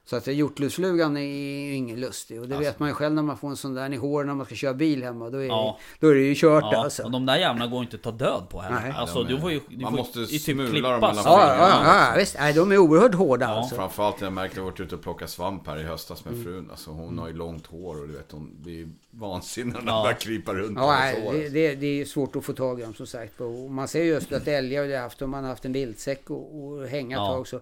Så 0.10 0.16
att 0.16 0.28
hjortlusflugan 0.28 1.18
är 1.18 1.22
ju 1.22 1.74
ingen 1.74 2.00
lustig. 2.00 2.42
Och 2.42 2.48
det 2.48 2.58
vet 2.58 2.80
man 2.80 2.90
ju 2.90 2.96
själv 2.96 3.14
när 3.16 3.22
man 3.24 3.38
får 3.38 3.50
en 3.50 3.56
sån 3.58 3.74
där 3.74 3.94
i 3.94 3.96
håret 3.96 4.28
när 4.28 4.34
man 4.36 4.46
ska 4.46 4.56
köra 4.56 4.74
bil 4.74 5.04
hemma. 5.04 5.30
Då 5.30 5.38
är, 5.38 5.48
Ja. 5.48 5.80
då 6.00 6.08
är 6.08 6.16
det 6.16 6.22
ju 6.22 6.36
kört 6.36 6.64
Ja, 6.72 6.84
alltså. 6.84 7.04
och 7.04 7.12
de 7.12 7.26
där 7.26 7.38
jävlarna 7.38 7.68
går 7.72 7.82
inte 7.84 7.96
att 7.96 8.02
ta 8.02 8.12
död 8.12 8.44
på 8.50 8.60
heller. 8.62 8.82
Nej. 8.82 8.94
Alltså 8.98 9.24
du 9.24 9.40
får 9.40 9.52
ju... 9.52 9.60
Du 9.70 9.78
man 9.82 9.92
får 9.92 9.98
måste 9.98 10.20
ju 10.20 10.26
typ 10.26 10.42
smula 10.42 10.64
dem 10.64 10.72
klippas. 10.72 11.02
mellan 11.02 11.40
Ja, 11.40 11.56
ja, 11.58 12.10
ja, 12.12 12.14
visst. 12.18 12.36
Nej, 12.40 12.54
de 12.54 12.72
är 12.72 12.78
oerhört 12.78 13.16
hårda 13.16 13.46
Ja. 13.46 13.52
alltså. 13.52 13.76
Framförallt 13.76 14.20
när 14.20 14.26
jag 14.28 14.34
märkte 14.34 14.54
att 14.54 14.58
jag 14.58 14.64
varit 14.64 14.80
ute 14.80 14.96
och 14.96 15.02
plockat 15.02 15.30
svamp 15.30 15.68
här 15.68 15.80
i 15.80 15.84
höstas 15.84 16.26
Mm. 16.26 16.38
med 16.38 16.46
frun. 16.46 16.68
Alltså 16.72 16.92
hon 16.92 17.20
har 17.20 17.28
ju 17.28 17.34
långt 17.34 17.66
hår 17.68 18.02
och 18.02 18.08
du 18.08 18.14
vet 18.14 18.32
hon 18.32 18.52
blir 18.62 18.88
vansinnig 19.12 19.74
när 19.84 19.92
Ja. 19.92 20.02
börjar 20.04 20.18
krypa 20.20 20.54
runt 20.54 20.78
Ja, 20.78 20.92
nej, 21.00 21.22
hår. 21.26 21.34
det, 21.34 21.50
det, 21.50 21.76
det 21.76 22.02
är 22.02 22.06
svårt 22.06 22.36
att 22.36 22.46
få 22.46 22.54
tag 22.54 22.80
i 22.80 22.84
dem 22.84 22.94
som 22.94 23.08
sagt. 23.08 23.42
Och 23.42 23.52
man 23.72 23.88
ser 23.88 24.04
just 24.04 24.32
att 24.32 24.48
älgar, 24.48 24.88
har 24.96 25.02
haft, 25.02 25.22
om 25.22 25.30
man 25.30 25.44
har 25.44 25.50
haft 25.50 25.66
en 25.66 25.74
viltsäck 25.74 26.30
och, 26.30 26.64
och 26.64 26.88
hänga 26.88 27.16
Ja. 27.18 27.28
tag 27.28 27.48
så, 27.48 27.60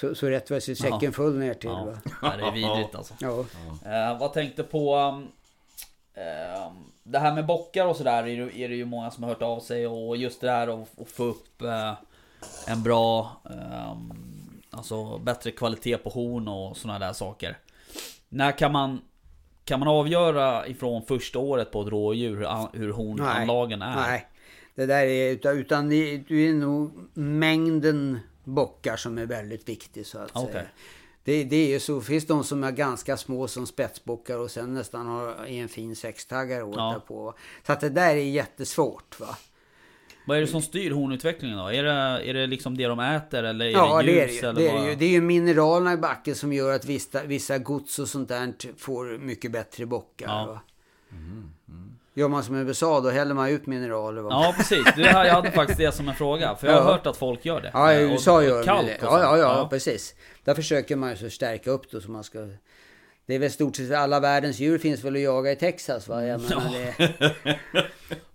så, 0.00 0.14
så 0.14 0.26
rätt 0.26 0.50
vad 0.50 0.62
sig 0.62 0.76
säcken 0.76 0.98
Ja. 1.02 1.12
full 1.12 1.38
ner 1.38 1.54
till. 1.54 1.70
Ja. 1.70 1.84
Va? 1.84 1.98
Ja, 2.22 2.36
det 2.36 2.42
är 2.46 2.52
vidrigt 2.52 2.94
alltså. 2.94 3.14
Ja. 3.20 3.40
Eh, 3.84 4.18
vad 4.18 4.32
tänkte 4.32 4.62
på... 4.62 4.96
Um, 4.96 5.28
ehm, 6.14 6.72
det 7.02 7.18
här 7.18 7.34
med 7.34 7.46
bockar 7.46 7.86
och 7.86 7.96
sådär 7.96 8.26
är, 8.26 8.46
det- 8.46 8.58
är 8.58 8.68
det 8.68 8.74
ju 8.74 8.84
många 8.84 9.10
som 9.10 9.22
har 9.22 9.30
hört 9.30 9.42
av 9.42 9.60
sig 9.60 9.86
och 9.86 10.16
just 10.16 10.40
det 10.40 10.50
här 10.50 10.82
att, 10.82 11.10
få 11.10 11.24
upp 11.24 11.62
eh, 11.62 11.92
en 12.66 12.82
bra... 12.82 13.30
ehm, 13.50 14.12
alltså 14.70 15.18
bättre 15.18 15.50
kvalitet 15.50 15.96
på 15.96 16.10
horn 16.10 16.48
och 16.48 16.76
sådana 16.76 16.98
där 16.98 17.12
saker. 17.12 17.58
När 18.28 18.52
kan 18.58 18.72
man... 18.72 19.00
Kan 19.64 19.78
man 19.80 19.88
avgöra 19.88 20.66
ifrån 20.66 21.02
första 21.02 21.38
året 21.38 21.70
på 21.72 21.82
ett 21.82 21.88
rådjur 21.88 22.36
hur, 22.36 22.44
an- 22.46 22.68
hur 22.72 22.92
hornanlagen 22.92 23.82
är? 23.82 23.96
Nej, 23.96 24.26
det 24.74 24.86
där 24.86 25.02
är 25.06 25.30
utan, 25.32 25.58
utan 25.58 25.88
det, 25.88 26.16
det 26.28 26.48
är 26.48 26.52
nog 26.52 26.92
mängden 27.14 28.20
bockar 28.44 28.96
som 28.96 29.18
är 29.18 29.26
väldigt 29.26 29.68
viktig 29.68 30.06
så 30.06 30.18
att 30.18 30.30
Okej. 30.34 30.52
säga. 30.52 30.64
Det, 31.24 31.44
det 31.44 31.56
är 31.56 31.68
ju 31.68 31.80
så, 31.80 32.00
finns 32.00 32.26
de 32.26 32.44
som 32.44 32.64
är 32.64 32.70
ganska 32.70 33.16
små 33.16 33.48
som 33.48 33.66
spetsbockar 33.66 34.38
och 34.38 34.50
sen 34.50 34.74
nästan 34.74 35.06
har 35.06 35.46
en 35.46 35.68
fin 35.68 35.96
sextaggare 35.96 36.62
åt 36.62 36.76
Ja. 36.76 36.92
där 36.92 37.00
på. 37.00 37.34
Så 37.66 37.72
att 37.72 37.80
det 37.80 37.88
där 37.90 38.10
är 38.10 38.14
jättesvårt 38.30 39.20
va. 39.20 39.36
Vad 40.26 40.36
är 40.36 40.40
det 40.40 40.46
som 40.46 40.62
styr 40.62 40.90
hornutvecklingen 40.90 41.58
då? 41.58 41.66
Är 41.72 41.82
det, 41.82 41.90
är 42.30 42.34
det 42.34 42.46
liksom 42.46 42.76
det 42.76 42.86
de 42.86 43.00
äter 43.00 43.42
eller 43.44 43.66
är 43.66 43.70
Ja, 43.70 44.02
det 44.02 44.12
det 44.12 44.20
är 44.22 44.28
ljus? 44.28 44.40
det 44.40 44.46
ju. 44.46 44.48
eller 44.48 44.60
Det 44.60 44.68
är, 44.68 44.88
ju. 44.88 44.94
det 44.94 45.04
är 45.04 45.08
ju 45.10 45.20
mineralerna 45.20 45.92
i 45.92 45.96
backen 45.96 46.34
som 46.34 46.52
gör 46.52 46.74
att 46.76 46.84
vissa, 46.84 47.22
vissa 47.24 47.58
gods 47.58 47.98
och 47.98 48.08
sånt 48.08 48.28
där 48.28 48.52
får 48.78 49.18
mycket 49.18 49.52
bättre 49.52 49.86
bockar. 49.86 50.26
Ja. 50.26 50.46
Va? 50.46 50.60
Gör 52.20 52.28
man 52.28 52.44
som 52.44 52.56
i 52.56 52.58
USA 52.60 53.00
då 53.00 53.10
häller 53.10 53.34
man 53.34 53.48
ut 53.48 53.66
mineraler. 53.66 54.22
Va? 54.22 54.28
Ja 54.30 54.54
precis, 54.56 54.84
det 54.96 55.04
här, 55.04 55.24
jag 55.24 55.34
hade 55.34 55.50
faktiskt 55.50 55.78
det 55.78 55.92
som 55.92 56.08
en 56.08 56.14
fråga. 56.14 56.54
För 56.56 56.66
jag 56.66 56.74
har 56.74 56.80
Ja. 56.80 56.86
hört 56.92 57.06
att 57.06 57.16
folk 57.16 57.44
gör 57.44 57.60
det. 57.60 57.70
Ja, 57.74 57.94
i 57.94 58.06
Och- 58.06 58.10
USA 58.10 58.36
och 58.36 58.44
gör 58.44 58.58
de 58.58 58.64
kalk 58.64 58.86
det. 59.00 59.06
och 59.06 59.12
Ja, 59.18 59.36
ja, 59.36 59.38
ja, 59.38 59.66
precis. 59.70 60.14
Där 60.44 60.54
försöker 60.54 60.96
man 60.96 61.14
ju 61.16 61.30
stärka 61.30 61.70
upp 61.70 61.90
det 61.90 62.00
så 62.00 62.10
man 62.10 62.24
ska... 62.24 62.38
Det 63.26 63.34
är 63.34 63.38
väl 63.38 63.50
stort 63.50 63.76
sett 63.76 63.92
alla 63.92 64.20
världens 64.20 64.58
djur 64.58 64.78
finns 64.78 65.04
väl 65.04 65.14
att 65.16 65.20
jaga 65.22 65.52
i 65.52 65.56
Texas 65.56 66.08
va? 66.08 66.24
Jag 66.24 66.40
menar, 66.40 66.62
det... 66.72 67.30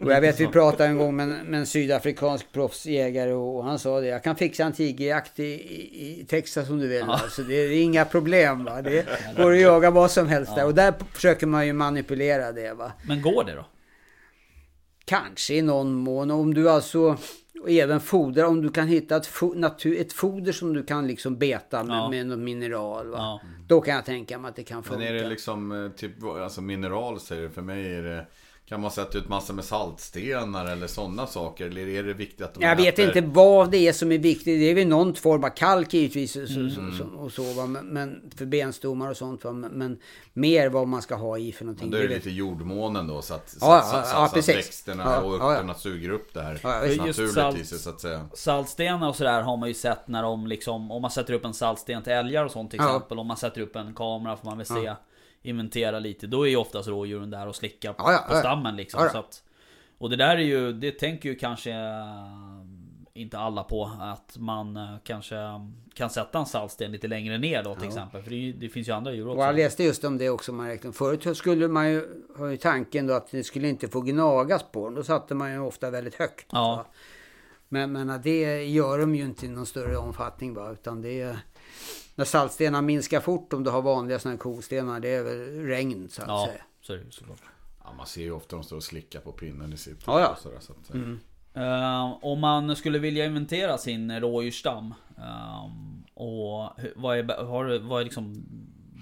Och 0.04 0.12
jag 0.12 0.22
vet 0.22 0.40
vi 0.40 0.48
pratade 0.48 0.90
en 0.90 0.98
gång 0.98 1.16
med, 1.16 1.24
en- 1.24 1.46
med 1.46 1.60
en 1.60 1.66
sydafrikansk 1.66 2.46
proffsjägare 2.54 3.34
och 3.34 3.64
han 3.64 3.80
sa 3.80 4.02
det. 4.02 4.08
Jag 4.08 4.24
kan 4.24 4.36
fixa 4.36 4.64
en 4.64 4.74
tigerjakt 4.74 5.40
i, 5.40 5.44
i, 5.44 6.22
i 6.22 6.26
Texas 6.26 6.70
om 6.70 6.80
du 6.80 6.88
vill. 6.88 7.06
Va? 7.06 7.22
Så 7.30 7.42
det 7.42 7.54
är 7.56 7.82
inga 7.84 8.06
problem 8.06 8.64
va. 8.66 8.82
Det 8.82 9.06
går 9.38 9.52
att 9.54 9.60
jaga 9.60 9.92
vad 9.92 10.12
som 10.12 10.28
helst 10.28 10.56
där. 10.56 10.66
Och 10.66 10.74
där 10.76 10.94
försöker 11.14 11.48
man 11.48 11.68
ju 11.68 11.74
manipulera 11.74 12.52
det 12.52 12.74
va. 12.74 12.92
Men 13.08 13.22
går 13.22 13.44
det 13.44 13.54
då? 13.56 13.66
Kanske 15.06 15.54
i 15.54 15.62
någon 15.62 15.94
mån. 15.94 16.32
Om 16.32 16.54
du 16.54 16.70
alltså 16.70 17.18
och 17.62 17.72
även 17.72 18.00
foder, 18.00 18.46
om 18.46 18.62
du 18.62 18.70
kan 18.70 18.88
hitta 18.88 19.16
ett, 19.16 19.28
fo 19.28 19.54
natur, 19.54 20.02
ett 20.02 20.14
foder 20.14 20.52
som 20.52 20.74
du 20.74 20.84
kan 20.84 21.08
liksom 21.08 21.38
beta 21.38 21.84
med, 21.84 21.96
Ja. 21.98 22.10
med 22.10 22.28
något 22.28 22.40
mineral. 22.40 23.08
Va? 23.08 23.18
Ja. 23.18 23.42
Då 23.68 23.82
kan 23.82 23.96
jag 23.96 24.06
tänka 24.06 24.38
mig 24.40 24.50
att 24.50 24.56
det 24.56 24.64
kan 24.64 24.84
funka. 24.84 25.00
Men 25.00 25.08
är 25.08 25.14
det 25.14 25.30
liksom 25.30 25.72
eh, 25.86 25.92
typ, 25.92 26.24
alltså 26.24 26.62
mineral 26.62 27.20
säger 27.20 27.42
du, 27.42 27.50
för 27.50 27.62
mig 27.62 27.96
är 27.96 28.04
det 28.04 28.26
kan 28.66 28.82
man 28.82 28.92
sätta 28.92 29.18
ut 29.18 29.30
massor 29.30 29.54
med 29.54 29.66
saltstenar 29.66 30.66
eller 30.66 30.88
sådana 30.88 31.28
saker? 31.28 31.66
Eller 31.68 31.88
är 31.88 32.04
det 32.04 32.14
viktigt 32.14 32.42
att 32.42 32.54
de 32.54 32.64
jag 32.64 32.76
vet 32.76 32.98
äter- 33.00 33.08
inte 33.08 33.22
vad 33.22 33.72
det 33.72 33.78
är 33.88 33.94
som 33.94 34.12
är 34.12 34.18
viktigt. 34.18 34.46
Det 34.60 34.72
är 34.72 34.76
väl 34.76 34.88
någon 34.88 35.16
form 35.16 35.44
av 35.44 35.50
kalk 35.50 35.94
givetvis. 35.94 36.32
Så, 36.32 36.40
Mm. 36.40 36.72
så, 36.72 36.98
så, 36.98 37.04
och 37.18 37.32
så, 37.32 37.54
va? 37.54 37.66
Men, 37.66 37.86
men 37.86 38.32
för 38.38 38.46
benstommar 38.46 39.10
och 39.10 39.18
sånt. 39.18 39.44
Va? 39.44 39.52
Men, 39.52 39.72
men 39.72 39.98
mer 40.34 40.70
vad 40.70 40.88
man 40.88 41.02
ska 41.02 41.16
ha 41.16 41.38
i 41.38 41.52
för 41.52 41.66
någonting. 41.66 41.92
Då 41.92 41.98
är 41.98 42.02
det 42.02 42.08
det 42.08 42.14
vet- 42.14 42.26
lite 42.26 42.38
jordmånen 42.38 43.08
då 43.08 43.22
så 43.22 43.34
att, 43.34 43.50
så, 43.50 43.58
Ja, 43.62 43.82
så, 43.82 43.98
ja, 43.98 44.04
så, 44.04 44.16
ja, 44.16 44.28
så 44.28 44.34
precis. 44.36 44.50
att 44.50 44.58
växterna 44.58 45.22
och 45.22 45.34
örterna 45.52 45.74
suger 45.74 46.10
upp 46.10 46.34
det 46.34 46.42
här 46.42 46.60
Ja, 46.64 46.70
naturligt 47.06 47.34
salt- 47.34 47.60
i 47.60 47.66
sig 47.66 47.80
så 47.80 47.90
att 47.90 48.02
säga. 48.02 48.26
Saltstenar 48.34 49.10
och 49.10 49.16
sådär 49.16 49.42
har 49.42 49.58
man 49.58 49.68
ju 49.68 49.74
sett 49.76 50.08
när 50.08 50.24
de 50.24 50.48
liksom 50.48 50.92
Om 50.92 51.02
man 51.02 51.12
sätter 51.12 51.34
upp 51.34 51.46
en 51.46 51.54
saltsten 51.54 52.04
till 52.04 52.14
älgar 52.14 52.46
och 52.46 52.52
sånt 52.52 52.72
till 52.72 52.80
Ja. 52.80 52.86
exempel 52.96 53.20
Om 53.20 53.28
man 53.28 53.38
sätter 53.38 53.62
upp 53.62 53.76
en 53.76 53.94
kamera 53.94 54.38
får 54.38 54.46
man 54.50 54.58
väl 54.58 54.68
se 54.68 54.94
inventera 55.46 56.00
lite, 56.00 56.28
då 56.28 56.44
är 56.44 56.50
ju 56.50 56.56
oftast 56.56 56.88
rådjuren 56.88 57.30
där 57.30 57.48
och 57.48 57.56
slickar 57.56 57.94
på, 57.94 58.04
Ja, 58.04 58.12
ja, 58.12 58.26
ja. 58.30 58.40
stammen 58.40 58.76
liksom. 58.76 59.00
Ja, 59.00 59.06
ja. 59.06 59.12
Så 59.12 59.18
att, 59.18 59.44
och 59.98 60.10
det 60.10 60.16
där 60.16 60.38
är 60.38 60.42
ju, 60.42 60.74
det 60.74 60.92
tänker 60.92 61.30
ju 61.30 61.36
kanske 61.36 61.72
eh, 61.72 62.66
inte 63.14 63.38
alla 63.38 63.64
på 63.64 63.92
att 64.02 64.38
man 64.38 64.78
eh, 64.78 64.96
kanske 65.04 65.36
kan 65.94 66.10
sätta 66.10 66.40
en 66.40 66.46
saltsten 66.46 66.92
lite 66.92 67.08
längre 67.08 67.38
ner 67.38 67.64
då 67.64 67.76
till 67.76 67.88
exempel. 67.88 68.24
För 68.24 68.30
det, 68.30 68.52
det 68.52 68.70
finns 68.70 68.88
ju 68.88 68.92
andra 68.92 69.14
djur 69.14 69.28
också. 69.28 69.40
Och 69.40 69.46
jag 69.46 69.56
läste 69.56 69.84
just 69.84 70.04
om 70.04 70.18
det 70.18 70.30
också. 70.30 70.54
Man 70.54 70.68
räknade. 70.68 70.94
Förut 70.96 71.38
skulle 71.38 71.68
man 71.68 71.92
ju 71.92 72.24
ha 72.38 72.52
ju 72.52 72.58
tanken 72.58 73.08
då 73.08 73.14
att 73.14 73.32
det 73.32 73.44
skulle 73.44 73.70
inte 73.70 73.88
få 73.88 74.02
gnagas 74.02 74.66
på 74.72 74.86
den. 74.86 74.96
Då 74.96 75.04
satte 75.04 75.36
man 75.36 75.52
ju 75.52 75.60
ofta 75.60 75.90
väldigt 75.90 76.16
högt. 76.16 76.48
Ja. 76.52 76.86
Men, 77.70 77.92
men 77.92 78.22
det 78.24 78.64
gör 78.64 79.00
de 79.00 79.16
ju 79.16 79.24
inte 79.24 79.46
i 79.46 79.50
någon 79.50 79.66
större 79.66 79.98
omfattning. 79.98 80.54
Va? 80.54 80.72
Utan 80.72 81.02
det 81.02 81.22
är, 81.22 81.38
när 82.16 82.26
saltstenar 82.26 82.82
minskar 82.82 83.20
fort 83.20 83.54
om 83.54 83.64
du 83.64 83.70
har 83.70 83.82
vanliga 83.82 84.20
sådana 84.20 84.34
här 84.36 84.40
kostenar. 84.40 85.00
Det 85.00 85.10
är 85.10 85.24
väl 85.24 85.66
regn 85.66 86.08
så 86.12 86.22
att 86.22 86.28
Ja, 86.28 86.46
säga. 86.48 86.62
så 86.82 86.94
är 86.94 86.98
det 86.98 87.12
såklart. 87.12 87.42
Ja, 87.84 87.94
man 87.98 88.06
ser 88.08 88.22
ju 88.22 88.32
ofta 88.32 88.56
de 88.56 88.64
står 88.64 88.76
och 88.78 88.84
slickar 88.84 89.20
på 89.20 89.32
pinnen 89.32 89.74
i 89.74 89.78
sitt 89.78 90.00
Ja, 90.06 90.20
ja. 90.20 90.28
och 90.28 90.38
sådär, 90.38 90.58
så 90.60 90.74
att, 90.74 90.96
eh, 90.96 91.02
Eh, 91.58 92.18
om 92.22 92.40
man 92.40 92.76
skulle 92.76 93.00
vilja 93.00 93.26
inventera 93.26 93.78
sin 93.78 94.20
rådjursstam 94.20 94.94
eh, 95.18 95.66
Och 96.14 96.70
vad 96.96 97.18
är, 97.18 97.46
har, 97.46 97.80
vad, 97.80 98.00
är 98.00 98.04
liksom, 98.04 98.46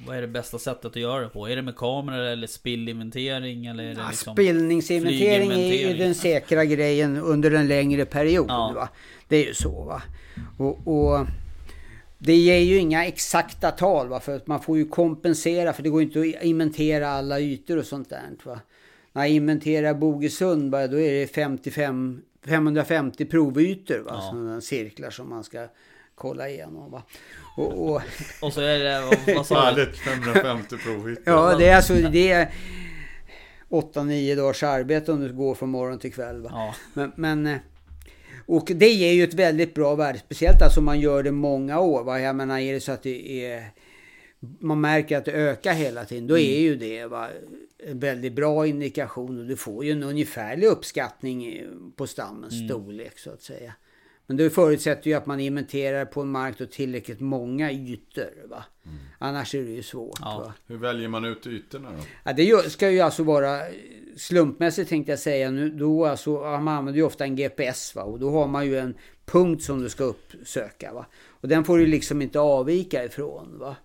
vad 0.07 0.17
är 0.17 0.21
det 0.21 0.27
bästa 0.27 0.59
sättet 0.59 0.85
att 0.85 0.95
göra 0.95 1.21
det 1.23 1.29
på? 1.29 1.49
Är 1.49 1.55
det 1.55 1.61
med 1.61 1.75
kameror 1.75 2.23
eller 2.23 2.47
spillinventering? 2.47 3.65
Eller 3.65 3.83
är 3.83 3.95
det 3.95 4.01
Ja, 4.01 4.09
liksom 4.09 4.33
Spillningsinventering 4.35 5.51
är 5.51 5.87
ju 5.89 5.97
den 5.97 6.15
säkra 6.15 6.65
grejen 6.65 7.17
under 7.17 7.51
en 7.51 7.67
längre 7.67 8.05
period. 8.05 8.45
Ja. 8.49 8.71
Va? 8.75 8.89
Det 9.27 9.35
är 9.43 9.47
ju 9.47 9.53
så. 9.53 9.83
va. 9.83 10.01
Och, 10.57 10.87
och 10.87 11.25
Det 12.25 12.35
ger 12.35 12.57
ju 12.57 12.77
inga 12.77 13.05
exakta 13.05 13.71
tal 13.71 14.07
va? 14.07 14.19
för 14.19 14.35
att 14.35 14.47
man 14.47 14.59
får 14.61 14.77
ju 14.77 14.85
kompensera 14.85 15.73
för 15.73 15.83
det 15.83 15.89
går 15.89 16.01
inte 16.01 16.19
att 16.19 16.43
inventera 16.43 17.09
alla 17.09 17.39
ytor 17.39 17.77
och 17.77 17.85
sånt 17.85 18.09
där. 18.09 18.21
Va? 18.43 18.59
När 19.11 19.21
jag 19.21 19.31
inventerar 19.31 19.93
Bogesund 19.93 20.71
va, 20.71 20.87
då 20.87 20.99
är 20.99 21.11
det 21.13 21.27
55, 21.27 22.21
550 22.45 23.25
provytor, 23.25 23.99
va? 23.99 24.11
Ja. 24.13 24.21
sådana 24.31 24.61
cirklar 24.61 25.09
som 25.09 25.29
man 25.29 25.43
ska 25.43 25.67
kolla 26.15 26.49
igenom. 26.49 26.91
Va? 26.91 27.03
Och, 27.57 27.89
och, 27.89 28.01
Och 28.41 28.53
så 28.53 28.61
är 28.61 28.79
det, 28.79 29.01
vad, 29.35 29.45
sa 29.45 29.55
du? 29.55 29.61
Härligt, 29.61 29.97
550 29.97 30.77
provytor. 30.77 31.23
ja, 31.25 31.55
det 31.57 31.67
är 31.67 31.75
alltså 31.75 31.93
det 31.93 32.31
är 32.31 32.51
8-9 33.69 34.35
dagars 34.35 34.63
arbete 34.63 35.11
om 35.11 35.21
du 35.21 35.33
går 35.33 35.55
från 35.55 35.69
morgon 35.69 35.99
till 35.99 36.13
kväll. 36.13 36.41
Va? 36.41 36.49
Ja, 36.53 36.75
Men, 36.93 37.11
men 37.15 37.47
eh, 37.47 37.57
och 38.45 38.71
det 38.75 38.89
ger 38.89 39.13
ju 39.13 39.23
ett 39.23 39.33
väldigt 39.33 39.73
bra 39.73 39.95
värde, 39.95 40.19
speciellt 40.19 40.61
alltså 40.61 40.79
om 40.79 40.85
man 40.85 40.99
gör 40.99 41.23
det 41.23 41.31
många 41.31 41.79
år. 41.79 42.03
Va? 42.03 42.19
Jag 42.19 42.35
menar 42.35 42.59
är 42.59 42.73
det 42.73 42.79
så 42.79 42.91
att 42.91 43.03
det 43.03 43.45
är 43.45 43.71
man 44.59 44.81
märker 44.81 45.17
att 45.17 45.25
det 45.25 45.31
ökar 45.31 45.73
hela 45.73 46.05
tiden, 46.05 46.27
då 46.27 46.37
är 46.37 46.59
ju 46.59 46.75
det 46.75 47.05
va, 47.05 47.29
en 47.77 47.99
väldigt 47.99 48.33
bra 48.33 48.67
indikation 48.67 49.39
och 49.39 49.45
du 49.45 49.57
får 49.57 49.85
ju 49.85 49.91
en 49.91 50.03
ungefärlig 50.03 50.67
uppskattning 50.67 51.45
eh, 51.45 51.67
på 51.95 52.07
stammens 52.07 52.65
storlek 52.65 53.19
så 53.19 53.31
att 53.31 53.41
säga. 53.41 53.73
Men 54.27 54.37
det 54.37 54.49
förutsätter 54.49 55.09
ju 55.09 55.13
att 55.13 55.25
man 55.25 55.39
inventerar 55.39 56.05
på 56.05 56.21
en 56.21 56.27
mark 56.27 56.57
då 56.57 56.65
tillräckligt 56.65 57.19
många 57.19 57.71
ytor. 57.71 58.47
Va? 58.49 58.63
Annars 59.19 59.55
är 59.55 59.63
det 59.63 59.71
ju 59.71 59.83
svårt. 59.83 60.19
Ja. 60.21 60.39
Va? 60.45 60.53
Hur 60.67 60.77
väljer 60.77 61.07
man 61.07 61.25
ut 61.25 61.47
ytorna 61.47 61.91
då? 61.91 61.97
Ja, 62.23 62.33
det 62.33 62.71
ska 62.71 62.89
ju 62.89 62.99
alltså 62.99 63.23
vara 63.23 63.59
slumpmässigt 64.17 64.89
tänkte 64.89 65.11
jag 65.11 65.19
säga. 65.19 65.51
Nu, 65.51 65.69
då 65.69 66.05
alltså, 66.05 66.31
man 66.39 66.67
använder 66.67 66.99
ju 66.99 67.05
ofta 67.05 67.23
en 67.23 67.35
GPS 67.35 67.95
va? 67.95 68.03
och 68.03 68.19
då 68.19 68.31
har 68.31 68.47
man 68.47 68.65
ju 68.65 68.77
en 68.77 68.95
punkt 69.25 69.63
som 69.63 69.81
du 69.81 69.89
ska 69.89 70.03
uppsöka. 70.03 70.93
Va? 70.93 71.05
Och 71.29 71.47
den 71.47 71.63
får 71.63 71.77
du 71.77 71.85
liksom 71.85 72.21
inte 72.21 72.39
avvika 72.39 73.05
ifrån. 73.05 73.59
Va? 73.59 73.75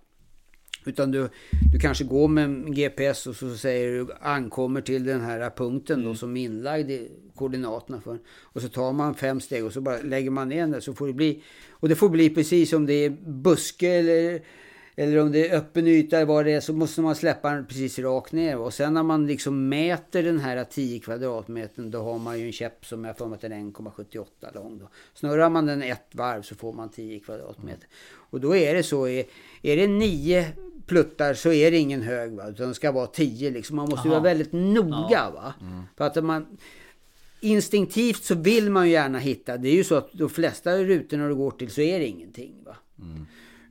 Utan 0.85 1.11
du, 1.11 1.29
du 1.71 1.79
kanske 1.79 2.03
går 2.03 2.27
med 2.27 2.43
en 2.43 2.73
GPS 2.73 3.27
och 3.27 3.35
så 3.35 3.55
säger 3.55 3.91
du 3.91 4.07
ankommer 4.21 4.81
till 4.81 5.03
den 5.03 5.21
här 5.21 5.49
punkten 5.49 6.03
då 6.03 6.15
som 6.15 6.37
är 6.37 6.43
inlagd 6.43 6.91
i 6.91 7.11
koordinaterna 7.35 8.01
för. 8.01 8.19
Och 8.27 8.61
så 8.61 8.69
tar 8.69 8.93
man 8.93 9.15
fem 9.15 9.39
steg 9.39 9.65
och 9.65 9.73
så 9.73 9.81
bara 9.81 10.01
lägger 10.01 10.29
man 10.29 10.49
ner 10.49 10.67
den 10.67 10.81
så 10.81 10.93
får 10.93 11.07
det 11.07 11.13
bli. 11.13 11.43
Och 11.69 11.89
det 11.89 11.95
får 11.95 12.09
bli 12.09 12.29
precis 12.29 12.73
om 12.73 12.85
det 12.85 12.93
är 12.93 13.09
buske 13.25 13.87
eller, 13.87 14.41
eller 14.99 15.21
om 15.21 15.31
det 15.31 15.49
är 15.49 15.57
öppen 15.57 15.87
yta 15.87 16.17
eller 16.17 16.25
vad 16.25 16.45
det 16.45 16.51
är 16.51 16.59
så 16.59 16.73
måste 16.73 17.01
man 17.01 17.15
släppa 17.15 17.53
den 17.53 17.65
precis 17.65 17.99
rakt 17.99 18.31
ner. 18.31 18.57
Och 18.57 18.73
sen 18.73 18.93
när 18.93 19.03
man 19.03 19.27
liksom 19.27 19.69
mäter 19.69 20.23
den 20.23 20.39
här 20.39 20.63
10 20.63 20.99
kvadratmetern 20.99 21.91
då 21.91 22.01
har 22.01 22.19
man 22.19 22.39
ju 22.39 22.45
en 22.45 22.51
käpp 22.51 22.85
som 22.85 23.05
jag 23.05 23.17
för 23.17 23.27
mig 23.27 23.39
är 23.41 23.49
1,78 23.49 24.25
lång. 24.55 24.79
Då. 24.79 24.89
Snurrar 25.13 25.49
man 25.49 25.65
den 25.65 25.81
ett 25.81 26.07
varv 26.11 26.41
så 26.41 26.55
får 26.55 26.73
man 26.73 26.89
10 26.89 27.19
kvadratmeter. 27.19 27.87
Och 28.11 28.39
då 28.41 28.55
är 28.55 28.73
det 28.73 28.83
så, 28.83 29.07
är, 29.07 29.25
är 29.61 29.77
det 29.77 29.87
9 29.87 30.45
pluttar 30.85 31.33
så 31.33 31.51
är 31.51 31.71
det 31.71 31.77
ingen 31.77 32.01
hög 32.01 32.31
va, 32.31 32.47
utan 32.49 32.67
det 32.67 32.73
ska 32.73 32.91
vara 32.91 33.07
10 33.07 33.51
liksom. 33.51 33.75
Man 33.75 33.89
måste 33.89 34.07
Aha. 34.07 34.09
vara 34.09 34.23
väldigt 34.23 34.51
noga 34.51 35.29
va. 35.29 35.53
För 35.97 36.05
att 36.05 36.23
man 36.23 36.57
instinktivt 37.39 38.23
så 38.23 38.35
vill 38.35 38.69
man 38.69 38.85
ju 38.87 38.91
gärna 38.91 39.19
hitta. 39.19 39.57
Det 39.57 39.69
är 39.69 39.75
ju 39.75 39.83
så 39.83 39.95
att 39.95 40.09
de 40.13 40.29
flesta 40.29 40.77
rutorna 40.77 41.27
du 41.27 41.35
går 41.35 41.51
till 41.51 41.71
så 41.71 41.81
är 41.81 41.99
det 41.99 42.05
ingenting 42.05 42.63
va. 42.65 42.75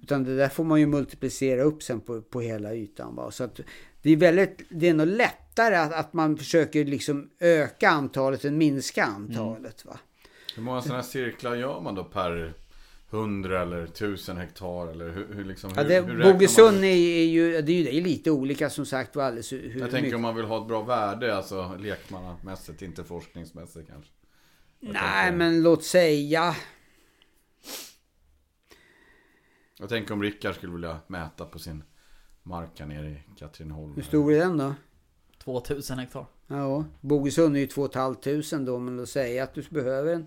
Utan 0.09 0.25
det 0.25 0.37
där 0.37 0.49
får 0.49 0.65
man 0.65 0.81
ju 0.81 0.87
multiplicera 0.87 1.63
upp 1.63 1.83
sen 1.83 2.01
på, 2.01 2.23
på 2.23 2.41
hela 2.41 2.75
ytan 2.75 3.15
va. 3.15 3.31
Så 3.31 3.45
att 3.45 3.61
det 4.03 4.11
är 4.11 4.17
väldigt, 4.17 4.63
det 4.69 4.89
är 4.89 4.95
nog 4.95 5.07
lättare 5.07 5.75
att, 5.77 5.93
att 5.93 6.13
man 6.13 6.37
försöker 6.37 6.85
liksom 6.85 7.31
öka 7.41 7.89
antalet 7.91 8.45
än 8.45 8.59
minska 8.59 9.05
antalet 9.05 9.85
va. 9.85 9.99
Hur 10.57 10.63
många 10.63 10.83
sådana 10.83 11.01
här 11.03 11.09
cirklar 11.09 11.55
gör 11.55 11.81
man 11.81 11.95
då 11.95 12.05
per 12.05 12.53
100 13.11 13.63
eller 13.63 13.83
1000 13.85 14.37
hektar? 14.37 14.87
Eller 14.91 15.11
hur, 15.11 15.27
hur, 15.35 15.45
liksom, 15.45 15.71
Ja, 15.77 15.83
hur, 15.83 15.89
det, 15.89 16.01
hur 16.01 16.33
Bogesund 16.33 16.79
är, 16.79 16.89
är 16.89 17.25
ju, 17.25 17.63
det 17.63 17.73
är 17.73 17.77
ju 17.77 17.85
det 17.85 17.95
är 17.97 18.01
lite 18.03 18.31
olika 18.31 18.71
som 18.71 18.87
sagt 18.87 19.17
var 19.17 19.25
alldeles 19.25 19.53
hur, 19.53 19.59
Jag 19.81 19.91
tänker 19.91 20.01
mycket- 20.03 20.15
om 20.17 20.23
man 20.23 20.37
vill 20.37 20.45
ha 20.45 20.61
ett 20.63 20.69
bra 20.69 20.83
värde, 20.83 21.37
alltså 21.37 21.77
lekmannamässigt, 21.81 22.83
inte 22.83 23.05
forskningsmässigt 23.05 23.89
kanske. 23.89 24.11
Jag 24.81 24.93
Nej 24.93 25.03
tänker- 25.25 25.37
men 25.39 25.63
låt 25.63 25.85
säga 25.85 26.55
Jag 29.81 29.89
tänker 29.89 30.15
om 30.15 30.23
Rickard 30.23 30.55
skulle 30.55 30.73
vilja 30.73 30.99
mäta 31.07 31.45
på 31.45 31.59
sin 31.59 31.83
mark 32.43 32.71
här 32.81 32.87
nere 32.87 33.09
i 33.11 33.19
Katrineholm. 33.39 33.95
Hur 33.95 34.03
stor 34.03 34.33
är 34.33 34.39
den 34.39 34.57
då? 34.59 34.75
2000 35.45 35.99
hektar. 35.99 36.27
Ja, 36.47 36.85
Bogesund 37.01 37.57
är 37.57 37.61
ju 37.61 37.67
2 37.67 37.89
500 37.95 38.59
då, 38.73 38.79
men 38.79 38.97
låt 38.97 39.09
säga 39.09 39.45
att 39.45 39.55
du 39.55 39.63
behöver 39.71 40.15
en 40.15 40.27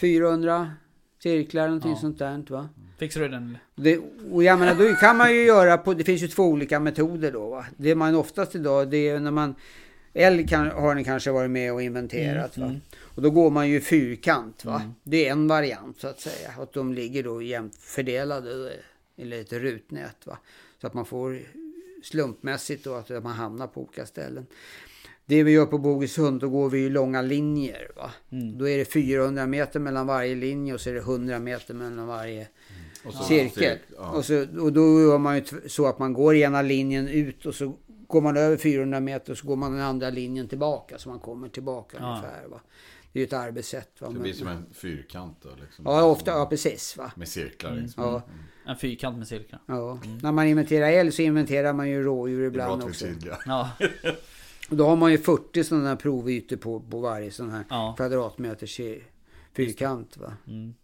400 0.00 0.70
cirklar, 1.18 1.66
någonting 1.66 1.90
Ja. 1.90 1.96
sånt 1.96 2.18
där. 2.18 2.44
Va? 2.48 2.68
Fixar 2.98 3.20
du 3.20 3.28
den? 3.28 3.58
Det, 3.74 4.00
och 4.32 4.44
jag 4.44 4.58
menar, 4.58 4.74
då 4.74 4.94
kan 4.96 5.16
man 5.16 5.34
ju 5.34 5.44
göra 5.44 5.78
på, 5.78 5.94
det 5.94 6.04
finns 6.04 6.22
ju 6.22 6.28
två 6.28 6.42
olika 6.44 6.80
metoder 6.80 7.32
då. 7.32 7.50
Va? 7.50 7.64
Det 7.76 7.94
man 7.94 8.14
oftast 8.14 8.54
idag, 8.54 8.90
det 8.90 9.08
är 9.08 9.20
när 9.20 9.30
man, 9.30 9.54
älg 10.14 10.48
kan, 10.48 10.70
har 10.70 10.94
ni 10.94 11.04
kanske 11.04 11.30
varit 11.30 11.50
med 11.50 11.72
och 11.72 11.82
inventerat. 11.82 12.56
Mm, 12.56 12.68
va? 12.68 12.70
mm. 12.70 12.80
Och 13.00 13.22
då 13.22 13.30
går 13.30 13.50
man 13.50 13.68
ju 13.68 13.80
fyrkant. 13.80 14.64
Va? 14.64 14.76
Mm. 14.80 14.94
Det 15.02 15.26
är 15.26 15.32
en 15.32 15.48
variant 15.48 16.00
så 16.00 16.08
att 16.08 16.20
säga. 16.20 16.50
Att 16.58 16.72
de 16.72 16.94
ligger 16.94 17.22
då 17.22 17.42
jämnt 17.42 17.76
fördelade 17.76 18.72
eller 19.16 19.40
ett 19.40 19.52
rutnät. 19.52 20.26
Va? 20.26 20.38
Så 20.80 20.86
att 20.86 20.94
man 20.94 21.06
får 21.06 21.38
slumpmässigt 22.02 22.84
då 22.84 22.94
att 22.94 23.08
man 23.08 23.26
hamnar 23.32 23.66
på 23.66 23.80
olika 23.82 24.06
ställen. 24.06 24.46
Det 25.26 25.42
vi 25.42 25.52
gör 25.52 25.66
på 25.66 25.78
Bogesund, 25.78 26.40
då 26.40 26.48
går 26.48 26.70
vi 26.70 26.78
ju 26.78 26.90
långa 26.90 27.22
linjer. 27.22 27.90
Va? 27.96 28.10
Mm. 28.32 28.58
Då 28.58 28.68
är 28.68 28.78
det 28.78 28.84
400 28.84 29.46
meter 29.46 29.80
mellan 29.80 30.06
varje 30.06 30.34
linje 30.34 30.74
och 30.74 30.80
så 30.80 30.90
är 30.90 30.94
det 30.94 31.00
100 31.00 31.38
meter 31.38 31.74
mellan 31.74 32.06
varje 32.06 32.48
Och 33.04 33.14
så- 33.14 33.24
cirkel. 33.24 33.78
Ja. 33.96 34.10
Och, 34.10 34.24
så, 34.24 34.46
och 34.60 34.72
då 34.72 35.00
gör 35.00 35.18
man 35.18 35.36
ju 35.36 35.42
så 35.66 35.86
att 35.86 35.98
man 35.98 36.12
går 36.12 36.34
ena 36.34 36.62
linjen 36.62 37.08
ut 37.08 37.46
och 37.46 37.54
så 37.54 37.72
går 38.06 38.20
man 38.20 38.36
över 38.36 38.56
400 38.56 39.00
meter 39.00 39.34
så 39.34 39.46
går 39.46 39.56
man 39.56 39.72
den 39.72 39.80
andra 39.80 40.10
linjen 40.10 40.48
tillbaka. 40.48 40.98
Så 40.98 41.08
man 41.08 41.18
kommer 41.18 41.48
tillbaka 41.48 41.96
Ja. 42.00 42.08
ungefär. 42.10 42.48
Va? 42.48 42.60
Det 43.12 43.18
är 43.18 43.20
ju 43.20 43.26
ett 43.26 43.32
arbetssätt. 43.32 44.00
Va? 44.00 44.08
Det 44.10 44.18
blir 44.18 44.32
som 44.32 44.48
en 44.48 44.66
fyrkant 44.72 45.38
då 45.42 45.48
liksom. 45.62 45.84
Ja, 45.84 46.02
ofta, 46.04 46.30
ja 46.30 46.46
precis. 46.46 46.96
Va? 46.96 47.12
Med 47.16 47.28
cirklar 47.28 47.70
Mm. 47.70 47.82
liksom. 47.82 48.04
Ja, 48.04 48.22
En 48.66 48.76
fyrkant 48.76 49.18
med 49.18 49.28
cirklar. 49.28 49.60
ja. 49.66 49.98
När 50.22 50.32
man 50.32 50.46
inventerar 50.46 50.86
älg 50.88 51.12
så 51.12 51.22
inventerar 51.22 51.72
man 51.72 51.88
ju 51.90 52.02
rådjur 52.02 52.40
Det 52.40 52.46
är 52.46 52.50
bra 52.50 52.62
ibland 52.64 52.82
också. 52.82 53.04
är 53.06 53.08
tydliga. 53.08 53.38
Ja, 53.46 53.70
Och 54.70 54.76
då 54.76 54.86
har 54.86 54.96
man 54.96 55.12
ju 55.12 55.18
40 55.18 55.64
sådana 55.64 55.88
här 55.88 55.96
provytor 55.96 56.56
på, 56.56 56.80
på 56.80 56.98
varje 57.00 57.30
sån 57.30 57.50
här 57.50 57.64
ja. 57.70 57.94
kvadratmeter 57.96 58.66
ci- 58.66 59.00
fyrkant. 59.52 60.16
Va? 60.16 60.32
Mm. 60.46 60.74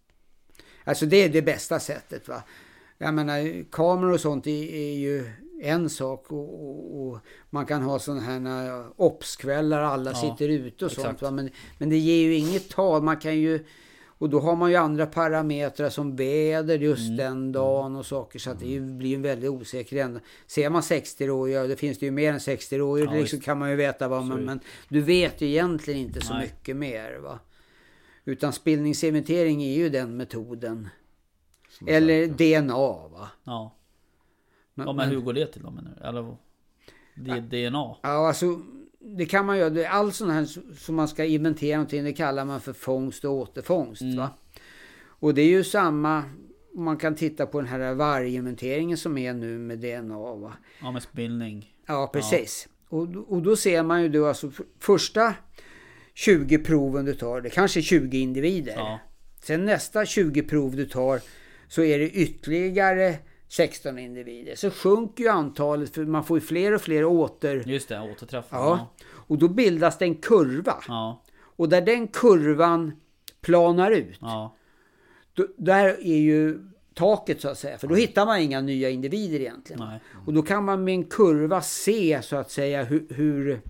Alltså 0.84 1.06
det 1.06 1.16
är 1.16 1.28
det 1.28 1.42
bästa 1.42 1.80
sättet. 1.80 2.28
va. 2.28 2.42
Jag 2.98 3.14
menar 3.14 3.64
kameror 3.70 4.12
och 4.12 4.20
sånt 4.20 4.46
är, 4.46 4.64
är 4.74 4.92
ju 4.98 5.30
en 5.60 5.90
sak 5.90 6.32
och, 6.32 6.66
och, 6.68 7.00
och 7.06 7.18
man 7.50 7.66
kan 7.66 7.82
ha 7.82 7.98
sådana 7.98 8.20
här 8.20 8.84
obskvällar 8.96 9.80
alla 9.82 10.10
Ja, 10.10 10.16
sitter 10.16 10.48
ute 10.48 10.84
och 10.84 10.90
exakt. 10.92 11.20
sånt. 11.20 11.34
Men, 11.34 11.50
men 11.78 11.88
det 11.90 11.98
ger 11.98 12.22
ju 12.22 12.34
inget 12.34 12.68
tal. 12.70 13.02
Man 13.02 13.16
kan 13.16 13.38
ju 13.38 13.64
och 14.06 14.30
då 14.30 14.40
har 14.40 14.56
man 14.56 14.70
ju 14.70 14.76
andra 14.76 15.06
parametrar 15.06 15.88
som 15.88 16.16
väder 16.16 16.78
just 16.78 17.04
Mm. 17.06 17.16
den 17.16 17.52
dagen 17.52 17.96
och 17.96 18.06
saker 18.06 18.38
så 18.38 18.50
att 18.50 18.60
det 18.60 18.66
ju 18.66 18.80
blir 18.80 19.14
en 19.14 19.22
väldigt 19.22 19.50
osäker 19.50 19.96
ändå. 19.96 20.20
Ser 20.46 20.70
man 20.70 20.82
60 20.82 21.26
rådjur, 21.26 21.68
det 21.68 21.76
finns 21.76 21.98
det 21.98 22.06
ju 22.06 22.12
mer 22.12 22.32
än 22.32 22.40
60 22.40 22.78
rådjur, 22.78 23.06
Ja, 23.06 23.12
liksom 23.12 23.40
kan 23.40 23.58
man 23.58 23.70
ju 23.70 23.76
veta 23.76 24.08
vad 24.08 24.32
är 24.32 24.36
men, 24.36 24.60
du 24.88 25.00
vet 25.00 25.40
ju 25.40 25.46
egentligen 25.48 26.00
inte 26.00 26.20
så 26.20 26.34
Nej. 26.34 26.42
mycket 26.42 26.76
mer. 26.76 27.18
va. 27.18 27.38
Utan 28.24 28.52
spillningsinventering 28.52 29.62
är 29.62 29.74
ju 29.74 29.88
den 29.88 30.16
metoden. 30.16 30.88
Eller. 31.86 32.26
DNA 32.26 32.74
va. 33.08 33.28
Ja. 33.44 33.76
Men, 34.74 34.86
ja 34.86 34.92
men 34.92 35.08
hur 35.08 35.20
går 35.20 35.32
det 35.32 35.46
till 35.46 35.62
då 35.62 35.70
menar 35.70 35.96
du? 36.00 36.08
Eller 36.08 36.22
vad? 36.22 36.36
D- 37.14 37.40
DNA? 37.68 37.96
Ja, 38.02 38.28
alltså 38.28 38.60
det 38.98 39.26
kan 39.26 39.46
man 39.46 39.58
göra. 39.58 39.70
Det- 39.70 39.86
Allt 39.88 40.14
sånt 40.14 40.32
här 40.32 40.44
som 40.78 40.94
man 40.94 41.08
ska 41.08 41.24
inventera 41.24 41.76
någonting, 41.76 42.04
det 42.04 42.12
kallar 42.12 42.44
man 42.44 42.60
för 42.60 42.72
fångst 42.72 43.24
och 43.24 43.32
återfångst. 43.32 44.02
Mm. 44.02 44.16
Va? 44.16 44.30
Och 45.02 45.34
det 45.34 45.42
är 45.42 45.46
ju 45.48 45.64
samma, 45.64 46.24
man 46.74 46.96
kan 46.96 47.14
titta 47.14 47.46
på 47.46 47.60
den 47.60 47.68
här 47.70 47.94
varginventeringen 47.94 48.96
som 48.96 49.18
är 49.18 49.34
nu 49.34 49.58
med 49.58 49.78
DNA. 49.78 50.34
Va? 50.34 50.52
Ja, 50.82 50.90
med 50.92 51.02
spillning. 51.02 51.74
Ja, 51.86 52.10
precis. 52.12 52.68
Och, 52.88 53.08
och 53.28 53.42
då 53.42 53.56
ser 53.56 53.82
man 53.82 54.02
ju 54.02 54.08
då 54.08 54.26
alltså 54.26 54.50
första 54.78 55.34
20 56.14 56.58
proven 56.58 57.04
du 57.04 57.14
tar, 57.14 57.40
det 57.40 57.50
kanske 57.50 57.80
är 57.80 57.82
20 57.82 58.18
individer. 58.20 58.72
Ja. 58.76 58.98
Sen 59.42 59.64
nästa 59.64 60.06
20 60.06 60.42
prov 60.42 60.76
du 60.76 60.86
tar 60.86 61.20
så 61.68 61.82
är 61.82 61.98
det 61.98 62.10
ytterligare 62.10 63.16
16 63.50 63.98
individer. 63.98 64.54
Så 64.54 64.70
sjunker 64.70 65.24
ju 65.24 65.30
antalet 65.30 65.94
för 65.94 66.04
man 66.04 66.24
får 66.24 66.36
ju 66.38 66.40
fler 66.40 66.74
och 66.74 66.80
fler 66.80 67.04
åter... 67.04 67.62
Just 67.66 67.88
det, 67.88 68.00
återträffar. 68.00 68.58
Ja. 68.58 68.92
Och 69.12 69.38
då 69.38 69.48
bildas 69.48 69.98
det 69.98 70.04
en 70.04 70.14
kurva. 70.14 70.76
Ja. 70.88 71.22
Och 71.38 71.68
där 71.68 71.80
den 71.80 72.08
kurvan 72.08 72.92
planar 73.40 73.90
ut, 73.90 74.18
Ja. 74.20 74.56
då, 75.34 75.46
där 75.56 75.86
är 75.88 76.18
ju 76.18 76.58
taket 76.94 77.40
så 77.40 77.48
att 77.48 77.58
säga. 77.58 77.78
För 77.78 77.86
då 77.86 77.94
hittar 77.94 78.26
man 78.26 78.40
inga 78.40 78.60
nya 78.60 78.90
individer 78.90 79.40
egentligen. 79.40 79.82
Nej. 79.84 80.00
Och 80.26 80.32
då 80.32 80.42
kan 80.42 80.64
man 80.64 80.84
med 80.84 80.94
en 80.94 81.04
kurva 81.04 81.60
se 81.60 82.22
så 82.22 82.36
att 82.36 82.50
säga 82.50 82.84
hur, 82.84 83.06
hur 83.10 83.60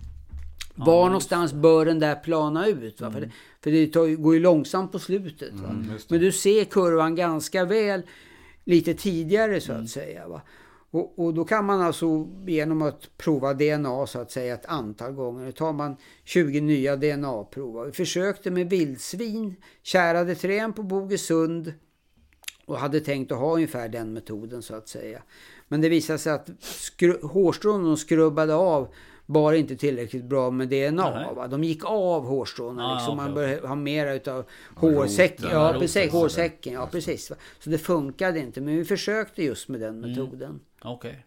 var 0.75 1.05
någonstans 1.05 1.53
bör 1.53 1.85
den 1.85 1.99
där 1.99 2.15
plana 2.15 2.67
ut. 2.67 3.01
Va? 3.01 3.11
För, 3.11 3.21
det, 3.21 3.31
för 3.63 3.71
det 3.71 3.87
tar, 3.87 4.15
går 4.15 4.33
ju 4.33 4.39
långsamt 4.39 4.91
på 4.91 4.99
slutet. 4.99 5.51
Mm. 5.51 5.91
Men 6.09 6.19
du 6.19 6.31
ser 6.31 6.63
kurvan 6.63 7.15
ganska 7.15 7.65
väl 7.65 8.01
lite 8.63 8.93
tidigare 8.93 9.61
så 9.61 9.73
att 9.73 9.89
säga. 9.89 10.27
Va? 10.27 10.41
Och, 10.91 11.19
och 11.19 11.33
då 11.33 11.45
kan 11.45 11.65
man 11.65 11.81
alltså 11.81 12.27
genom 12.47 12.81
att 12.81 13.17
prova 13.17 13.53
DNA 13.53 14.07
så 14.07 14.19
att 14.19 14.31
säga 14.31 14.53
ett 14.53 14.65
antal 14.65 15.11
gånger. 15.11 15.45
Då 15.45 15.51
tar 15.51 15.73
man 15.73 15.95
20 16.23 16.61
nya 16.61 16.95
DNA-prov. 16.95 17.85
Vi 17.85 17.91
försökte 17.91 18.51
med 18.51 18.69
vildsvin, 18.69 19.55
kärade 19.83 20.35
trän 20.35 20.73
på 20.73 20.83
Bogesund 20.83 21.73
och 22.65 22.77
hade 22.77 22.99
tänkt 22.99 23.31
att 23.31 23.37
ha 23.37 23.53
ungefär 23.53 23.89
den 23.89 24.13
metoden 24.13 24.61
så 24.61 24.75
att 24.75 24.87
säga. 24.87 25.21
Men 25.67 25.81
det 25.81 25.89
visade 25.89 26.19
sig 26.19 26.33
att 26.33 26.49
hårstrån 27.21 27.83
de 27.83 27.97
skrubbade 27.97 28.55
av 28.55 28.93
bar 29.31 29.53
inte 29.53 29.75
tillräckligt 29.75 30.23
bra 30.23 30.51
med 30.51 30.67
DNA. 30.69 31.33
Va? 31.33 31.47
De 31.47 31.63
gick 31.63 31.85
av 31.85 32.25
hårstråna. 32.25 32.85
Ah, 32.91 32.95
liksom. 32.95 33.17
Man 33.17 33.33
bör 33.33 33.67
ha 33.67 33.75
mera 33.75 34.13
utav 34.13 34.45
hårsäcken. 34.75 35.49
Ja, 35.51 35.75
precis. 35.79 36.11
Hårsäcken. 36.11 36.73
Ja, 36.73 36.87
precis. 36.91 37.29
va. 37.29 37.35
Så 37.59 37.69
det 37.69 37.77
funkade 37.77 38.39
inte. 38.39 38.61
Men 38.61 38.75
vi 38.77 38.85
försökte 38.85 39.43
just 39.43 39.67
med 39.69 39.79
den 39.81 39.97
Mm. 39.97 40.09
metoden. 40.09 40.59
Okej. 40.81 41.25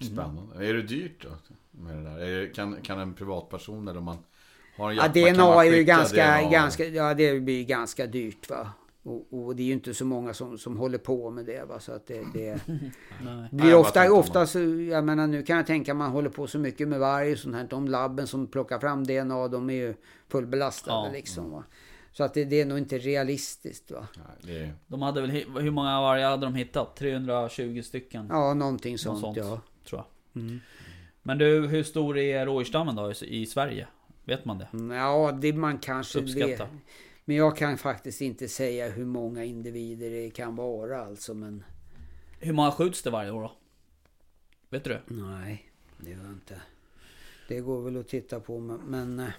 Spännande. 0.00 0.66
Är 0.66 0.74
det 0.74 0.82
dyrt 0.82 1.22
då? 1.22 1.28
Med 1.70 1.96
det 1.96 2.02
där? 2.02 2.54
Kan, 2.54 2.76
kan 2.82 2.98
en 3.00 3.14
privatperson 3.14 3.88
eller 3.88 3.98
om 3.98 4.04
man 4.04 4.18
har 4.76 4.90
en 4.90 4.96
Ja, 4.96 5.02
jaktmark, 5.02 5.26
kan 5.26 5.34
DNA 5.36 5.64
är 5.64 5.76
ju 5.76 5.84
ganska, 5.84 6.38
DNA? 6.40 6.50
ganska, 6.50 6.84
ja 6.86 7.14
det 7.14 7.40
blir 7.40 7.64
ganska 7.64 8.06
dyrt 8.06 8.50
va. 8.50 8.70
Och, 9.06 9.26
och 9.46 9.56
det 9.56 9.62
är 9.62 9.66
ju 9.66 9.72
inte 9.72 9.94
så 9.94 10.04
många 10.04 10.34
som, 10.34 10.58
som 10.58 10.76
håller 10.76 10.98
på 10.98 11.30
med 11.30 11.46
det 11.46 11.68
va. 11.68 11.80
Så 11.80 11.92
att 11.92 12.06
det, 12.06 12.24
det 12.34 12.60
blir 13.52 13.74
ofta, 13.74 13.92
tänkte 13.92 14.12
om 14.12 14.18
ofta 14.18 14.46
så, 14.46 14.58
jag 14.90 15.04
menar 15.04 15.26
nu 15.26 15.42
kan 15.42 15.56
jag 15.56 15.66
tänka 15.66 15.94
man 15.94 16.10
håller 16.10 16.30
på 16.30 16.46
så 16.46 16.58
mycket 16.58 16.88
med 16.88 17.00
varg 17.00 17.32
och 17.32 17.38
sånt 17.38 17.54
här. 17.54 17.66
De 17.70 17.88
labben 17.88 18.26
som 18.26 18.46
plockar 18.46 18.78
fram 18.78 19.04
DNA 19.04 19.48
de 19.48 19.70
är 19.70 19.74
ju 19.74 19.94
fullbelastade 20.28 21.06
Ja. 21.06 21.12
liksom 21.12 21.50
va. 21.50 21.64
Så 22.12 22.24
att 22.24 22.34
det, 22.34 22.44
det 22.44 22.60
är 22.60 22.66
nog 22.66 22.78
inte 22.78 22.98
realistiskt 22.98 23.90
va. 23.90 24.06
Nej, 24.16 24.26
det 24.42 24.58
är, 24.64 24.74
De 24.86 25.02
hade 25.02 25.20
väl, 25.20 25.30
hur 25.30 25.70
många 25.70 26.00
vargar 26.00 26.30
hade 26.30 26.46
de 26.46 26.54
hittat? 26.54 26.96
320 26.96 27.82
stycken? 27.82 28.26
Ja, 28.30 28.54
någonting 28.54 28.98
sånt, 28.98 29.20
sånt. 29.20 29.36
ja. 29.36 29.60
Tror 29.88 30.02
jag. 30.32 30.42
Mm. 30.42 30.60
Men 31.22 31.38
du, 31.38 31.66
hur 31.66 31.82
stor 31.82 32.18
är 32.18 32.46
rådjursstammen 32.46 32.96
då 32.96 33.12
i 33.22 33.46
Sverige? 33.46 33.86
Vet 34.24 34.44
man 34.44 34.58
det? 34.58 34.68
Mm, 34.72 34.96
Ja, 34.96 35.32
det 35.40 35.52
man 35.52 35.78
kanske 35.78 36.20
vet. 36.20 36.62
Men 37.28 37.36
jag 37.36 37.56
kan 37.56 37.78
faktiskt 37.78 38.20
inte 38.20 38.48
säga 38.48 38.88
hur 38.88 39.04
många 39.04 39.44
individer 39.44 40.10
det 40.10 40.30
kan 40.30 40.56
vara 40.56 41.04
alltså. 41.04 41.34
Men 41.34 41.64
Hur 42.40 42.52
många 42.52 42.70
skjuts 42.72 43.02
det 43.02 43.10
varje 43.10 43.30
år 43.30 43.42
då? 43.42 43.52
Vet 44.68 44.84
du 44.84 44.90
det? 44.90 45.02
nej, 45.06 45.70
det 45.98 46.10
gör 46.10 46.22
jag 46.22 46.32
inte. 46.32 46.60
Det 47.48 47.60
går 47.60 47.82
väl 47.82 47.96
att 47.96 48.08
titta 48.08 48.40
på 48.40 48.58
men... 48.60 49.18
eh, 49.18 49.30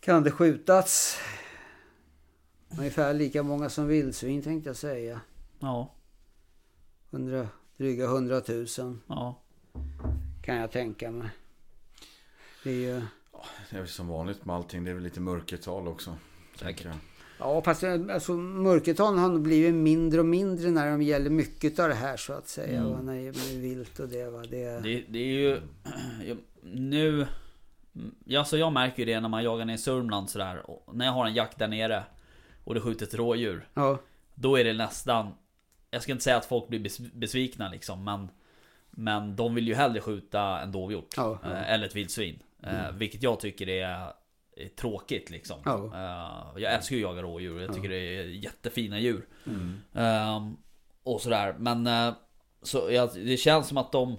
kan 0.00 0.22
det 0.22 0.30
skjutas 0.30 1.18
ungefär 2.78 3.14
lika 3.14 3.42
många 3.42 3.68
som 3.70 3.86
vildsvin 3.86 4.42
tänkte 4.42 4.68
jag 4.70 4.76
säga. 4.76 5.20
Ja. 5.58 5.94
100, 7.10 7.48
dryga 7.76 8.04
100 8.04 8.42
000 8.48 8.66
Ja. 9.06 9.42
kan 10.42 10.56
jag 10.56 10.70
tänka 10.72 11.10
mig. 11.10 11.28
Det 12.64 12.70
är 12.70 12.74
ju... 12.74 13.02
det 13.70 13.76
är 13.76 13.80
väl 13.80 13.88
som 13.88 14.08
vanligt 14.08 14.44
med 14.44 14.56
allting. 14.56 14.84
Det 14.84 14.90
är 14.90 14.94
väl 14.94 15.02
lite 15.02 15.20
mörkertal 15.20 15.88
också. 15.88 16.16
jag. 16.88 16.94
Ja, 17.38 17.62
fast 17.62 17.82
eh, 17.82 17.92
alltså, 18.10 18.32
mörkertalen 18.32 19.18
har 19.18 19.38
blivit 19.38 19.74
mindre 19.74 20.20
och 20.20 20.26
mindre 20.26 20.70
när 20.70 20.90
de 20.90 21.02
gäller 21.02 21.30
mycket 21.30 21.78
av 21.78 21.88
det 21.88 21.94
här 21.94 22.16
så 22.16 22.32
att 22.32 22.48
säga. 22.48 22.78
Mm. 22.78 22.92
Va? 22.92 23.02
När 23.02 23.14
det 23.14 23.20
gäller 23.20 23.60
vilt 23.60 24.00
och 24.00 24.08
det. 24.08 24.30
Va? 24.30 24.42
det 24.50 24.80
Det, 24.80 25.04
det 25.08 25.18
är 25.18 25.32
ju... 25.32 25.60
Nu... 26.62 27.26
Ja, 28.24 28.44
så 28.44 28.56
jag 28.56 28.72
märker 28.72 28.98
ju 28.98 29.04
det 29.04 29.20
när 29.20 29.28
man 29.28 29.44
jagar 29.44 29.64
ner 29.64 29.74
i 29.74 29.78
Sörmland 29.78 30.30
sådär. 30.30 30.70
Och 30.70 30.96
när 30.96 31.04
jag 31.04 31.12
har 31.12 31.26
en 31.26 31.34
jakt 31.34 31.58
där 31.58 31.68
nere 31.68 32.02
och 32.64 32.74
det 32.74 32.80
skjuter 32.80 33.06
ett 33.06 33.14
rådjur. 33.14 33.68
ja, 33.74 33.98
Då 34.34 34.58
är 34.58 34.64
det 34.64 34.72
nästan... 34.72 35.32
Jag 35.90 36.02
ska 36.02 36.12
inte 36.12 36.24
säga 36.24 36.36
att 36.36 36.44
folk 36.44 36.68
blir 36.68 36.78
bes- 36.80 37.10
besvikna 37.14 37.68
liksom, 37.68 38.04
men... 38.04 38.28
Men 38.90 39.36
de 39.36 39.54
vill 39.54 39.68
ju 39.68 39.74
hellre 39.74 40.00
skjuta 40.00 40.60
en 40.60 40.72
dovhjort. 40.72 41.14
Ja, 41.16 41.38
ja. 41.42 41.50
eh, 41.52 41.72
Eller 41.72 41.86
ett 41.86 41.96
vildsvin. 41.96 42.38
Eh, 42.62 42.92
Vilket 42.92 43.22
jag 43.22 43.40
tycker 43.40 43.68
är, 43.68 44.12
tråkigt 44.76 45.30
liksom. 45.30 45.58
Ja. 45.64 45.84
Eh, 45.94 46.62
Jag 46.62 46.74
älskar 46.74 46.96
ju 46.96 47.04
att 47.04 47.10
jaga 47.10 47.22
rådjur. 47.22 47.60
Jag 47.60 47.74
tycker 47.74 47.88
det 47.88 47.96
är 48.18 48.24
jättefina 48.24 48.98
djur. 49.00 49.26
Mm. 49.46 49.80
Ehm, 49.94 50.56
och 51.02 51.20
sådär. 51.20 51.54
Men 51.58 51.86
eh, 51.86 52.14
så, 52.62 52.88
ja, 52.90 53.06
det 53.14 53.36
känns 53.36 53.68
som 53.68 53.76
att 53.76 53.92
de 53.92 54.16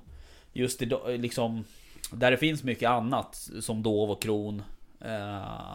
just 0.54 0.82
idag, 0.82 1.20
liksom 1.20 1.66
där 2.12 2.32
det 2.32 2.38
finns 2.38 2.64
mycket 2.64 2.90
annat 2.90 3.36
som 3.62 3.84
dov 3.84 4.12
och 4.12 4.22
kron 4.22 4.62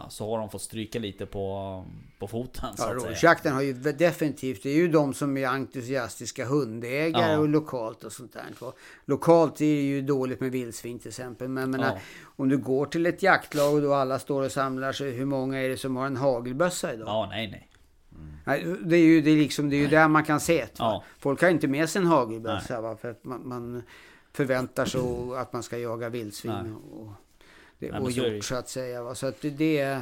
så 0.09 0.29
har 0.31 0.37
de 0.39 0.49
fått 0.49 0.61
stryka 0.61 0.99
lite 0.99 1.25
på, 1.25 1.85
på 2.19 2.27
foten 2.27 2.61
så 2.61 2.65
ja 2.65 2.69
att 2.69 2.77
säga. 2.77 2.93
rådjursjakten 2.93 3.53
har 3.53 3.61
ju 3.61 3.73
definitivt, 3.73 4.63
det 4.63 4.69
är 4.69 4.75
ju 4.75 4.87
de 4.87 5.13
som 5.13 5.37
är 5.37 5.47
entusiastiska 5.47 6.45
hundägare 6.45 7.31
Ja. 7.31 7.37
och 7.39 7.49
lokalt 7.49 8.03
och 8.03 8.11
sånt 8.11 8.33
där. 8.33 8.45
Lokalt 9.05 9.61
är 9.61 9.65
det 9.65 9.81
ju 9.81 10.01
dåligt 10.01 10.39
med 10.39 10.51
vildsvin 10.51 10.99
till 10.99 11.07
exempel. 11.09 11.47
Men 11.47 11.71
menar, 11.71 11.91
Ja. 11.93 11.99
om 12.25 12.49
du 12.49 12.57
går 12.57 12.85
till 12.85 13.05
ett 13.05 13.23
jaktlag 13.23 13.73
och 13.73 13.81
då 13.81 13.93
alla 13.93 14.19
står 14.19 14.43
och 14.43 14.51
samlar 14.51 14.91
sig, 14.91 15.11
hur 15.11 15.25
många 15.25 15.59
är 15.59 15.69
det 15.69 15.77
som 15.77 15.95
har 15.95 16.05
en 16.05 16.17
hagelbössa 16.17 16.93
idag? 16.93 17.07
Ja, 17.07 17.27
nej 17.29 17.47
nej. 17.51 17.69
Nej, 18.45 18.75
Det 18.85 18.95
är 18.97 19.03
ju, 19.03 19.21
det 19.21 19.29
är 19.31 19.37
liksom, 19.37 19.69
det 19.69 19.75
är 19.75 19.79
ju 19.79 19.87
där 19.87 20.07
man 20.07 20.23
kan 20.23 20.39
se 20.39 20.57
det. 20.57 20.71
Ja. 20.77 21.03
Folk 21.19 21.41
har 21.41 21.49
inte 21.49 21.67
med 21.67 21.89
sig 21.89 22.01
en 22.01 22.07
hagelbössa 22.07 22.81
va? 22.81 22.97
för 23.01 23.11
att 23.11 23.23
man, 23.23 23.47
man 23.47 23.83
förväntar 24.33 24.85
sig 24.85 25.01
att 25.37 25.53
man 25.53 25.63
ska 25.63 25.77
jaga 25.77 26.09
vildsvin 26.09 26.75
och, 26.91 27.07
det, 27.79 27.91
Nej, 27.91 28.01
och 28.01 28.11
så 28.13 28.19
ju. 28.21 28.35
hjort 28.35 28.45
så 28.45 28.55
att 28.55 28.69
säga. 28.69 29.03
Va? 29.03 29.15
Så 29.15 29.27
att 29.27 29.41
det. 29.41 30.01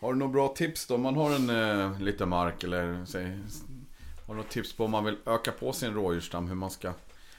Har 0.00 0.12
du 0.12 0.18
några 0.18 0.32
bra 0.32 0.48
tips 0.48 0.86
då? 0.86 0.94
Om 0.94 1.02
man 1.02 1.14
har 1.16 1.30
en 1.34 1.50
eh, 1.90 2.00
liten 2.00 2.28
mark 2.28 2.64
eller 2.64 3.04
säg, 3.06 3.38
Har 4.26 4.34
du 4.34 4.40
något 4.40 4.50
tips 4.50 4.72
på 4.72 4.84
om 4.84 4.90
man 4.90 5.04
vill 5.04 5.16
öka 5.26 5.52
på 5.52 5.72
sin 5.72 5.94
rådjursstam 5.94 6.46
hur 6.48 6.54
man 6.54 6.70
ska 6.70 6.92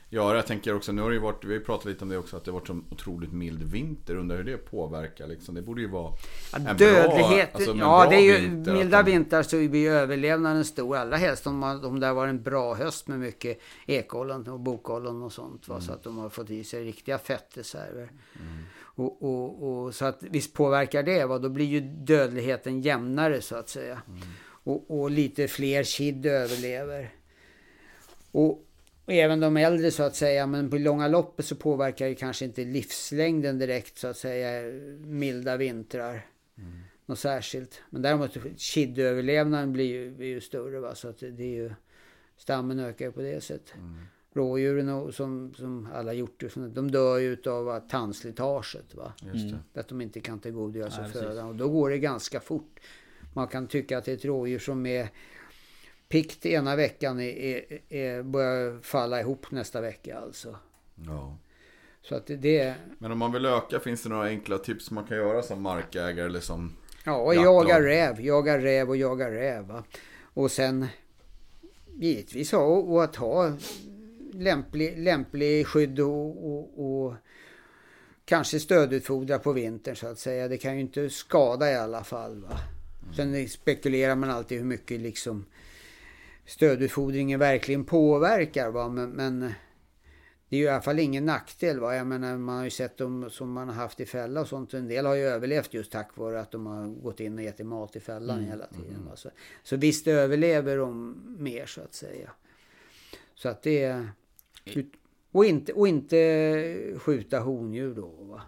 göra? 0.10 0.36
Jag 0.36 0.46
tänker 0.46 0.76
också, 0.76 0.92
nu 0.92 1.02
har 1.02 1.10
det 1.10 1.14
ju 1.16 1.22
varit, 1.22 1.44
vi 1.44 1.48
har 1.48 1.54
ju 1.54 1.66
pratat 1.66 1.86
lite 1.86 2.04
om 2.04 2.10
det 2.10 2.18
också, 2.18 2.38
att 2.38 2.46
det 2.46 2.52
har 2.52 2.60
varit 2.60 2.68
så 2.68 2.82
otroligt 2.92 3.32
mild 3.34 3.64
vinter. 3.64 4.16
Undrar 4.16 4.38
hur 4.38 4.44
det 4.44 4.58
påverkar 4.58 5.28
liksom. 5.28 5.56
Det 5.56 5.62
borde 5.62 5.82
ju 5.82 5.88
vara 5.90 6.14
Ja, 6.52 6.58
en 6.58 6.64
bra- 6.64 6.74
dödligheten, 6.74 7.56
alltså, 7.56 7.72
en 7.72 7.78
ja 7.78 8.02
bra 8.02 8.10
det 8.10 8.16
är 8.16 8.22
ju 8.40 8.50
vinter, 8.50 8.74
milda 8.74 8.98
man- 8.98 9.06
vintrar 9.06 9.44
så 9.44 9.56
blir 9.58 9.92
överlevnaden 9.92 10.66
stor. 10.66 10.98
Allra 10.98 11.18
helst 11.18 11.48
om, 11.48 11.58
man, 11.58 11.86
om 11.86 12.00
det 12.00 12.08
har 12.08 12.14
varit 12.14 12.30
en 12.30 12.44
bra 12.44 12.74
höst 12.76 13.08
med 13.08 13.20
mycket 13.20 13.60
ekollon 13.86 14.48
och 14.48 14.60
bokollon 14.60 15.24
och 15.24 15.34
sånt. 15.34 15.68
Va? 15.68 15.76
Mm. 15.76 15.88
Så 15.88 15.94
att 15.94 16.04
de 16.04 16.18
har 16.18 16.30
fått 16.30 16.50
i 16.50 16.64
sig 16.64 16.84
riktiga 16.84 17.18
fettreserver. 17.18 18.10
Och, 18.98 19.24
och, 19.24 19.64
och, 19.64 19.96
så 19.96 20.06
att 20.06 20.24
visst 20.24 20.54
påverkar 20.54 21.04
det. 21.04 21.26
Va? 21.26 21.40
Då 21.40 21.50
blir 21.50 21.66
ju 21.66 21.80
dödligheten 21.82 22.82
jämnare 22.82 23.42
så 23.42 23.56
att 23.56 23.70
säga. 23.70 24.02
Mm. 24.08 24.20
Och, 24.44 25.00
och 25.00 25.12
lite 25.12 25.48
fler 25.48 25.84
kid 25.84 26.26
överlever. 26.26 27.14
Och, 28.32 28.64
även 29.08 29.40
de 29.40 29.58
äldre 29.58 29.92
så 29.92 30.04
att 30.04 30.16
säga, 30.16 30.48
men 30.48 30.70
på 30.70 30.78
långa 30.78 31.08
loppet 31.08 31.46
så 31.46 31.56
påverkar 31.56 32.08
ju 32.08 32.16
kanske 32.16 32.46
inte 32.46 32.64
livslängden 32.64 33.60
direkt 33.60 33.98
så 33.98 34.08
att 34.08 34.18
säga 34.18 34.72
milda 34.98 35.58
vintrar. 35.58 36.26
Något 37.06 37.20
särskilt. 37.20 37.82
Men 37.90 38.02
däremot 38.02 38.38
kidöverlevnaden 38.58 39.74
blir 39.74 39.86
ju, 39.86 40.12
blir 40.12 40.28
ju 40.28 40.42
större 40.42 40.80
va, 40.80 40.96
så 40.96 41.10
att 41.10 41.20
det, 41.20 41.32
det 41.32 41.44
är 41.44 41.56
ju 41.56 41.72
stammen 42.38 42.80
ökar 42.80 43.12
på 43.12 43.22
det 43.22 43.44
sättet. 43.44 43.74
Rådjuren 44.38 44.90
och, 44.90 45.14
som, 45.14 45.54
som 45.58 45.88
alla 45.94 46.14
hjortdjur, 46.14 46.68
de 46.70 46.92
dör 46.92 47.18
ju 47.18 47.34
utav 47.34 47.80
tandslitaget 47.90 48.96
va. 48.96 49.14
Just 49.34 49.56
det. 49.74 49.80
Att 49.80 49.88
de 49.88 50.02
inte 50.02 50.20
kan 50.20 50.40
tillgodogöra 50.40 50.92
sig 50.92 51.10
födan. 51.12 51.48
Och 51.48 51.56
då 51.56 51.70
går 51.70 51.90
det 51.90 51.98
ganska 51.98 52.40
fort. 52.40 52.80
Man 53.34 53.48
kan 53.48 53.68
tycka 53.68 53.98
att 53.98 54.06
det 54.06 54.12
är 54.12 54.16
ett 54.16 54.26
rådjur 54.26 54.60
som 54.60 54.86
är 54.86 55.10
pikt 56.10 56.46
ena 56.46 56.76
veckan 56.76 57.20
är, 57.20 57.30
är, 57.38 57.80
är, 57.90 58.24
börjar 58.24 58.80
falla 58.82 59.20
ihop 59.22 59.52
nästa 59.52 59.82
vecka 59.82 60.18
alltså. 60.20 60.56
Ja. 61.08 61.38
Så 62.02 62.16
att 62.16 62.28
det- 62.28 62.36
det... 62.36 62.76
Men 63.00 63.12
om 63.12 63.18
man 63.18 63.32
vill 63.32 63.46
öka, 63.46 63.80
finns 63.80 64.04
det 64.04 64.10
några 64.10 64.28
enkla 64.28 64.58
tips 64.58 64.92
man 64.92 65.04
kan 65.04 65.18
göra 65.18 65.42
som 65.44 65.62
markägare 65.62 66.26
eller 66.26 66.40
som... 66.40 66.74
Ja, 67.06 67.34
jaga 67.34 67.82
räv, 67.82 68.22
jaga 68.22 68.58
räv 68.58 68.90
och 68.90 68.98
jaga 68.98 69.32
räv. 69.32 69.68
Va? 69.68 69.84
Och 70.24 70.52
sen 70.52 70.86
givetvis 71.96 72.52
ha 72.52 72.60
och 72.66 73.04
att 73.04 73.16
ha 73.16 73.54
lämplig, 74.40 74.98
lämplig 74.98 75.68
skydd 75.68 76.00
och, 76.00 76.52
och, 76.52 77.06
och 77.06 77.14
kanske 78.26 78.60
stödutfodra 78.60 79.40
på 79.40 79.54
vintern 79.54 79.96
så 79.96 80.08
att 80.08 80.20
säga. 80.20 80.48
Det 80.48 80.58
kan 80.58 80.76
ju 80.76 80.82
inte 80.82 81.10
skada 81.10 81.72
i 81.72 81.76
alla 81.76 82.04
fall. 82.04 82.42
Va? 82.42 82.60
Sen 83.16 83.50
spekulerar 83.50 84.16
man 84.16 84.30
alltid 84.30 84.58
hur 84.58 84.66
mycket 84.66 85.00
liksom 85.00 85.46
stödutfodringen 86.46 87.40
verkligen 87.40 87.86
påverkar. 87.86 88.72
Va? 88.72 88.90
Men, 88.90 89.10
men 89.10 89.40
det 90.50 90.56
är 90.56 90.60
ju 90.60 90.66
i 90.66 90.70
alla 90.70 90.82
fall 90.82 91.00
ingen 91.00 91.26
nackdel. 91.26 91.80
Va? 91.80 91.96
Jag 91.96 92.08
menar, 92.08 92.38
man 92.38 92.58
har 92.58 92.64
ju 92.64 92.70
sett 92.70 92.98
dem 92.98 93.30
som 93.30 93.52
man 93.52 93.68
har 93.68 93.76
haft 93.76 94.00
i 94.00 94.06
fälla 94.06 94.42
och 94.42 94.48
sånt. 94.48 94.74
En 94.74 94.88
del 94.88 95.06
har 95.06 95.16
ju 95.16 95.24
överlevt 95.24 95.74
just 95.74 95.92
tack 95.92 96.18
vare 96.18 96.40
att 96.40 96.52
de 96.52 96.66
har 96.66 96.88
gått 96.88 97.20
in 97.20 97.38
och 97.38 97.44
gett 97.44 97.66
mat 97.66 97.96
i 97.96 98.00
fällan 98.00 98.44
hela 98.44 98.66
tiden. 98.68 99.06
Va? 99.10 99.16
Så, 99.16 99.30
så 99.64 99.76
visst 99.76 100.08
överlever 100.08 100.78
de 100.78 101.16
mer 101.40 101.66
så 101.66 101.82
att 101.82 101.94
säga. 101.94 102.32
Så 103.36 103.50
att 103.50 103.62
det 103.62 103.84
är... 103.84 104.10
Och 105.32 105.46
inte, 105.46 105.74
och 105.74 105.88
inte 105.88 106.94
skjuta 106.98 107.40
hondjur 107.40 107.96
då. 107.96 108.08
Va? 108.08 108.42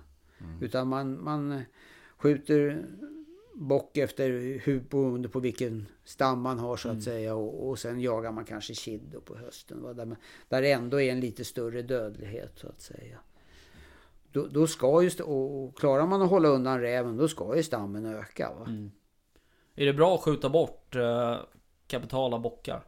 Utan 0.62 0.88
man, 0.88 1.24
man 1.24 1.62
skjuter 2.18 2.86
bock 3.54 3.98
efter 3.98 4.30
hur 4.64 4.80
beroende 4.80 5.30
på 5.30 5.40
vilken 5.40 5.86
stam 6.04 6.42
man 6.42 6.60
har 6.60 6.78
så 6.78 6.90
att 6.90 7.04
säga. 7.04 7.36
Och, 7.36 7.70
och 7.70 7.80
sen 7.80 8.02
jagar 8.02 8.32
man 8.32 8.46
kanske 8.46 8.74
kid 8.74 9.16
på 9.26 9.36
hösten. 9.36 9.82
Va? 9.82 9.94
Där, 9.94 10.06
man, 10.06 10.18
där 10.50 10.64
ändå 10.64 11.02
är 11.02 11.12
en 11.12 11.20
lite 11.20 11.46
större 11.46 11.82
dödlighet 11.82 12.52
så 12.56 12.68
att 12.68 12.82
säga. 12.82 13.18
Då, 14.32 14.48
då 14.48 14.68
ska 14.68 15.04
ju, 15.04 15.24
och 15.24 15.78
klarar 15.78 16.08
man 16.08 16.22
att 16.22 16.30
hålla 16.30 16.50
undan 16.50 16.82
räven 16.82 17.18
då 17.18 17.28
ska 17.28 17.56
ju 17.56 17.64
stammen 17.64 18.06
öka. 18.06 18.54
Va? 18.60 18.66
Är 19.76 19.86
det 19.86 19.94
bra 19.94 20.16
att 20.16 20.22
skjuta 20.22 20.50
bort 20.50 20.96
eh, 20.96 21.38
kapitala 21.88 22.40
bockar? 22.40 22.84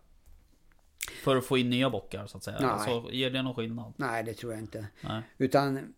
För 1.23 1.35
att 1.35 1.45
få 1.45 1.57
in 1.57 1.69
nya 1.69 1.89
bockar 1.89 2.27
så 2.27 2.37
att 2.37 2.43
säga? 2.43 2.57
Nej. 2.59 2.69
Alltså, 2.69 3.11
ger 3.11 3.29
det 3.29 3.41
någon 3.41 3.55
skillnad? 3.55 3.93
Nej 3.97 4.23
det 4.23 4.33
tror 4.33 4.53
jag 4.53 4.61
inte. 4.61 4.85
Nej. 5.01 5.21
Utan 5.37 5.93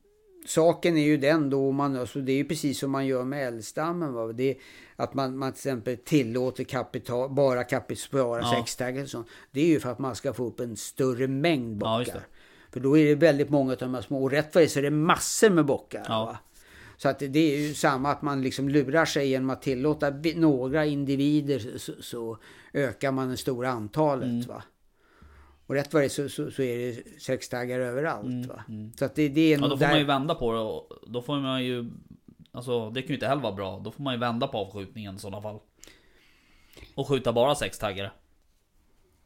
saken 0.45 0.97
är 0.97 1.03
ju 1.03 1.17
den 1.17 1.49
då, 1.49 1.71
man, 1.71 1.95
alltså 1.95 2.19
det 2.19 2.31
är 2.31 2.35
ju 2.37 2.45
precis 2.45 2.79
som 2.79 2.91
man 2.91 3.05
gör 3.07 3.23
med 3.23 3.47
älgstammen. 3.47 4.13
Va? 4.13 4.27
Det 4.27 4.57
att 4.95 5.13
man, 5.13 5.37
man 5.37 5.51
till 5.51 5.57
exempel 5.59 5.97
tillåter 5.97 6.63
kapital, 6.63 7.29
bara 7.29 7.63
kapital, 7.63 8.39
Ja. 8.41 8.55
sextaggar 8.57 9.03
och 9.03 9.09
sånt. 9.09 9.27
Det 9.51 9.61
är 9.61 9.67
ju 9.67 9.79
för 9.79 9.91
att 9.91 9.99
man 9.99 10.15
ska 10.15 10.33
få 10.33 10.45
upp 10.45 10.59
en 10.59 10.77
större 10.77 11.27
mängd 11.27 11.77
bockar. 11.77 12.05
Ja. 12.05 12.19
För 12.71 12.79
då 12.79 12.97
är 12.97 13.05
det 13.05 13.15
väldigt 13.15 13.49
många 13.49 13.71
av 13.71 13.77
de 13.77 13.93
här 13.93 14.01
små. 14.01 14.23
Och 14.23 14.31
rätt 14.31 14.55
vad 14.55 14.63
det 14.63 14.67
så 14.67 14.79
är 14.79 14.83
det 14.83 14.89
massor 14.89 15.49
med 15.49 15.65
bockar. 15.65 16.05
Ja. 16.07 16.37
Så 16.97 17.09
att 17.09 17.19
det 17.19 17.39
är 17.39 17.57
ju 17.59 17.73
samma 17.73 18.11
att 18.11 18.21
man 18.21 18.41
liksom 18.41 18.69
lurar 18.69 19.05
sig 19.05 19.29
genom 19.29 19.49
att 19.49 19.61
tillåta 19.61 20.13
några 20.35 20.85
individer 20.85 21.77
så, 21.77 21.93
så 22.01 22.37
ökar 22.73 23.11
man 23.11 23.29
det 23.29 23.37
stora 23.37 23.69
antalet. 23.69 24.29
Mm. 24.29 24.41
Va? 24.41 24.63
Och 25.67 25.75
rätt 25.75 25.93
vad 25.93 26.01
det 26.01 26.07
är 26.07 26.09
så, 26.09 26.29
så, 26.29 26.51
så 26.51 26.61
är 26.61 26.77
det 26.77 27.21
sextaggar 27.21 27.79
överallt. 27.79 28.45
Va? 28.45 28.63
Så 28.99 29.05
att 29.05 29.15
det, 29.15 29.29
det 29.29 29.53
är 29.53 29.57
Mm, 29.57 29.63
Ja 29.63 29.69
då 29.69 29.77
får 29.77 29.85
där... 29.85 29.89
man 29.89 29.99
ju 29.99 30.05
vända 30.05 30.35
på 30.35 30.53
det 30.53 30.59
och 30.59 30.89
då 31.07 31.21
får 31.21 31.39
man 31.39 31.63
ju 31.63 31.91
Alltså 32.55 32.89
det 32.89 33.01
kan 33.01 33.07
ju 33.07 33.13
inte 33.13 33.27
heller 33.27 33.41
vara 33.41 33.53
bra. 33.53 33.79
Då 33.79 33.91
får 33.91 34.03
man 34.03 34.13
ju 34.13 34.19
vända 34.19 34.47
på 34.47 34.57
avskjutningen 34.57 35.15
i 35.15 35.19
sådana 35.19 35.41
fall. 35.41 35.59
Och 36.95 37.07
skjuta 37.07 37.33
bara 37.33 37.55
sex 37.55 37.77
taggare. 37.79 38.11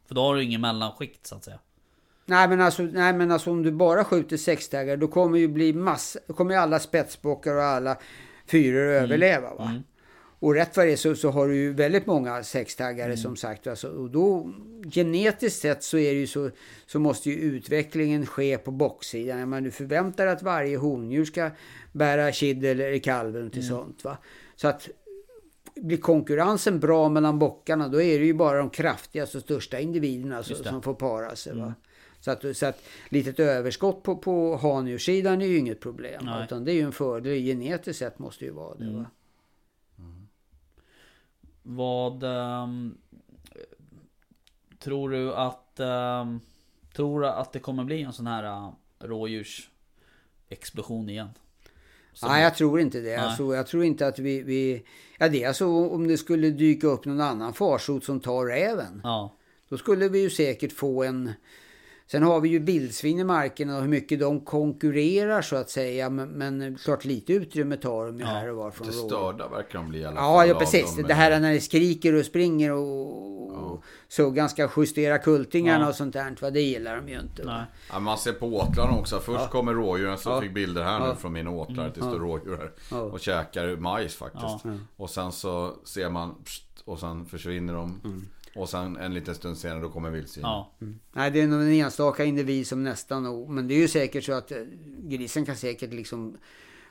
För 0.08 0.16
då 0.16 0.22
har 0.22 0.36
du 0.36 0.44
ingen 0.44 0.62
mellanskikt 0.62 1.28
så 1.28 1.36
att 1.36 1.44
säga. 1.44 1.60
Nej 2.26 2.48
men, 2.48 2.62
alltså, 2.62 2.84
nej 2.84 3.14
men 3.14 3.32
alltså 3.32 3.52
om 3.52 3.64
du 3.64 3.72
bara 3.72 4.04
skjuter 4.04 4.38
sextaggar 4.38 4.98
då 4.98 5.08
kommer 5.08 5.38
ju 5.38 5.48
bli 5.48 5.74
massa, 5.74 6.20
då 6.28 6.34
kommer 6.34 6.54
ju 6.54 6.60
alla 6.60 6.80
spetsbockar 6.80 7.56
och 7.56 7.64
alla 7.64 7.98
fyror 8.46 8.96
att 8.96 9.04
överleva. 9.04 9.54
Va? 9.54 9.82
Och 10.40 10.54
rätt 10.54 10.78
vad 10.78 10.86
det 10.86 10.92
är 10.92 10.98
så, 10.98 11.16
så 11.16 11.30
har 11.30 11.48
du 11.48 11.56
ju 11.56 11.74
väldigt 11.74 12.06
många 12.06 12.44
sextaggare 12.44 13.18
som 13.18 13.36
sagt. 13.36 13.68
Alltså, 13.68 13.88
och 13.88 14.10
då 14.10 14.54
genetiskt 14.92 15.62
sett 15.62 15.84
så 15.84 15.98
är 15.98 16.14
det 16.14 16.20
ju 16.20 16.28
så, 16.28 16.50
så 16.86 17.00
måste 17.00 17.30
ju 17.30 17.36
utvecklingen 17.36 18.26
ske 18.26 18.58
på 18.58 18.72
bocksidan. 18.72 19.50
Menar, 19.50 19.62
du 19.62 19.72
förväntar 19.72 20.26
dig 20.26 20.34
att 20.34 20.44
varje 20.44 20.78
hondjur 20.78 21.26
ska 21.26 21.50
bära 21.92 22.32
kid 22.32 22.66
eller 22.66 23.00
kalven 23.00 23.50
till 23.50 23.68
sånt. 23.68 24.04
Va? 24.04 24.18
Så 24.56 24.68
att 24.68 24.90
blir 25.76 25.98
konkurrensen 25.98 26.80
bra 26.80 27.10
mellan 27.10 27.40
bockarna 27.40 27.88
då 27.88 28.02
är 28.02 28.20
det 28.20 28.26
ju 28.26 28.34
bara 28.34 28.58
de 28.58 28.70
kraftigaste 28.70 29.38
och 29.38 29.44
största 29.44 29.80
individerna 29.80 30.38
det. 30.42 30.44
som 30.56 30.82
får 30.82 30.94
para 30.94 31.36
sig. 31.36 31.56
Va? 31.56 31.74
Så 32.20 32.32
att, 32.32 32.58
så 32.58 32.66
att 32.66 32.82
litet 33.10 33.40
överskott 33.40 34.04
på, 34.04 34.16
på 34.16 34.58
handjurssidan 34.58 35.42
är 35.42 35.46
ju 35.46 35.58
inget 35.58 35.80
problem. 35.80 36.26
Nej. 36.26 36.44
Utan 36.44 36.66
det 36.66 36.72
är 36.72 36.76
ju 36.76 36.82
en 36.82 36.92
fördel. 36.92 37.38
Genetiskt 37.38 38.00
sett 38.00 38.20
måste 38.20 38.46
ju 38.46 38.52
vara 38.52 38.76
det. 38.76 38.92
Va? 38.92 39.06
Vad... 41.70 42.24
ehm, 42.24 42.98
tror 44.80 45.10
du 45.10 45.34
att... 45.34 45.80
ehm, 45.80 46.40
tror 46.96 47.22
du 47.22 47.28
att 47.28 47.54
det 47.54 47.60
kommer 47.60 47.84
bli 47.84 48.02
en 48.02 48.14
sån 48.14 48.28
här 48.28 48.44
uh, 48.44 48.70
rådjursexplosion 49.00 51.10
igen? 51.10 51.30
Som- 52.14 52.30
Nej, 52.30 52.44
jag 52.44 52.56
tror 52.56 52.80
inte 52.80 53.02
det. 53.02 53.16
Alltså, 53.16 53.56
jag 53.56 53.68
tror 53.68 53.84
inte 53.84 54.08
att 54.08 54.20
vi... 54.20 54.42
vi 54.42 54.84
ja, 55.20 55.30
det 55.30 55.44
är 55.44 55.48
alltså 55.48 55.68
om 55.68 56.08
det 56.08 56.18
skulle 56.18 56.50
dyka 56.50 56.88
upp 56.88 57.06
någon 57.06 57.22
annan 57.22 57.54
farsot 57.54 58.04
som 58.04 58.20
tar 58.20 58.46
räven. 58.46 59.02
Ja. 59.04 59.36
Då 59.70 59.78
skulle 59.78 60.10
vi 60.10 60.22
ju 60.22 60.30
säkert 60.30 60.72
få 60.72 61.04
en... 61.04 61.32
Sen 62.12 62.24
har 62.24 62.40
vi 62.42 62.50
ju 62.50 62.60
vildsvin 62.60 63.20
i 63.20 63.24
marken 63.24 63.70
och 63.70 63.82
hur 63.82 63.88
mycket 63.88 64.20
de 64.20 64.42
konkurrerar 64.46 65.42
så 65.42 65.56
att 65.56 65.70
säga. 65.70 66.10
Men, 66.10 66.30
men 66.30 66.78
klart 66.84 67.06
lite 67.06 67.34
utrymme 67.34 67.78
tar 67.78 68.06
de 68.06 68.16
ju 68.18 68.22
Ja, 68.22 68.28
här 68.28 68.50
och 68.50 68.58
var 68.58 68.72
från 68.72 68.92
störda 68.94 69.48
verkar 69.48 69.80
de 69.80 69.90
bli 69.90 70.00
i 70.00 70.06
alla 70.06 70.16
Ja, 70.16 70.38
fall 70.40 70.48
ja 70.48 70.56
precis. 70.60 70.96
Det 71.08 71.14
här 71.14 71.40
när 71.40 71.54
det 71.54 71.62
skriker 71.62 72.14
och 72.14 72.26
springer 72.26 72.72
och, 72.72 73.72
och 73.72 73.84
suggan 74.08 74.50
ska 74.50 74.70
justera 74.78 75.18
kultingarna 75.18 75.84
Ja. 75.84 75.90
och 75.90 75.96
sånt 75.96 76.14
där. 76.14 76.36
Va? 76.42 76.50
Det 76.50 76.62
gillar 76.62 76.96
de 76.96 77.10
ju 77.10 77.20
inte. 77.20 77.44
Nej. 77.46 77.64
Ja, 77.92 78.00
man 78.00 78.18
ser 78.18 78.34
på 78.34 78.46
åtlarna 78.58 78.98
också. 78.98 79.20
Först 79.20 79.50
kommer 79.50 79.74
rådjuren, 79.74 80.18
så 80.18 80.30
Ja. 80.30 80.42
fick 80.42 80.54
bilder 80.54 80.84
här 80.84 81.00
nu 81.00 81.06
Ja. 81.06 81.16
från 81.16 81.34
mina 81.34 81.50
åtlar. 81.52 81.88
Att 81.88 81.96
det 81.96 82.02
står 82.02 82.20
rådjur 82.20 82.58
här. 82.58 82.72
Ja. 82.92 82.98
Och 83.02 83.20
käkar 83.20 83.76
majs 83.76 84.16
faktiskt. 84.16 84.44
Ja. 84.64 84.72
Och 84.96 85.10
sen 85.10 85.32
så 85.32 85.74
ser 85.84 86.10
man, 86.10 86.36
och 86.86 87.00
sen 87.00 87.26
försvinner 87.26 87.74
de. 87.74 88.02
Och 88.58 88.70
sen 88.70 88.98
en 88.98 89.14
liten 89.14 89.36
stund 89.36 89.58
senare 89.58 89.82
då 89.82 89.90
kommer 89.90 90.10
vildsvin. 90.10 90.44
Ja. 90.44 90.72
Nej, 91.12 91.32
det 91.32 91.42
är 91.42 91.48
nog 91.48 91.62
en 91.62 91.72
enstaka 91.72 92.26
individ 92.26 92.68
som 92.68 92.84
nästan 92.84 93.24
nog... 93.24 93.50
Men 93.50 93.68
det 93.68 93.74
är 93.74 93.80
ju 93.80 93.88
säkert 93.88 94.24
så 94.24 94.34
att 94.34 94.52
eh, 94.52 94.58
grisen 95.00 95.46
kan 95.46 95.56
säkert 95.56 95.94
liksom... 95.94 96.38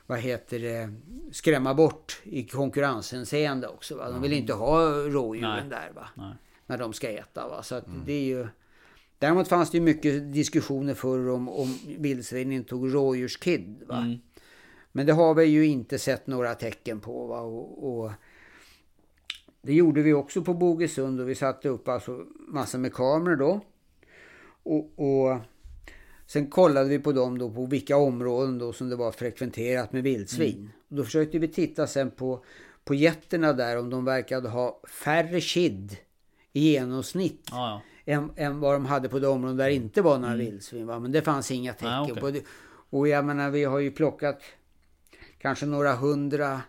Vad 0.07 0.19
heter 0.19 0.59
det? 0.59 0.93
Skrämma 1.31 1.73
bort 1.73 2.21
i 2.23 2.43
konkurrenshänseende 2.43 3.67
också. 3.67 3.97
Va? 3.97 4.09
De 4.09 4.21
vill 4.21 4.33
inte 4.33 4.53
ha 4.53 4.81
rådjuren 4.89 5.69
Nej. 5.69 5.69
där 5.69 5.91
va. 5.95 6.09
Nej. 6.15 6.33
När 6.65 6.77
de 6.77 6.93
ska 6.93 7.09
äta 7.09 7.47
va. 7.47 7.63
Så 7.63 7.75
att 7.75 7.85
det 8.05 8.13
är 8.13 8.23
ju... 8.23 8.47
Däremot 9.19 9.47
fanns 9.47 9.71
det 9.71 9.77
ju 9.77 9.83
mycket 9.83 10.33
diskussioner 10.33 10.93
förr 10.93 11.29
om, 11.29 11.49
om 11.49 11.77
vildsvinen 11.97 12.63
tog 12.63 12.93
rådjurskid. 12.93 13.83
Va? 13.87 13.97
Mm. 13.97 14.19
Men 14.91 15.05
det 15.05 15.13
har 15.13 15.33
vi 15.33 15.43
ju 15.43 15.65
inte 15.65 15.99
sett 15.99 16.27
några 16.27 16.55
tecken 16.55 16.99
på. 16.99 17.27
Va? 17.27 17.39
Och, 17.39 17.99
och 17.99 18.11
det 19.61 19.73
gjorde 19.73 20.01
vi 20.01 20.13
också 20.13 20.41
på 20.41 20.53
Bogesund 20.53 21.19
och 21.19 21.29
vi 21.29 21.35
satte 21.35 21.69
upp 21.69 21.87
alltså 21.87 22.25
massor 22.47 22.79
med 22.79 22.93
kameror 22.93 23.35
då. 23.35 23.61
Och, 24.63 24.99
och 24.99 25.37
sen 26.27 26.47
kollade 26.47 26.89
vi 26.89 26.99
på 26.99 27.11
dem 27.11 27.37
då 27.37 27.51
på 27.51 27.65
vilka 27.65 27.97
områden 27.97 28.57
då 28.57 28.73
som 28.73 28.89
det 28.89 28.95
var 28.95 29.11
frekventerat 29.11 29.93
med 29.93 30.03
vildsvin. 30.03 30.71
Och 30.89 30.95
då 30.95 31.03
försökte 31.03 31.39
vi 31.39 31.47
titta 31.47 31.87
sen 31.87 32.11
på, 32.11 32.43
på 32.83 32.93
getterna 32.93 33.53
där 33.53 33.79
om 33.79 33.89
de 33.89 34.05
verkade 34.05 34.49
ha 34.49 34.81
färre 35.03 35.41
kid 35.41 35.97
i 36.53 36.59
genomsnitt 36.71 37.47
Ja, 37.51 37.81
än, 38.05 38.31
än 38.35 38.59
vad 38.59 38.75
de 38.75 38.85
hade 38.85 39.09
på 39.09 39.19
de 39.19 39.27
områden 39.27 39.57
där 39.57 39.65
det 39.65 39.73
inte 39.73 40.01
var 40.01 40.19
några 40.19 40.35
vildsvin. 40.35 40.87
Va? 40.87 40.99
Men 40.99 41.11
det 41.11 41.21
fanns 41.21 41.51
inga 41.51 41.73
tecken 41.73 41.89
Nej, 41.89 42.11
okej. 42.11 42.21
på 42.21 42.31
det. 42.31 42.43
Och 42.89 43.07
jag 43.07 43.25
menar 43.25 43.49
vi 43.49 43.63
har 43.63 43.79
ju 43.79 43.91
plockat 43.91 44.41
kanske 45.37 45.65
några 45.65 45.95
hundra 45.95 46.61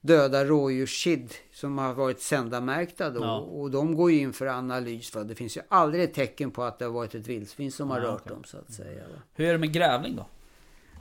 döda 0.00 0.44
rådjurskid 0.44 1.34
som 1.52 1.78
har 1.78 1.94
varit 1.94 2.20
sändamärkta 2.20 3.10
då. 3.10 3.20
Ja. 3.20 3.38
Och 3.38 3.70
de 3.70 3.96
går 3.96 4.10
ju 4.10 4.18
in 4.18 4.32
för 4.32 4.46
analys. 4.46 5.14
Va? 5.14 5.24
Det 5.24 5.34
finns 5.34 5.56
ju 5.56 5.60
aldrig 5.68 6.04
ett 6.04 6.14
tecken 6.14 6.50
på 6.50 6.62
att 6.62 6.78
det 6.78 6.84
har 6.84 6.92
varit 6.92 7.14
ett 7.14 7.26
vildsvin 7.26 7.72
som 7.72 7.90
har 7.90 8.00
Nej, 8.00 8.08
rört 8.08 8.20
okej. 8.20 8.32
dem 8.32 8.44
så 8.44 8.58
att 8.58 8.72
säga. 8.72 9.02
Va? 9.02 9.22
Hur 9.34 9.46
är 9.48 9.52
det 9.52 9.58
med 9.58 9.72
grävling 9.72 10.16
då? 10.16 10.26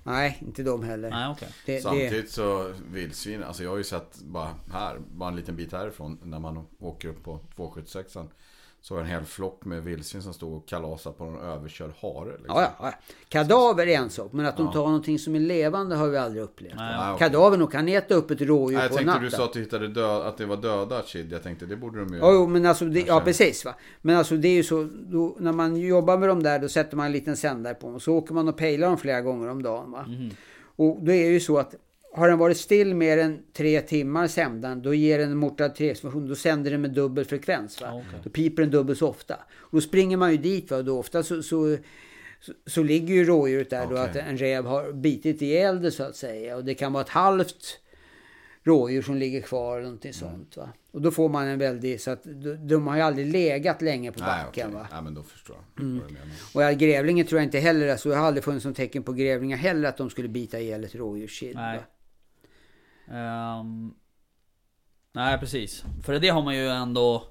Nej, 0.03 0.37
inte 0.41 0.63
de 0.63 0.83
heller. 0.83 1.09
Nej 1.09 1.29
okej. 1.29 1.49
Det, 1.65 1.75
det, 1.75 1.81
Samtidigt 1.81 2.31
så 2.31 2.73
vildsvin, 2.91 3.43
alltså 3.43 3.63
jag 3.63 3.69
har 3.69 3.77
ju 3.77 3.83
sett 3.83 4.21
bara 4.21 4.49
här, 4.73 4.99
bara 5.11 5.29
en 5.29 5.35
liten 5.35 5.55
bit 5.55 5.71
härifrån 5.71 6.19
när 6.23 6.39
man 6.39 6.67
åker 6.79 7.09
upp 7.09 7.23
på 7.23 7.39
276an. 7.55 8.27
Så 8.87 8.93
var 8.93 9.01
det 9.01 9.07
en 9.07 9.11
hel 9.11 9.25
flock 9.25 9.65
med 9.65 9.83
vildsvin 9.83 10.21
som 10.21 10.33
stod 10.33 10.53
och 10.53 10.67
kalasade 10.67 11.15
på 11.17 11.23
en 11.23 11.35
överkörd 11.35 11.91
hare. 12.01 12.31
Liksom. 12.31 12.45
Ja, 12.47 12.61
ja, 12.61 12.71
ja. 12.79 12.93
Kadaver 13.29 13.87
är 13.87 13.97
en 13.97 14.09
sak, 14.09 14.33
men 14.33 14.45
att 14.45 14.57
de 14.57 14.71
tar 14.71 14.85
någonting 14.85 15.19
som 15.19 15.35
är 15.35 15.39
levande 15.39 15.95
har 15.95 16.07
vi 16.07 16.17
aldrig 16.17 16.43
upplevt. 16.43 16.75
Nej, 16.75 17.13
okej. 17.13 17.27
Kadaver 17.27 17.57
nog 17.57 17.71
kan 17.71 17.87
äta 17.87 18.15
upp 18.15 18.31
ett 18.31 18.41
rådjur 18.41 18.77
Nej, 18.77 18.83
jag 18.83 18.91
på 18.91 18.97
tänkte 18.97 19.05
natten. 19.05 19.23
du 19.23 19.29
sa 19.29 19.43
att 19.43 19.53
du 19.53 19.59
hittade 19.59 19.87
död, 19.87 20.21
att 20.21 20.37
det 20.37 20.45
var 20.45 20.57
döda 20.57 21.01
kid. 21.01 21.31
Jag 21.31 21.43
tänkte 21.43 21.65
det 21.65 21.75
borde 21.75 21.99
de 21.99 22.13
ju 22.13 22.19
Ja, 22.19 22.33
jo, 22.33 22.47
men 22.47 22.65
alltså, 22.65 22.85
det, 22.85 22.99
ja 22.99 23.21
precis 23.21 23.65
va. 23.65 23.75
Men 24.01 24.17
alltså 24.17 24.37
det 24.37 24.47
är 24.47 24.55
ju 24.55 24.63
så, 24.63 24.87
då, 24.93 25.35
när 25.39 25.51
man 25.53 25.75
jobbar 25.75 26.17
med 26.17 26.29
dem 26.29 26.43
där 26.43 26.59
då 26.59 26.69
sätter 26.69 26.97
man 26.97 27.05
en 27.05 27.11
liten 27.11 27.37
sändare 27.37 27.73
på 27.73 27.87
dem. 27.87 27.95
Och 27.95 28.01
så 28.01 28.13
åker 28.13 28.33
man 28.33 28.47
och 28.47 28.57
pejlar 28.57 28.87
dem 28.87 28.97
flera 28.97 29.21
gånger 29.21 29.49
om 29.49 29.63
dagen 29.63 29.91
va. 29.91 30.05
Och 30.75 30.97
då 31.01 31.11
är 31.11 31.25
det 31.25 31.33
ju 31.33 31.39
så 31.39 31.57
att 31.57 31.75
har 32.17 32.29
den 32.29 32.37
varit 32.37 32.57
still 32.57 32.93
mer 32.95 33.17
än 33.17 33.39
tre 33.53 33.81
timmar 33.81 34.27
sändaren, 34.27 34.81
då 34.81 34.93
ger 34.93 35.19
den 35.19 35.43
en. 35.43 36.27
Då 36.27 36.35
sänder 36.35 36.71
den 36.71 36.81
med 36.81 36.91
dubbel 36.91 37.25
frekvens. 37.25 37.81
Va? 37.81 37.87
Okej. 37.93 38.19
Då 38.23 38.29
piper 38.29 38.61
den 38.61 38.71
dubbelt 38.71 38.99
så 38.99 39.07
ofta. 39.07 39.35
Och 39.57 39.71
då 39.77 39.81
springer 39.81 40.17
man 40.17 40.31
ju 40.31 40.37
dit 40.37 40.71
va. 40.71 40.77
Och 40.77 40.85
då 40.85 40.99
ofta 40.99 41.23
så, 41.23 41.43
så, 41.43 41.77
så, 42.41 42.53
så 42.65 42.83
ligger 42.83 43.13
ju 43.15 43.25
rådjuret 43.25 43.69
där 43.69 43.85
då 43.87 43.91
Okej. 43.91 44.03
att 44.09 44.15
en 44.15 44.37
räv 44.37 44.65
har 44.65 44.91
bitit 44.93 45.41
ihjäl 45.41 45.81
det 45.81 45.91
så 45.91 46.03
att 46.03 46.15
säga. 46.15 46.55
Och 46.55 46.65
det 46.65 46.73
kan 46.73 46.93
vara 46.93 47.03
ett 47.03 47.09
halvt 47.09 47.79
rådjur 48.63 49.01
som 49.01 49.15
ligger 49.15 49.41
kvar 49.41 49.73
eller 49.77 49.83
någonting 49.83 50.13
Mm. 50.21 50.31
sånt. 50.33 50.57
Va? 50.57 50.69
Och 50.91 51.01
då 51.01 51.11
får 51.11 51.29
man 51.29 51.47
en 51.47 51.59
väldig, 51.59 52.01
så 52.01 52.11
att 52.11 52.23
de, 52.23 52.67
de 52.67 52.87
har 52.87 52.95
ju 52.95 53.01
aldrig 53.01 53.27
legat 53.27 53.81
länge 53.81 54.11
på 54.11 54.19
Nej, 54.19 54.27
backen. 54.45 54.67
okej. 54.67 54.73
Va? 54.73 54.79
Mm. 54.79 54.87
Nej, 54.93 55.01
men 55.03 55.13
då 55.13 55.23
förstår 55.23 55.55
jag 55.75 55.85
menar. 55.85 56.05
Och 56.53 56.63
ja, 56.63 56.71
grävlingen 56.71 57.25
tror 57.25 57.39
jag 57.41 57.45
inte 57.47 57.59
heller, 57.59 57.87
alltså, 57.87 58.09
jag 58.09 58.17
har 58.17 58.25
aldrig 58.27 58.43
funnit 58.43 58.63
som 58.63 58.73
tecken 58.73 59.03
på 59.03 59.13
grävlingar 59.13 59.57
heller 59.57 59.89
att 59.89 59.97
de 59.97 60.09
skulle 60.09 60.27
bita 60.27 60.59
ihjäl 60.59 60.83
ett 60.83 60.95
rådjurskid. 60.95 61.55
Nej. 61.55 61.77
va? 61.77 61.83
Ehm, 63.11 63.93
nej 65.13 65.37
precis. 65.39 65.83
För 66.03 66.19
det 66.19 66.29
har 66.29 66.41
man 66.41 66.55
ju 66.55 66.67
ändå 66.67 67.23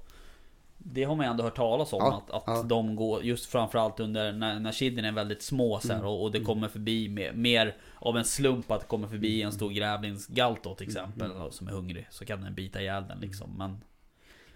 Det 0.78 1.04
har 1.04 1.16
man 1.16 1.26
ju 1.26 1.30
ändå 1.30 1.44
hört 1.44 1.56
talas 1.56 1.92
om 1.92 1.98
Ja, 2.00 2.22
att, 2.28 2.30
att 2.30 2.42
ja. 2.56 2.62
de 2.62 2.96
går 2.96 3.22
just 3.22 3.46
framförallt 3.46 4.00
under 4.00 4.32
när, 4.32 4.60
när 4.60 4.72
kidden 4.72 5.04
är 5.04 5.12
väldigt 5.12 5.42
små 5.42 5.80
så 5.80 5.88
här, 5.88 5.94
Mm. 5.94 6.06
och, 6.10 6.22
och 6.22 6.32
det 6.32 6.40
kommer 6.40 6.68
förbi 6.68 7.08
med, 7.08 7.36
mer 7.38 7.76
av 7.94 8.16
en 8.16 8.24
slump 8.24 8.70
att 8.70 8.80
det 8.80 8.86
kommer 8.86 9.08
förbi 9.08 9.34
Mm. 9.40 9.46
en 9.46 9.52
stor 9.52 9.70
grävlingsgalt 9.70 10.62
då 10.64 10.74
till 10.74 10.86
exempel 10.86 11.30
och 11.32 11.54
som 11.54 11.68
är 11.68 11.72
hungrig 11.72 12.06
så 12.10 12.24
kan 12.24 12.40
den 12.40 12.54
bita 12.54 12.80
ihjäl 12.80 13.04
den 13.08 13.20
liksom 13.20 13.54
men 13.58 13.84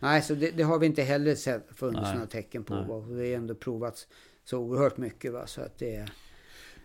Nej, 0.03 0.23
så 0.23 0.35
det, 0.35 0.51
det 0.51 0.63
har 0.63 0.79
vi 0.79 0.87
inte 0.87 1.03
heller 1.03 1.35
sett 1.35 1.69
funnits 1.77 2.13
några 2.15 2.27
tecken 2.27 2.65
på. 2.65 2.75
Nej. 2.75 2.85
Och 2.85 3.07
det 3.17 3.27
är 3.27 3.37
ändå 3.37 3.55
provats 3.55 4.09
så 4.45 4.59
oerhört 4.59 4.97
mycket. 4.97 5.33
Va? 5.33 5.47
Så 5.47 5.61
att 5.61 5.79
det 5.79 5.97
är... 5.97 6.11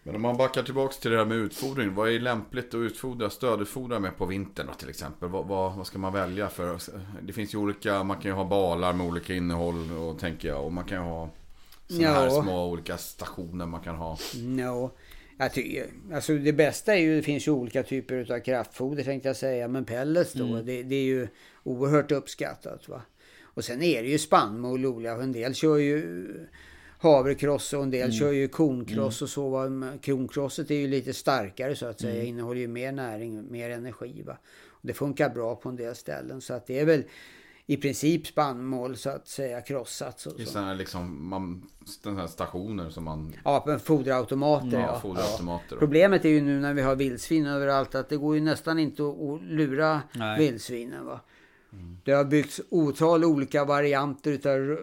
Men 0.05 0.15
om 0.15 0.21
man 0.21 0.37
backar 0.37 0.63
tillbaks 0.63 0.97
till 0.97 1.11
det 1.11 1.17
här 1.17 1.25
med 1.25 1.37
utfodring. 1.37 1.93
Vad 1.93 2.09
är 2.09 2.19
lämpligt 2.19 2.67
att 2.67 2.75
utfodra, 2.75 3.29
stödutfodra 3.29 3.99
med 3.99 4.17
på 4.17 4.25
vintern 4.25 4.67
till 4.79 4.89
exempel? 4.89 5.29
Vad, 5.29 5.47
vad, 5.47 5.75
vad 5.75 5.87
ska 5.87 5.99
man 5.99 6.13
välja 6.13 6.49
för? 6.49 6.77
Det 7.21 7.33
finns 7.33 7.53
ju 7.53 7.57
olika, 7.57 8.03
man 8.03 8.17
kan 8.21 8.31
ju 8.31 8.35
ha 8.35 8.45
balar 8.45 8.93
med 8.93 9.07
olika 9.07 9.33
innehåll 9.33 9.91
och 9.91 10.19
tänker 10.19 10.47
jag. 10.47 10.65
Och 10.65 10.73
man 10.73 10.83
kan 10.83 10.97
ju 10.97 11.03
ha 11.03 11.29
sådana 11.87 12.07
här 12.13 12.25
Ja. 12.25 12.41
små 12.43 12.65
olika 12.69 12.97
stationer 12.97 13.65
man 13.65 13.81
kan 13.81 13.95
ha. 13.95 14.17
No. 14.43 14.91
Jag 15.37 15.53
tycker, 15.53 15.85
alltså 16.13 16.33
det 16.37 16.53
bästa 16.53 16.95
är 16.95 16.99
ju, 16.99 17.15
det 17.15 17.21
finns 17.23 17.47
ju 17.47 17.51
olika 17.51 17.83
typer 17.83 18.31
av 18.35 18.39
kraftfoder 18.39 19.03
tänkte 19.03 19.29
jag 19.29 19.35
säga. 19.35 19.67
Men 19.67 19.85
pellets 19.85 20.33
då, 20.33 20.45
Mm. 20.45 20.65
det, 20.65 20.83
det 20.83 20.95
är 20.95 21.03
ju 21.03 21.27
oerhört 21.63 22.11
uppskattat. 22.11 22.89
Va? 22.89 23.01
Och 23.43 23.65
sen 23.65 23.81
är 23.81 24.03
det 24.03 24.09
ju 24.09 24.17
spannmål 24.17 24.85
olika. 24.85 25.11
En 25.11 25.31
del 25.31 25.55
kör 25.55 25.77
ju 25.77 26.27
havrekross 27.05 27.73
och 27.73 27.83
en 27.83 27.91
del 27.91 28.01
Mm. 28.01 28.11
kör 28.11 28.31
ju 28.31 28.47
konkross 28.47 29.21
och 29.21 29.29
så. 29.29 29.49
Va? 29.49 29.63
Är 29.63 30.71
ju 30.73 30.87
lite 30.87 31.13
starkare 31.13 31.75
så 31.75 31.85
att 31.85 31.99
säga. 31.99 32.15
Mm. 32.15 32.27
Innehåller 32.27 32.61
ju 32.61 32.67
mer 32.67 32.91
näring, 32.91 33.51
mer 33.51 33.69
energi. 33.69 34.21
Va? 34.21 34.37
Och 34.67 34.87
det 34.87 34.93
funkar 34.93 35.29
bra 35.29 35.55
på 35.55 35.69
en 35.69 35.75
del 35.75 35.95
ställen. 35.95 36.41
Så 36.41 36.53
att 36.53 36.67
det 36.67 36.79
är 36.79 36.85
väl 36.85 37.03
i 37.67 37.77
princip 37.77 38.27
spannmål 38.27 38.97
så 38.97 39.09
att 39.09 39.27
säga 39.27 39.61
krossat. 39.61 40.19
Så, 40.19 40.29
Det 40.29 40.41
är 40.41 40.45
så. 40.45 40.51
sådana 40.51 40.73
liksom, 40.73 41.29
man, 41.29 41.63
sådana 41.85 42.19
här 42.21 42.27
stationer 42.27 42.89
som 42.89 43.03
man... 43.03 43.33
Ja, 43.43 43.79
foderautomater. 43.83 44.79
Ja, 44.79 44.79
ja. 44.79 44.99
foderautomater. 44.99 45.67
då. 45.69 45.77
Problemet 45.79 46.25
är 46.25 46.29
ju 46.29 46.41
nu 46.41 46.59
när 46.59 46.73
vi 46.73 46.81
har 46.81 46.95
vildsvin 46.95 47.45
överallt 47.45 47.95
att 47.95 48.09
det 48.09 48.17
går 48.17 48.35
ju 48.35 48.41
nästan 48.41 48.79
inte 48.79 49.03
att, 49.03 49.41
lura 49.43 50.01
Nej. 50.13 50.39
vildsvinen. 50.39 51.05
Va? 51.05 51.19
Det 52.03 52.11
har 52.11 52.23
byggts 52.25 52.61
otal 52.69 53.25
olika 53.25 53.65
varianter 53.65 54.31
utav 54.31 54.79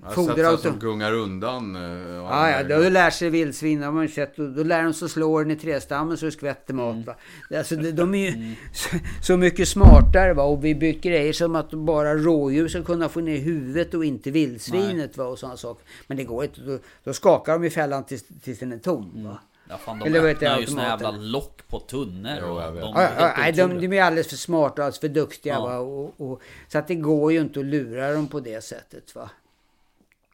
Sådana 0.00 0.14
foderauto. 0.32 0.62
som 0.62 0.78
gungar 0.78 1.12
undan. 1.12 1.76
eh, 1.76 2.14
Ja, 2.14 2.50
ja, 2.50 2.62
då 2.62 2.88
lär 2.88 3.10
sig 3.10 3.30
vildsvin, 3.30 3.82
har 3.82 3.92
man 3.92 4.08
sett. 4.08 4.38
Och 4.38 4.50
Då 4.50 4.62
lär 4.62 4.82
de 4.82 4.94
sig 4.94 5.08
slå 5.08 5.38
den 5.38 5.50
i 5.50 5.56
trästammen 5.56 6.16
så 6.16 6.24
det 6.26 6.32
skvätter 6.32 6.74
mat. 6.74 6.94
Mm. 6.94 7.04
Va? 7.04 7.14
Alltså, 7.58 7.76
de, 7.76 7.90
de 7.92 8.14
är 8.14 8.30
ju 8.30 8.54
så, 8.72 8.88
så 9.22 9.36
mycket 9.36 9.68
smartare. 9.68 10.34
Va? 10.34 10.42
Och 10.42 10.64
vi 10.64 10.74
byggt 10.74 11.04
grejer 11.04 11.32
som 11.32 11.56
att 11.56 11.70
bara 11.70 12.14
rådjur 12.14 12.68
ska 12.68 12.82
kunna 12.82 13.08
få 13.08 13.20
ner 13.20 13.38
huvudet 13.38 13.94
och 13.94 14.04
inte 14.04 14.30
vildsvinet. 14.30 15.16
Va? 15.16 15.24
Och 15.24 15.38
sådana 15.38 15.56
saker. 15.56 15.84
Men 16.06 16.16
det 16.16 16.24
går 16.24 16.44
inte. 16.44 16.60
Då, 16.60 16.78
då 17.04 17.12
skakar 17.12 17.52
de 17.52 17.64
i 17.64 17.70
fällan 17.70 18.04
tills, 18.04 18.24
tills 18.42 18.58
den 18.58 18.72
är 18.72 18.78
tom. 18.78 19.24
Va? 19.24 19.38
Ja 19.68 19.76
fan 19.78 19.98
de 19.98 20.04
Eller 20.06 20.24
öppnar 20.30 20.58
ju 20.60 20.66
såna 20.66 20.82
jävla 20.82 21.10
lock 21.10 21.60
på 21.68 21.78
tunnor 21.78 22.42
och 22.42 22.60
de 22.60 22.76
Ja, 22.76 23.52
de, 23.52 23.62
otroliga. 23.62 23.88
de 23.88 23.98
är 23.98 24.02
alldeles 24.02 24.28
för 24.28 24.36
smarta 24.36 24.74
och 24.82 24.84
alldeles 24.84 24.98
för 25.00 25.08
duktiga. 25.08 25.54
Ja. 25.54 25.66
Va? 25.66 25.78
Och, 25.78 26.20
och, 26.20 26.42
så 26.68 26.78
att 26.78 26.88
det 26.88 26.94
går 26.94 27.32
ju 27.32 27.40
inte 27.40 27.60
att 27.60 27.66
lura 27.66 28.12
dem 28.12 28.26
på 28.28 28.40
det 28.40 28.64
sättet. 28.64 29.14
Va? 29.14 29.30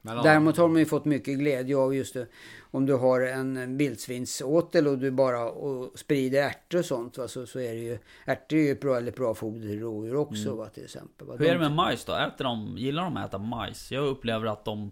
Men, 0.06 0.16
ja, 0.16 0.22
Däremot 0.22 0.56
har 0.56 0.68
man 0.68 0.78
ju 0.78 0.86
fått 0.86 1.04
mycket 1.04 1.38
glädje 1.38 1.76
av 1.76 1.94
just 1.94 2.14
det. 2.14 2.26
Om 2.70 2.86
du 2.86 2.94
har 2.94 3.20
en 3.20 3.76
vildsvinsåtel 3.76 4.86
och 4.88 4.98
du 4.98 5.10
bara 5.10 5.50
och 5.50 5.98
sprider 5.98 6.42
ärtor 6.42 6.78
och 6.78 6.84
sånt. 6.84 7.18
Va? 7.18 7.28
Så, 7.28 7.46
så 7.46 7.58
är 7.60 7.72
det 7.74 7.80
ju. 7.80 7.98
Ärtor 8.24 8.58
är 8.58 8.62
ju 8.62 8.72
ett 8.72 8.80
bra, 8.80 8.92
väldigt 8.92 9.16
bra 9.16 9.34
foder 9.34 9.60
till 9.60 9.80
rådjur 9.80 10.16
också. 10.16 10.54
Va? 10.54 10.66
Till 10.68 10.84
exempel. 10.84 11.26
Va? 11.26 11.34
Mm. 11.34 11.44
Hur 11.46 11.50
är 11.54 11.58
det 11.58 11.64
De- 11.64 11.68
med 11.68 11.76
majs 11.76 12.04
då? 12.04 12.12
Äter 12.14 12.44
de, 12.44 12.74
gillar 12.78 13.02
de 13.02 13.16
att 13.16 13.28
äta 13.28 13.38
majs? 13.38 13.92
Jag 13.92 14.06
upplever 14.06 14.46
att 14.46 14.64
de 14.64 14.90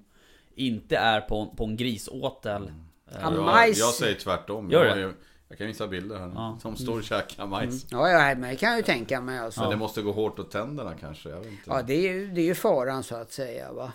inte 0.55 0.97
är 0.97 1.21
på, 1.21 1.55
på 1.57 1.65
en 1.65 1.77
grisåtel. 1.77 2.63
Ja, 2.67 2.81
Eh, 3.13 3.21
jag, 3.23 3.33
majs- 3.33 3.75
jag 3.79 3.95
säger 3.95 4.15
tvärtom. 4.15 4.71
Gör 4.71 4.85
jag, 4.85 4.99
det? 4.99 5.15
jag 5.49 5.59
kan 5.59 5.67
visa 5.67 5.87
bilder 5.87 6.19
här. 6.19 6.33
Ja. 6.35 6.59
Som 6.63 6.77
står 6.77 6.97
och 6.99 7.05
käkar 7.05 7.47
majs. 7.47 7.87
Ja, 7.91 8.09
ja, 8.11 8.19
men 8.39 8.51
det 8.51 8.57
kan 8.57 8.69
jag 8.69 8.77
ju 8.79 8.83
tänka 8.83 9.21
mig. 9.21 9.39
Alltså. 9.39 9.61
Men 9.61 9.71
det 9.71 9.77
måste 9.77 10.03
gå 10.03 10.13
hårt 10.13 10.39
åt 10.39 10.51
tänderna 10.51 10.95
kanske. 11.01 11.29
Jag 11.29 11.37
vet 11.39 11.47
inte. 11.47 11.63
Ja, 11.67 11.83
det 11.83 11.95
är, 11.95 12.13
ju, 12.13 12.27
det 12.31 12.41
är 12.41 12.45
ju 12.45 12.55
faran 12.55 13.03
så 13.03 13.17
att 13.17 13.33
säga. 13.33 13.73
Va? 13.73 13.93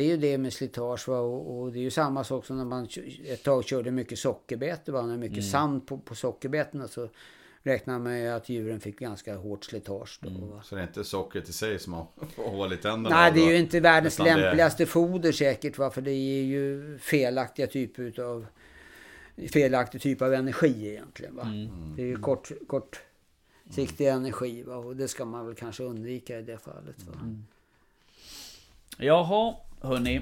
Det 0.00 0.04
är 0.04 0.08
ju 0.08 0.16
det 0.16 0.38
med 0.38 0.52
slitage. 0.52 1.08
Va? 1.08 1.18
Och, 1.18 1.60
och 1.60 1.72
det 1.72 1.78
är 1.78 1.82
ju 1.82 1.90
samma 1.90 2.24
sak 2.24 2.46
som 2.46 2.56
när 2.58 2.64
man 2.64 2.88
ett 3.26 3.42
tag 3.42 3.64
körde 3.64 3.90
mycket 3.90 4.18
sockerbete. 4.18 4.92
Va? 4.92 5.02
När 5.02 5.16
mycket 5.16 5.38
Mm. 5.38 5.50
sand 5.50 5.86
på, 5.86 5.98
på 5.98 6.14
sockerbeten 6.14 6.88
så 6.88 7.08
räknar 7.62 7.94
man 7.94 8.02
med 8.02 8.36
att 8.36 8.48
djuren 8.48 8.80
fick 8.80 8.98
ganska 8.98 9.36
hårt 9.36 9.64
slitage. 9.64 10.18
Då, 10.22 10.28
Mm. 10.28 10.62
Så 10.62 10.74
det 10.74 10.80
är 10.80 10.86
inte 10.86 11.04
sockret 11.04 11.48
i 11.48 11.52
sig 11.52 11.78
som 11.78 11.92
har 11.92 12.06
hål 12.36 12.72
i 12.72 12.76
tänderna? 12.76 13.16
Nej, 13.16 13.32
det 13.34 13.40
är 13.40 13.50
ju 13.50 13.56
inte 13.58 13.80
världens 13.80 14.14
Utan 14.20 14.26
det- 14.26 14.42
lämpligaste 14.42 14.86
foder 14.86 15.32
säkert. 15.32 15.78
Va? 15.78 15.90
För 15.90 16.00
det 16.02 16.10
är 16.12 16.42
ju 16.42 16.98
felaktiga 16.98 17.66
typer 17.66 18.02
utav 18.02 18.46
felaktig 19.52 20.00
typ 20.00 20.22
av 20.22 20.34
energi 20.34 20.88
egentligen. 20.88 21.36
Va? 21.36 21.42
Mm. 21.42 21.68
Det 21.96 22.02
är 22.02 22.06
ju 22.06 22.16
kort, 22.16 22.50
kortsiktig 22.66 24.06
energi. 24.08 24.62
Va? 24.62 24.76
Och 24.76 24.96
det 24.96 25.08
ska 25.08 25.24
man 25.24 25.46
väl 25.46 25.54
kanske 25.54 25.82
undvika 25.82 26.38
i 26.38 26.42
det 26.42 26.58
fallet. 26.58 27.02
Va? 27.06 27.12
Mm. 27.22 27.44
Jaha, 28.98 29.54
hörni. 29.82 30.20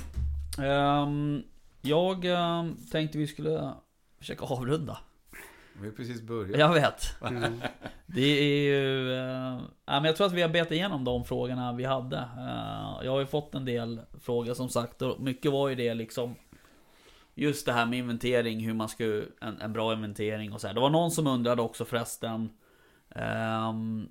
Ehm, 0.58 1.42
jag 1.82 2.24
ehm, 2.24 2.76
tänkte 2.92 3.18
vi 3.18 3.26
skulle 3.26 3.72
försöka 4.18 4.44
avrunda. 4.44 4.98
Vi 5.80 5.86
har 5.86 5.94
precis 5.94 6.22
börjat. 6.22 6.58
Jag 6.58 6.74
vet. 6.74 7.22
Mm. 7.22 7.60
Det 8.06 8.20
är 8.20 8.62
ju... 8.62 9.12
ja, 9.84 10.00
men 10.00 10.04
jag 10.04 10.16
tror 10.16 10.26
att 10.26 10.32
vi 10.32 10.42
har 10.42 10.48
betat 10.48 10.72
igenom 10.72 11.04
de 11.04 11.24
frågorna 11.24 11.72
vi 11.72 11.84
hade. 11.84 12.16
Eh, 12.16 13.04
jag 13.04 13.12
har 13.12 13.20
ju 13.20 13.26
fått 13.26 13.54
en 13.54 13.64
del 13.64 14.00
frågor 14.20 14.54
som 14.54 14.68
sagt. 14.68 15.02
Och 15.02 15.20
mycket 15.20 15.52
var 15.52 15.68
ju 15.68 15.74
det 15.74 15.94
liksom... 15.94 16.34
Just 17.34 17.66
det 17.66 17.72
här 17.72 17.86
med 17.86 17.98
inventering, 17.98 18.60
hur 18.60 18.74
man 18.74 18.88
ska... 18.88 19.04
En, 19.40 19.60
en 19.60 19.72
bra 19.72 19.92
inventering 19.92 20.52
och 20.52 20.60
så 20.60 20.66
här. 20.66 20.74
Det 20.74 20.80
var 20.80 20.90
någon 20.90 21.10
som 21.10 21.26
undrade 21.26 21.62
också 21.62 21.84
förresten. 21.84 22.50
ehm, 23.14 24.08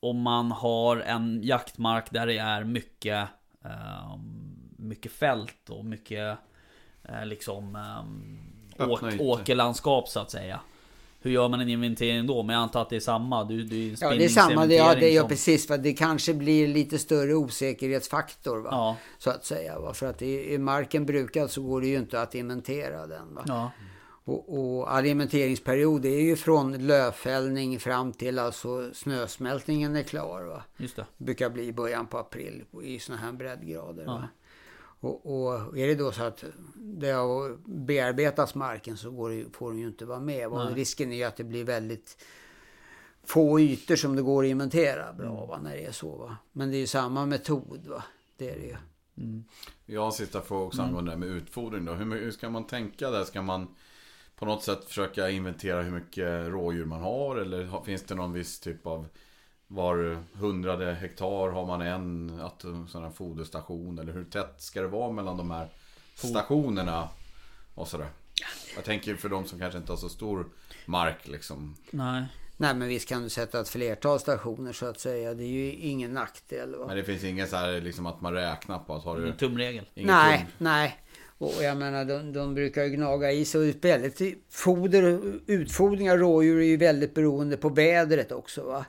om 0.00 0.20
man 0.20 0.50
har 0.50 0.96
en 0.96 1.42
jaktmark 1.42 2.10
där 2.10 2.26
det 2.26 2.38
är 2.38 2.64
mycket... 2.64 3.28
ehm, 3.64 4.43
mycket 4.84 5.12
fält 5.12 5.70
och 5.70 5.84
mycket... 5.84 6.38
eh, 7.02 7.26
liksom... 7.26 7.76
Öppna 8.78 9.08
åk, 9.08 9.20
åkerlandskap 9.20 10.08
så 10.08 10.20
att 10.20 10.30
säga. 10.30 10.60
Hur 11.24 11.30
gör 11.30 11.48
man 11.48 11.60
en 11.60 11.68
inventering 11.68 12.26
då? 12.26 12.42
Men 12.42 12.54
jag 12.54 12.62
antar 12.62 12.82
att 12.82 12.90
det 12.90 12.96
är 12.96 13.00
samma. 13.00 13.44
Du, 13.44 13.62
du 13.62 13.94
Ja, 14.00 14.10
det 14.10 14.24
är 14.24 14.28
samma. 14.28 14.66
Det, 14.66 14.74
ja, 14.74 14.94
det, 14.94 15.10
ja, 15.10 15.22
spinningsinventering 15.22 15.28
precis. 15.28 15.66
För 15.66 15.78
det 15.78 15.92
kanske 15.92 16.34
blir 16.34 16.68
lite 16.68 16.98
större 16.98 17.34
osäkerhetsfaktor. 17.34 18.58
Va? 18.58 18.68
Ja, 18.70 18.96
Så 19.18 19.30
att 19.30 19.44
säga. 19.44 19.78
Va? 19.78 19.94
För 19.94 20.06
att 20.06 20.22
i, 20.22 20.54
i 20.54 20.58
marken 20.58 21.06
brukad 21.06 21.50
så 21.50 21.62
går 21.62 21.80
det 21.80 21.86
ju 21.86 21.98
inte 21.98 22.20
att 22.22 22.34
inventera 22.34 23.06
den. 23.06 23.34
Va? 23.34 23.44
ja. 23.46 23.70
Och, 24.26 24.58
och 24.58 24.94
all 24.94 25.06
inventeringsperiod 25.06 26.04
är 26.04 26.20
ju 26.20 26.36
från 26.36 26.86
lövfällning 26.86 27.80
fram 27.80 28.12
till 28.12 28.38
alltså 28.38 28.94
snösmältningen 28.94 29.96
är 29.96 30.02
klar. 30.02 30.42
Va? 30.42 30.62
Just 30.76 30.96
det. 30.96 31.06
Det 31.16 31.24
brukar 31.24 31.50
bli 31.50 31.66
i 31.66 31.72
början 31.72 32.06
på 32.06 32.18
april 32.18 32.64
i 32.82 32.98
sådana 32.98 33.22
här 33.22 33.32
breddgrader. 33.32 34.04
Ja. 34.06 34.12
Va? 34.12 34.28
Och, 35.04 35.44
och 35.46 35.78
är 35.78 35.86
det 35.86 35.94
då 35.94 36.12
så 36.12 36.22
att 36.22 36.44
det 36.74 37.10
har 37.10 37.56
bearbetats 37.84 38.54
marken 38.54 38.96
så 38.96 39.10
går 39.10 39.30
det, 39.30 39.44
får 39.52 39.70
den 39.70 39.80
ju 39.80 39.86
inte 39.86 40.04
vara 40.04 40.20
med. 40.20 40.48
Och 40.48 40.70
risken 40.74 41.12
är 41.12 41.16
ju 41.16 41.24
att 41.24 41.36
det 41.36 41.44
blir 41.44 41.64
väldigt 41.64 42.24
få 43.24 43.60
ytor 43.60 43.96
som 43.96 44.16
det 44.16 44.22
går 44.22 44.44
att 44.44 44.48
inventera 44.50 45.12
bra 45.12 45.26
Mm. 45.36 45.48
va? 45.48 45.60
när 45.62 45.70
det 45.70 45.84
är 45.86 45.92
så. 45.92 46.16
Va? 46.16 46.36
Men 46.52 46.70
det 46.70 46.76
är 46.76 46.78
ju 46.78 46.86
samma 46.86 47.26
metod. 47.26 47.86
Va? 47.86 48.04
Det 48.36 48.50
är 48.50 48.56
det 48.56 48.66
ju. 48.66 48.76
Jag 49.86 50.00
har 50.00 50.10
sista 50.10 50.40
fråga 50.40 50.64
också 50.64 50.82
angående 50.82 51.10
det 51.10 51.14
här 51.14 51.18
med 51.20 51.28
utfodring 51.28 51.84
då. 51.84 51.92
Hur, 51.92 52.20
hur 52.20 52.30
ska 52.30 52.50
man 52.50 52.66
tänka 52.66 53.10
där? 53.10 53.24
Ska 53.24 53.42
man 53.42 53.68
på 54.36 54.46
något 54.46 54.62
sätt 54.62 54.84
försöka 54.84 55.30
inventera 55.30 55.82
hur 55.82 55.90
mycket 55.92 56.48
rådjur 56.48 56.84
man 56.84 57.00
har? 57.00 57.36
Eller 57.36 57.84
finns 57.84 58.02
det 58.02 58.14
någon 58.14 58.32
viss 58.32 58.60
typ 58.60 58.86
av 58.86 59.06
var 59.66 60.18
hundrade 60.32 60.94
hektar 60.94 61.50
har 61.50 61.66
man 61.66 61.80
en 61.80 62.40
att, 62.40 62.64
sån 62.88 63.02
här 63.02 63.10
foderstation? 63.10 63.98
Eller 63.98 64.12
hur 64.12 64.24
tätt 64.24 64.54
ska 64.58 64.80
det 64.80 64.88
vara 64.88 65.12
mellan 65.12 65.36
de 65.36 65.50
här 65.50 65.68
stationerna? 66.14 67.08
Och 67.74 67.88
sådär. 67.88 68.08
Jag 68.74 68.84
tänker 68.84 69.14
för 69.16 69.28
de 69.28 69.46
som 69.46 69.58
kanske 69.58 69.78
inte 69.78 69.92
har 69.92 69.96
så 69.96 70.08
stor 70.08 70.46
mark 70.86 71.28
liksom. 71.28 71.76
Nej. 71.90 72.24
Nej 72.56 72.74
men 72.74 72.88
visst 72.88 73.08
kan 73.08 73.22
du 73.22 73.28
sätta 73.28 73.60
ett 73.60 73.68
flertal 73.68 74.20
stationer 74.20 74.72
så 74.72 74.86
att 74.86 75.00
säga. 75.00 75.34
Det 75.34 75.44
är 75.44 75.48
ju 75.48 75.72
ingen 75.72 76.14
nackdel. 76.14 76.74
Va? 76.76 76.86
Men 76.86 76.96
det 76.96 77.04
finns 77.04 77.24
inget 77.24 77.50
så 77.50 77.56
här 77.56 77.80
liksom 77.80 78.06
att 78.06 78.20
man 78.20 78.32
räknar 78.32 78.78
på 78.78 78.94
att 78.94 79.04
har 79.04 79.16
du 79.16 79.28
En 79.28 79.36
tumregel. 79.36 79.84
ingen 79.94 80.14
Nej, 80.14 80.38
tum- 80.38 80.46
nej. 80.58 80.98
Och 81.38 81.52
jag 81.62 81.76
menar 81.76 82.04
de, 82.04 82.32
de 82.32 82.54
brukar 82.54 82.82
ju 82.84 82.88
gnaga 82.90 83.32
i 83.32 83.44
sig. 83.44 83.68
Och 83.70 83.84
väldigt, 83.84 84.44
foder, 84.50 85.20
utfodring 85.46 86.10
av 86.10 86.18
rådjur 86.18 86.60
är 86.60 86.64
ju 86.64 86.76
väldigt 86.76 87.14
beroende 87.14 87.56
på 87.56 87.68
vädret 87.68 88.32
också. 88.32 88.62
Va? 88.64 88.84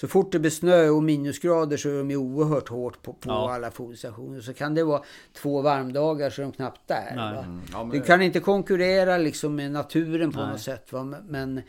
Så 0.00 0.08
fort 0.08 0.32
det 0.32 0.38
blir 0.38 0.50
snö 0.50 0.88
och 0.88 1.02
minusgrader 1.02 1.76
så 1.76 1.88
är 1.88 1.98
de 1.98 2.10
ju 2.10 2.16
oerhört 2.16 2.68
hårt 2.68 3.02
på, 3.02 3.12
på 3.12 3.28
Ja. 3.30 3.54
alla 3.54 3.70
foderstationer. 3.70 4.40
Så 4.40 4.54
kan 4.54 4.74
det 4.74 4.84
vara 4.84 5.02
två 5.32 5.62
varmdagar 5.62 6.30
så 6.30 6.40
är 6.42 6.46
de 6.46 6.52
knappt 6.52 6.80
där. 6.88 7.10
Mm, 7.12 7.60
ja, 7.72 7.84
men 7.84 7.90
Du 7.90 7.98
det- 7.98 8.06
kan 8.06 8.22
inte 8.22 8.40
konkurrera 8.40 9.18
liksom 9.18 9.54
med 9.54 9.70
naturen 9.72 10.32
på 10.32 10.40
Nej. 10.40 10.48
något 10.50 10.60
sätt. 10.60 10.92
Va? 10.92 11.04
Men- 11.04 11.24
Men 11.28 11.60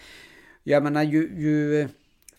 jag 0.63 0.83
menar 0.83 1.03
ju, 1.03 1.19
ju 1.37 1.87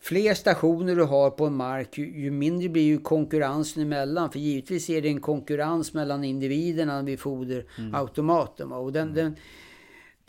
fler 0.01 0.35
stationer 0.35 0.97
du 0.97 1.03
har 1.05 1.31
på 1.31 1.47
en 1.47 1.55
mark 1.55 1.99
ju, 1.99 2.21
ju 2.21 2.31
mindre 2.31 2.69
blir 2.69 2.83
ju 2.83 2.99
konkurrensen 2.99 3.83
emellan. 3.83 4.31
För 4.33 4.39
givetvis 4.39 4.91
är 4.91 5.03
det 5.03 5.09
en 5.09 5.21
konkurrens 5.21 5.95
mellan 5.95 6.25
individerna 6.25 7.03
vid 7.03 7.21
foderautomaten. 7.21 8.69
va? 8.69 8.77
Och 8.77 8.93
den, 8.93 9.15
den, 9.15 9.37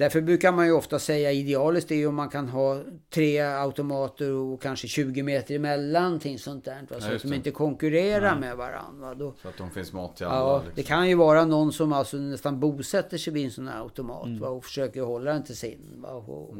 därför 0.01 0.21
brukar 0.21 0.51
man 0.51 0.65
ju 0.65 0.71
ofta 0.71 0.99
säga 0.99 1.31
idealiskt 1.31 1.91
är 1.91 1.95
ju 1.95 2.07
om 2.07 2.15
man 2.15 2.29
kan 2.29 2.49
ha 2.49 2.81
tre 3.09 3.39
automater 3.39 4.31
och 4.31 4.61
kanske 4.61 4.87
20 4.87 5.23
meter 5.23 5.55
emellan. 5.55 6.03
Någonting 6.03 6.39
sånt 6.39 6.65
där, 6.65 6.81
va? 6.81 6.87
Ja, 6.89 6.99
Så 6.99 7.15
att 7.15 7.21
de 7.21 7.33
inte 7.33 7.51
konkurrerar 7.51 8.39
med 8.39 8.57
varandra. 8.57 9.07
Va? 9.07 9.15
Då, 9.15 9.33
Så 9.41 9.47
att 9.47 9.57
de 9.57 9.69
finns 9.69 9.93
mat 9.93 10.15
till 10.15 10.25
alla. 10.25 10.35
Ja, 10.35 10.57
liksom. 10.57 10.73
det 10.75 10.83
kan 10.83 11.09
ju 11.09 11.15
vara 11.15 11.45
någon 11.45 11.73
som 11.73 11.93
alltså 11.93 12.17
nästan 12.17 12.59
bosätter 12.59 13.17
sig 13.17 13.33
vid 13.33 13.45
en 13.45 13.51
sån 13.51 13.67
här 13.67 13.79
automat 13.79 14.39
va, 14.39 14.47
och 14.47 14.65
försöker 14.65 15.01
hålla 15.01 15.33
den 15.33 15.43
till 15.43 15.57
sin. 15.57 16.01
Va, 16.01 16.09
och, 16.09 16.49
och, 16.49 16.57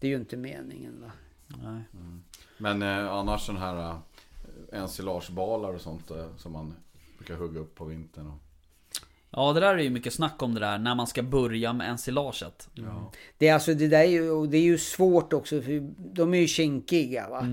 det 0.00 0.06
är 0.06 0.10
ju 0.10 0.16
inte 0.16 0.36
meningen. 0.36 1.00
Va. 1.00 1.10
Nej. 1.46 1.82
Men 2.58 2.82
eh, 2.82 3.12
annars 3.12 3.46
sån 3.46 3.56
här 3.56 3.90
eh, 3.90 3.98
ensilagebalar 4.72 5.74
och 5.74 5.80
sånt 5.80 6.10
eh, 6.10 6.36
som 6.36 6.52
man 6.52 6.74
brukar 7.18 7.34
hugga 7.34 7.60
upp 7.60 7.74
på 7.74 7.84
vintern. 7.84 8.26
Och... 8.26 8.47
Ja 9.30 9.52
det 9.52 9.60
där 9.60 9.74
är 9.74 9.78
ju 9.82 9.90
mycket 9.90 10.12
snack 10.12 10.42
om 10.42 10.54
det 10.54 10.60
där 10.60 10.78
när 10.78 10.94
man 10.94 11.06
ska 11.06 11.22
börja 11.22 11.72
med 11.72 11.90
ensilaget. 11.90 12.68
Det 13.38 13.48
är 13.48 13.54
alltså 13.54 13.74
det 13.74 13.88
där 13.88 13.98
är 14.00 14.04
ju, 14.04 14.30
och 14.30 14.48
det 14.48 14.56
är 14.56 14.62
ju 14.62 14.78
svårt 14.78 15.32
också 15.32 15.62
för 15.62 15.90
de 16.14 16.34
är 16.34 16.38
ju 16.38 16.46
kinkiga. 16.46 17.28
Va? 17.28 17.46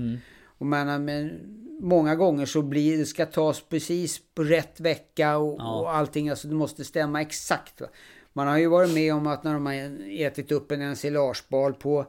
Och 0.58 0.66
man, 0.66 1.04
men 1.04 1.32
många 1.80 2.14
gånger 2.14 2.46
så 2.46 2.62
blir 2.62 2.98
det 2.98 3.04
ska 3.06 3.26
tas 3.26 3.60
precis 3.68 4.20
på 4.34 4.42
rätt 4.44 4.80
vecka 4.80 5.36
och, 5.38 5.56
Ja. 5.58 5.80
och 5.80 5.94
allting. 5.94 6.28
Alltså 6.28 6.48
det 6.48 6.54
måste 6.54 6.84
stämma 6.84 7.20
exakt. 7.22 7.80
Va? 7.80 7.86
Man 8.32 8.46
har 8.46 8.58
ju 8.58 8.66
varit 8.68 8.94
med 8.94 9.14
om 9.14 9.26
att 9.26 9.44
när 9.44 9.52
de 9.54 9.66
har 9.66 9.74
ätit 10.20 10.52
upp 10.52 10.72
en 10.72 10.82
ensilagebal 10.82 11.74
på 11.74 12.06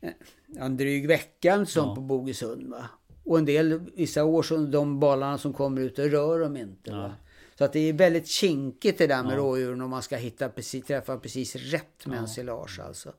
eh, 0.00 0.10
en 0.58 0.76
dryg 0.76 1.06
vecka 1.08 1.66
som 1.66 1.88
Ja. 1.88 1.94
på 1.94 2.00
Bogesund. 2.00 2.66
Va? 2.70 2.84
Och 3.24 3.38
en 3.38 3.44
del, 3.44 3.80
vissa 3.96 4.24
år, 4.24 4.42
så 4.42 4.56
de 4.56 5.00
balarna 5.00 5.38
som 5.38 5.52
kommer 5.52 5.80
ut, 5.80 5.96
det 5.96 6.08
rör 6.08 6.40
de 6.40 6.56
inte. 6.56 6.90
Va? 6.90 7.12
Så 7.58 7.64
att 7.64 7.72
det 7.72 7.78
är 7.88 7.92
väldigt 7.92 8.26
kinkigt 8.28 8.98
det 8.98 9.06
där 9.06 9.22
med 9.22 9.32
Ja. 9.32 9.36
rådjuren 9.36 9.80
om 9.80 9.90
man 9.90 10.02
ska 10.02 10.16
hitta 10.16 10.48
precis, 10.48 10.84
träffa 10.86 11.16
precis 11.18 11.56
rätt 11.56 12.06
med 12.06 12.18
ensilage 12.18 12.80
alltså. 12.80 13.12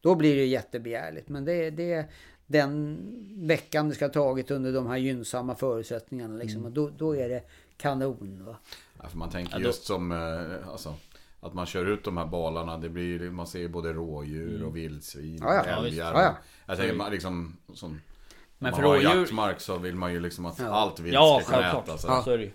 Då 0.00 0.14
blir 0.14 0.36
det 0.36 0.44
jättebegärligt. 0.44 1.28
Men 1.28 1.44
det, 1.44 1.70
det 1.70 1.92
är 1.92 2.06
den 2.46 2.98
veckan 3.46 3.88
det 3.88 3.94
ska 3.94 4.04
ha 4.04 4.12
tagit 4.12 4.50
under 4.50 4.72
de 4.72 4.86
här 4.86 4.96
gynnsamma 4.96 5.54
förutsättningarna. 5.54 6.36
Liksom. 6.36 6.56
Mm. 6.60 6.64
Och 6.66 6.72
då, 6.72 6.90
då 6.98 7.16
är 7.16 7.28
det 7.28 7.42
kanon. 7.76 8.44
Va? 8.46 8.56
Ja, 9.02 9.08
för 9.08 9.16
man 9.18 9.30
tänker 9.30 9.52
Ja, 9.52 9.58
då- 9.58 9.64
just 9.64 9.84
som 9.84 10.12
eh, 10.12 10.68
alltså, 10.72 10.94
att 11.40 11.54
man 11.54 11.66
kör 11.66 11.86
ut 11.86 12.04
de 12.04 12.16
här 12.16 12.26
balarna. 12.26 12.78
Det 12.78 12.88
blir, 12.88 13.30
man 13.30 13.46
ser 13.46 13.68
både 13.68 13.92
rådjur 13.92 14.64
och 14.64 14.76
vildsvin 14.76 15.38
Ja, 15.42 15.54
ja. 15.54 15.60
och 15.60 15.66
Ja, 15.68 15.86
älgar. 15.86 16.12
Ja, 16.12 16.22
ja. 16.22 16.36
Jag 16.66 16.76
tänker 16.76 16.94
man 16.94 17.10
liksom 17.12 17.56
som, 17.74 18.00
Men 18.58 18.72
för 18.74 18.82
man 18.82 18.90
har 18.90 18.96
rådjur- 18.96 19.18
jaktmark 19.20 19.60
så 19.60 19.78
vill 19.78 19.94
man 19.94 20.12
ju 20.12 20.20
liksom 20.20 20.46
att 20.46 20.58
Ja. 20.58 20.66
allt 20.66 21.00
vilt 21.00 21.14
Ja, 21.14 21.40
ska 21.42 21.50
kunna 21.52 21.62
självklart. 21.72 21.88
ätas. 22.00 22.24
Så 22.24 22.30
är 22.30 22.38
det 22.38 22.44
ju. 22.44 22.50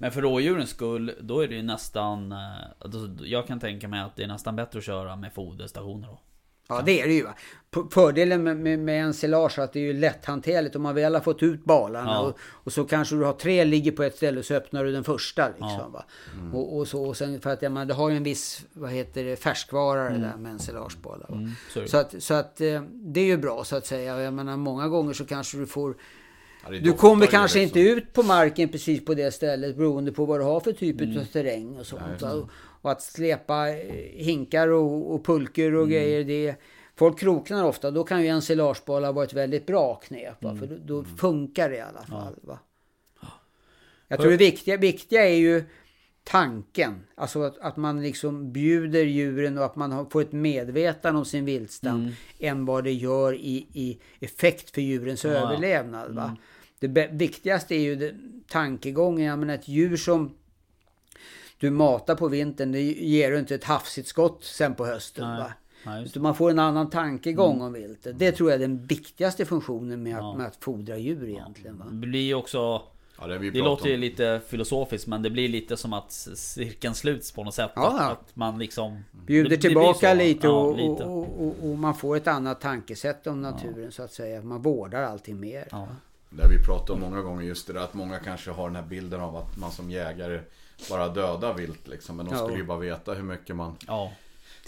Men 0.00 0.12
för 0.12 0.22
rådjurens 0.22 0.70
skull, 0.70 1.12
då 1.20 1.40
är 1.40 1.48
det 1.48 1.54
ju 1.54 1.62
nästan... 1.62 2.32
eh, 2.32 2.38
då- 2.84 3.26
Jag 3.26 3.46
kan 3.46 3.60
tänka 3.60 3.88
mig 3.88 4.00
att 4.00 4.16
det 4.16 4.22
är 4.22 4.26
nästan 4.28 4.56
bättre 4.56 4.78
att 4.78 4.84
köra 4.84 5.16
med 5.16 5.32
foderstationer 5.32 6.08
då. 6.08 6.20
Ja 6.68 6.82
det 6.86 7.00
är 7.00 7.06
det 7.06 7.12
ju. 7.14 7.22
Va? 7.24 7.34
Fördelen 7.90 8.42
med, 8.42 8.56
med, 8.56 8.78
med 8.78 9.02
ensilage 9.04 9.58
är 9.58 9.62
att 9.62 9.72
det 9.72 9.78
är 9.80 9.84
ju 9.84 9.92
lätthanterligt. 9.92 10.76
Om 10.76 10.82
man 10.82 10.94
väl 10.94 11.14
har 11.14 11.20
fått 11.20 11.42
ut 11.42 11.64
balarna 11.64 12.10
Ja. 12.10 12.18
och, 12.20 12.38
och 12.42 12.72
så 12.72 12.84
kanske 12.84 13.14
du 13.16 13.24
har 13.24 13.32
tre 13.32 13.64
ligger 13.64 13.92
på 13.92 14.02
ett 14.02 14.16
ställe 14.16 14.42
så 14.42 14.54
öppnar 14.54 14.84
du 14.84 14.92
den 14.92 15.04
första. 15.04 15.48
Liksom, 15.48 15.68
Ja. 15.70 15.88
va? 15.88 16.04
Och, 16.52 16.76
och, 16.78 16.88
så, 16.88 17.04
och 17.04 17.16
sen 17.16 17.40
för 17.40 17.50
att 17.50 17.62
jag 17.62 17.72
menar, 17.72 17.86
det 17.86 17.94
har 17.94 18.10
ju 18.10 18.16
en 18.16 18.22
viss 18.22 18.66
vad 18.72 18.90
heter 18.90 19.24
det, 19.24 19.36
färskvara 19.36 20.10
det 20.10 20.18
där 20.18 20.36
med 20.36 20.52
ensilagebalar. 20.52 21.28
Mm, 21.32 21.50
så 21.88 21.96
att, 21.98 22.14
så 22.22 22.34
att 22.34 22.60
eh, 22.60 22.82
det 22.92 23.20
är 23.20 23.24
ju 23.24 23.36
bra 23.36 23.64
så 23.64 23.76
att 23.76 23.86
säga. 23.86 24.20
Jag 24.22 24.34
menar 24.34 24.56
många 24.56 24.88
gånger 24.88 25.12
så 25.12 25.24
kanske 25.24 25.58
du 25.58 25.66
får 25.66 25.90
Ja, 25.90 25.94
Du 26.82 26.92
kommer 26.92 27.26
kanske 27.26 27.58
liksom. 27.58 27.78
inte 27.80 27.90
ut 27.90 28.12
på 28.12 28.22
marken 28.22 28.68
precis 28.68 29.04
på 29.04 29.14
det 29.14 29.30
stället 29.30 29.76
beroende 29.76 30.12
på 30.12 30.24
vad 30.24 30.40
du 30.40 30.44
har 30.44 30.60
för 30.60 30.72
typ 30.72 31.00
Mm. 31.00 31.18
av 31.18 31.24
terräng 31.24 31.78
och 31.78 31.86
sånt. 31.86 32.02
Ja, 32.20 32.32
och, 32.32 32.48
och 32.82 32.90
att 32.90 33.02
släpa 33.02 33.68
eh, 33.68 33.76
hinkar 34.24 34.68
och, 34.68 35.14
och 35.14 35.24
pulker 35.24 35.68
Mm. 35.68 35.80
och 35.80 35.88
grejer. 35.88 36.24
Det, 36.24 36.54
folk 36.96 37.18
kroknar 37.18 37.64
ofta. 37.64 37.90
Då 37.90 38.04
kan 38.04 38.22
ju 38.22 38.28
ensilagebala 38.28 39.12
vara 39.12 39.24
ett 39.24 39.32
väldigt 39.32 39.66
bra 39.66 39.94
knep. 39.94 40.44
Va? 40.44 40.56
För 40.56 40.66
då, 40.66 40.76
då 40.84 41.04
funkar 41.04 41.70
det 41.70 41.76
i 41.76 41.80
alla 41.80 42.02
fall. 42.02 42.34
Va? 42.42 42.58
Jag 44.08 44.20
tror 44.20 44.30
det 44.30 44.36
viktiga, 44.36 44.76
viktiga 44.76 45.28
är 45.28 45.34
ju 45.36 45.64
tanken. 46.24 46.94
Alltså 47.14 47.42
att, 47.42 47.58
att 47.58 47.76
man 47.76 48.02
liksom 48.02 48.52
bjuder 48.52 49.04
djuren 49.04 49.58
och 49.58 49.64
att 49.64 49.76
man 49.76 50.10
får 50.10 50.20
ett 50.22 50.32
medvetande 50.32 51.18
om 51.18 51.24
sin 51.24 51.44
viltstam. 51.44 52.08
Än 52.38 52.64
vad 52.66 52.84
det 52.84 52.92
gör 52.92 53.34
i, 53.34 53.66
i 53.72 53.98
effekt 54.20 54.70
för 54.70 54.80
djurens 54.80 55.24
Ja, 55.24 55.30
överlevnad. 55.30 56.14
Va? 56.14 56.36
Det 56.78 56.88
be- 56.88 57.08
viktigaste 57.12 57.74
är 57.74 57.80
ju 57.80 57.96
det, 57.96 58.14
tankegången. 58.48 59.26
Jag 59.26 59.38
menar 59.38 59.54
ett 59.54 59.68
djur 59.68 59.96
som 59.96 60.34
du 61.58 61.70
matar 61.70 62.14
på 62.14 62.28
vintern, 62.28 62.72
det 62.72 62.80
ger 62.82 63.30
du 63.30 63.38
inte 63.38 63.54
ett 63.54 63.64
hafsigt 63.64 64.08
skott 64.08 64.44
sen 64.44 64.74
på 64.74 64.86
hösten. 64.86 65.28
Nej. 65.28 65.38
Va? 65.38 65.52
Nej, 65.86 66.10
det. 66.14 66.20
Man 66.20 66.34
får 66.34 66.50
en 66.50 66.58
annan 66.58 66.90
tankegång 66.90 67.60
om 67.60 67.72
viltet. 67.72 68.18
Det 68.18 68.32
tror 68.32 68.50
jag 68.50 68.54
är 68.62 68.68
den 68.68 68.86
viktigaste 68.86 69.44
funktionen 69.44 70.02
med 70.02 70.14
att, 70.16 70.22
Ja. 70.22 70.34
med 70.36 70.46
att 70.46 70.56
fodra 70.64 70.98
djur 70.98 71.28
egentligen. 71.28 71.78
Va? 71.78 71.84
Det 71.90 72.06
blir 72.06 72.34
också... 72.34 72.82
Ja, 73.20 73.26
det, 73.26 73.50
Det 73.50 73.58
låter 73.58 73.88
ju 73.88 73.96
lite 73.96 74.40
filosofiskt 74.48 75.06
men 75.08 75.22
det 75.22 75.30
blir 75.30 75.48
lite 75.48 75.76
som 75.76 75.92
att 75.92 76.12
cirkeln 76.34 76.94
sluts 76.94 77.32
på 77.32 77.44
något 77.44 77.54
sätt. 77.54 77.70
Ja, 77.74 77.86
att, 77.88 78.00
ja. 78.00 78.10
att 78.10 78.36
man 78.36 78.58
liksom... 78.58 79.04
Bjuder 79.26 79.50
det- 79.50 79.56
det 79.56 79.62
tillbaka 79.62 80.10
så. 80.10 80.14
lite, 80.14 80.46
Ja, 80.46 80.52
och, 80.52 80.76
lite. 80.76 81.04
Och, 81.04 81.46
och, 81.46 81.54
och 81.70 81.78
man 81.78 81.94
får 81.94 82.16
ett 82.16 82.26
annat 82.26 82.60
tankesätt 82.60 83.26
om 83.26 83.42
naturen 83.42 83.92
så 83.92 84.02
att 84.02 84.12
säga. 84.12 84.42
Man 84.42 84.62
vårdar 84.62 85.02
allting 85.02 85.40
mer. 85.40 85.68
Ja. 85.70 85.88
Det 86.30 86.42
har 86.42 86.50
vi 86.50 86.64
pratat 86.64 86.90
om 86.90 87.00
många 87.00 87.20
gånger 87.22 87.42
just 87.42 87.66
det 87.66 87.72
där 87.72 87.80
att 87.80 87.94
många 87.94 88.18
kanske 88.18 88.50
har 88.50 88.66
den 88.68 88.76
här 88.76 88.86
bilden 88.86 89.20
av 89.20 89.36
att 89.36 89.56
man 89.56 89.70
som 89.70 89.90
jägare 89.90 90.40
bara 90.90 91.08
dödar 91.08 91.54
vilt 91.54 91.88
liksom. 91.88 92.16
Men 92.16 92.26
de 92.26 92.32
Ja. 92.34 92.38
skulle 92.44 92.58
ju 92.58 92.64
bara 92.64 92.78
veta 92.78 93.14
hur 93.14 93.22
mycket 93.22 93.56
man 93.56 93.76
ja. 93.86 94.12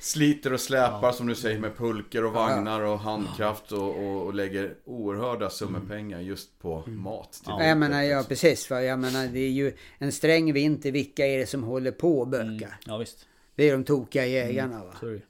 Sliter 0.03 0.53
och 0.53 0.61
släpar 0.61 1.12
som 1.12 1.27
du 1.27 1.35
säger 1.35 1.59
med 1.59 1.77
pulker 1.77 2.24
och 2.24 2.33
vagnar 2.33 2.81
och 2.81 2.99
handkraft 2.99 3.73
och, 3.73 3.97
och, 3.97 4.27
och 4.27 4.35
lägger 4.35 4.74
oerhörda 4.85 5.51
summor 5.51 5.81
pengar 5.89 6.20
just 6.20 6.59
på 6.59 6.85
mat. 6.87 7.33
Till 7.33 7.43
Ja, 7.47 7.62
Ja, 7.62 7.66
jag 7.66 7.79
menar, 7.79 8.03
ja 8.03 8.24
precis. 8.29 8.70
Va? 8.70 8.83
Jag 8.83 8.99
menar, 8.99 9.27
det 9.27 9.39
är 9.41 9.51
ju 9.51 9.77
en 9.99 10.12
sträng 10.12 10.53
vinter. 10.53 10.93
Vilka 10.93 11.27
är 11.27 11.39
det 11.39 11.47
som 11.47 11.62
håller 11.62 11.91
på 11.91 12.20
och 12.20 12.29
bökar? 12.29 12.77
Ja 12.87 12.97
visst. 12.97 13.27
Det 13.55 13.69
är 13.69 13.73
de 13.73 13.85
tokiga 13.85 14.27
jägarna. 14.27 14.85
Va? 14.85 14.95
Så 15.01 15.07
är 15.07 15.11
det 15.11 15.16
ju. 15.16 15.23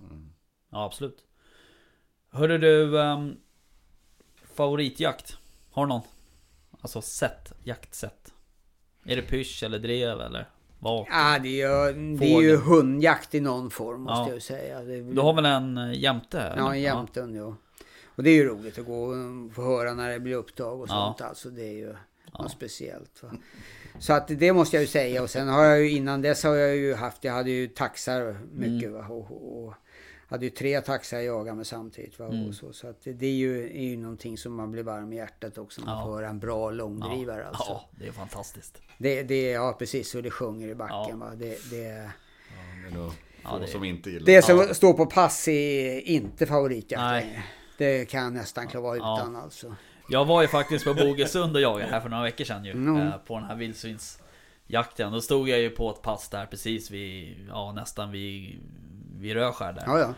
Ja 0.70 0.85
absolut. 0.85 1.19
Hörru 2.31 2.59
du... 2.59 2.99
Um, 2.99 3.36
favoritjakt? 4.55 5.36
Har 5.70 5.86
du 5.86 5.89
någon? 5.89 6.03
Alltså 6.81 7.03
sätt, 7.03 7.53
jaktsätt. 7.65 8.32
Är 9.05 9.16
det 9.16 9.23
pysch 9.23 9.62
eller 9.62 9.78
drev 9.78 10.20
eller? 10.20 10.49
Vad? 10.82 11.06
Ja, 11.10 11.38
det 11.42 11.62
är, 11.62 11.88
ju, 11.92 12.16
det 12.16 12.34
är 12.34 12.40
ju 12.40 12.56
hundjakt 12.56 13.34
i 13.34 13.40
någon 13.40 13.70
form 13.70 14.00
måste 14.00 14.30
Ja. 14.30 14.34
jag 14.34 14.42
säga. 14.42 14.80
Det 14.82 14.94
är, 14.94 15.02
Du 15.02 15.20
har 15.20 15.34
väl 15.34 15.44
en 15.46 15.78
eh, 15.78 15.92
jämte? 16.00 16.40
eller? 16.40 16.56
Ja, 16.62 16.74
en 16.74 16.80
jämthund 16.80 17.36
ja. 17.36 17.56
Och 18.14 18.22
det 18.22 18.30
är 18.30 18.34
ju 18.34 18.48
roligt 18.48 18.78
att 18.78 18.86
gå 18.86 19.02
och 19.04 19.54
få 19.54 19.62
höra 19.62 19.94
när 19.94 20.10
det 20.10 20.20
blir 20.20 20.34
upptag 20.34 20.80
och 20.80 20.86
Ja. 20.88 21.14
sånt. 21.16 21.28
Alltså 21.28 21.50
det 21.50 21.62
är 21.62 21.72
ju 21.72 21.94
något 22.38 22.50
speciellt. 22.52 23.22
Va? 23.22 23.30
Så 23.98 24.12
att 24.12 24.28
det 24.28 24.52
måste 24.52 24.76
jag 24.76 24.80
ju 24.80 24.86
säga. 24.86 25.22
Och 25.22 25.30
sen 25.30 25.48
har 25.48 25.64
jag 25.64 25.80
ju 25.80 25.90
innan 25.90 26.22
dess 26.22 26.44
har 26.44 26.54
jag 26.54 26.76
ju 26.76 26.94
haft, 26.94 27.24
jag 27.24 27.32
hade 27.32 27.50
ju 27.50 27.66
taxar 27.68 28.36
mycket. 28.52 28.90
Mm. 28.90 29.10
Och, 29.10 29.64
och 29.66 29.74
hade 30.32 30.44
ju 30.44 30.50
tre 30.50 30.80
taxar 30.80 31.16
jag 31.16 31.26
jagade 31.26 31.56
med 31.56 31.66
samtidigt. 31.66 32.18
Va? 32.18 32.26
Mm. 32.26 32.48
Och 32.48 32.54
så 32.54 32.72
så 32.72 32.88
att 32.88 33.04
det, 33.04 33.12
det 33.12 33.26
är, 33.26 33.30
ju, 33.34 33.64
är 33.66 33.82
ju 33.84 33.96
någonting 33.96 34.38
som 34.38 34.54
man 34.54 34.72
blir 34.72 34.82
varm 34.82 35.12
i 35.12 35.16
hjärtat 35.16 35.59
också. 35.59 35.80
När 35.80 35.86
man 35.88 35.98
Ja. 35.98 36.04
får 36.04 36.14
höra 36.14 36.28
en 36.28 36.38
bra 36.38 36.70
långdrivare. 36.70 37.40
ja, 37.40 37.48
Alltså. 37.48 37.72
ja, 37.72 37.88
det 37.98 38.06
är 38.09 38.12
fantastiskt. 38.12 38.82
Det, 38.98 39.22
det, 39.22 39.50
ja, 39.50 39.76
precis. 39.78 40.10
Så 40.10 40.20
det 40.20 40.30
sjunger 40.30 40.68
i 40.68 40.74
backen. 40.74 40.96
Ja. 41.20 41.26
Va? 41.26 41.30
Det, 41.36 41.70
det, 41.70 41.76
Det 41.76 42.88
är 42.88 42.94
nog 42.94 43.10
få 43.12 43.16
Ja, 43.44 43.59
det- 43.59 43.66
som 43.66 43.84
inte 43.84 44.10
gillar 44.10 44.26
det 44.26 44.42
som 44.42 44.74
står 44.74 44.92
på 44.92 45.06
pass 45.06 45.48
är 45.48 46.00
inte 46.00 46.46
favoritjakt. 46.46 47.26
Det 47.78 48.04
kan 48.04 48.22
jag 48.24 48.32
nästan 48.32 48.68
klara 48.68 48.96
Ja. 48.96 49.18
utan 49.20 49.36
alltså. 49.36 49.74
Jag 50.09 50.24
var 50.24 50.42
ju 50.42 50.48
faktiskt 50.48 50.84
på 50.84 50.94
Bogesund 50.94 51.56
och 51.56 51.62
jagade 51.62 51.90
här 51.90 52.00
för 52.00 52.09
några 52.09 52.22
veckor 52.22 52.44
sedan 52.44 52.64
ju. 52.64 52.70
Mm. 52.72 52.96
eh, 53.06 53.12
På 53.26 53.38
den 53.38 53.44
här 53.48 53.56
vildsvinsjakten. 53.56 55.12
Då 55.12 55.20
stod 55.20 55.48
jag 55.48 55.59
ju 55.60 55.70
på 55.70 55.90
ett 55.90 56.02
pass 56.02 56.28
där 56.28 56.46
precis 56.46 56.90
vid, 56.90 57.46
ja 57.48 57.72
nästan 57.72 58.10
vid, 58.10 58.60
vid 59.23 59.35
Röskär 59.35 59.73
där. 59.73 59.82
Ja, 59.86 59.99
ja. 59.99 60.15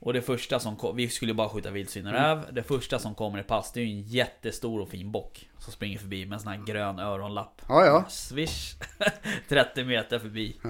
Och 0.00 0.12
det 0.12 0.22
första 0.22 0.58
som 0.58 0.76
kom, 0.76 0.96
vi 0.96 1.08
skulle 1.08 1.34
bara 1.34 1.48
skjuta 1.48 1.70
vildsvin 1.70 2.06
och 2.06 2.12
räv. 2.12 2.44
Det 2.52 2.62
första 2.62 2.98
som 2.98 3.14
kommer 3.14 3.38
i 3.38 3.42
pass, 3.42 3.72
det 3.72 3.80
är 3.80 3.84
ju 3.84 3.90
en 3.90 4.02
jättestor 4.02 4.80
och 4.80 4.88
fin 4.88 5.12
bock. 5.12 5.48
Som 5.58 5.72
springer 5.72 5.98
förbi 5.98 6.26
med 6.26 6.36
en 6.36 6.40
sån 6.40 6.52
här 6.52 6.64
grön 6.66 6.98
öronlapp. 6.98 7.62
Ja, 7.68 7.84
ja. 7.86 8.04
Swish! 8.08 8.74
30 9.48 9.84
meter 9.84 10.18
förbi. 10.18 10.60
ja. 10.62 10.68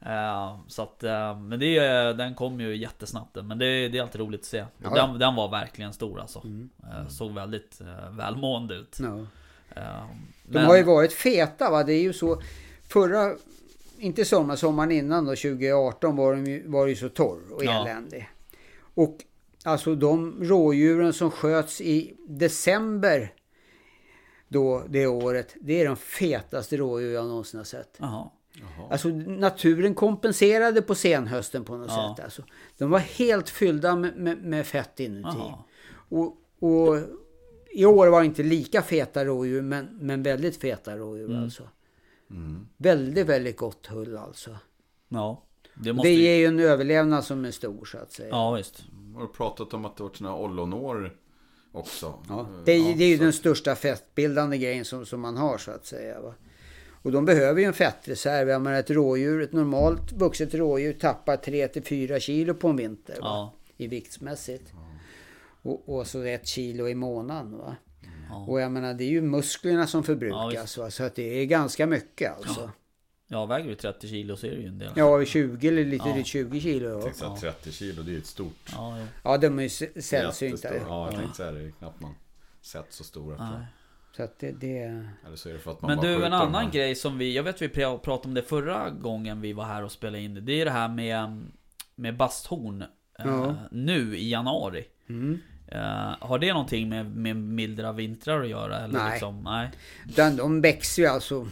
Eh, 0.00 0.58
så 0.68 0.82
att, 0.82 1.04
eh, 1.04 1.38
men 1.38 1.58
det, 1.58 1.78
den 2.12 2.34
kom 2.34 2.60
ju 2.60 2.76
jättesnabbt. 2.76 3.36
Men 3.44 3.58
det, 3.58 3.88
det 3.88 3.98
är 3.98 4.02
alltid 4.02 4.20
roligt 4.20 4.40
att 4.40 4.46
se. 4.46 4.64
Ja. 4.82 4.90
den, 4.94 5.18
den 5.18 5.34
var 5.34 5.48
verkligen 5.48 5.92
stor 5.92 6.20
alltså. 6.20 6.40
Mm. 6.44 6.70
Eh, 6.82 7.08
såg 7.08 7.34
väldigt 7.34 7.80
uh, 7.80 8.16
välmående 8.16 8.74
ut. 8.74 8.98
Ja. 9.00 9.26
De 9.74 10.08
men- 10.44 10.64
har 10.66 10.76
ju 10.76 10.82
varit 10.82 11.12
feta 11.12 11.70
va. 11.70 11.84
Det 11.84 11.92
är 11.92 12.02
ju 12.02 12.12
så. 12.12 12.42
Förra, 12.88 13.34
inte 14.00 14.24
sommar, 14.24 14.56
sommaren 14.56 14.90
innan 14.90 15.24
då 15.24 15.30
2018 15.30 16.16
var, 16.16 16.34
de 16.36 16.62
var 16.66 16.84
det 16.86 16.90
ju 16.90 16.96
så 16.96 17.08
torr 17.08 17.52
och 17.52 17.64
Ja. 17.64 17.82
eländig. 17.82 18.28
Och 18.94 19.16
alltså 19.64 19.94
de 19.94 20.44
rådjuren 20.44 21.12
som 21.12 21.30
sköts 21.30 21.80
i 21.80 22.16
december 22.28 23.32
då 24.48 24.84
det 24.88 25.06
året. 25.06 25.54
Det 25.60 25.80
är 25.80 25.86
de 25.86 25.96
fetaste 25.96 26.76
rådjur 26.76 27.14
jag 27.14 27.26
någonsin 27.26 27.58
har 27.58 27.64
sett. 27.64 27.96
Jaha. 28.00 28.30
Alltså 28.90 29.08
naturen 29.08 29.94
kompenserade 29.94 30.82
på 30.82 30.94
senhösten 30.94 31.64
på 31.64 31.76
något 31.76 31.88
Ja. 31.90 32.14
sätt. 32.16 32.24
Alltså, 32.24 32.42
de 32.78 32.90
var 32.90 32.98
helt 32.98 33.48
fyllda 33.48 33.96
med, 33.96 34.16
med, 34.16 34.42
med 34.44 34.66
fett 34.66 35.00
inuti. 35.00 35.38
Och, 36.08 36.36
och 36.58 36.96
i 37.70 37.84
år 37.84 38.06
var 38.06 38.20
det 38.20 38.26
inte 38.26 38.42
lika 38.42 38.82
feta 38.82 39.24
rådjur 39.24 39.62
men, 39.62 39.88
men 40.00 40.22
väldigt 40.22 40.56
feta 40.56 40.96
rådjur 40.96 41.30
Mm. 41.30 41.42
alltså. 41.42 41.62
Väldigt, 42.76 43.26
väldigt 43.26 43.56
gott 43.56 43.86
hull 43.86 44.16
alltså. 44.16 44.56
Ja. 45.08 45.44
Det 45.74 45.84
Det 45.84 45.92
måste 45.92 46.08
ju... 46.08 46.22
ger 46.22 46.34
ju 46.36 46.46
en 46.46 46.60
överlevnad 46.60 47.24
som 47.24 47.44
är 47.44 47.50
stor 47.50 47.84
så 47.84 47.98
att 47.98 48.12
säga. 48.12 48.28
Ja 48.28 48.52
visst. 48.52 48.84
Har 49.14 49.20
du 49.22 49.28
pratat 49.28 49.74
om 49.74 49.84
att 49.84 49.96
det 49.96 50.02
varit 50.02 50.16
sådana 50.16 50.36
ollonår 50.36 51.16
också? 51.72 52.14
Ja, 52.28 52.40
Eh, 52.40 52.46
det, 52.64 52.72
är, 52.72 52.96
det 52.96 53.04
är 53.04 53.08
ju 53.08 53.16
så- 53.18 53.22
den 53.22 53.32
största 53.32 53.74
fettbildande 53.74 54.58
grejen 54.58 54.84
som, 54.84 55.06
som 55.06 55.20
man 55.20 55.36
har 55.36 55.58
så 55.58 55.70
att 55.70 55.86
säga. 55.86 56.20
Va? 56.20 56.34
Och 57.02 57.12
de 57.12 57.24
behöver 57.24 57.60
ju 57.60 57.66
en 57.66 57.72
fettreserv. 57.72 58.48
Jag 58.48 58.62
menar 58.62 58.78
ett 58.78 58.90
rådjur, 58.90 59.42
ett 59.42 59.52
normalt 59.52 60.12
vuxet 60.12 60.54
rådjur 60.54 60.92
tappar 60.92 61.36
3-4 61.36 62.18
kilo 62.18 62.54
på 62.54 62.68
en 62.68 62.76
vinter. 62.76 63.14
Va? 63.14 63.20
Ja. 63.22 63.52
I 63.76 63.86
viktsmässigt. 63.86 64.72
Och, 65.62 65.88
och 65.98 66.06
så 66.06 66.22
ett 66.22 66.46
kilo 66.46 66.88
i 66.88 66.94
månaden. 66.94 67.58
Va? 67.58 67.76
Ja. 68.28 68.36
Och 68.48 68.60
jag 68.60 68.72
menar 68.72 68.94
det 68.94 69.04
är 69.04 69.08
ju 69.08 69.22
musklerna 69.22 69.86
som 69.86 69.98
Ja, 70.00 70.04
förbrukas. 70.04 70.78
va? 70.78 70.90
Så 70.90 71.04
att 71.04 71.14
det 71.14 71.22
är 71.42 71.44
ganska 71.46 71.86
mycket 71.86 72.36
alltså. 72.36 72.70
Ja, 73.30 73.46
väger 73.46 73.68
du 73.68 73.74
30 73.74 74.08
kilo 74.08 74.36
så 74.36 74.46
är 74.46 74.50
det 74.50 74.56
ju 74.60 74.66
en 74.68 74.78
del. 74.78 74.92
Ja, 74.96 75.24
20 75.24 75.68
eller 75.68 75.84
lite 75.84 76.08
Ja. 76.08 76.12
drygt 76.14 76.28
20 76.28 76.60
kilo. 76.60 76.88
Jag 76.88 76.98
Ja, 76.98 77.02
tänkte 77.02 77.18
säga 77.40 77.52
30 77.52 77.72
kilo, 77.72 78.02
det 78.02 78.10
är 78.10 78.12
ju 78.12 78.18
ett 78.18 78.26
stort. 78.26 78.70
Ja, 78.72 78.98
jo. 78.98 79.06
ja 79.24 79.36
de 79.38 79.58
är 79.58 79.62
ju 79.62 79.68
sällsynta. 80.02 80.68
Ja, 80.74 80.80
jag 81.04 81.12
Ja. 81.12 81.16
tänkte 81.18 81.36
säga 81.36 81.52
det. 81.52 81.60
Är 81.60 81.70
knappt 81.70 82.00
man 82.00 82.14
sett 82.62 82.86
så 82.92 83.04
stora. 83.04 83.66
Så 84.16 84.22
att 84.22 84.38
det, 84.38 84.52
det... 84.52 84.78
Eller 85.26 85.36
så 85.36 85.48
är 85.48 85.52
det 85.52 85.58
för 85.58 85.70
att 85.70 85.82
man 85.82 85.90
Men 85.90 86.04
du, 86.04 86.24
en 86.24 86.32
annan 86.32 86.64
här. 86.64 86.72
grej 86.72 86.94
som 86.94 87.18
vi, 87.18 87.34
jag 87.36 87.42
vet 87.42 87.62
vi 87.62 87.68
pra- 87.68 87.98
pratade 87.98 88.28
om 88.28 88.34
det 88.34 88.42
förra 88.42 88.90
gången 88.90 89.40
vi 89.40 89.52
var 89.52 89.64
här 89.64 89.84
och 89.84 89.92
spelade 89.92 90.20
in 90.22 90.34
det. 90.34 90.40
Det 90.40 90.60
är 90.60 90.64
det 90.64 90.70
här 90.70 90.88
med, 90.88 91.46
med 91.94 92.16
basthorn. 92.16 92.82
eh, 92.82 92.86
Ja. 93.26 93.54
nu 93.70 94.16
i 94.16 94.30
januari. 94.30 94.84
Mm. 95.08 95.38
Eh, 95.72 96.14
har 96.20 96.38
det 96.38 96.52
någonting 96.52 96.88
med, 96.88 97.16
med 97.16 97.36
mildra 97.36 97.92
vintrar 97.92 98.42
att 98.42 98.48
göra? 98.48 98.78
Eller 98.78 98.98
Nej. 98.98 99.10
Liksom, 99.10 99.42
nej. 99.44 99.70
Utan 100.08 100.36
de 100.36 100.60
växer 100.60 101.02
ju 101.02 101.08
alltså 101.08 101.46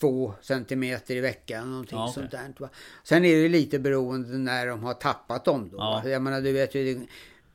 två 0.00 0.34
centimeter 0.42 1.14
i 1.16 1.20
veckan. 1.20 1.70
Någonting 1.70 1.98
Ja, 1.98 2.04
okej. 2.04 2.14
sånt 2.14 2.30
där. 2.58 2.68
Sen 3.04 3.24
är 3.24 3.34
det 3.34 3.40
ju 3.42 3.48
lite 3.48 3.78
beroende 3.78 4.38
när 4.38 4.66
de 4.66 4.84
har 4.84 4.94
tappat 4.94 5.44
dem 5.44 5.68
då. 5.72 5.76
Ja. 5.78 6.00
Va? 6.04 6.10
Jag 6.10 6.22
menar 6.22 6.40
du 6.40 6.52
vet 6.52 6.74
ju. 6.74 7.06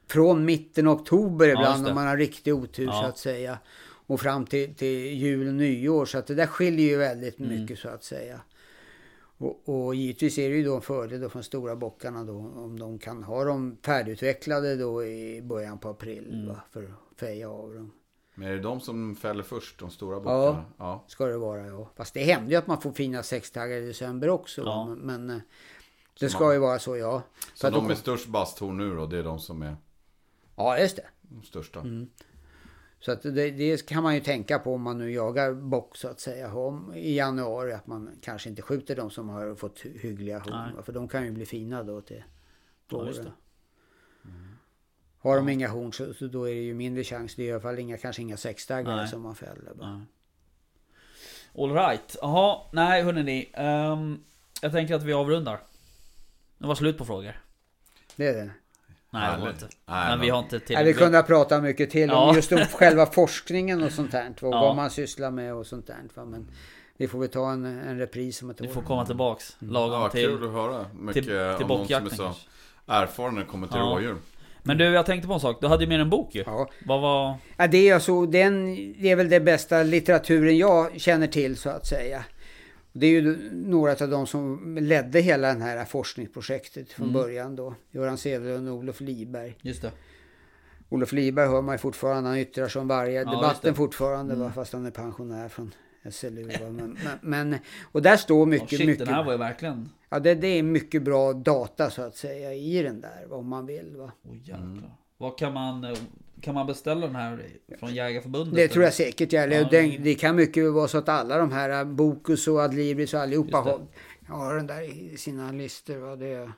Från 0.07 0.45
mitten 0.45 0.87
av 0.87 0.99
oktober 1.01 1.47
ibland 1.47 1.83
det. 1.83 1.89
om 1.89 1.95
man 1.95 2.07
har 2.07 2.17
riktig 2.17 2.55
otur 2.55 2.85
Ja. 2.85 3.01
så 3.01 3.07
att 3.07 3.17
säga. 3.17 3.57
Och 4.07 4.21
fram 4.21 4.45
till, 4.45 4.75
till 4.75 5.13
jul 5.13 5.47
och 5.47 5.53
nyår. 5.53 6.05
Så 6.05 6.17
att 6.17 6.27
det 6.27 6.35
där 6.35 6.47
skiljer 6.47 6.85
ju 6.87 6.97
väldigt 6.97 7.39
Mm. 7.39 7.61
mycket 7.61 7.79
så 7.79 7.89
att 7.89 8.03
säga. 8.03 8.39
Och, 9.37 9.69
och 9.69 9.95
givetvis 9.95 10.37
är 10.37 10.49
det 10.49 10.55
ju 10.55 10.63
då 10.63 10.75
en 10.75 10.81
fördel 10.81 11.21
då 11.21 11.29
från 11.29 11.43
stora 11.43 11.75
bockarna 11.75 12.23
då 12.23 12.33
om 12.37 12.79
de 12.79 12.99
kan 12.99 13.23
ha 13.23 13.43
dem 13.43 13.77
färdigutvecklade 13.85 14.75
då 14.75 15.03
i 15.05 15.41
början 15.41 15.77
på 15.77 15.89
april 15.89 16.33
Mm. 16.33 16.47
va, 16.47 16.61
för 16.71 16.83
att 16.83 17.19
feja 17.19 17.49
av 17.49 17.73
dem. 17.73 17.91
Men 18.35 18.47
är 18.47 18.51
det 18.55 18.61
de 18.61 18.79
som 18.79 19.15
fäller 19.15 19.43
först, 19.43 19.79
de 19.79 19.89
stora 19.89 20.19
bockarna? 20.19 20.65
Ja. 20.77 21.03
Ska 21.07 21.25
det 21.25 21.37
vara 21.37 21.67
ja. 21.67 21.89
Fast 21.95 22.13
det 22.13 22.23
händer 22.23 22.51
ju 22.51 22.55
att 22.57 22.67
man 22.67 22.81
får 22.81 22.91
fina 22.91 23.23
sextaggar 23.23 23.77
i 23.77 23.85
december 23.85 24.29
också. 24.29 24.61
Ja. 24.61 24.85
Men, 24.85 24.97
men 24.99 25.29
eh, 25.29 25.41
det 26.19 26.29
ska 26.29 26.53
ju 26.53 26.59
vara 26.59 26.79
så 26.79 26.97
ja. 26.97 27.21
Så 27.53 27.67
att 27.67 27.73
de 27.73 27.87
med 27.87 27.97
störst 27.97 28.27
basthorn 28.27 28.77
nu 28.77 28.95
då, 28.95 29.05
det 29.05 29.17
är 29.17 29.23
de 29.23 29.39
som 29.39 29.61
är 29.61 29.75
Ja 30.55 30.79
just 30.79 30.95
det. 30.95 31.05
de 31.21 31.43
största? 31.43 31.79
Mm. 31.79 32.09
Så 33.05 33.11
att 33.11 33.21
det, 33.21 33.51
det 33.51 33.85
kan 33.85 34.03
man 34.03 34.15
ju 34.15 34.21
tänka 34.21 34.59
på 34.59 34.73
om 34.73 34.81
man 34.81 34.97
nu 34.97 35.11
jagar 35.11 35.53
bock 35.53 35.95
så 35.97 36.07
att 36.07 36.19
säga. 36.19 36.53
Om, 36.55 36.93
I 36.95 37.15
januari 37.17 37.73
att 37.73 37.87
man 37.87 38.09
kanske 38.21 38.49
inte 38.49 38.61
skjuter 38.61 38.95
de 38.95 39.09
som 39.11 39.29
har 39.29 39.55
fått 39.55 39.79
hy- 39.85 39.99
hyggliga 39.99 40.39
va, 40.39 40.69
För 40.85 40.93
de 40.93 41.07
kan 41.07 41.25
ju 41.25 41.31
bli 41.31 41.45
fina 41.45 41.83
då 41.83 42.01
till 42.01 42.23
Ja, 42.89 42.97
våren. 42.97 43.13
det. 43.13 43.31
Har 45.19 45.35
de 45.35 45.49
inga 45.49 45.67
horn 45.67 45.93
så, 45.93 46.13
så 46.13 46.27
då 46.27 46.49
är 46.49 46.55
det 46.55 46.61
ju 46.61 46.73
mindre 46.73 47.03
chans. 47.03 47.35
Det 47.35 47.43
är 47.43 47.47
i 47.47 47.51
alla 47.51 47.61
fall 47.61 47.79
inga, 47.79 47.97
kanske 47.97 48.21
inga 48.21 48.37
sexdaggare 48.37 49.07
som 49.07 49.21
man 49.21 49.35
fäller. 49.35 49.73
va. 49.73 49.89
Nej. 49.97 50.05
All 51.63 51.73
right. 51.73 52.15
Jaha, 52.21 52.57
nej 52.71 53.03
hörni. 53.03 53.51
Um, 53.57 54.23
jag 54.61 54.71
tänker 54.71 54.95
att 54.95 55.03
vi 55.03 55.13
avrundar. 55.13 55.59
Det 56.57 56.67
var 56.67 56.75
slut 56.75 56.97
på 56.97 57.05
frågor. 57.05 57.41
Det 58.15 58.27
är 58.27 58.33
det. 58.33 58.51
Nej, 59.19 59.35
det 59.35 59.41
var 59.41 59.49
inte. 59.49 59.67
Nej, 59.85 60.09
Men 60.09 60.19
vi 60.19 60.29
har 60.29 60.39
inte 60.39 60.59
till... 60.59 60.75
Ja, 60.75 60.83
vi 60.83 60.93
kunde 60.93 61.17
ha 61.17 61.23
pratat 61.23 61.63
mycket 61.63 61.89
till 61.89 62.09
Ja. 62.09 62.29
om 62.29 62.35
just 62.35 62.51
om 62.51 62.59
själva 62.59 63.05
forskningen 63.05 63.83
och 63.83 63.91
sånt 63.91 64.11
där. 64.11 64.29
Och 64.41 64.53
Ja. 64.53 64.61
vad 64.61 64.75
man 64.75 64.89
sysslar 64.89 65.31
med 65.31 65.53
och 65.53 65.65
sånt 65.67 65.87
där. 65.87 66.25
Men 66.25 66.47
vi 66.97 67.07
får 67.07 67.19
väl 67.19 67.29
ta 67.29 67.51
en, 67.51 67.65
en 67.65 67.97
repris 67.97 68.41
om 68.41 68.49
ett 68.49 68.61
Vi 68.61 68.67
år. 68.67 68.71
får 68.73 68.81
komma 68.81 69.05
tillbaks. 69.05 69.55
Lagom 69.59 70.01
Ja, 70.01 70.09
till... 70.09 70.25
kul 70.25 70.43
att 70.47 70.51
höra. 70.53 70.85
Mycket 70.93 71.13
till, 71.13 71.23
till 71.23 71.63
om 71.65 71.67
någon 71.67 71.87
som 71.87 72.05
är 72.05 72.09
så 72.09 72.31
erfaren 72.87 73.33
när 73.33 73.41
det 73.41 73.47
kommer 73.47 73.67
till 73.67 73.77
Ja. 73.77 73.83
rådjur. 73.83 74.15
Men 74.63 74.77
du, 74.77 74.83
jag 74.85 75.05
tänkte 75.05 75.27
på 75.27 75.33
en 75.33 75.39
sak. 75.39 75.57
Du 75.61 75.67
hade 75.67 75.83
ju 75.83 75.89
med 75.89 76.01
en 76.01 76.09
bok 76.09 76.35
ju. 76.35 76.43
Ja. 76.45 76.69
Vad 76.85 77.01
var... 77.01 77.35
Ja, 77.57 77.67
det 77.67 77.89
är 77.89 77.93
alltså, 77.93 78.25
den, 78.25 78.75
det 79.01 79.11
är 79.11 79.15
väl 79.15 79.29
den 79.29 79.45
bästa 79.45 79.83
litteraturen 79.83 80.57
jag 80.57 81.01
känner 81.01 81.27
till 81.27 81.57
så 81.57 81.69
att 81.69 81.85
säga. 81.87 82.23
Det 82.97 83.05
är 83.07 83.11
ju 83.11 83.49
några 83.51 83.91
av 83.91 84.09
de 84.09 84.27
som 84.27 84.77
ledde 84.77 85.19
hela 85.19 85.53
det 85.53 85.63
här 85.63 85.85
forskningsprojektet 85.85 86.91
från 86.91 87.09
Mm. 87.09 87.13
början 87.21 87.55
då. 87.55 87.75
Göran 87.91 88.17
Cederlund 88.17 88.69
och 88.69 88.75
Olof 88.75 89.01
Liberg. 89.01 89.57
Just 89.61 89.81
det. 89.81 89.91
Olof 90.89 91.11
Liberg 91.11 91.47
hör 91.47 91.61
man 91.61 91.73
ju 91.75 91.79
fortfarande, 91.79 92.29
han 92.29 92.37
yttrar 92.39 92.67
sig 92.67 92.81
om 92.81 92.87
varje 92.87 93.19
just 93.19 93.31
debatten 93.31 93.75
fortfarande 93.75 94.33
Mm. 94.33 94.45
va, 94.45 94.51
fast 94.53 94.73
han 94.73 94.85
är 94.85 94.91
pensionär 94.91 95.47
från 95.49 95.71
SLU. 96.11 96.51
Men, 96.71 96.97
men, 97.21 97.55
och 97.91 98.01
där 98.01 98.17
står 98.17 98.43
Oh, 98.43 98.47
mycket, 98.47 98.69
shit, 98.69 98.85
mycket, 98.87 99.05
den 99.05 99.13
här 99.15 99.23
var 99.23 99.31
ju 99.31 99.37
verkligen... 99.37 99.89
ja, 100.09 100.19
det, 100.19 100.35
det 100.35 100.47
är 100.47 100.63
mycket 100.63 101.03
bra 101.03 101.33
data 101.33 101.89
så 101.89 102.01
att 102.01 102.15
säga 102.15 102.53
i 102.53 102.81
den 102.83 103.01
där, 103.01 103.25
vad 103.27 103.43
man 103.43 103.65
vill. 103.65 103.95
Va? 103.97 104.11
Åh 104.23 104.35
jävlar. 104.43 104.95
Vad 105.17 105.37
kan 105.37 105.53
man... 105.53 105.95
Kan 106.45 106.55
man 106.55 106.67
beställa 106.67 107.07
den 107.07 107.15
här 107.15 107.45
från 107.79 107.93
Jägarförbundet? 107.95 108.55
Det 108.55 108.67
tror 108.67 108.83
jag 108.83 108.93
säkert. 108.93 109.33
Ja. 109.33 109.45
Ja, 109.45 109.67
det, 109.71 109.97
det 109.97 110.15
kan 110.15 110.35
mycket 110.35 110.73
vara 110.73 110.87
så 110.87 110.97
att 110.97 111.09
alla 111.09 111.37
de 111.37 111.51
här 111.51 111.69
äh, 111.69 111.83
Bokus 111.83 112.47
och 112.47 112.59
Adlibris 112.59 113.13
och 113.13 113.19
allihopa 113.19 113.57
har, 113.57 113.87
har 114.27 114.55
den 114.55 114.67
där 114.67 114.81
i 115.13 115.17
sina 115.17 115.51
listor. 115.51 115.97
Va? 115.97 116.15
Det, 116.15 116.51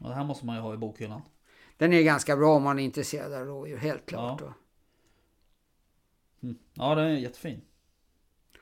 Ja, 0.00 0.08
det 0.08 0.14
här 0.14 0.24
måste 0.24 0.46
man 0.46 0.56
ju 0.56 0.62
ha 0.62 0.74
i 0.74 0.76
bokhyllan. 0.76 1.22
den 1.76 1.92
är 1.92 2.02
ganska 2.02 2.36
bra 2.36 2.56
om 2.56 2.62
man 2.62 2.78
är 2.78 2.84
intresserad 2.84 3.32
av 3.32 3.46
rådjur, 3.46 3.76
helt 3.76 4.06
klart. 4.06 4.40
Ja. 4.40 4.54
Mm. 6.42 6.58
Ja, 6.74 6.94
den 6.94 7.04
är 7.04 7.16
jättefin. 7.16 7.60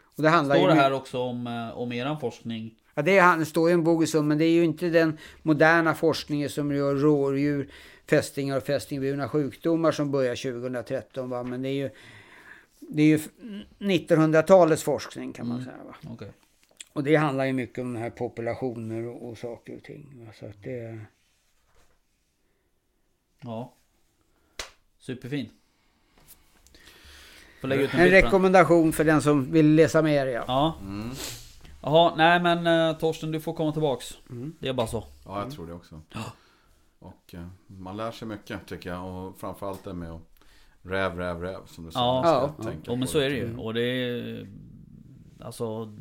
Och 0.03 0.23
det 0.23 0.29
handlar 0.29 0.57
Står 0.57 0.69
det 0.69 0.75
här 0.75 0.93
också 0.93 1.19
om, 1.19 1.47
eh, 1.47 1.79
om 1.79 1.93
eran 1.93 2.21
forskning? 2.21 2.75
Ja, 2.95 3.03
det, 3.03 3.19
är, 3.19 3.39
det 3.39 3.47
står 3.47 3.69
ju 3.69 3.75
en 3.75 3.85
Bogus 3.85 4.15
men 4.15 4.39
det 4.39 4.45
är 4.45 4.51
ju 4.51 4.65
inte 4.65 4.89
den 4.89 5.19
moderna 5.43 5.95
forskningen 5.95 6.51
som 6.51 6.73
rör 6.73 6.95
rådjur, 6.95 7.71
fästingar 8.09 8.57
och 8.57 8.63
fästingburna 8.63 9.29
sjukdomar 9.29 9.93
som 9.93 10.11
börjar 10.11 10.37
2013. 10.37 11.31
Va? 11.31 11.43
Men 11.43 11.63
det 11.63 11.69
är 11.69 11.73
ju, 11.73 11.91
det 12.81 13.03
är 13.03 13.07
ju 13.07 13.19
1900-talets 13.79 14.83
forskning 14.83 15.33
kan 15.33 15.49
man 15.49 15.57
Mm. 15.57 15.65
säga. 15.71 15.85
Va? 15.85 15.95
Okej. 16.11 16.33
Och 16.93 17.03
det 17.05 17.17
handlar 17.17 17.45
ju 17.45 17.53
mycket 17.53 17.79
om 17.79 17.93
den 17.93 18.03
här 18.03 18.11
populationer 18.11 19.07
och, 19.07 19.29
och 19.29 19.39
saker 19.39 19.77
och 19.77 19.83
ting. 19.83 20.25
Va? 20.27 20.33
Så 20.41 20.47
att 20.47 20.63
det, 20.63 20.99
Ja. 23.41 23.73
Superfin. 24.99 25.49
Får 27.61 27.69
lägga 27.69 27.83
ut 27.83 27.95
en 27.95 28.01
En 28.01 28.09
rekommendation 28.09 28.93
för 28.93 29.05
den 29.05 29.23
som 29.23 29.53
vill 29.53 29.75
läsa 29.75 30.03
mer 30.03 30.27
ja. 30.27 30.45
Ja. 30.47 30.77
Mm. 30.81 31.11
Jaha, 31.83 32.15
nej 32.17 32.41
men 32.41 32.67
uh, 32.67 32.99
Torsten 32.99 33.33
du 33.33 33.41
får 33.41 33.55
komma 33.55 33.73
tillbaks. 33.73 34.15
Mm. 34.31 34.55
Det 34.59 34.69
är 34.69 34.73
bara 34.73 34.87
så. 34.87 35.05
Ja, 35.25 35.43
jag 35.43 35.53
tror 35.53 35.67
det 35.67 35.73
också. 35.73 36.01
Och 36.99 37.35
eh, 37.35 37.47
man 37.67 37.97
lär 37.97 38.11
sig 38.11 38.29
mycket 38.29 38.67
tycker 38.67 38.91
jag. 38.91 39.27
Och 39.27 39.39
framförallt 39.39 39.85
det 39.85 39.95
med 39.95 40.11
att 40.11 40.23
räv, 40.83 41.19
räv, 41.19 41.41
räv. 41.41 41.67
Som 41.67 41.85
du 41.85 41.91
sa. 41.91 41.99
Ja. 42.25 42.55
Ja. 42.59 42.73
Jo 42.85 42.97
men 42.97 43.09
så 43.09 43.19
är 43.19 43.31
det 43.31 43.37
ju. 43.37 43.57
Och 43.57 43.75
det 43.75 43.83
är... 43.83 44.47
Alltså... 45.41 45.95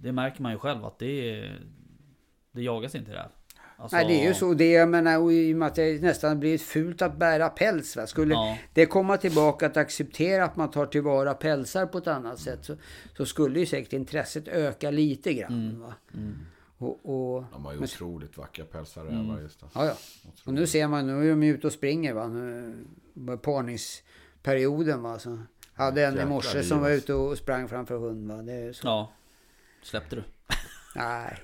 Det 0.00 0.12
märker 0.12 0.42
man 0.42 0.52
ju 0.52 0.58
själv 0.58 0.84
att 0.84 0.98
det 0.98 1.30
är... 1.40 1.60
Det 2.52 2.62
jagas 2.62 2.94
inte 2.94 3.10
där. 3.12 3.28
Alltså, 3.76 3.96
Nej 3.96 4.06
det 4.06 4.24
är 4.24 4.28
ju 4.28 4.34
så. 4.34 4.54
Det, 4.54 4.70
jag 4.72 4.88
menar, 4.88 5.18
och 5.18 5.32
i 5.32 5.52
och 5.52 5.56
med 5.56 5.68
att 5.68 5.74
det 5.74 6.02
nästan 6.02 6.40
blivit 6.40 6.62
fult 6.62 7.02
att 7.02 7.16
bära 7.16 7.48
päls. 7.48 7.96
Va? 7.96 8.06
Skulle 8.06 8.34
Ja. 8.34 8.58
det 8.74 8.86
komma 8.86 9.16
tillbaka 9.16 9.66
att 9.66 9.76
acceptera 9.76 10.44
att 10.44 10.56
man 10.56 10.70
tar 10.70 10.86
tillvara 10.86 11.34
pälsar 11.34 11.86
på 11.86 11.98
ett 11.98 12.06
annat 12.06 12.38
sätt. 12.38 12.64
Så, 12.64 12.76
så 13.16 13.26
skulle 13.26 13.60
ju 13.60 13.66
säkert 13.66 13.92
intresset 13.92 14.48
öka 14.48 14.90
lite 14.90 15.34
grann. 15.34 15.52
Mm. 15.52 15.80
Va? 15.80 15.94
Och, 16.84 17.34
och, 17.36 17.44
De 17.52 17.64
har 17.64 17.72
ju 17.72 17.78
men- 17.78 17.84
otroligt 17.84 18.36
vackra 18.36 18.64
pälsar 18.64 19.02
Mm. 19.06 19.42
just 19.42 19.60
det. 19.60 19.66
ja, 19.74 19.86
ja. 19.86 19.94
Och 20.44 20.54
nu 20.54 20.66
ser 20.66 20.88
man, 20.88 21.06
nu 21.06 21.26
är 21.26 21.30
de 21.30 21.42
ute 21.42 21.66
och 21.66 21.72
springer 21.72 22.12
va. 22.12 22.26
Nu, 22.28 22.74
parningsperioden 23.42 25.02
va. 25.02 25.18
Så 25.18 25.38
hade 25.74 26.04
en 26.06 26.18
i 26.20 26.24
morse 26.24 26.62
som 26.62 26.80
var 26.80 26.90
alltså. 26.90 27.04
ute 27.04 27.14
och 27.14 27.38
sprang 27.38 27.68
framför 27.68 27.98
hund 27.98 28.28
va. 28.32 28.36
Det 28.42 28.52
är 28.52 28.72
så. 28.72 28.86
Ja. 28.86 29.12
Släppte 29.82 30.16
du? 30.16 30.22
Nej. 30.96 31.38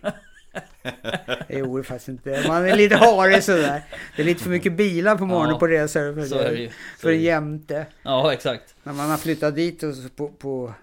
Det 1.48 1.58
gjorde 1.58 1.82
faktiskt 1.82 2.08
inte. 2.08 2.44
Man 2.48 2.66
är 2.66 2.76
lite 2.76 2.96
harig 2.96 3.44
sådär. 3.44 3.82
Det 4.16 4.22
är 4.22 4.26
lite 4.26 4.42
för 4.42 4.50
mycket 4.50 4.72
bilar 4.72 5.16
på 5.16 5.26
morgonen 5.26 5.50
Ja, 5.52 5.58
på 5.58 5.66
resor. 5.66 6.14
För, 6.14 6.26
Så 6.26 6.38
är 6.38 6.50
det 6.50 6.58
ju. 6.60 6.70
För 6.98 7.10
ju. 7.10 7.20
jämte. 7.20 7.86
Ja 8.02 8.32
exakt. 8.32 8.74
När 8.82 8.92
man 8.92 9.10
har 9.10 9.16
flyttat 9.16 9.54
dit 9.54 9.82
och 9.82 9.94
så 9.94 10.08
på, 10.08 10.28
på 10.28 10.74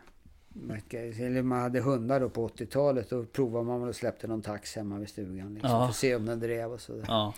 eller 1.19 1.41
man 1.41 1.61
hade 1.61 1.79
hundar 1.81 2.19
då 2.19 2.29
på 2.29 2.47
80-talet. 2.47 3.09
Då 3.09 3.25
provade 3.25 3.65
man 3.65 3.79
väl 3.79 3.89
och 3.89 3.95
släppte 3.95 4.27
någon 4.27 4.41
tax 4.41 4.75
hemma 4.75 4.97
vid 4.99 5.09
stugan. 5.09 5.53
Liksom, 5.53 5.71
Ja. 5.71 5.79
För 5.85 5.89
att 5.89 5.95
se 5.95 6.15
om 6.15 6.25
den 6.25 6.39
drev 6.39 6.71
och 6.73 6.81
sådär. 6.81 7.05
Ja. 7.07 7.33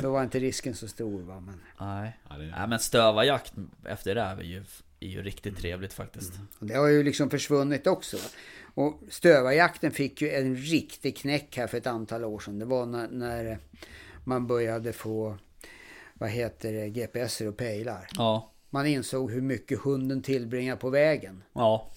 Då 0.00 0.10
var 0.12 0.22
inte 0.22 0.38
risken 0.38 0.74
så 0.74 0.88
stor 0.88 1.22
va. 1.22 1.40
Men, 1.40 1.60
Nej. 1.80 2.18
Ja, 2.28 2.36
det 2.38 2.44
är... 2.44 2.50
Nej 2.50 2.68
men 2.68 2.78
stövarjakt 2.78 3.52
efter 3.84 4.14
räv 4.14 4.38
är 4.38 4.44
ju, 4.44 4.64
är 5.00 5.08
ju 5.08 5.22
riktigt 5.22 5.56
trevligt 5.58 5.92
faktiskt. 5.92 6.32
och 6.58 6.66
det 6.66 6.74
har 6.74 6.88
ju 6.88 7.02
liksom 7.02 7.30
försvunnit 7.30 7.86
också. 7.86 8.16
Va? 8.16 8.22
Och 8.74 9.00
stövarjakten 9.08 9.90
fick 9.90 10.22
ju 10.22 10.30
en 10.30 10.56
riktig 10.56 11.16
knäck 11.16 11.56
här 11.56 11.66
för 11.66 11.78
ett 11.78 11.86
antal 11.86 12.24
år 12.24 12.38
sedan. 12.38 12.58
Det 12.58 12.64
var 12.64 12.86
när, 12.86 13.08
när 13.08 13.58
man 14.24 14.46
började 14.46 14.92
få, 14.92 15.36
vad 16.14 16.30
heter 16.30 16.72
det, 16.72 16.88
GPSer 16.88 17.48
och 17.48 17.56
pejlar. 17.56 18.06
Ja. 18.16 18.50
Man 18.74 18.86
insåg 18.86 19.30
hur 19.30 19.40
mycket 19.40 19.78
hunden 19.78 20.22
tillbringar 20.22 20.76
på 20.76 20.90
vägen. 20.90 21.42
Ja. 21.52 21.90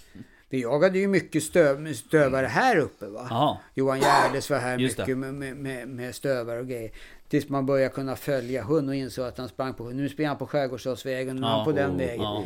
Vi 0.50 0.62
jagade 0.62 1.00
ju 1.00 1.08
mycket 1.08 1.44
stöv, 1.44 1.94
stövare 1.94 2.46
här 2.46 2.78
uppe 2.78 3.06
va. 3.06 3.28
Jaha. 3.30 3.58
Johan 3.74 4.00
Gärdes 4.00 4.50
var 4.50 4.58
här 4.58 4.78
Just 4.78 4.98
mycket 4.98 5.18
med, 5.18 5.34
med, 5.34 5.88
med, 5.88 6.16
stövare 6.16 6.60
och 6.60 6.68
grejer. 6.68 6.92
Tills 7.28 7.50
man 7.50 7.66
började 7.66 7.94
kunna 7.94 8.16
följa 8.16 8.64
hund 8.64 8.90
och 8.90 8.96
insåg 8.96 9.26
att 9.26 9.38
han 9.38 9.50
sprang 9.50 9.74
på, 9.74 9.90
nu 9.90 10.10
springer 10.10 10.30
han 10.30 10.38
på 10.38 10.48
Skärgårdsstadsvägen, 10.48 11.36
nu 11.36 11.42
är 11.42 11.46
han 11.48 11.60
Ja. 11.60 11.66
på 11.66 11.72
den 11.72 11.92
Oh, 11.92 11.98
vägen. 11.98 12.22
Ja. 12.22 12.44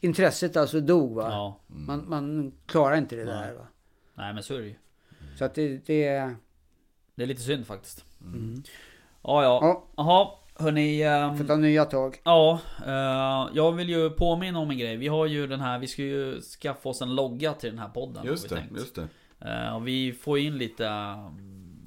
Intresset 0.00 0.56
alltså 0.56 0.80
dog 0.80 1.14
va. 1.14 1.28
Ja. 1.30 1.60
Man, 1.66 2.04
man 2.08 2.52
klarar 2.66 2.96
inte 2.96 3.16
det 3.16 3.24
där 3.24 3.54
va. 3.54 3.66
Nej 4.14 4.34
men 4.34 4.42
så 4.42 4.54
är 4.54 4.58
det 4.58 4.66
ju. 4.66 4.74
Så 5.38 5.44
att 5.44 5.54
det, 5.54 5.86
det 5.86 6.04
är... 6.04 6.36
Det 7.14 7.22
är 7.22 7.26
lite 7.26 7.42
synd 7.42 7.66
faktiskt. 7.66 8.04
Mm. 8.20 8.62
Ja 9.22 9.42
ja. 9.42 9.58
Ja, 9.62 9.86
Jaha. 9.96 10.26
Hörni. 10.26 10.47
Ehm, 11.02 11.38
får 11.38 11.44
ta 11.44 11.56
nya 11.56 11.84
tag. 11.84 12.20
Ja, 12.24 12.60
eh, 12.86 13.56
jag 13.56 13.72
vill 13.72 13.88
ju 13.88 14.10
påminna 14.10 14.58
om 14.58 14.70
en 14.70 14.78
grej. 14.78 14.96
Vi 14.96 15.08
har 15.08 15.26
ju 15.26 15.46
den 15.46 15.60
här, 15.60 15.78
vi 15.78 15.86
ska 15.86 16.02
ju 16.02 16.40
skaffa 16.40 16.88
oss 16.88 17.02
en 17.02 17.14
logga 17.14 17.52
till 17.52 17.70
den 17.70 17.78
här 17.78 17.88
podden. 17.88 18.26
Just 18.26 18.48
det, 18.48 18.56
tänkt. 18.56 18.76
just 18.76 18.94
det. 18.94 19.08
Eh, 19.40 19.74
och 19.74 19.88
vi 19.88 20.12
får 20.12 20.38
in 20.38 20.58
lite, 20.58 20.86
eh, 20.86 21.32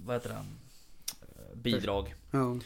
vad 0.06 0.16
heter 0.16 0.30
det? 0.30 0.36
Eh, 0.36 1.56
Bidrag. 1.56 2.16
Ja. 2.32 2.58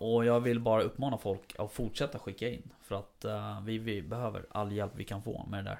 Och 0.00 0.24
jag 0.24 0.40
vill 0.40 0.60
bara 0.60 0.82
uppmana 0.82 1.18
folk 1.18 1.54
att 1.58 1.72
fortsätta 1.72 2.18
skicka 2.18 2.48
in. 2.48 2.70
För 2.82 2.94
att 2.94 3.24
vi, 3.62 3.78
vi 3.78 4.02
behöver 4.02 4.46
all 4.50 4.72
hjälp 4.72 4.92
vi 4.96 5.04
kan 5.04 5.22
få 5.22 5.46
med 5.50 5.64
det 5.64 5.78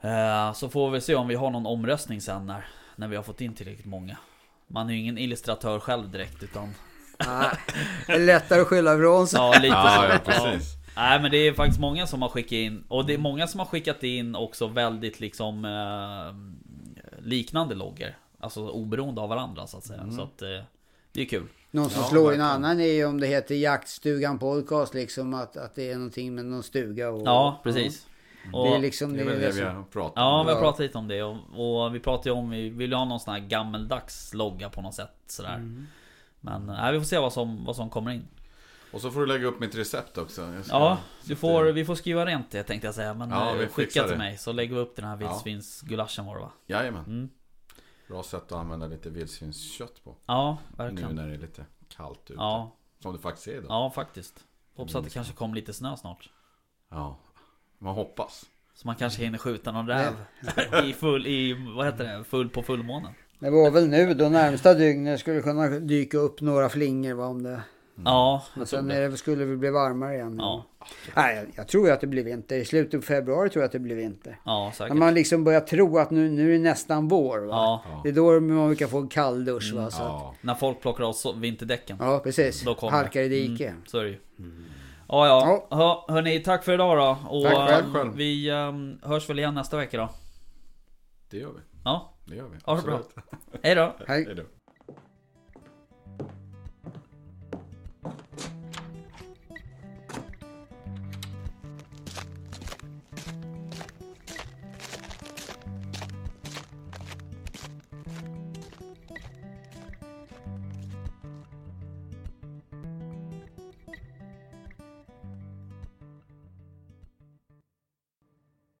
där. 0.00 0.52
Så 0.52 0.68
får 0.68 0.90
vi 0.90 1.00
se 1.00 1.14
om 1.14 1.28
vi 1.28 1.34
har 1.34 1.50
någon 1.50 1.66
omröstning 1.66 2.20
sen 2.20 2.46
när, 2.46 2.64
när 2.96 3.08
vi 3.08 3.16
har 3.16 3.22
fått 3.22 3.40
in 3.40 3.54
tillräckligt 3.54 3.86
många. 3.86 4.16
Man 4.66 4.88
är 4.88 4.92
ju 4.92 5.00
ingen 5.00 5.18
illustratör 5.18 5.80
själv 5.80 6.10
direkt 6.10 6.42
utan... 6.42 6.74
Nej, 7.26 7.50
det 8.06 8.12
är 8.12 8.18
lättare 8.18 8.60
att 8.60 8.66
skylla 8.66 8.94
ifrån 8.94 9.26
sig. 9.26 9.40
Ja, 9.40 9.52
lite 9.52 9.66
Ja, 9.66 10.18
så. 10.24 10.30
ja, 10.30 10.32
precis. 10.32 10.74
Nej 10.96 11.20
men 11.22 11.30
det 11.30 11.36
är 11.36 11.52
faktiskt 11.52 11.80
många 11.80 12.06
som 12.06 12.22
har 12.22 12.28
skickat 12.28 12.52
in 12.52 12.84
Och 12.88 13.06
det 13.06 13.14
är 13.14 13.18
många 13.18 13.46
som 13.46 13.60
har 13.60 13.66
skickat 13.66 14.02
in 14.02 14.34
också 14.34 14.66
väldigt 14.66 15.20
liksom 15.20 15.64
eh, 15.64 16.34
Liknande 17.22 17.74
loggor 17.74 18.14
Alltså 18.40 18.68
oberoende 18.68 19.20
av 19.20 19.28
varandra 19.28 19.66
så 19.66 19.78
att 19.78 19.84
säga 19.84 20.10
Så 20.16 20.22
att 20.22 20.42
eh, 20.42 20.48
Det 21.12 21.20
är 21.20 21.24
kul 21.26 21.46
Någon 21.70 21.90
som 21.90 22.02
Ja, 22.02 22.08
slår 22.08 22.22
in 22.22 22.38
verkligen. 22.38 22.50
annan 22.64 22.80
är 22.80 22.92
ju 22.92 23.04
om 23.04 23.20
det 23.20 23.26
heter 23.26 23.54
Jaktstugan 23.54 24.38
podcast 24.38 24.94
liksom 24.94 25.34
att, 25.34 25.56
att 25.56 25.74
det 25.74 25.90
är 25.90 25.94
någonting 25.94 26.34
med 26.34 26.44
någon 26.44 26.62
stuga 26.62 27.10
och... 27.10 27.22
Ja 27.26 27.60
precis 27.64 28.06
Det 28.52 28.56
och, 28.58 28.66
är 28.68 28.78
liksom... 28.78 29.12
Det 29.16 29.22
är 29.22 29.24
Det 29.26 29.36
det 29.38 29.50
vi 29.52 29.62
har 29.62 29.82
pratat 29.92 30.12
Ja 30.16 30.40
om. 30.40 30.46
vi 30.46 30.52
har 30.52 30.58
Ja. 30.58 30.62
pratat 30.64 30.80
lite 30.80 30.98
om 30.98 31.08
det 31.08 31.22
och, 31.22 31.36
och 31.86 31.94
vi 31.94 32.00
pratade 32.00 32.28
ju 32.30 32.34
om 32.36 32.50
Vi 32.50 32.68
vill 32.68 32.92
ha 32.92 33.04
någon 33.04 33.20
sån 33.20 33.34
här 33.34 33.40
gammeldags 33.40 34.34
logga 34.34 34.68
på 34.68 34.80
något 34.82 34.94
sätt 34.94 35.12
sådär 35.26 35.54
Mm. 35.54 35.86
Men 36.40 36.66
nej, 36.66 36.92
vi 36.92 36.98
får 36.98 37.06
se 37.06 37.18
vad 37.18 37.32
som, 37.32 37.64
vad 37.64 37.76
som 37.76 37.90
kommer 37.90 38.10
in 38.10 38.28
Och 38.92 39.00
så 39.00 39.10
får 39.10 39.20
du 39.20 39.26
lägga 39.26 39.46
upp 39.46 39.60
mitt 39.60 39.74
recept 39.74 40.18
också. 40.18 40.62
Ja, 40.68 40.98
du 41.24 41.36
får, 41.36 41.64
vi 41.64 41.84
får 41.84 41.94
skriva 41.94 42.26
rent 42.26 42.50
det 42.50 42.62
tänkte 42.62 42.86
jag 42.88 42.94
säga 42.94 43.14
Men 43.14 43.30
Ja, 43.30 43.52
vi 43.52 43.62
eh, 43.64 43.68
skicka 43.68 43.82
fixar 43.82 44.02
till 44.02 44.12
det. 44.12 44.18
mig 44.18 44.38
så 44.38 44.52
lägger 44.52 44.74
vi 44.74 44.80
upp 44.80 44.96
den 44.96 45.04
här 45.04 45.18
Ja. 45.20 45.28
vildsvinsgulaschen 45.28 46.26
var 46.26 46.34
det 46.34 46.40
va? 46.40 46.50
Jajamän. 46.66 47.04
Mm. 47.04 47.28
Bra 48.08 48.22
sätt 48.22 48.42
att 48.42 48.52
använda 48.52 48.86
lite 48.86 49.10
vildsvinskött 49.10 50.04
på. 50.04 50.16
Ja, 50.26 50.58
Nu 50.70 50.76
verkligen 50.84 51.14
när 51.16 51.28
det 51.28 51.34
är 51.34 51.38
lite 51.38 51.64
kallt 51.88 52.20
ute. 52.24 52.32
Ja, 52.34 52.76
Som 53.02 53.12
det 53.12 53.18
faktiskt 53.18 53.46
är 53.48 53.52
idag. 53.52 53.66
Ja, 53.68 53.90
faktiskt. 53.90 54.44
Hoppas 54.76 54.94
att 54.94 55.04
det 55.04 55.10
kanske 55.10 55.32
kommer 55.32 55.54
lite 55.54 55.72
snö 55.72 55.96
snart. 55.96 56.30
Ja. 56.88 57.16
Man 57.78 57.94
hoppas. 57.94 58.44
Så 58.74 58.86
man 58.86 58.96
kanske 58.96 59.22
hinner 59.24 59.38
skjuta 59.38 59.72
någon 59.72 59.86
räv 59.88 60.12
i 60.84 60.92
full, 60.92 61.26
i, 61.26 61.72
vad 61.76 61.86
heter 61.86 62.04
det, 62.18 62.24
full 62.24 62.48
på 62.48 62.62
fullmånen. 62.62 63.12
Det 63.38 63.50
var 63.50 63.70
väl 63.70 63.88
nu 63.88 64.14
då 64.14 64.28
närmsta 64.28 64.74
dygnet 64.74 65.20
skulle 65.20 65.40
kunna 65.40 65.68
dyka 65.68 66.18
upp 66.18 66.40
några 66.40 66.68
flingor 66.68 67.14
va, 67.14 67.26
om 67.26 67.42
det... 67.42 67.60
Ja, 68.04 68.42
Men 68.54 68.60
jag 68.60 68.68
tror 68.68 68.78
sen 68.78 68.88
det. 68.88 69.16
skulle 69.16 69.44
det 69.44 69.56
bli 69.56 69.70
varmare 69.70 70.14
igen. 70.14 70.36
Ja, 70.38 70.64
Nej, 71.16 71.36
jag, 71.36 71.46
jag 71.56 71.68
tror 71.68 71.90
att 71.90 72.00
det 72.00 72.06
blir 72.06 72.24
vinter. 72.24 72.56
I 72.56 72.64
slutet 72.64 73.00
på 73.00 73.06
februari 73.06 73.48
tror 73.50 73.62
jag 73.62 73.66
att 73.66 73.72
det 73.72 73.78
blir 73.78 73.96
vinter. 73.96 74.40
ja 74.44 74.64
När 74.64 74.72
säkert. 74.72 74.96
man 74.96 75.14
liksom 75.14 75.44
börjar 75.44 75.60
tro 75.60 75.98
att 75.98 76.10
nu, 76.10 76.30
nu 76.30 76.48
är 76.48 76.52
det 76.52 76.58
nästan 76.58 77.08
vår. 77.08 77.38
Va? 77.38 77.46
Ja, 77.50 77.82
Ja. 77.90 78.00
Det 78.04 78.08
är 78.08 78.12
då 78.12 78.40
man 78.40 78.66
brukar 78.66 78.86
få 78.86 78.98
en 78.98 79.08
kall 79.08 79.44
dusch. 79.44 79.72
Va? 79.74 79.90
Så 79.90 80.02
att, 80.02 80.08
Ja. 80.08 80.34
när 80.40 80.54
folk 80.54 80.80
plockar 80.80 81.04
av 81.04 81.12
så- 81.12 81.32
vinterdäcken. 81.32 81.96
ja, 82.00 82.18
precis. 82.24 82.62
Då 82.64 82.74
kommer 82.74 82.90
Halkar 82.92 83.20
i 83.20 83.28
det. 83.28 83.34
dike. 83.48 83.68
Mm, 83.68 83.82
så 83.86 83.98
är 83.98 84.04
det 84.04 84.10
ju. 84.10 84.18
Ja, 85.08 85.26
ja. 85.26 85.66
ja. 85.70 86.06
Hörni, 86.08 86.38
tack 86.40 86.64
för 86.64 86.72
idag 86.74 86.98
då. 86.98 87.36
Och 87.36 87.44
Tack 87.44 87.68
själv. 87.68 87.96
ehm, 87.96 88.16
vi 88.16 88.50
ehm, 88.50 88.98
hörs 89.02 89.30
väl 89.30 89.38
igen 89.38 89.54
nästa 89.54 89.76
vecka 89.76 89.96
då. 89.98 90.08
Det 91.30 91.36
gör 91.38 91.48
vi. 91.48 91.60
Ja, 91.84 92.14
Det 92.28 92.36
gör 92.36 92.48
vi. 92.48 92.58
Ha 92.64 92.76
det 92.76 92.82
bra. 92.82 93.02
Hej 93.62 93.74
då. 93.74 93.96
Hej. 94.06 94.24
Hej 94.24 94.34
då. 94.34 94.42